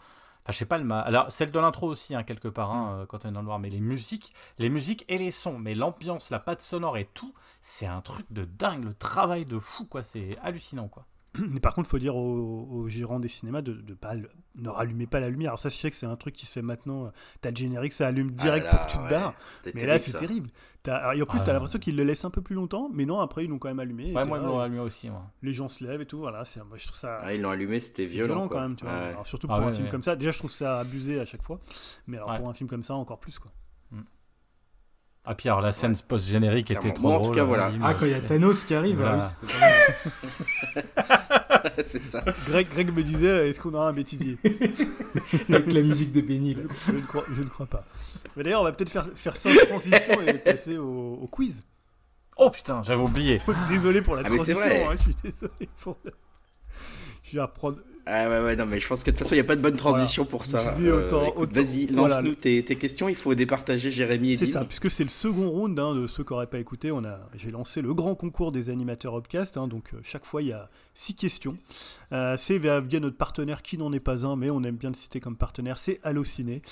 enfin 0.44 0.52
je 0.52 0.58
sais 0.58 0.66
pas 0.66 0.78
le 0.78 0.84
ma- 0.84 1.00
alors 1.00 1.32
celle 1.32 1.50
de 1.50 1.58
l'intro 1.58 1.88
aussi 1.88 2.14
hein, 2.14 2.22
quelque 2.22 2.46
part 2.48 2.70
hein, 2.72 2.98
euh, 3.00 3.06
quand 3.06 3.24
on 3.24 3.30
est 3.30 3.32
dans 3.32 3.40
le 3.40 3.46
noir, 3.46 3.58
mais 3.58 3.68
les 3.70 3.80
musiques, 3.80 4.32
les 4.58 4.68
musiques 4.68 5.04
et 5.08 5.18
les 5.18 5.32
sons, 5.32 5.58
mais 5.58 5.74
l'ambiance, 5.74 6.30
la 6.30 6.38
patte 6.38 6.62
sonore 6.62 6.96
et 6.96 7.06
tout, 7.12 7.34
c'est 7.60 7.86
un 7.86 8.00
truc 8.02 8.26
de 8.30 8.44
dingue, 8.44 8.84
le 8.84 8.94
travail 8.94 9.46
de 9.46 9.58
fou 9.58 9.84
quoi, 9.84 10.04
c'est 10.04 10.38
hallucinant 10.44 10.86
quoi. 10.86 11.06
Mais 11.50 11.60
par 11.60 11.74
contre, 11.74 11.88
il 11.88 11.90
faut 11.90 11.98
dire 11.98 12.16
aux, 12.16 12.68
aux 12.70 12.88
gérants 12.88 13.20
des 13.20 13.28
cinémas 13.28 13.62
de 13.62 13.72
ne 13.86 13.94
pas 13.94 14.14
ne 14.56 14.68
rallumez 14.68 15.06
pas 15.06 15.20
la 15.20 15.28
lumière. 15.30 15.50
Alors 15.50 15.58
ça, 15.58 15.68
je 15.68 15.76
sais 15.76 15.90
que 15.90 15.96
c'est 15.96 16.06
un 16.06 16.16
truc 16.16 16.34
qui 16.34 16.46
se 16.46 16.52
fait 16.52 16.62
maintenant. 16.62 17.12
T'as 17.40 17.50
le 17.50 17.56
générique, 17.56 17.92
ça 17.92 18.06
allume 18.08 18.30
Ah 18.38 18.42
direct 18.42 18.66
là 18.66 18.70
pour 18.76 18.86
que 18.86 18.90
tu 18.90 18.96
te 18.98 19.02
ouais, 19.02 19.10
barres. 19.10 19.34
c'était 19.50 19.70
Mais 19.74 19.80
terrible, 19.80 19.92
là, 19.92 19.98
c'est 19.98 20.12
terrible. 20.18 20.50
T'as- 20.82 20.96
alors, 20.96 21.12
Et 21.14 21.22
en 21.22 21.26
plus, 21.26 21.38
Ah. 21.40 21.44
t'as 21.44 21.52
l'impression 21.52 21.78
qu'ils 21.78 21.96
le 21.96 22.04
laissent 22.04 22.24
un 22.24 22.30
peu 22.30 22.40
plus 22.42 22.54
longtemps, 22.54 22.88
mais 22.92 23.04
non, 23.04 23.20
après, 23.20 23.44
ils 23.44 23.48
l'ont 23.50 23.58
quand 23.58 23.68
même 23.68 23.78
allumé. 23.80 24.12
Ouais, 24.14 24.24
moi, 24.24 24.38
ils 24.38 24.44
l'ont 24.44 24.58
allumé 24.60 24.80
aussi. 24.80 25.10
moi. 25.10 25.30
les 25.42 25.52
gens 25.54 25.68
se 25.68 25.84
lèvent 25.84 26.00
et 26.00 26.06
tout. 26.06 26.18
Voilà, 26.18 26.44
c'est, 26.44 26.62
moi, 26.64 26.76
je 26.76 26.86
trouve 26.86 26.98
ça. 26.98 27.20
Ah, 27.22 27.32
ils 27.34 27.40
l'ont 27.40 27.50
allumé, 27.50 27.78
c'était 27.80 28.04
violent, 28.04 28.48
quoi. 28.48 28.56
quand 28.58 28.62
même, 28.68 28.76
tu 28.76 28.84
vois. 28.84 28.94
Ouais. 28.94 29.04
Alors, 29.10 29.26
surtout 29.26 29.46
Ah 29.50 29.56
pour 29.56 29.64
un 29.66 29.70
ouais, 29.70 29.74
film 29.76 29.88
comme 29.88 30.02
ça. 30.02 30.16
Déjà, 30.16 30.30
je 30.32 30.38
trouve 30.38 30.50
ça 30.50 30.80
abusé 30.80 31.20
à 31.20 31.24
chaque 31.24 31.42
fois. 31.42 31.60
Mais 32.06 32.16
alors, 32.16 32.30
Ouais. 32.30 32.38
pour 32.38 32.48
un 32.48 32.54
film 32.54 32.68
comme 32.68 32.82
ça, 32.82 32.94
encore 32.94 33.20
plus, 33.20 33.38
quoi. 33.38 33.52
Ah, 35.30 35.34
puis 35.34 35.48
alors, 35.50 35.60
la 35.60 35.72
scène 35.72 35.94
post-générique 36.08 36.70
était 36.70 36.90
trop 36.90 37.08
Bon, 37.08 37.14
en 37.14 37.18
tout 37.18 37.22
drôle. 37.24 37.36
cas, 37.36 37.44
voilà. 37.44 37.68
vas-y, 37.68 37.80
Ah, 37.84 37.92
quand 37.92 38.06
il 38.06 38.12
y 38.12 38.14
a 38.14 38.20
Thanos 38.22 38.64
qui 38.64 38.74
arrive, 38.74 38.96
Voilà. 38.96 39.18
ah 40.96 41.60
oui, 41.76 41.82
c'est 41.84 41.98
ça. 41.98 42.24
Greg, 42.46 42.68
Greg 42.70 42.94
me 42.94 43.02
disait 43.02 43.48
est-ce 43.50 43.60
qu'on 43.60 43.74
aura 43.74 43.88
un 43.88 43.92
bêtisier 43.92 44.38
avec 45.48 45.72
la 45.72 45.82
musique 45.82 46.12
de 46.12 46.20
Benny. 46.20 46.54
là. 46.54 46.62
je, 46.86 46.92
ne 46.92 47.00
crois, 47.02 47.24
je 47.36 47.42
ne 47.42 47.48
crois 47.48 47.66
pas. 47.66 47.84
Mais 48.36 48.42
d'ailleurs, 48.42 48.62
on 48.62 48.64
va 48.64 48.72
peut-être 48.72 48.90
faire, 48.90 49.06
faire 49.14 49.36
sans 49.36 49.54
transition 49.66 50.20
et 50.26 50.34
passer 50.34 50.78
au, 50.78 51.18
au 51.22 51.26
quiz. 51.26 51.62
Oh 52.36 52.50
putain, 52.50 52.82
j'avais 52.82 53.02
oublié. 53.02 53.40
Désolé 53.68 54.00
pour 54.00 54.14
la 54.14 54.22
Ah, 54.24 54.28
transition, 54.28 54.54
vrai. 54.56 54.84
hein, 54.84 54.94
je 54.98 55.02
suis 55.02 55.16
désolé 55.22 55.68
pour. 55.82 55.98
Je 57.24 57.36
vais 57.36 57.42
reprendre. 57.42 57.78
Ah 58.10 58.26
ouais, 58.30 58.40
ouais, 58.42 58.56
non, 58.56 58.64
mais 58.64 58.80
je 58.80 58.88
pense 58.88 59.04
que 59.04 59.10
de 59.10 59.16
toute 59.16 59.24
façon, 59.24 59.34
il 59.34 59.38
n'y 59.38 59.42
a 59.42 59.44
pas 59.44 59.54
de 59.56 59.60
bonne 59.60 59.76
transition 59.76 60.24
pour 60.24 60.46
ça. 60.46 60.74
Je 60.76 60.80
dis 60.82 60.90
autant- 60.90 61.26
écoute, 61.26 61.50
autant- 61.50 61.52
Vas-y, 61.60 61.86
voilà. 61.92 62.16
lance-nous 62.16 62.34
tes, 62.36 62.64
tes 62.64 62.76
questions. 62.76 63.06
Il 63.10 63.14
faut 63.14 63.34
départager 63.34 63.90
Jérémy 63.90 64.32
et 64.32 64.36
C'est 64.36 64.46
ça, 64.46 64.64
puisque 64.64 64.90
c'est 64.90 65.02
le 65.02 65.10
second 65.10 65.50
round 65.50 65.78
hein, 65.78 65.94
de 65.94 66.06
ceux 66.06 66.24
qui 66.24 66.32
n'auraient 66.32 66.46
pas 66.46 66.58
écouté. 66.58 66.90
On 66.90 67.04
a, 67.04 67.18
j'ai 67.34 67.50
lancé 67.50 67.82
le 67.82 67.92
grand 67.92 68.14
concours 68.14 68.50
des 68.50 68.70
animateurs 68.70 69.14
Upcast. 69.14 69.58
hein, 69.58 69.68
donc 69.68 69.90
euh, 69.92 69.98
chaque 70.02 70.24
fois, 70.24 70.40
il 70.40 70.48
y 70.48 70.52
a 70.52 70.70
six 70.94 71.14
questions. 71.14 71.58
Euh, 72.12 72.36
c'est 72.38 72.56
via, 72.56 72.80
via 72.80 72.98
notre 72.98 73.18
partenaire 73.18 73.60
qui 73.60 73.76
n'en 73.76 73.92
est 73.92 74.00
pas 74.00 74.24
un, 74.24 74.36
mais 74.36 74.48
on 74.48 74.62
aime 74.62 74.76
bien 74.76 74.88
le 74.88 74.94
citer 74.96 75.20
comme 75.20 75.36
partenaire. 75.36 75.76
C'est 75.76 76.00
Allociné. 76.02 76.62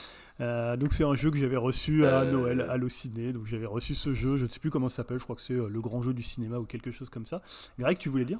Euh, 0.40 0.76
donc 0.76 0.94
c'est 0.94 1.04
un 1.04 1.14
jeu 1.14 1.30
que 1.30 1.36
j'avais 1.36 1.56
reçu 1.56 2.04
à 2.06 2.20
Euh. 2.20 2.32
Noël, 2.32 2.66
Allociné. 2.70 3.32
Donc 3.34 3.44
j'avais 3.46 3.66
reçu 3.66 3.94
ce 3.94 4.14
jeu. 4.14 4.36
Je 4.36 4.46
ne 4.46 4.50
sais 4.50 4.58
plus 4.58 4.70
comment 4.70 4.88
ça 4.88 4.96
s'appelle. 4.96 5.18
Je 5.18 5.24
crois 5.24 5.36
que 5.36 5.42
c'est 5.42 5.52
euh, 5.54 5.68
le 5.68 5.80
grand 5.82 6.00
jeu 6.00 6.14
du 6.14 6.22
cinéma 6.22 6.58
ou 6.58 6.64
quelque 6.64 6.90
chose 6.90 7.10
comme 7.10 7.26
ça. 7.26 7.42
Greg, 7.78 7.98
tu 7.98 8.08
voulais 8.08 8.24
dire? 8.24 8.38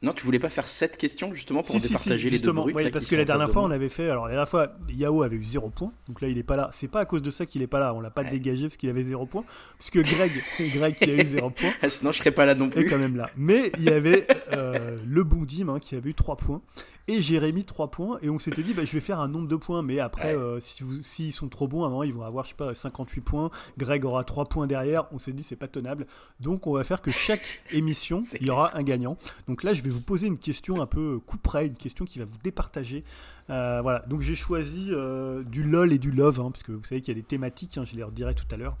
Non, 0.00 0.12
tu 0.12 0.24
voulais 0.24 0.38
pas 0.38 0.48
faire 0.48 0.68
sept 0.68 0.96
questions 0.96 1.34
justement 1.34 1.62
pour 1.62 1.72
Si, 1.74 1.80
si, 1.80 1.86
si, 1.88 1.92
départager 1.94 2.30
les 2.30 2.38
deux 2.38 2.52
bruits 2.52 2.72
Oui, 2.72 2.88
parce 2.90 3.06
que 3.06 3.16
la 3.16 3.24
dernière 3.24 3.50
fois, 3.50 3.62
on 3.62 3.70
avait 3.72 3.88
fait. 3.88 4.08
Alors, 4.08 4.26
la 4.26 4.30
dernière 4.34 4.48
fois, 4.48 4.68
Yao 4.90 5.24
avait 5.24 5.34
eu 5.36 5.44
0 5.44 5.70
points. 5.70 5.92
Donc 6.06 6.20
là, 6.20 6.28
il 6.28 6.38
est 6.38 6.44
pas 6.44 6.54
là. 6.54 6.70
C'est 6.72 6.86
pas 6.86 7.00
à 7.00 7.04
cause 7.04 7.20
de 7.20 7.30
ça 7.30 7.46
qu'il 7.46 7.62
est 7.62 7.66
pas 7.66 7.80
là. 7.80 7.92
On 7.94 8.00
l'a 8.00 8.10
pas 8.10 8.22
Ouais. 8.22 8.30
dégagé 8.30 8.62
parce 8.68 8.76
qu'il 8.76 8.90
avait 8.90 9.02
0 9.04 9.26
points. 9.26 9.44
Puisque 9.78 9.98
Greg, 10.02 10.30
Greg 10.72 10.94
qui 10.94 11.10
a 11.10 11.14
eu 11.14 11.24
0 11.26 11.50
points, 11.50 11.70
Ah, 11.82 11.90
sinon, 11.90 12.12
je 12.12 12.18
serais 12.18 12.30
pas 12.30 12.46
là 12.46 12.54
non 12.54 12.66
est 12.66 12.70
plus. 12.70 12.86
quand 12.88 12.98
même 12.98 13.16
là. 13.16 13.28
Mais 13.36 13.72
il 13.78 13.84
y 13.84 13.88
avait 13.90 14.24
euh, 14.52 14.96
le 15.04 15.24
bon 15.24 15.42
Dim 15.44 15.68
hein, 15.68 15.80
qui 15.80 15.96
avait 15.96 16.10
eu 16.10 16.14
3 16.14 16.36
points. 16.36 16.62
Et 17.10 17.22
Jérémy 17.22 17.64
3 17.64 17.90
points. 17.90 18.18
Et 18.22 18.28
on 18.28 18.38
s'était 18.38 18.62
dit, 18.62 18.74
bah, 18.74 18.84
je 18.84 18.92
vais 18.92 19.00
faire 19.00 19.18
un 19.18 19.28
nombre 19.28 19.48
de 19.48 19.56
points. 19.56 19.82
Mais 19.82 19.98
après, 19.98 20.34
Ouais. 20.36 20.40
euh, 20.40 20.60
si 20.60 20.84
s'ils 21.02 21.32
sont 21.32 21.48
trop 21.48 21.66
bons, 21.66 21.82
à 21.82 21.86
un 21.86 21.90
moment, 21.90 22.02
ils 22.04 22.12
vont 22.12 22.22
avoir, 22.22 22.44
je 22.44 22.50
sais 22.50 22.54
pas, 22.56 22.72
58 22.74 23.20
points. 23.22 23.50
Greg 23.78 24.04
aura 24.04 24.22
3 24.24 24.44
points 24.44 24.66
derrière. 24.68 25.06
On 25.10 25.18
s'est 25.18 25.32
dit, 25.32 25.42
c'est 25.42 25.56
pas 25.56 25.68
tenable. 25.68 26.06
Donc, 26.38 26.66
on 26.68 26.72
va 26.74 26.84
faire 26.84 27.00
que 27.02 27.10
chaque 27.10 27.62
émission, 27.72 28.22
il 28.40 28.46
y 28.46 28.50
aura 28.50 28.76
un 28.76 28.82
gagnant. 28.84 29.16
Donc 29.48 29.62
là, 29.64 29.72
je 29.72 29.82
vais 29.82 29.87
vous 29.90 30.00
poser 30.00 30.26
une 30.26 30.38
question 30.38 30.80
un 30.82 30.86
peu 30.86 31.18
coup 31.26 31.38
près, 31.38 31.66
une 31.66 31.74
question 31.74 32.04
qui 32.04 32.18
va 32.18 32.24
vous 32.24 32.38
départager. 32.42 33.04
Euh, 33.50 33.80
voilà, 33.82 34.00
donc 34.08 34.20
j'ai 34.20 34.34
choisi 34.34 34.88
euh, 34.90 35.42
du 35.44 35.62
LOL 35.62 35.92
et 35.92 35.98
du 35.98 36.10
Love, 36.10 36.40
hein, 36.40 36.50
parce 36.50 36.62
que 36.62 36.72
vous 36.72 36.84
savez 36.84 37.00
qu'il 37.00 37.14
y 37.14 37.18
a 37.18 37.20
des 37.20 37.26
thématiques, 37.26 37.78
hein, 37.78 37.84
je 37.84 37.96
les 37.96 38.02
redirai 38.02 38.34
tout 38.34 38.44
à 38.50 38.56
l'heure. 38.56 38.76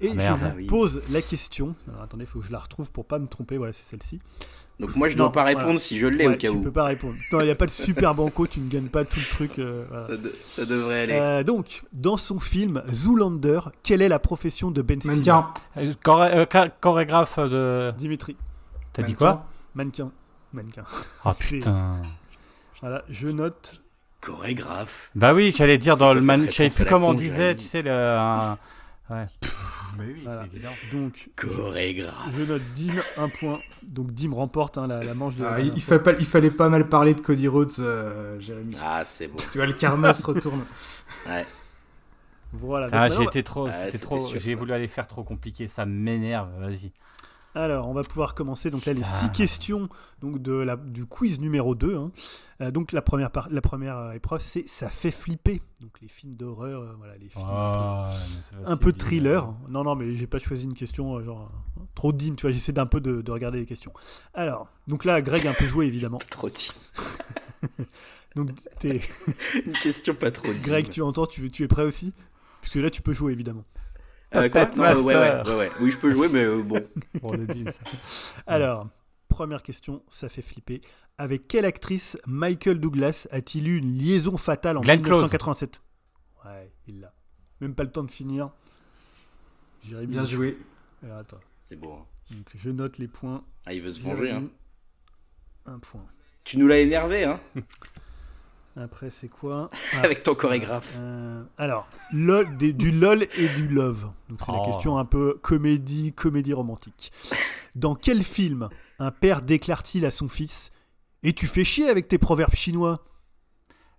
Et 0.00 0.08
Ah, 0.10 0.14
merde. 0.14 0.36
je 0.38 0.42
vous 0.44 0.50
Ah 0.50 0.54
oui. 0.56 0.66
pose 0.66 1.00
la 1.12 1.22
question. 1.22 1.76
Alors, 1.88 2.02
attendez, 2.02 2.24
il 2.24 2.26
faut 2.26 2.40
que 2.40 2.46
je 2.46 2.50
la 2.50 2.58
retrouve 2.58 2.90
pour 2.90 3.04
pas 3.04 3.20
me 3.20 3.28
tromper. 3.28 3.56
Voilà, 3.56 3.72
c'est 3.72 3.84
celle-ci. 3.84 4.18
Donc 4.80 4.96
moi, 4.96 5.08
je 5.08 5.16
dois 5.16 5.26
Non, 5.26 5.32
pas 5.32 5.44
répondre 5.44 5.64
voilà. 5.66 5.78
si 5.78 5.96
je 5.96 6.08
l'ai 6.08 6.26
Ouais, 6.26 6.34
au 6.34 6.36
cas 6.38 6.48
tu 6.50 6.56
où. 6.56 6.62
peux 6.62 6.72
pas 6.72 6.82
répondre. 6.84 7.14
Non, 7.30 7.38
il 7.40 7.44
n'y 7.44 7.50
a 7.50 7.54
pas 7.54 7.66
de 7.66 7.70
super 7.70 8.12
banco, 8.12 8.48
tu 8.48 8.58
ne 8.58 8.68
gagnes 8.68 8.88
pas 8.88 9.04
tout 9.04 9.20
le 9.20 9.26
truc. 9.26 9.60
euh, 9.60 9.84
voilà. 9.88 10.02
Ça, 10.06 10.16
de- 10.16 10.34
ça 10.48 10.64
devrait 10.64 11.02
aller. 11.02 11.12
Euh, 11.12 11.44
donc, 11.44 11.84
dans 11.92 12.16
son 12.16 12.40
film 12.40 12.82
Zoolander, 12.90 13.60
quelle 13.84 14.02
est 14.02 14.08
la 14.08 14.18
profession 14.18 14.72
de 14.72 14.82
Ben 14.82 14.98
Stiller? 15.00 15.14
Mannequin. 15.14 15.46
Choré- 16.02 16.30
euh, 16.34 16.68
chorégraphe 16.80 17.38
de. 17.38 17.92
Dimitri, 17.96 18.34
T'as 18.92 19.02
dit 19.02 19.12
Mannequin. 19.12 19.18
quoi? 19.34 19.46
Mannequin. 19.76 20.10
Mannequin. 20.52 20.84
Ah 21.24 21.34
C'est- 21.38 21.56
putain. 21.58 22.02
Voilà, 22.80 23.02
je 23.08 23.28
note. 23.28 23.82
Chorégraphe. 24.20 25.10
Bah 25.16 25.34
oui, 25.34 25.52
j'allais 25.56 25.78
dire 25.78 25.96
dans 25.96 26.14
le 26.14 26.20
man. 26.20 26.40
Je 26.46 26.50
savais 26.52 26.68
plus 26.70 26.84
comment 26.84 27.08
on 27.08 27.14
disait, 27.14 27.56
tu 27.56 27.64
sais, 27.64 27.82
le. 27.82 27.90
un- 27.90 28.58
Ouais. 29.10 29.26
Mais 29.98 30.04
oui, 30.06 30.20
Voilà. 30.22 30.40
c'est 30.50 30.56
évident. 30.56 30.70
Donc, 30.92 31.28
Chorégraphe. 31.36 32.14
je 32.38 32.44
note 32.44 32.62
Dim, 32.74 32.92
un 33.18 33.28
point. 33.28 33.58
Donc, 33.82 34.12
Dim 34.12 34.32
remporte 34.32 34.78
hein, 34.78 34.86
la, 34.86 35.02
la 35.04 35.12
manche 35.14 35.34
de. 35.34 35.44
Ah, 35.44 35.50
la 35.50 35.58
il, 35.58 35.64
dernière 35.64 35.76
il 35.76 35.82
fois. 35.82 35.96
fa- 35.98 36.02
pas- 36.12 36.18
il 36.18 36.24
fallait 36.24 36.50
pas 36.50 36.68
mal 36.68 36.88
parler 36.88 37.14
de 37.14 37.20
Cody 37.20 37.46
Rhodes, 37.48 37.72
euh, 37.80 38.40
Jérémy. 38.40 38.74
Ah, 38.82 39.02
c'est 39.04 39.26
bon. 39.28 39.36
Tu 39.50 39.58
vois, 39.58 39.66
le 39.66 39.72
karma 39.74 40.14
se 40.14 40.24
retourne. 40.24 40.64
Ouais. 41.28 41.44
Voilà. 42.54 42.86
Ah, 42.92 43.00
maintenant, 43.00 43.18
j'ai 43.18 43.24
été 43.24 43.42
trop, 43.42 43.66
Ah, 43.66 43.72
c'était 43.72 43.90
c'était 43.92 44.02
trop, 44.04 44.20
sûr, 44.20 44.38
j'ai 44.40 44.52
ça. 44.52 44.58
voulu 44.58 44.72
aller 44.72 44.88
faire 44.88 45.06
trop 45.06 45.24
compliqué, 45.24 45.68
ça 45.68 45.84
m'énerve. 45.84 46.48
Vas-y. 46.60 46.92
Alors, 47.54 47.88
on 47.88 47.92
va 47.92 48.02
pouvoir 48.02 48.34
commencer. 48.34 48.70
Donc 48.70 48.84
là, 48.86 48.92
les 48.94 49.04
six 49.04 49.30
questions 49.32 49.88
donc 50.20 50.40
de 50.40 50.52
la, 50.52 50.76
du 50.76 51.04
quiz 51.04 51.38
numéro 51.40 51.74
2. 51.74 51.96
hein. 51.96 52.10
Euh, 52.62 52.70
donc 52.70 52.92
la 52.92 53.02
première, 53.02 53.30
par- 53.30 53.48
la 53.50 53.60
première 53.60 53.98
euh, 53.98 54.12
épreuve, 54.12 54.40
c'est 54.40 54.66
ça 54.68 54.88
fait 54.88 55.10
flipper. 55.10 55.60
Donc 55.80 55.90
les 56.00 56.08
films 56.08 56.34
d'horreur, 56.34 56.80
euh, 56.82 56.94
voilà, 56.96 57.16
les 57.18 57.28
films 57.28 57.44
un 57.44 57.48
peu- 57.48 57.52
Ah, 58.64 58.72
un 58.72 58.76
peu 58.76 58.92
thriller. 58.92 59.52
Non, 59.68 59.84
non, 59.84 59.94
mais 59.96 60.14
j'ai 60.14 60.26
pas 60.26 60.38
choisi 60.38 60.64
une 60.64 60.74
question 60.74 61.16
euh, 61.16 61.24
genre 61.24 61.50
trop 61.94 62.12
digne. 62.12 62.36
Tu 62.36 62.42
vois, 62.42 62.52
j'essaie 62.52 62.72
d'un 62.72 62.86
peu 62.86 63.00
de, 63.00 63.20
de 63.20 63.30
regarder 63.32 63.58
les 63.58 63.66
questions. 63.66 63.92
Alors, 64.32 64.68
donc 64.88 65.04
là, 65.04 65.20
Greg 65.20 65.46
a 65.46 65.50
un 65.50 65.54
peu 65.54 65.66
joué 65.66 65.86
évidemment. 65.86 66.18
Trop 66.30 66.48
petit. 66.48 66.72
Donc 68.34 68.50
t'es- 68.78 69.02
Une 69.66 69.72
question 69.72 70.14
pas 70.14 70.30
trop. 70.30 70.48
Greg, 70.62 70.88
tu 70.88 71.02
entends, 71.02 71.26
tu, 71.26 71.50
tu 71.50 71.64
es 71.64 71.68
prêt 71.68 71.82
aussi? 71.84 72.14
Puisque 72.62 72.76
là, 72.76 72.88
tu 72.90 73.02
peux 73.02 73.12
jouer 73.12 73.32
évidemment. 73.32 73.64
Euh, 74.34 74.48
quoi 74.48 74.66
Puppet 74.66 74.76
Non, 74.78 74.82
ouais, 74.84 74.94
ouais, 75.02 75.14
Master. 75.14 75.46
ouais, 75.56 75.58
ouais. 75.66 75.70
Oui, 75.80 75.90
je 75.90 75.98
peux 75.98 76.10
jouer, 76.10 76.28
mais 76.28 76.44
euh, 76.44 76.62
bon. 76.62 76.80
On 77.22 77.32
le 77.32 77.46
dit, 77.46 77.64
ça. 77.70 78.32
Alors, 78.46 78.88
première 79.28 79.62
question, 79.62 80.02
ça 80.08 80.28
fait 80.28 80.42
flipper. 80.42 80.80
Avec 81.18 81.46
quelle 81.48 81.64
actrice 81.64 82.16
Michael 82.26 82.80
Douglas 82.80 83.28
a-t-il 83.30 83.68
eu 83.68 83.76
une 83.78 83.98
liaison 83.98 84.36
fatale 84.38 84.78
en 84.78 84.80
Glenn 84.80 85.02
Close. 85.02 85.18
1987 85.22 85.80
Ouais, 86.44 86.72
il 86.88 87.00
l'a. 87.00 87.12
Même 87.60 87.74
pas 87.74 87.84
le 87.84 87.90
temps 87.92 88.02
de 88.04 88.10
finir. 88.10 88.50
Jérémy. 89.84 90.12
Bien 90.12 90.24
joué. 90.24 90.58
Alors, 91.04 91.18
attends. 91.18 91.40
C'est 91.58 91.76
beau. 91.76 91.92
hein. 91.92 92.06
Donc, 92.30 92.46
je 92.56 92.70
note 92.70 92.98
les 92.98 93.08
points. 93.08 93.44
Ah, 93.66 93.74
il 93.74 93.82
veut 93.82 93.90
se 93.90 94.00
venger, 94.00 94.30
hein. 94.30 94.44
Un 95.66 95.78
point. 95.78 96.04
Tu 96.44 96.56
nous 96.58 96.66
l'as 96.66 96.78
énervé, 96.80 97.24
hein, 97.24 97.38
Après, 98.76 99.10
c'est 99.10 99.28
quoi 99.28 99.68
Ah, 99.94 100.00
avec 100.02 100.22
ton 100.22 100.34
chorégraphe. 100.34 100.94
euh, 100.98 101.42
alors, 101.58 101.88
LOL, 102.12 102.56
des- 102.56 102.72
du 102.72 102.90
LOL 102.90 103.22
et 103.24 103.48
du 103.56 103.68
love. 103.68 104.10
Donc, 104.30 104.40
c'est 104.40 104.50
la 104.52 104.58
Oh. 104.60 104.64
question 104.66 104.96
un 104.98 105.04
peu 105.04 105.38
comédie, 105.42 106.12
comédie 106.14 106.54
romantique. 106.54 107.12
Dans 107.74 107.94
quel 107.94 108.22
film 108.22 108.68
un 108.98 109.10
père 109.10 109.42
déclare-t-il 109.42 110.06
à 110.06 110.10
son 110.10 110.28
fils 110.28 110.72
Et 111.22 111.32
tu 111.34 111.46
fais 111.46 111.64
chier 111.64 111.88
avec 111.88 112.08
tes 112.08 112.18
proverbes 112.18 112.54
chinois? 112.54 113.04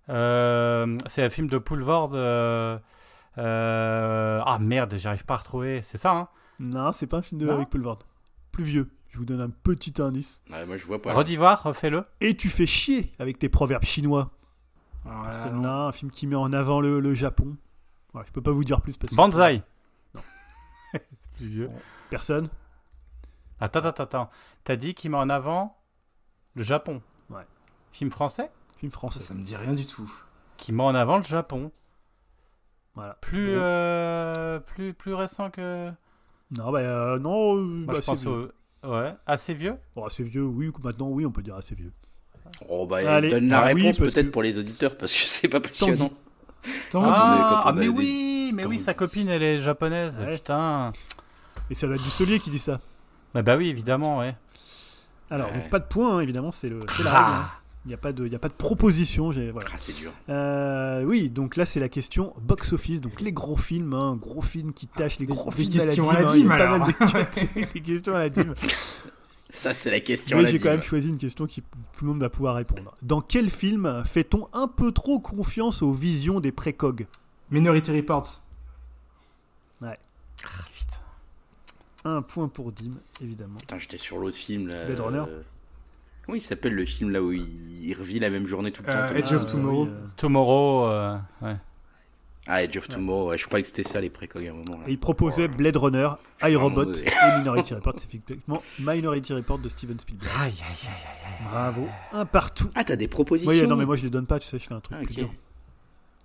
Euh, 0.08 0.98
c'est 1.06 1.22
un 1.22 1.30
film 1.30 1.48
de 1.48 1.58
Poulvord. 1.58 2.10
euh, 2.14 2.78
euh, 3.38 4.40
Ah 4.44 4.58
merde, 4.60 4.94
j'arrive 4.96 5.24
pas 5.24 5.34
à 5.34 5.38
retrouver. 5.38 5.82
C'est 5.82 5.96
ça, 5.98 6.12
hein? 6.12 6.28
Non, 6.58 6.92
c'est 6.92 7.06
pas 7.06 7.18
un 7.18 7.22
film 7.22 7.40
de, 7.40 7.46
Non 7.46 7.54
avec 7.54 7.70
Paul 7.70 7.84
Ward. 7.86 8.02
Plus 8.52 8.64
vieux. 8.64 8.90
Je 9.08 9.18
vous 9.18 9.24
donne 9.24 9.40
un 9.40 9.50
petit 9.50 10.00
indice. 10.02 10.42
Ouais, 10.50 10.66
moi, 10.66 10.76
je 10.76 10.84
vois 10.86 11.00
pas. 11.00 11.12
Redis 11.12 11.36
voir, 11.36 11.62
refais-le. 11.62 12.04
Et 12.20 12.36
tu 12.36 12.48
fais 12.48 12.66
chier 12.66 13.12
avec 13.20 13.38
tes 13.38 13.48
proverbes 13.48 13.84
chinois. 13.84 14.30
Voilà, 15.04 15.36
non. 15.36 15.42
Celle-là, 15.42 15.80
un 15.86 15.92
film 15.92 16.10
qui 16.10 16.26
met 16.26 16.36
en 16.36 16.52
avant 16.52 16.80
le, 16.80 17.00
le 17.00 17.14
Japon. 17.14 17.56
Ouais, 18.14 18.22
je 18.26 18.32
peux 18.32 18.42
pas 18.42 18.52
vous 18.52 18.64
dire 18.64 18.80
plus 18.80 18.96
parce 18.96 19.10
que. 19.10 19.16
Banzai. 19.16 19.62
Non. 20.14 20.20
C'est 20.92 21.02
plus 21.36 21.46
vieux. 21.48 21.70
Personne 22.10 22.48
Attends, 23.60 23.80
attends, 23.84 24.02
attends. 24.04 24.30
T'as 24.64 24.76
dit 24.76 24.94
qu'il 24.94 25.10
met 25.10 25.16
en 25.16 25.28
avant 25.30 25.76
le 26.54 26.62
Japon. 26.62 27.02
Ouais. 27.30 27.46
Film 27.92 28.10
français? 28.10 28.50
Film 28.78 28.90
Ça, 28.92 28.98
français. 28.98 29.20
ça 29.20 29.34
me 29.34 29.42
dit 29.42 29.56
rien 29.56 29.72
du 29.72 29.86
tout. 29.86 30.10
qui 30.56 30.72
met 30.72 30.82
en 30.82 30.94
avant 30.94 31.16
le 31.18 31.22
Japon. 31.22 31.70
Voilà. 32.94 33.14
Plus, 33.20 33.46
Bon. 33.54 33.60
euh, 33.60 34.60
plus, 34.60 34.94
plus 34.94 35.14
récent 35.14 35.50
que. 35.50 35.90
Non, 36.50 36.70
bah 36.70 36.80
euh, 36.80 37.18
non. 37.18 37.56
euh, 37.56 37.62
Moi, 37.62 37.94
bah, 37.94 38.00
je 38.00 38.06
pense 38.06 38.18
assez 38.20 38.28
vieux. 38.28 38.52
au. 38.84 38.88
Ouais, 38.92 39.16
assez 39.26 39.54
vieux? 39.54 39.76
Bon, 39.96 40.04
assez 40.04 40.22
vieux, 40.24 40.44
oui. 40.44 40.70
Maintenant, 40.82 41.08
oui, 41.08 41.24
on 41.26 41.32
peut 41.32 41.42
dire 41.42 41.56
assez 41.56 41.74
vieux. 41.74 41.92
Oh, 42.68 42.86
bah, 42.86 42.98
Allez. 43.16 43.30
donne 43.30 43.48
la 43.48 43.60
Ah 43.60 43.64
réponse 43.64 43.98
parce 43.98 44.12
peut-être 44.14 44.26
que- 44.26 44.30
pour 44.32 44.42
les 44.42 44.58
auditeurs, 44.58 44.96
parce 44.96 45.12
que 45.12 45.18
c'est 45.24 45.48
pas 45.48 45.60
passionnant. 45.60 46.10
Tanguy. 46.90 47.10
Ah, 47.14 47.60
quand 47.62 47.68
on 47.68 47.70
ah, 47.70 47.72
mais 47.74 47.82
des- 47.82 47.88
oui, 47.88 48.50
mais 48.54 48.64
oui, 48.64 48.78
sa 48.78 48.94
copine, 48.94 49.28
elle 49.28 49.42
est 49.42 49.62
japonaise. 49.62 50.18
Ouais. 50.18 50.34
Putain. 50.36 50.92
Et 51.70 51.74
ça 51.74 51.86
doit 51.86 51.96
être 51.96 52.02
du 52.04 52.10
Solier 52.10 52.38
qui 52.38 52.50
dit 52.50 52.58
ça. 52.58 52.80
Bah, 53.34 53.42
bah 53.42 53.56
oui, 53.56 53.68
évidemment, 53.68 54.18
ouais. 54.18 54.34
Alors, 55.30 55.48
Ouais. 55.48 55.54
donc, 55.58 55.70
pas 55.70 55.78
de 55.78 55.84
points, 55.84 56.16
hein, 56.16 56.20
évidemment, 56.20 56.52
c'est 56.52 56.68
le, 56.68 56.80
c'est 56.96 57.02
la 57.02 57.10
Ah. 57.12 57.16
règle. 57.24 57.30
hein. 57.38 57.50
Il 57.86 57.88
n'y 57.88 57.94
a, 57.94 57.98
pas 57.98 58.12
de- 58.12 58.24
il 58.24 58.32
y 58.32 58.34
a 58.34 58.38
pas 58.38 58.48
de 58.48 58.54
proposition. 58.54 59.30
j'ai- 59.30 59.50
Voilà. 59.50 59.68
Ah, 59.74 59.76
c'est 59.78 59.94
dur. 59.94 60.10
Euh, 60.30 61.02
oui, 61.04 61.28
donc 61.28 61.56
là 61.56 61.66
c'est 61.66 61.80
la 61.80 61.90
question 61.90 62.32
box-office, 62.40 63.02
donc 63.02 63.20
les 63.20 63.30
gros 63.32 63.56
films, 63.58 63.92
hein, 63.92 64.16
gros 64.18 64.40
films 64.40 64.72
qui 64.72 64.86
tâchent 64.86 65.18
les 65.18 65.26
gros 65.26 65.50
des 65.50 65.56
films 65.56 65.72
questions 65.72 66.08
à 66.08 66.14
la 66.14 66.18
à 66.20 66.22
la 66.22 66.28
dîme, 66.32 66.50
hein, 66.50 66.56
il 66.56 66.60
y 66.60 66.62
a 66.62 66.66
dîme, 66.66 66.70
pas 66.70 66.78
mal 66.78 67.18
alors. 67.18 67.26
de- 67.28 67.72
des 67.74 67.80
questions 67.82 68.14
à 68.14 68.18
la 68.20 68.28
dîme. 68.30 68.54
Ça, 69.54 69.72
c'est 69.72 69.90
la 69.90 70.00
question. 70.00 70.36
Mais 70.36 70.46
j'ai 70.48 70.58
quand 70.58 70.70
même 70.70 70.82
choisi 70.82 71.08
une 71.08 71.16
question 71.18 71.46
qui 71.46 71.62
tout 71.62 72.04
le 72.04 72.08
monde 72.10 72.20
va 72.20 72.28
pouvoir 72.28 72.56
répondre. 72.56 72.94
Dans 73.02 73.20
quel 73.20 73.48
film 73.50 74.02
fait-on 74.04 74.48
un 74.52 74.66
peu 74.68 74.90
trop 74.92 75.20
confiance 75.20 75.80
aux 75.80 75.92
visions 75.92 76.40
des 76.40 76.52
précogs? 76.52 77.06
Minority 77.50 77.92
Reports. 77.92 78.42
Putain. 80.36 80.98
Un 82.04 82.20
point 82.22 82.48
pour 82.48 82.72
Dim, 82.72 82.92
évidemment. 83.22 83.58
Putain, 83.60 83.78
j'étais 83.78 83.96
sur 83.98 84.18
l'autre 84.18 84.36
film 84.36 84.68
là. 84.68 84.86
Blade 84.86 85.00
Runner 85.00 85.24
euh, 85.28 85.42
Comment 86.26 86.36
il 86.36 86.40
s'appelle 86.42 86.74
le 86.74 86.84
film 86.84 87.10
là 87.10 87.22
où 87.22 87.32
il, 87.32 87.84
il 87.84 87.94
revit 87.94 88.18
la 88.18 88.30
même 88.30 88.46
journée 88.46 88.72
tout 88.72 88.82
le 88.82 88.88
Euh, 88.90 89.08
temps 89.08 89.14
Edge 89.14 89.28
Thomas 89.28 89.40
of 89.42 89.46
Tomorrow. 89.50 89.84
oui, 89.84 89.90
euh, 89.90 90.06
Tomorrow, 90.16 90.86
euh, 90.88 91.16
ouais. 91.42 91.56
Ah, 92.46 92.62
Edge 92.62 92.76
of 92.76 92.88
Tomorrow, 92.88 93.30
ouais, 93.30 93.38
je 93.38 93.46
croyais 93.46 93.62
que 93.62 93.68
c'était 93.68 93.84
ça 93.84 94.00
les 94.00 94.10
précogs 94.10 94.46
à 94.46 94.50
un 94.50 94.54
moment. 94.54 94.78
là. 94.80 94.84
et 94.86 94.92
il 94.92 94.98
proposait 94.98 95.48
Blade 95.48 95.76
Runner, 95.76 96.10
iRobot 96.42 96.84
mauvais. 96.86 97.04
et 97.06 97.38
Minority 97.38 97.72
Report. 97.74 97.94
C'est 97.96 98.04
effectivement 98.06 98.62
Minority 98.78 99.32
Report 99.32 99.58
de 99.58 99.68
Steven 99.70 99.98
Spielberg. 99.98 100.30
Aïe, 100.38 100.52
aïe, 100.52 100.88
aïe, 100.88 100.88
aïe. 101.26 101.48
Bravo. 101.50 101.88
Un 102.12 102.26
partout. 102.26 102.68
Ah, 102.74 102.84
t'as 102.84 102.96
des 102.96 103.08
propositions 103.08 103.50
Oui, 103.50 103.66
non, 103.66 103.76
mais 103.76 103.86
moi 103.86 103.96
je 103.96 104.02
les 104.04 104.10
donne 104.10 104.26
pas, 104.26 104.38
tu 104.38 104.46
sais, 104.48 104.58
je 104.58 104.64
fais 104.66 104.74
un 104.74 104.80
truc 104.80 104.98
Ah, 105.00 105.04
plus 105.04 105.14
dur. 105.14 105.30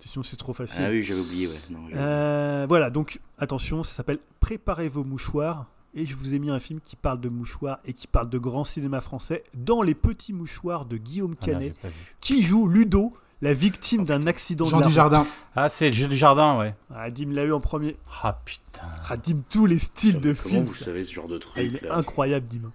Sinon, 0.04 0.22
c'est 0.22 0.36
trop 0.36 0.54
facile. 0.54 0.82
Ah 0.86 0.90
oui, 0.90 1.02
j'avais 1.02 1.20
oublié, 1.20 1.46
ouais. 1.46 1.58
Non, 1.68 1.80
Euh, 1.94 2.64
voilà, 2.68 2.88
donc 2.90 3.20
attention, 3.38 3.82
ça 3.82 3.92
s'appelle 3.92 4.18
Préparez 4.40 4.88
vos 4.88 5.04
mouchoirs. 5.04 5.66
Et 5.94 6.06
je 6.06 6.14
vous 6.14 6.32
ai 6.34 6.38
mis 6.38 6.50
un 6.50 6.60
film 6.60 6.78
qui 6.84 6.94
parle 6.96 7.20
de 7.20 7.28
mouchoirs 7.28 7.80
et 7.84 7.92
qui 7.92 8.06
parle 8.06 8.30
de 8.30 8.38
grand 8.38 8.64
cinéma 8.64 9.00
français 9.00 9.42
dans 9.54 9.82
Les 9.82 9.96
Petits 9.96 10.32
Mouchoirs 10.32 10.84
de 10.84 10.96
Guillaume 10.96 11.34
Ah, 11.42 11.44
Canet, 11.46 11.74
qui 12.20 12.42
joue 12.42 12.68
Ludo, 12.68 13.12
la 13.42 13.52
victime 13.54 14.04
d'un 14.04 14.26
accident 14.26 14.66
de 14.66 14.70
Jean 14.70 14.78
la 14.78 14.84
route. 14.84 14.90
Dujardin. 14.92 15.26
Ah, 15.56 15.68
c'est 15.68 15.88
le 15.90 15.94
jeu 15.94 16.08
du 16.08 16.16
jardin, 16.16 16.58
ouais. 16.58 16.74
Ah, 16.94 17.10
Dim 17.10 17.32
l'a 17.32 17.44
eu 17.44 17.52
en 17.52 17.60
premier. 17.60 17.96
Ah, 18.22 18.38
putain. 18.44 18.86
Ah, 19.08 19.16
Dim, 19.16 19.42
tous 19.50 19.66
les 19.66 19.78
styles 19.78 20.20
de 20.20 20.32
Comment 20.34 20.48
films. 20.50 20.64
vous 20.64 20.74
ça. 20.74 20.84
savez 20.86 21.04
ce 21.04 21.12
genre 21.12 21.28
de 21.28 21.40
Ah, 21.56 21.62
il 21.62 21.70
truc 21.72 21.82
est 21.82 21.86
là 21.86 21.96
incroyable, 21.96 22.46
Dim. 22.46 22.70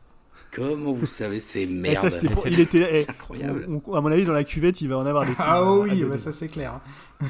Comment 0.54 0.94
vous 0.94 1.06
savez 1.06 1.40
ces 1.42 1.64
Et 1.64 1.68
merdes 1.68 2.10
ça, 2.10 2.30
pour- 2.30 2.48
il 2.48 2.60
était, 2.62 3.02
eh, 3.06 3.06
incroyable. 3.12 3.66
on- 3.70 3.82
on- 3.92 3.96
à 3.96 4.02
mon 4.02 4.12
avis, 4.12 4.26
dans 4.26 4.34
la 4.34 4.44
cuvette, 4.46 4.80
il 4.82 4.88
va 4.90 4.98
en 4.98 5.06
avoir 5.06 5.24
des 5.26 5.34
films. 5.36 5.46
Ah 5.48 5.58
à- 5.58 5.72
oui, 5.72 6.04
bah 6.06 6.18
ça 6.18 6.32
c'est 6.32 6.48
clair. 6.48 6.74
hein. 7.22 7.28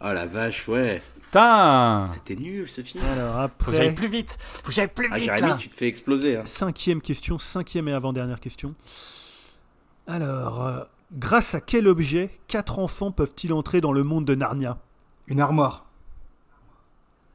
Oh 0.00 0.12
la 0.12 0.26
vache, 0.26 0.66
ouais. 0.68 1.00
Putain 1.26 2.04
C'était 2.12 2.36
nul 2.36 2.68
ce 2.68 2.82
film. 2.82 3.02
Alors 3.12 3.48
Faut 3.60 3.70
que 3.70 3.76
j'aille 3.76 3.88
après, 3.88 3.94
plus 3.94 4.08
vite 4.08 4.38
Faut 4.40 4.62
que 4.68 4.72
j'aille 4.72 4.86
plus 4.88 5.08
Ah, 5.10 5.16
vite, 5.16 5.24
Jérémy, 5.24 5.48
là 5.48 5.56
tu 5.58 5.68
te 5.68 5.74
fais 5.76 5.86
exploser. 5.88 6.36
Hein. 6.36 6.42
cinquième 6.46 7.00
question, 7.00 7.38
cinquième 7.38 7.88
et 7.88 7.92
avant-dernière 7.92 8.38
question. 8.40 8.74
Alors, 10.06 10.64
euh, 10.66 10.80
grâce 11.14 11.54
à 11.54 11.60
quel 11.60 11.86
objet 11.88 12.30
quatre 12.48 12.78
enfants 12.78 13.10
peuvent-ils 13.12 13.52
entrer 13.52 13.80
dans 13.80 13.92
le 13.92 14.02
monde 14.04 14.24
de 14.24 14.34
Narnia? 14.34 14.78
Une 15.26 15.40
armoire. 15.40 15.86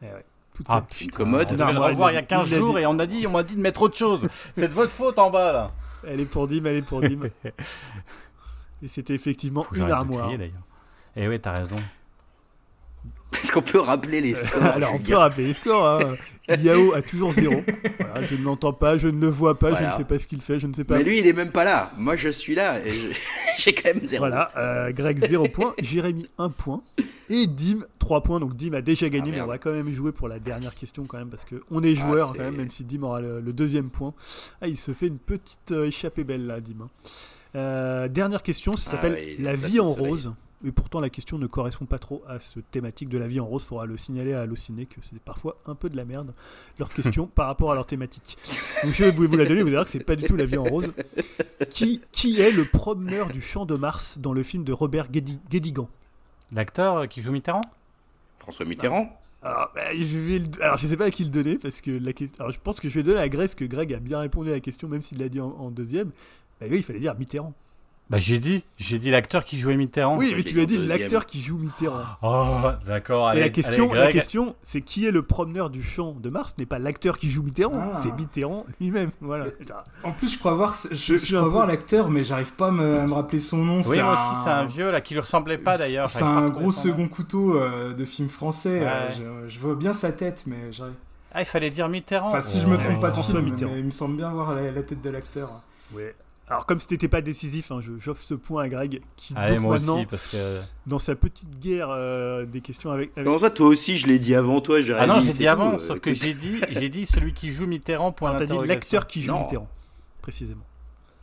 Eh 0.02 0.06
ouais, 0.06 0.26
tout 0.54 0.64
Ah, 0.68 0.78
est- 0.78 1.02
Une 1.02 1.08
putain, 1.08 1.18
commode. 1.18 1.48
On 1.52 1.56
devait 1.56 1.74
le 1.74 1.80
revoir 1.80 2.12
il 2.12 2.14
y 2.14 2.18
a 2.18 2.22
l'a 2.22 2.28
15 2.28 2.46
dit. 2.48 2.50
Il 2.52 2.54
l'a 2.54 2.60
jours 2.60 2.76
dit. 2.76 2.82
et 2.82 2.86
on 2.86 3.00
a 3.00 3.06
dit, 3.06 3.28
on 3.28 3.32
m'a 3.32 3.44
dit 3.44 3.56
de 3.56 3.62
mettre 3.62 3.82
autre 3.82 3.98
chose. 3.98 4.28
C'est 4.54 4.68
de 4.68 4.74
votre 4.74 4.92
faute 4.92 5.18
en 5.20 5.30
bas, 5.30 5.52
là. 5.52 5.72
Elle 6.08 6.20
est 6.22 6.26
pour 6.26 6.48
Dim, 6.48 6.64
elle 6.66 6.78
est 6.78 6.82
pour 6.82 7.02
Dim. 7.02 7.22
Et 8.82 8.88
c'était 8.88 9.14
effectivement 9.16 9.64
Faut 9.64 9.76
une 9.76 9.92
armoire. 9.92 10.24
crier, 10.24 10.38
d'ailleurs. 10.38 10.62
Eh 11.18 11.28
ouais, 11.28 11.40
t'as 11.40 11.52
raison. 11.52 11.76
Est-ce 13.42 13.52
qu'on 13.52 13.62
peut 13.62 13.80
rappeler 13.80 14.22
les 14.22 14.36
scores 14.36 14.64
Alors 14.64 14.94
on 14.96 15.00
peut 15.00 15.16
rappeler 15.16 15.48
les 15.48 15.54
scores. 15.54 15.86
Hein. 15.88 16.16
Yao 16.64 16.94
a 16.96 17.02
toujours 17.04 17.32
zéro. 17.32 17.62
Voilà, 18.00 18.26
je 18.26 18.36
ne 18.36 18.44
l'entends 18.44 18.74
pas, 18.74 18.98
je 18.98 19.08
ne 19.08 19.22
le 19.22 19.28
vois 19.28 19.60
pas, 19.60 19.76
je 19.76 19.84
ne 19.84 19.92
sais 19.92 20.04
pas 20.04 20.18
ce 20.18 20.28
qu'il 20.28 20.42
fait, 20.42 20.60
je 20.60 20.66
ne 20.66 20.74
sais 20.74 20.84
pas. 20.84 20.98
Mais 20.98 21.04
lui, 21.04 21.20
il 21.20 21.28
est 21.28 21.34
même 21.34 21.52
pas 21.52 21.64
là. 21.64 21.92
Moi, 21.98 22.16
je 22.16 22.30
suis 22.30 22.56
là 22.56 22.84
et 22.84 22.92
je- 22.92 23.16
j'ai 23.60 23.74
quand 23.74 23.94
même 23.94 24.04
zéro. 24.04 24.22
Voilà, 24.26 24.52
euh, 24.58 24.92
Greg 24.92 25.20
0 25.24 25.44
point, 25.54 25.76
Jérémy 25.80 26.28
1 26.40 26.50
point 26.50 26.82
et 27.30 27.46
Dim 27.46 27.82
3 28.00 28.24
points. 28.24 28.40
Donc 28.40 28.56
Dim 28.56 28.74
a 28.74 28.82
déjà 28.82 29.10
gagné, 29.10 29.26
Ah, 29.28 29.32
mais 29.32 29.38
merde. 29.38 29.48
on 29.48 29.52
va 29.52 29.58
quand 29.60 29.72
même 29.72 29.92
jouer 29.92 30.12
pour 30.12 30.28
la 30.28 30.40
dernière 30.40 30.74
question 30.74 31.06
quand 31.06 31.20
même 31.20 31.30
parce 31.30 31.46
que 31.46 31.62
on 31.70 31.84
est 31.84 31.94
joueur 31.94 32.30
c'est- 32.32 32.38
quand 32.40 32.44
même, 32.46 32.56
même 32.56 32.72
si 32.72 32.84
Dim 32.84 33.04
aura 33.04 33.22
le, 33.22 33.42
le 33.42 33.54
deuxième 33.54 33.92
point. 33.92 34.16
Ah, 34.62 34.68
il 34.68 34.78
se 34.78 34.92
fait 34.92 35.08
une 35.08 35.20
petite 35.20 35.72
euh, 35.72 35.86
échappée 35.86 36.24
belle 36.24 36.48
là, 36.48 36.60
Dim. 36.62 36.82
hein. 36.82 36.88
Euh, 37.56 38.08
dernière 38.08 38.42
question, 38.42 38.76
ça 38.76 38.90
Ah 38.94 38.96
s'appelle 38.96 39.36
La 39.40 39.56
vie 39.56 39.80
en 39.80 39.94
soleil. 39.94 40.10
rose. 40.12 40.34
Mais 40.62 40.74
pourtant, 40.74 40.99
la 40.99 41.10
question 41.10 41.38
ne 41.38 41.47
correspond 41.47 41.86
pas 41.86 41.99
trop 41.99 42.22
à 42.28 42.39
ce 42.41 42.60
thématique 42.60 43.07
de 43.07 43.18
la 43.18 43.28
vie 43.28 43.39
en 43.39 43.45
rose. 43.45 43.64
Faudra 43.64 43.86
le 43.86 43.95
signaler 43.95 44.34
à 44.34 44.41
Allociné 44.41 44.86
que 44.86 44.95
c'est 45.01 45.18
parfois 45.22 45.57
un 45.66 45.74
peu 45.76 45.89
de 45.89 45.95
la 45.95 46.03
merde, 46.03 46.34
leur 46.78 46.89
question 46.93 47.28
par 47.36 47.47
rapport 47.47 47.72
à 47.72 47.76
leur 47.76 47.86
thématique. 47.86 48.38
Donc 48.84 48.91
je 48.93 49.05
vais 49.05 49.12
vous 49.12 49.38
la 49.38 49.45
donner, 49.45 49.64
vous 49.64 49.70
verrez 49.70 49.86
que 49.86 49.89
c'est 49.89 50.03
pas 50.03 50.18
du 50.18 50.26
tout 50.26 50.36
la 50.36 50.45
vie 50.45 50.57
en 50.57 50.66
rose. 50.66 50.91
Qui, 51.70 52.01
qui 52.12 52.41
est 52.41 52.51
le 52.51 52.66
promeneur 52.66 53.28
du 53.32 53.41
champ 53.41 53.66
de 53.66 53.76
Mars 53.76 54.18
dans 54.18 54.34
le 54.34 54.43
film 54.43 54.64
de 54.66 54.74
Robert 54.74 55.10
Guédi- 55.10 55.39
Guédigan? 55.49 55.88
L'acteur 56.51 56.97
euh, 56.97 57.05
qui 57.05 57.22
joue 57.22 57.32
Mitterrand? 57.32 57.62
François 58.39 58.66
Mitterrand 58.66 59.16
alors, 59.41 59.72
bah, 59.74 59.95
je 59.95 60.18
vais 60.18 60.39
le- 60.39 60.62
alors, 60.62 60.78
je 60.78 60.86
sais 60.86 60.97
pas 60.97 61.05
à 61.05 61.12
qui 61.12 61.24
le 61.24 61.30
donner, 61.30 61.57
parce 61.57 61.80
que 61.80 61.91
la 61.91 62.12
question... 62.12 62.36
Alors, 62.43 62.51
je 62.51 62.60
pense 62.60 62.82
que 62.82 62.89
je 62.89 62.95
vais 62.95 63.03
donner 63.03 63.20
à 63.20 63.30
Greg, 63.30 63.47
parce 63.47 63.55
que 63.55 63.64
Greg 63.64 63.93
a 63.93 63.99
bien 64.01 64.20
répondu 64.20 64.49
à 64.49 64.53
la 64.53 64.60
question, 64.60 64.89
même 64.89 65.01
s'il 65.01 65.18
l'a 65.20 65.30
dit 65.30 65.39
en, 65.39 65.47
en 65.51 65.72
deuxième. 65.72 66.10
Bah 66.60 66.68
oui, 66.70 66.76
il 66.80 66.84
fallait 66.84 66.99
dire 66.99 67.16
Mitterrand. 67.18 67.53
Bah 68.10 68.18
j'ai 68.18 68.39
dit, 68.39 68.66
j'ai 68.80 68.97
dit 68.97 69.12
l'acteur 69.12 69.45
qui 69.45 69.60
jouait 69.60 69.76
Mitterrand. 69.78 70.18
oui, 70.18 70.30
je 70.32 70.36
mais 70.36 70.43
tu 70.43 70.55
dit 70.55 70.62
as 70.62 70.66
dit 70.66 70.78
l'acteur 70.88 71.28
qui 71.28 71.43
joue 71.43 71.60
Mitterrand. 71.60 72.01
Oh, 72.24 72.57
d'accord. 72.88 73.32
Et 73.34 73.39
la 73.39 73.49
question, 73.49 73.91
allez, 73.91 73.99
la 74.01 74.12
question, 74.12 74.55
c'est 74.64 74.82
qui 74.82 75.05
est 75.05 75.12
le 75.12 75.22
promeneur 75.22 75.70
du 75.70 75.84
champ 75.84 76.14
de 76.20 76.28
Mars 76.32 76.55
n'est 76.57 76.66
pas 76.66 76.80
l'acteur 76.80 77.20
qui 77.20 77.30
joue 77.30 77.43
Mitterrand, 77.43 77.91
Ah. 77.93 77.99
c'est 78.01 78.12
Mitterrand 78.14 78.66
lui-même. 78.82 79.12
Voilà. 79.22 79.45
En 80.03 80.12
plus, 80.12 80.34
je 80.34 80.39
crois 80.39 80.55
voir, 80.55 80.76
je, 80.89 81.18
je 81.18 81.36
un 81.36 81.39
crois 81.41 81.49
voir 81.49 81.68
l'acteur, 81.68 82.10
mais 82.10 82.24
j'arrive 82.24 82.53
pas 82.53 82.70
à 82.70 82.72
me, 82.72 82.99
à 82.99 83.05
me 83.05 83.14
rappeler 83.14 83.38
son 83.39 83.57
nom. 83.57 83.78
Oui, 83.78 83.84
C'est 83.84 84.01
moi 84.01 84.14
aussi, 84.14 84.41
c'est 84.43 84.49
un 84.49 84.66
vieux 84.66 84.89
là 84.89 85.01
qui 85.01 85.14
lui 85.14 85.22
ressemblait 85.22 85.60
pas 85.60 85.78
d'ailleurs. 85.78 86.10
C'est 86.10 86.24
un 86.24 86.49
gros 86.49 86.62
nom. 86.64 86.72
second 86.72 87.07
couteau 87.07 87.57
euh, 87.57 87.93
de 87.93 88.05
film 88.05 88.28
français. 88.30 88.80
euh, 88.82 89.07
Ouais. 89.10 89.16
je, 89.47 89.49
je 89.53 89.60
vois 89.60 89.76
bien 89.76 89.93
sa 89.93 90.12
tête, 90.12 90.45
mais 90.47 90.72
j'arrive. 90.72 90.95
Ah, 91.32 91.41
il 91.43 91.45
fallait 91.45 91.70
dire 91.70 91.88
Mitterrand. 91.89 92.30
Enfin, 92.30 92.41
si 92.41 92.60
je 92.60 92.66
me 92.66 92.72
Ouais. 92.72 92.78
trompe 92.80 93.01
pas 93.01 93.12
François 93.12 93.39
Mitterrand. 93.41 93.72
mais 93.74 93.80
il 93.82 93.86
me 93.86 93.91
semble 93.91 94.18
bien 94.18 94.32
voir 94.32 94.55
la, 94.55 94.72
la 94.72 94.82
tête 94.82 94.99
de 95.03 95.10
l'acteur. 95.12 95.62
Ouais. 95.93 96.16
Alors 96.50 96.66
comme 96.66 96.80
c'était 96.80 97.08
pas 97.08 97.22
décisif, 97.22 97.72
hein, 97.72 97.80
j'offre 98.00 98.24
ce 98.24 98.34
point 98.34 98.64
à 98.64 98.70
Greg 98.70 99.02
qui 99.16 99.34
Allez, 99.36 99.54
donc, 99.56 99.62
moi 99.64 99.78
maintenant 99.78 99.97
aussi, 99.97 100.06
parce 100.08 100.26
que. 100.28 100.60
dans 100.88 100.97
sa 100.97 101.16
petite 101.16 101.60
guerre 101.60 101.89
euh, 101.91 102.45
des 102.45 102.62
questions 102.62 102.91
avec, 102.91 103.12
avec- 103.16 103.24
Comment 103.26 103.38
ça, 103.38 103.52
toi 103.52 103.68
aussi, 103.68 103.97
je 104.00 104.08
l'ai 104.08 104.18
dit 104.18 104.34
avant 104.34 104.60
toi, 104.60 104.82
Jérémy 104.82 105.04
Ah 105.04 105.08
non, 105.08 105.20
j'ai 105.20 105.34
dit 105.34 105.39
tout, 105.43 105.47
avant, 105.47 105.74
euh, 105.74 105.80
sauf 105.80 106.00
que 106.00 106.10
écoute. 106.10 106.24
j'ai 106.24 106.34
dit, 106.34 106.60
j'ai 106.70 106.89
dit 106.89 107.06
celui 107.06 107.34
qui 107.34 107.52
joue 107.54 107.68
Mitterrand. 107.68 108.12
Point 108.12 108.32
Alors, 108.32 108.47
t'as 108.47 108.62
dit 108.62 108.68
l'acteur 108.68 109.06
qui 109.06 109.22
joue 109.22 109.34
Non. 109.34 109.43
Mitterrand 109.43 109.68
précisément. 110.24 110.66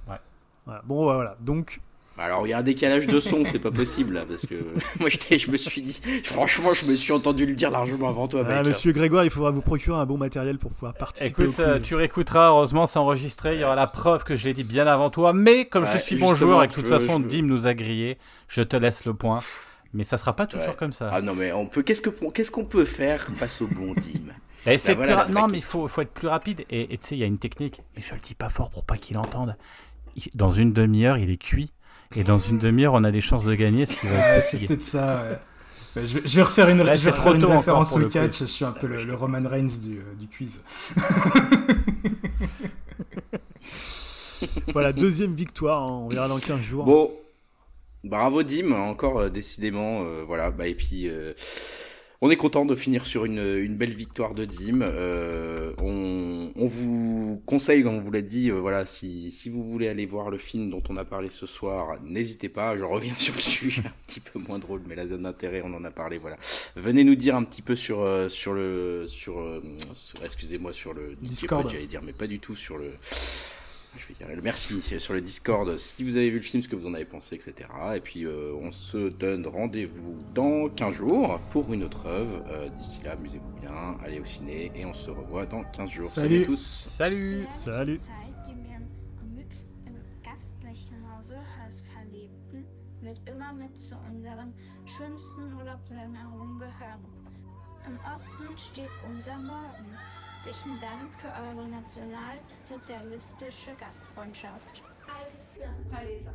Ouais. 0.08 0.16
Voilà. 0.64 0.82
Bon 0.86 1.02
voilà. 1.02 1.36
Donc 1.40 1.80
Alors, 2.18 2.46
il 2.46 2.50
y 2.50 2.52
a 2.54 2.58
un 2.58 2.62
décalage 2.62 3.06
de 3.06 3.20
son, 3.20 3.44
c'est 3.44 3.58
pas 3.58 3.70
possible 3.70 4.14
là, 4.14 4.24
parce 4.28 4.46
que 4.46 4.54
moi, 5.00 5.08
je 5.10 5.50
me 5.50 5.56
suis 5.58 5.82
dit, 5.82 6.00
franchement, 6.24 6.72
je 6.72 6.90
me 6.90 6.96
suis 6.96 7.12
entendu 7.12 7.44
le 7.44 7.54
dire 7.54 7.70
largement 7.70 8.08
avant 8.08 8.26
toi, 8.26 8.42
ah. 8.48 8.62
Monsieur 8.62 8.92
Grégoire, 8.92 9.24
il 9.24 9.30
faudra 9.30 9.50
vous 9.50 9.60
procurer 9.60 9.98
un 9.98 10.06
bon 10.06 10.16
matériel 10.16 10.56
pour 10.58 10.70
pouvoir 10.70 10.94
participer. 10.94 11.42
Écoute, 11.42 11.58
au 11.58 11.62
euh, 11.62 11.78
tu 11.78 11.94
réécouteras, 11.94 12.48
heureusement 12.50 12.86
c'est 12.86 12.98
enregistré, 12.98 13.56
il 13.56 13.60
y 13.60 13.64
aura 13.64 13.74
la 13.74 13.86
preuve 13.86 14.24
que 14.24 14.34
je 14.34 14.46
l'ai 14.46 14.54
dit 14.54 14.64
bien 14.64 14.86
avant 14.86 15.10
toi, 15.10 15.32
mais 15.34 15.66
comme 15.66 15.84
je 15.84 15.98
suis 15.98 16.16
bon 16.16 16.34
joueur 16.34 16.62
et 16.62 16.68
que 16.68 16.72
de 16.72 16.76
toute 16.80 16.88
façon. 16.88 17.20
Dim 17.20 17.42
nous 17.42 17.66
a 17.66 17.74
grillé, 17.74 18.16
je 18.48 18.62
te 18.62 18.76
laisse 18.76 19.04
le 19.04 19.12
point. 19.14 19.40
Mais 19.92 20.04
ça 20.04 20.16
sera 20.18 20.34
pas 20.34 20.46
toujours 20.46 20.68
Ouais. 20.68 20.74
comme 20.78 20.92
ça. 20.92 21.08
Ah 21.12 21.22
non, 21.22 21.34
mais 21.34 21.52
on 21.52 21.66
peut, 21.66 21.82
qu'est-ce 21.82 22.02
que, 22.02 22.10
qu'est-ce 22.30 22.50
qu'on 22.50 22.64
peut 22.66 22.84
faire 22.84 23.22
face 23.36 23.62
au 23.62 23.66
bon 23.66 23.94
Dim? 23.94 24.32
Et 24.66 24.78
c'est 24.78 24.94
Bah 24.94 25.04
voilà 25.04 25.06
plus 25.06 25.08
la 25.10 25.16
ra- 25.16 25.24
vraie 25.24 25.40
non, 25.42 25.48
mais 25.48 25.58
il 25.58 25.64
faut, 25.64 25.86
faut 25.88 26.00
être 26.02 26.12
plus 26.12 26.28
rapide. 26.28 26.64
Et 26.70 26.92
et 26.94 26.98
tu 26.98 27.06
sais, 27.06 27.14
il 27.14 27.18
y 27.18 27.22
a 27.22 27.26
une 27.26 27.38
technique, 27.38 27.82
mais 27.94 28.02
je 28.02 28.14
le 28.14 28.20
dis 28.20 28.34
pas 28.34 28.48
fort 28.48 28.70
pour 28.70 28.84
pas 28.84 28.96
qu'il 28.96 29.16
entende. 29.16 29.56
Il- 30.16 30.24
Dans 30.34 30.50
une 30.50 30.72
demi-heure, 30.72 31.18
il 31.18 31.30
est 31.30 31.36
cuit. 31.36 31.72
Et 32.14 32.24
dans 32.24 32.38
une 32.38 32.58
demi-heure, 32.58 32.94
on 32.94 33.04
a 33.04 33.10
des 33.10 33.20
chances 33.20 33.44
de 33.44 33.54
gagner, 33.54 33.86
ce 33.86 33.96
qui 33.96 34.06
va 34.06 34.12
Ouais, 34.14 34.20
être 34.38 34.44
c'est 34.44 34.58
peut-être 34.58 34.82
ça. 34.82 35.24
ouais. 35.24 35.38
Ouais, 36.02 36.06
je, 36.06 36.18
vais, 36.18 36.28
je 36.28 36.36
vais 36.36 36.42
refaire 36.42 36.68
une, 36.68 36.82
Là, 36.82 36.94
je 36.96 37.04
vais 37.06 37.10
refaire 37.10 37.24
trop 37.24 37.34
une 37.34 37.44
référence 37.44 37.96
au 37.96 38.08
catch. 38.08 38.40
Je 38.40 38.44
suis 38.44 38.64
un 38.64 38.72
peu 38.72 38.86
le, 38.86 39.02
le 39.04 39.14
Roman 39.14 39.48
Reigns 39.48 39.66
du, 39.82 39.98
euh, 39.98 40.14
du 40.18 40.28
quiz. 40.28 40.62
voilà 44.72 44.92
deuxième 44.92 45.34
victoire. 45.34 45.82
hein, 45.82 46.02
on 46.04 46.08
verra 46.08 46.28
dans 46.28 46.38
15 46.38 46.60
jours. 46.60 46.84
Bon, 46.84 47.10
bravo 48.04 48.42
Dim, 48.42 48.72
encore 48.72 49.18
euh, 49.20 49.28
décidément, 49.30 50.02
euh, 50.04 50.22
voilà. 50.26 50.50
Bah, 50.50 50.66
et 50.68 50.74
puis, 50.74 51.08
euh, 51.08 51.32
on 52.22 52.30
est 52.30 52.36
content 52.36 52.64
de 52.64 52.74
finir 52.74 53.04
sur 53.06 53.24
une, 53.24 53.38
une 53.38 53.76
belle 53.76 53.92
victoire 53.92 54.34
de 54.34 54.44
Dim. 54.44 54.80
Euh, 54.82 55.72
on, 55.82 56.50
on 56.56 56.66
vous 56.66 57.42
conseille, 57.46 57.82
comme 57.82 57.94
on 57.96 58.00
vous 58.00 58.10
l'a 58.12 58.22
dit, 58.22 58.50
euh, 58.50 58.54
voilà, 58.58 58.84
si, 58.86 59.30
si 59.30 59.50
vous 59.50 59.62
voulez 59.62 59.88
aller 59.88 60.06
voir 60.06 60.30
le 60.30 60.38
film 60.38 60.70
dont 60.70 60.82
on 60.88 60.96
a 60.96 61.04
parlé 61.04 61.28
ce 61.28 61.46
soir, 61.46 61.98
n'hésitez 62.04 62.48
pas. 62.48 62.76
Je 62.76 62.84
reviens 62.84 63.14
sur 63.18 63.34
le 63.34 63.40
sujet, 63.40 63.82
un 63.86 63.92
petit 64.06 64.20
peu 64.20 64.38
moins 64.38 64.58
drôle, 64.58 64.82
mais 64.88 64.94
la 64.94 65.06
zone 65.06 65.22
d'intérêt, 65.24 65.62
on 65.64 65.74
en 65.74 65.84
a 65.84 65.90
parlé, 65.90 66.18
voilà. 66.18 66.36
Venez 66.76 67.04
nous 67.04 67.16
dire 67.16 67.36
un 67.36 67.44
petit 67.44 67.62
peu 67.62 67.74
sur 67.74 68.00
euh, 68.00 68.28
sur 68.28 68.54
le 68.54 69.04
sur, 69.06 69.34
sur- 69.92 70.24
excusez-moi 70.24 70.72
sur 70.72 70.94
le 70.94 71.16
Discord. 71.20 71.68
j'allais 71.70 71.86
dire, 71.86 72.00
mais 72.04 72.12
pas 72.12 72.26
du 72.26 72.38
tout 72.38 72.56
sur 72.56 72.78
le 72.78 72.92
je 73.96 74.06
vais 74.08 74.14
dire 74.14 74.34
le 74.34 74.42
merci 74.42 74.80
sur 75.00 75.14
le 75.14 75.20
Discord 75.20 75.76
si 75.76 76.04
vous 76.04 76.16
avez 76.16 76.30
vu 76.30 76.36
le 76.36 76.42
film, 76.42 76.62
ce 76.62 76.68
que 76.68 76.76
vous 76.76 76.86
en 76.86 76.94
avez 76.94 77.04
pensé, 77.04 77.34
etc. 77.34 77.68
Et 77.94 78.00
puis 78.00 78.24
euh, 78.24 78.52
on 78.60 78.72
se 78.72 79.08
donne 79.08 79.46
rendez-vous 79.46 80.18
dans 80.34 80.68
15 80.68 80.94
jours 80.94 81.40
pour 81.50 81.72
une 81.72 81.84
autre 81.84 82.06
œuvre. 82.06 82.44
Euh, 82.48 82.68
D'ici 82.68 83.02
là, 83.04 83.12
amusez-vous 83.12 83.60
bien, 83.60 83.96
allez 84.04 84.20
au 84.20 84.24
ciné 84.24 84.70
et 84.74 84.84
on 84.84 84.94
se 84.94 85.10
revoit 85.10 85.46
dans 85.46 85.64
15 85.64 85.90
jours. 85.90 86.06
Salut. 86.06 86.42
à 86.42 86.46
tous. 86.46 86.62
Salut 86.64 87.44
Salut. 87.48 87.98
Im 97.86 98.00
Osten 98.12 98.48
steht 98.56 98.90
unser 99.08 99.36
Morgen, 99.36 99.96
Herzlichen 100.46 100.78
Dank 100.78 101.12
für 101.12 101.26
eure 101.26 101.66
nationalsozialistische 101.66 103.74
Gastfreundschaft. 103.74 104.84
Allez, 105.08 106.22
là. 106.24 106.32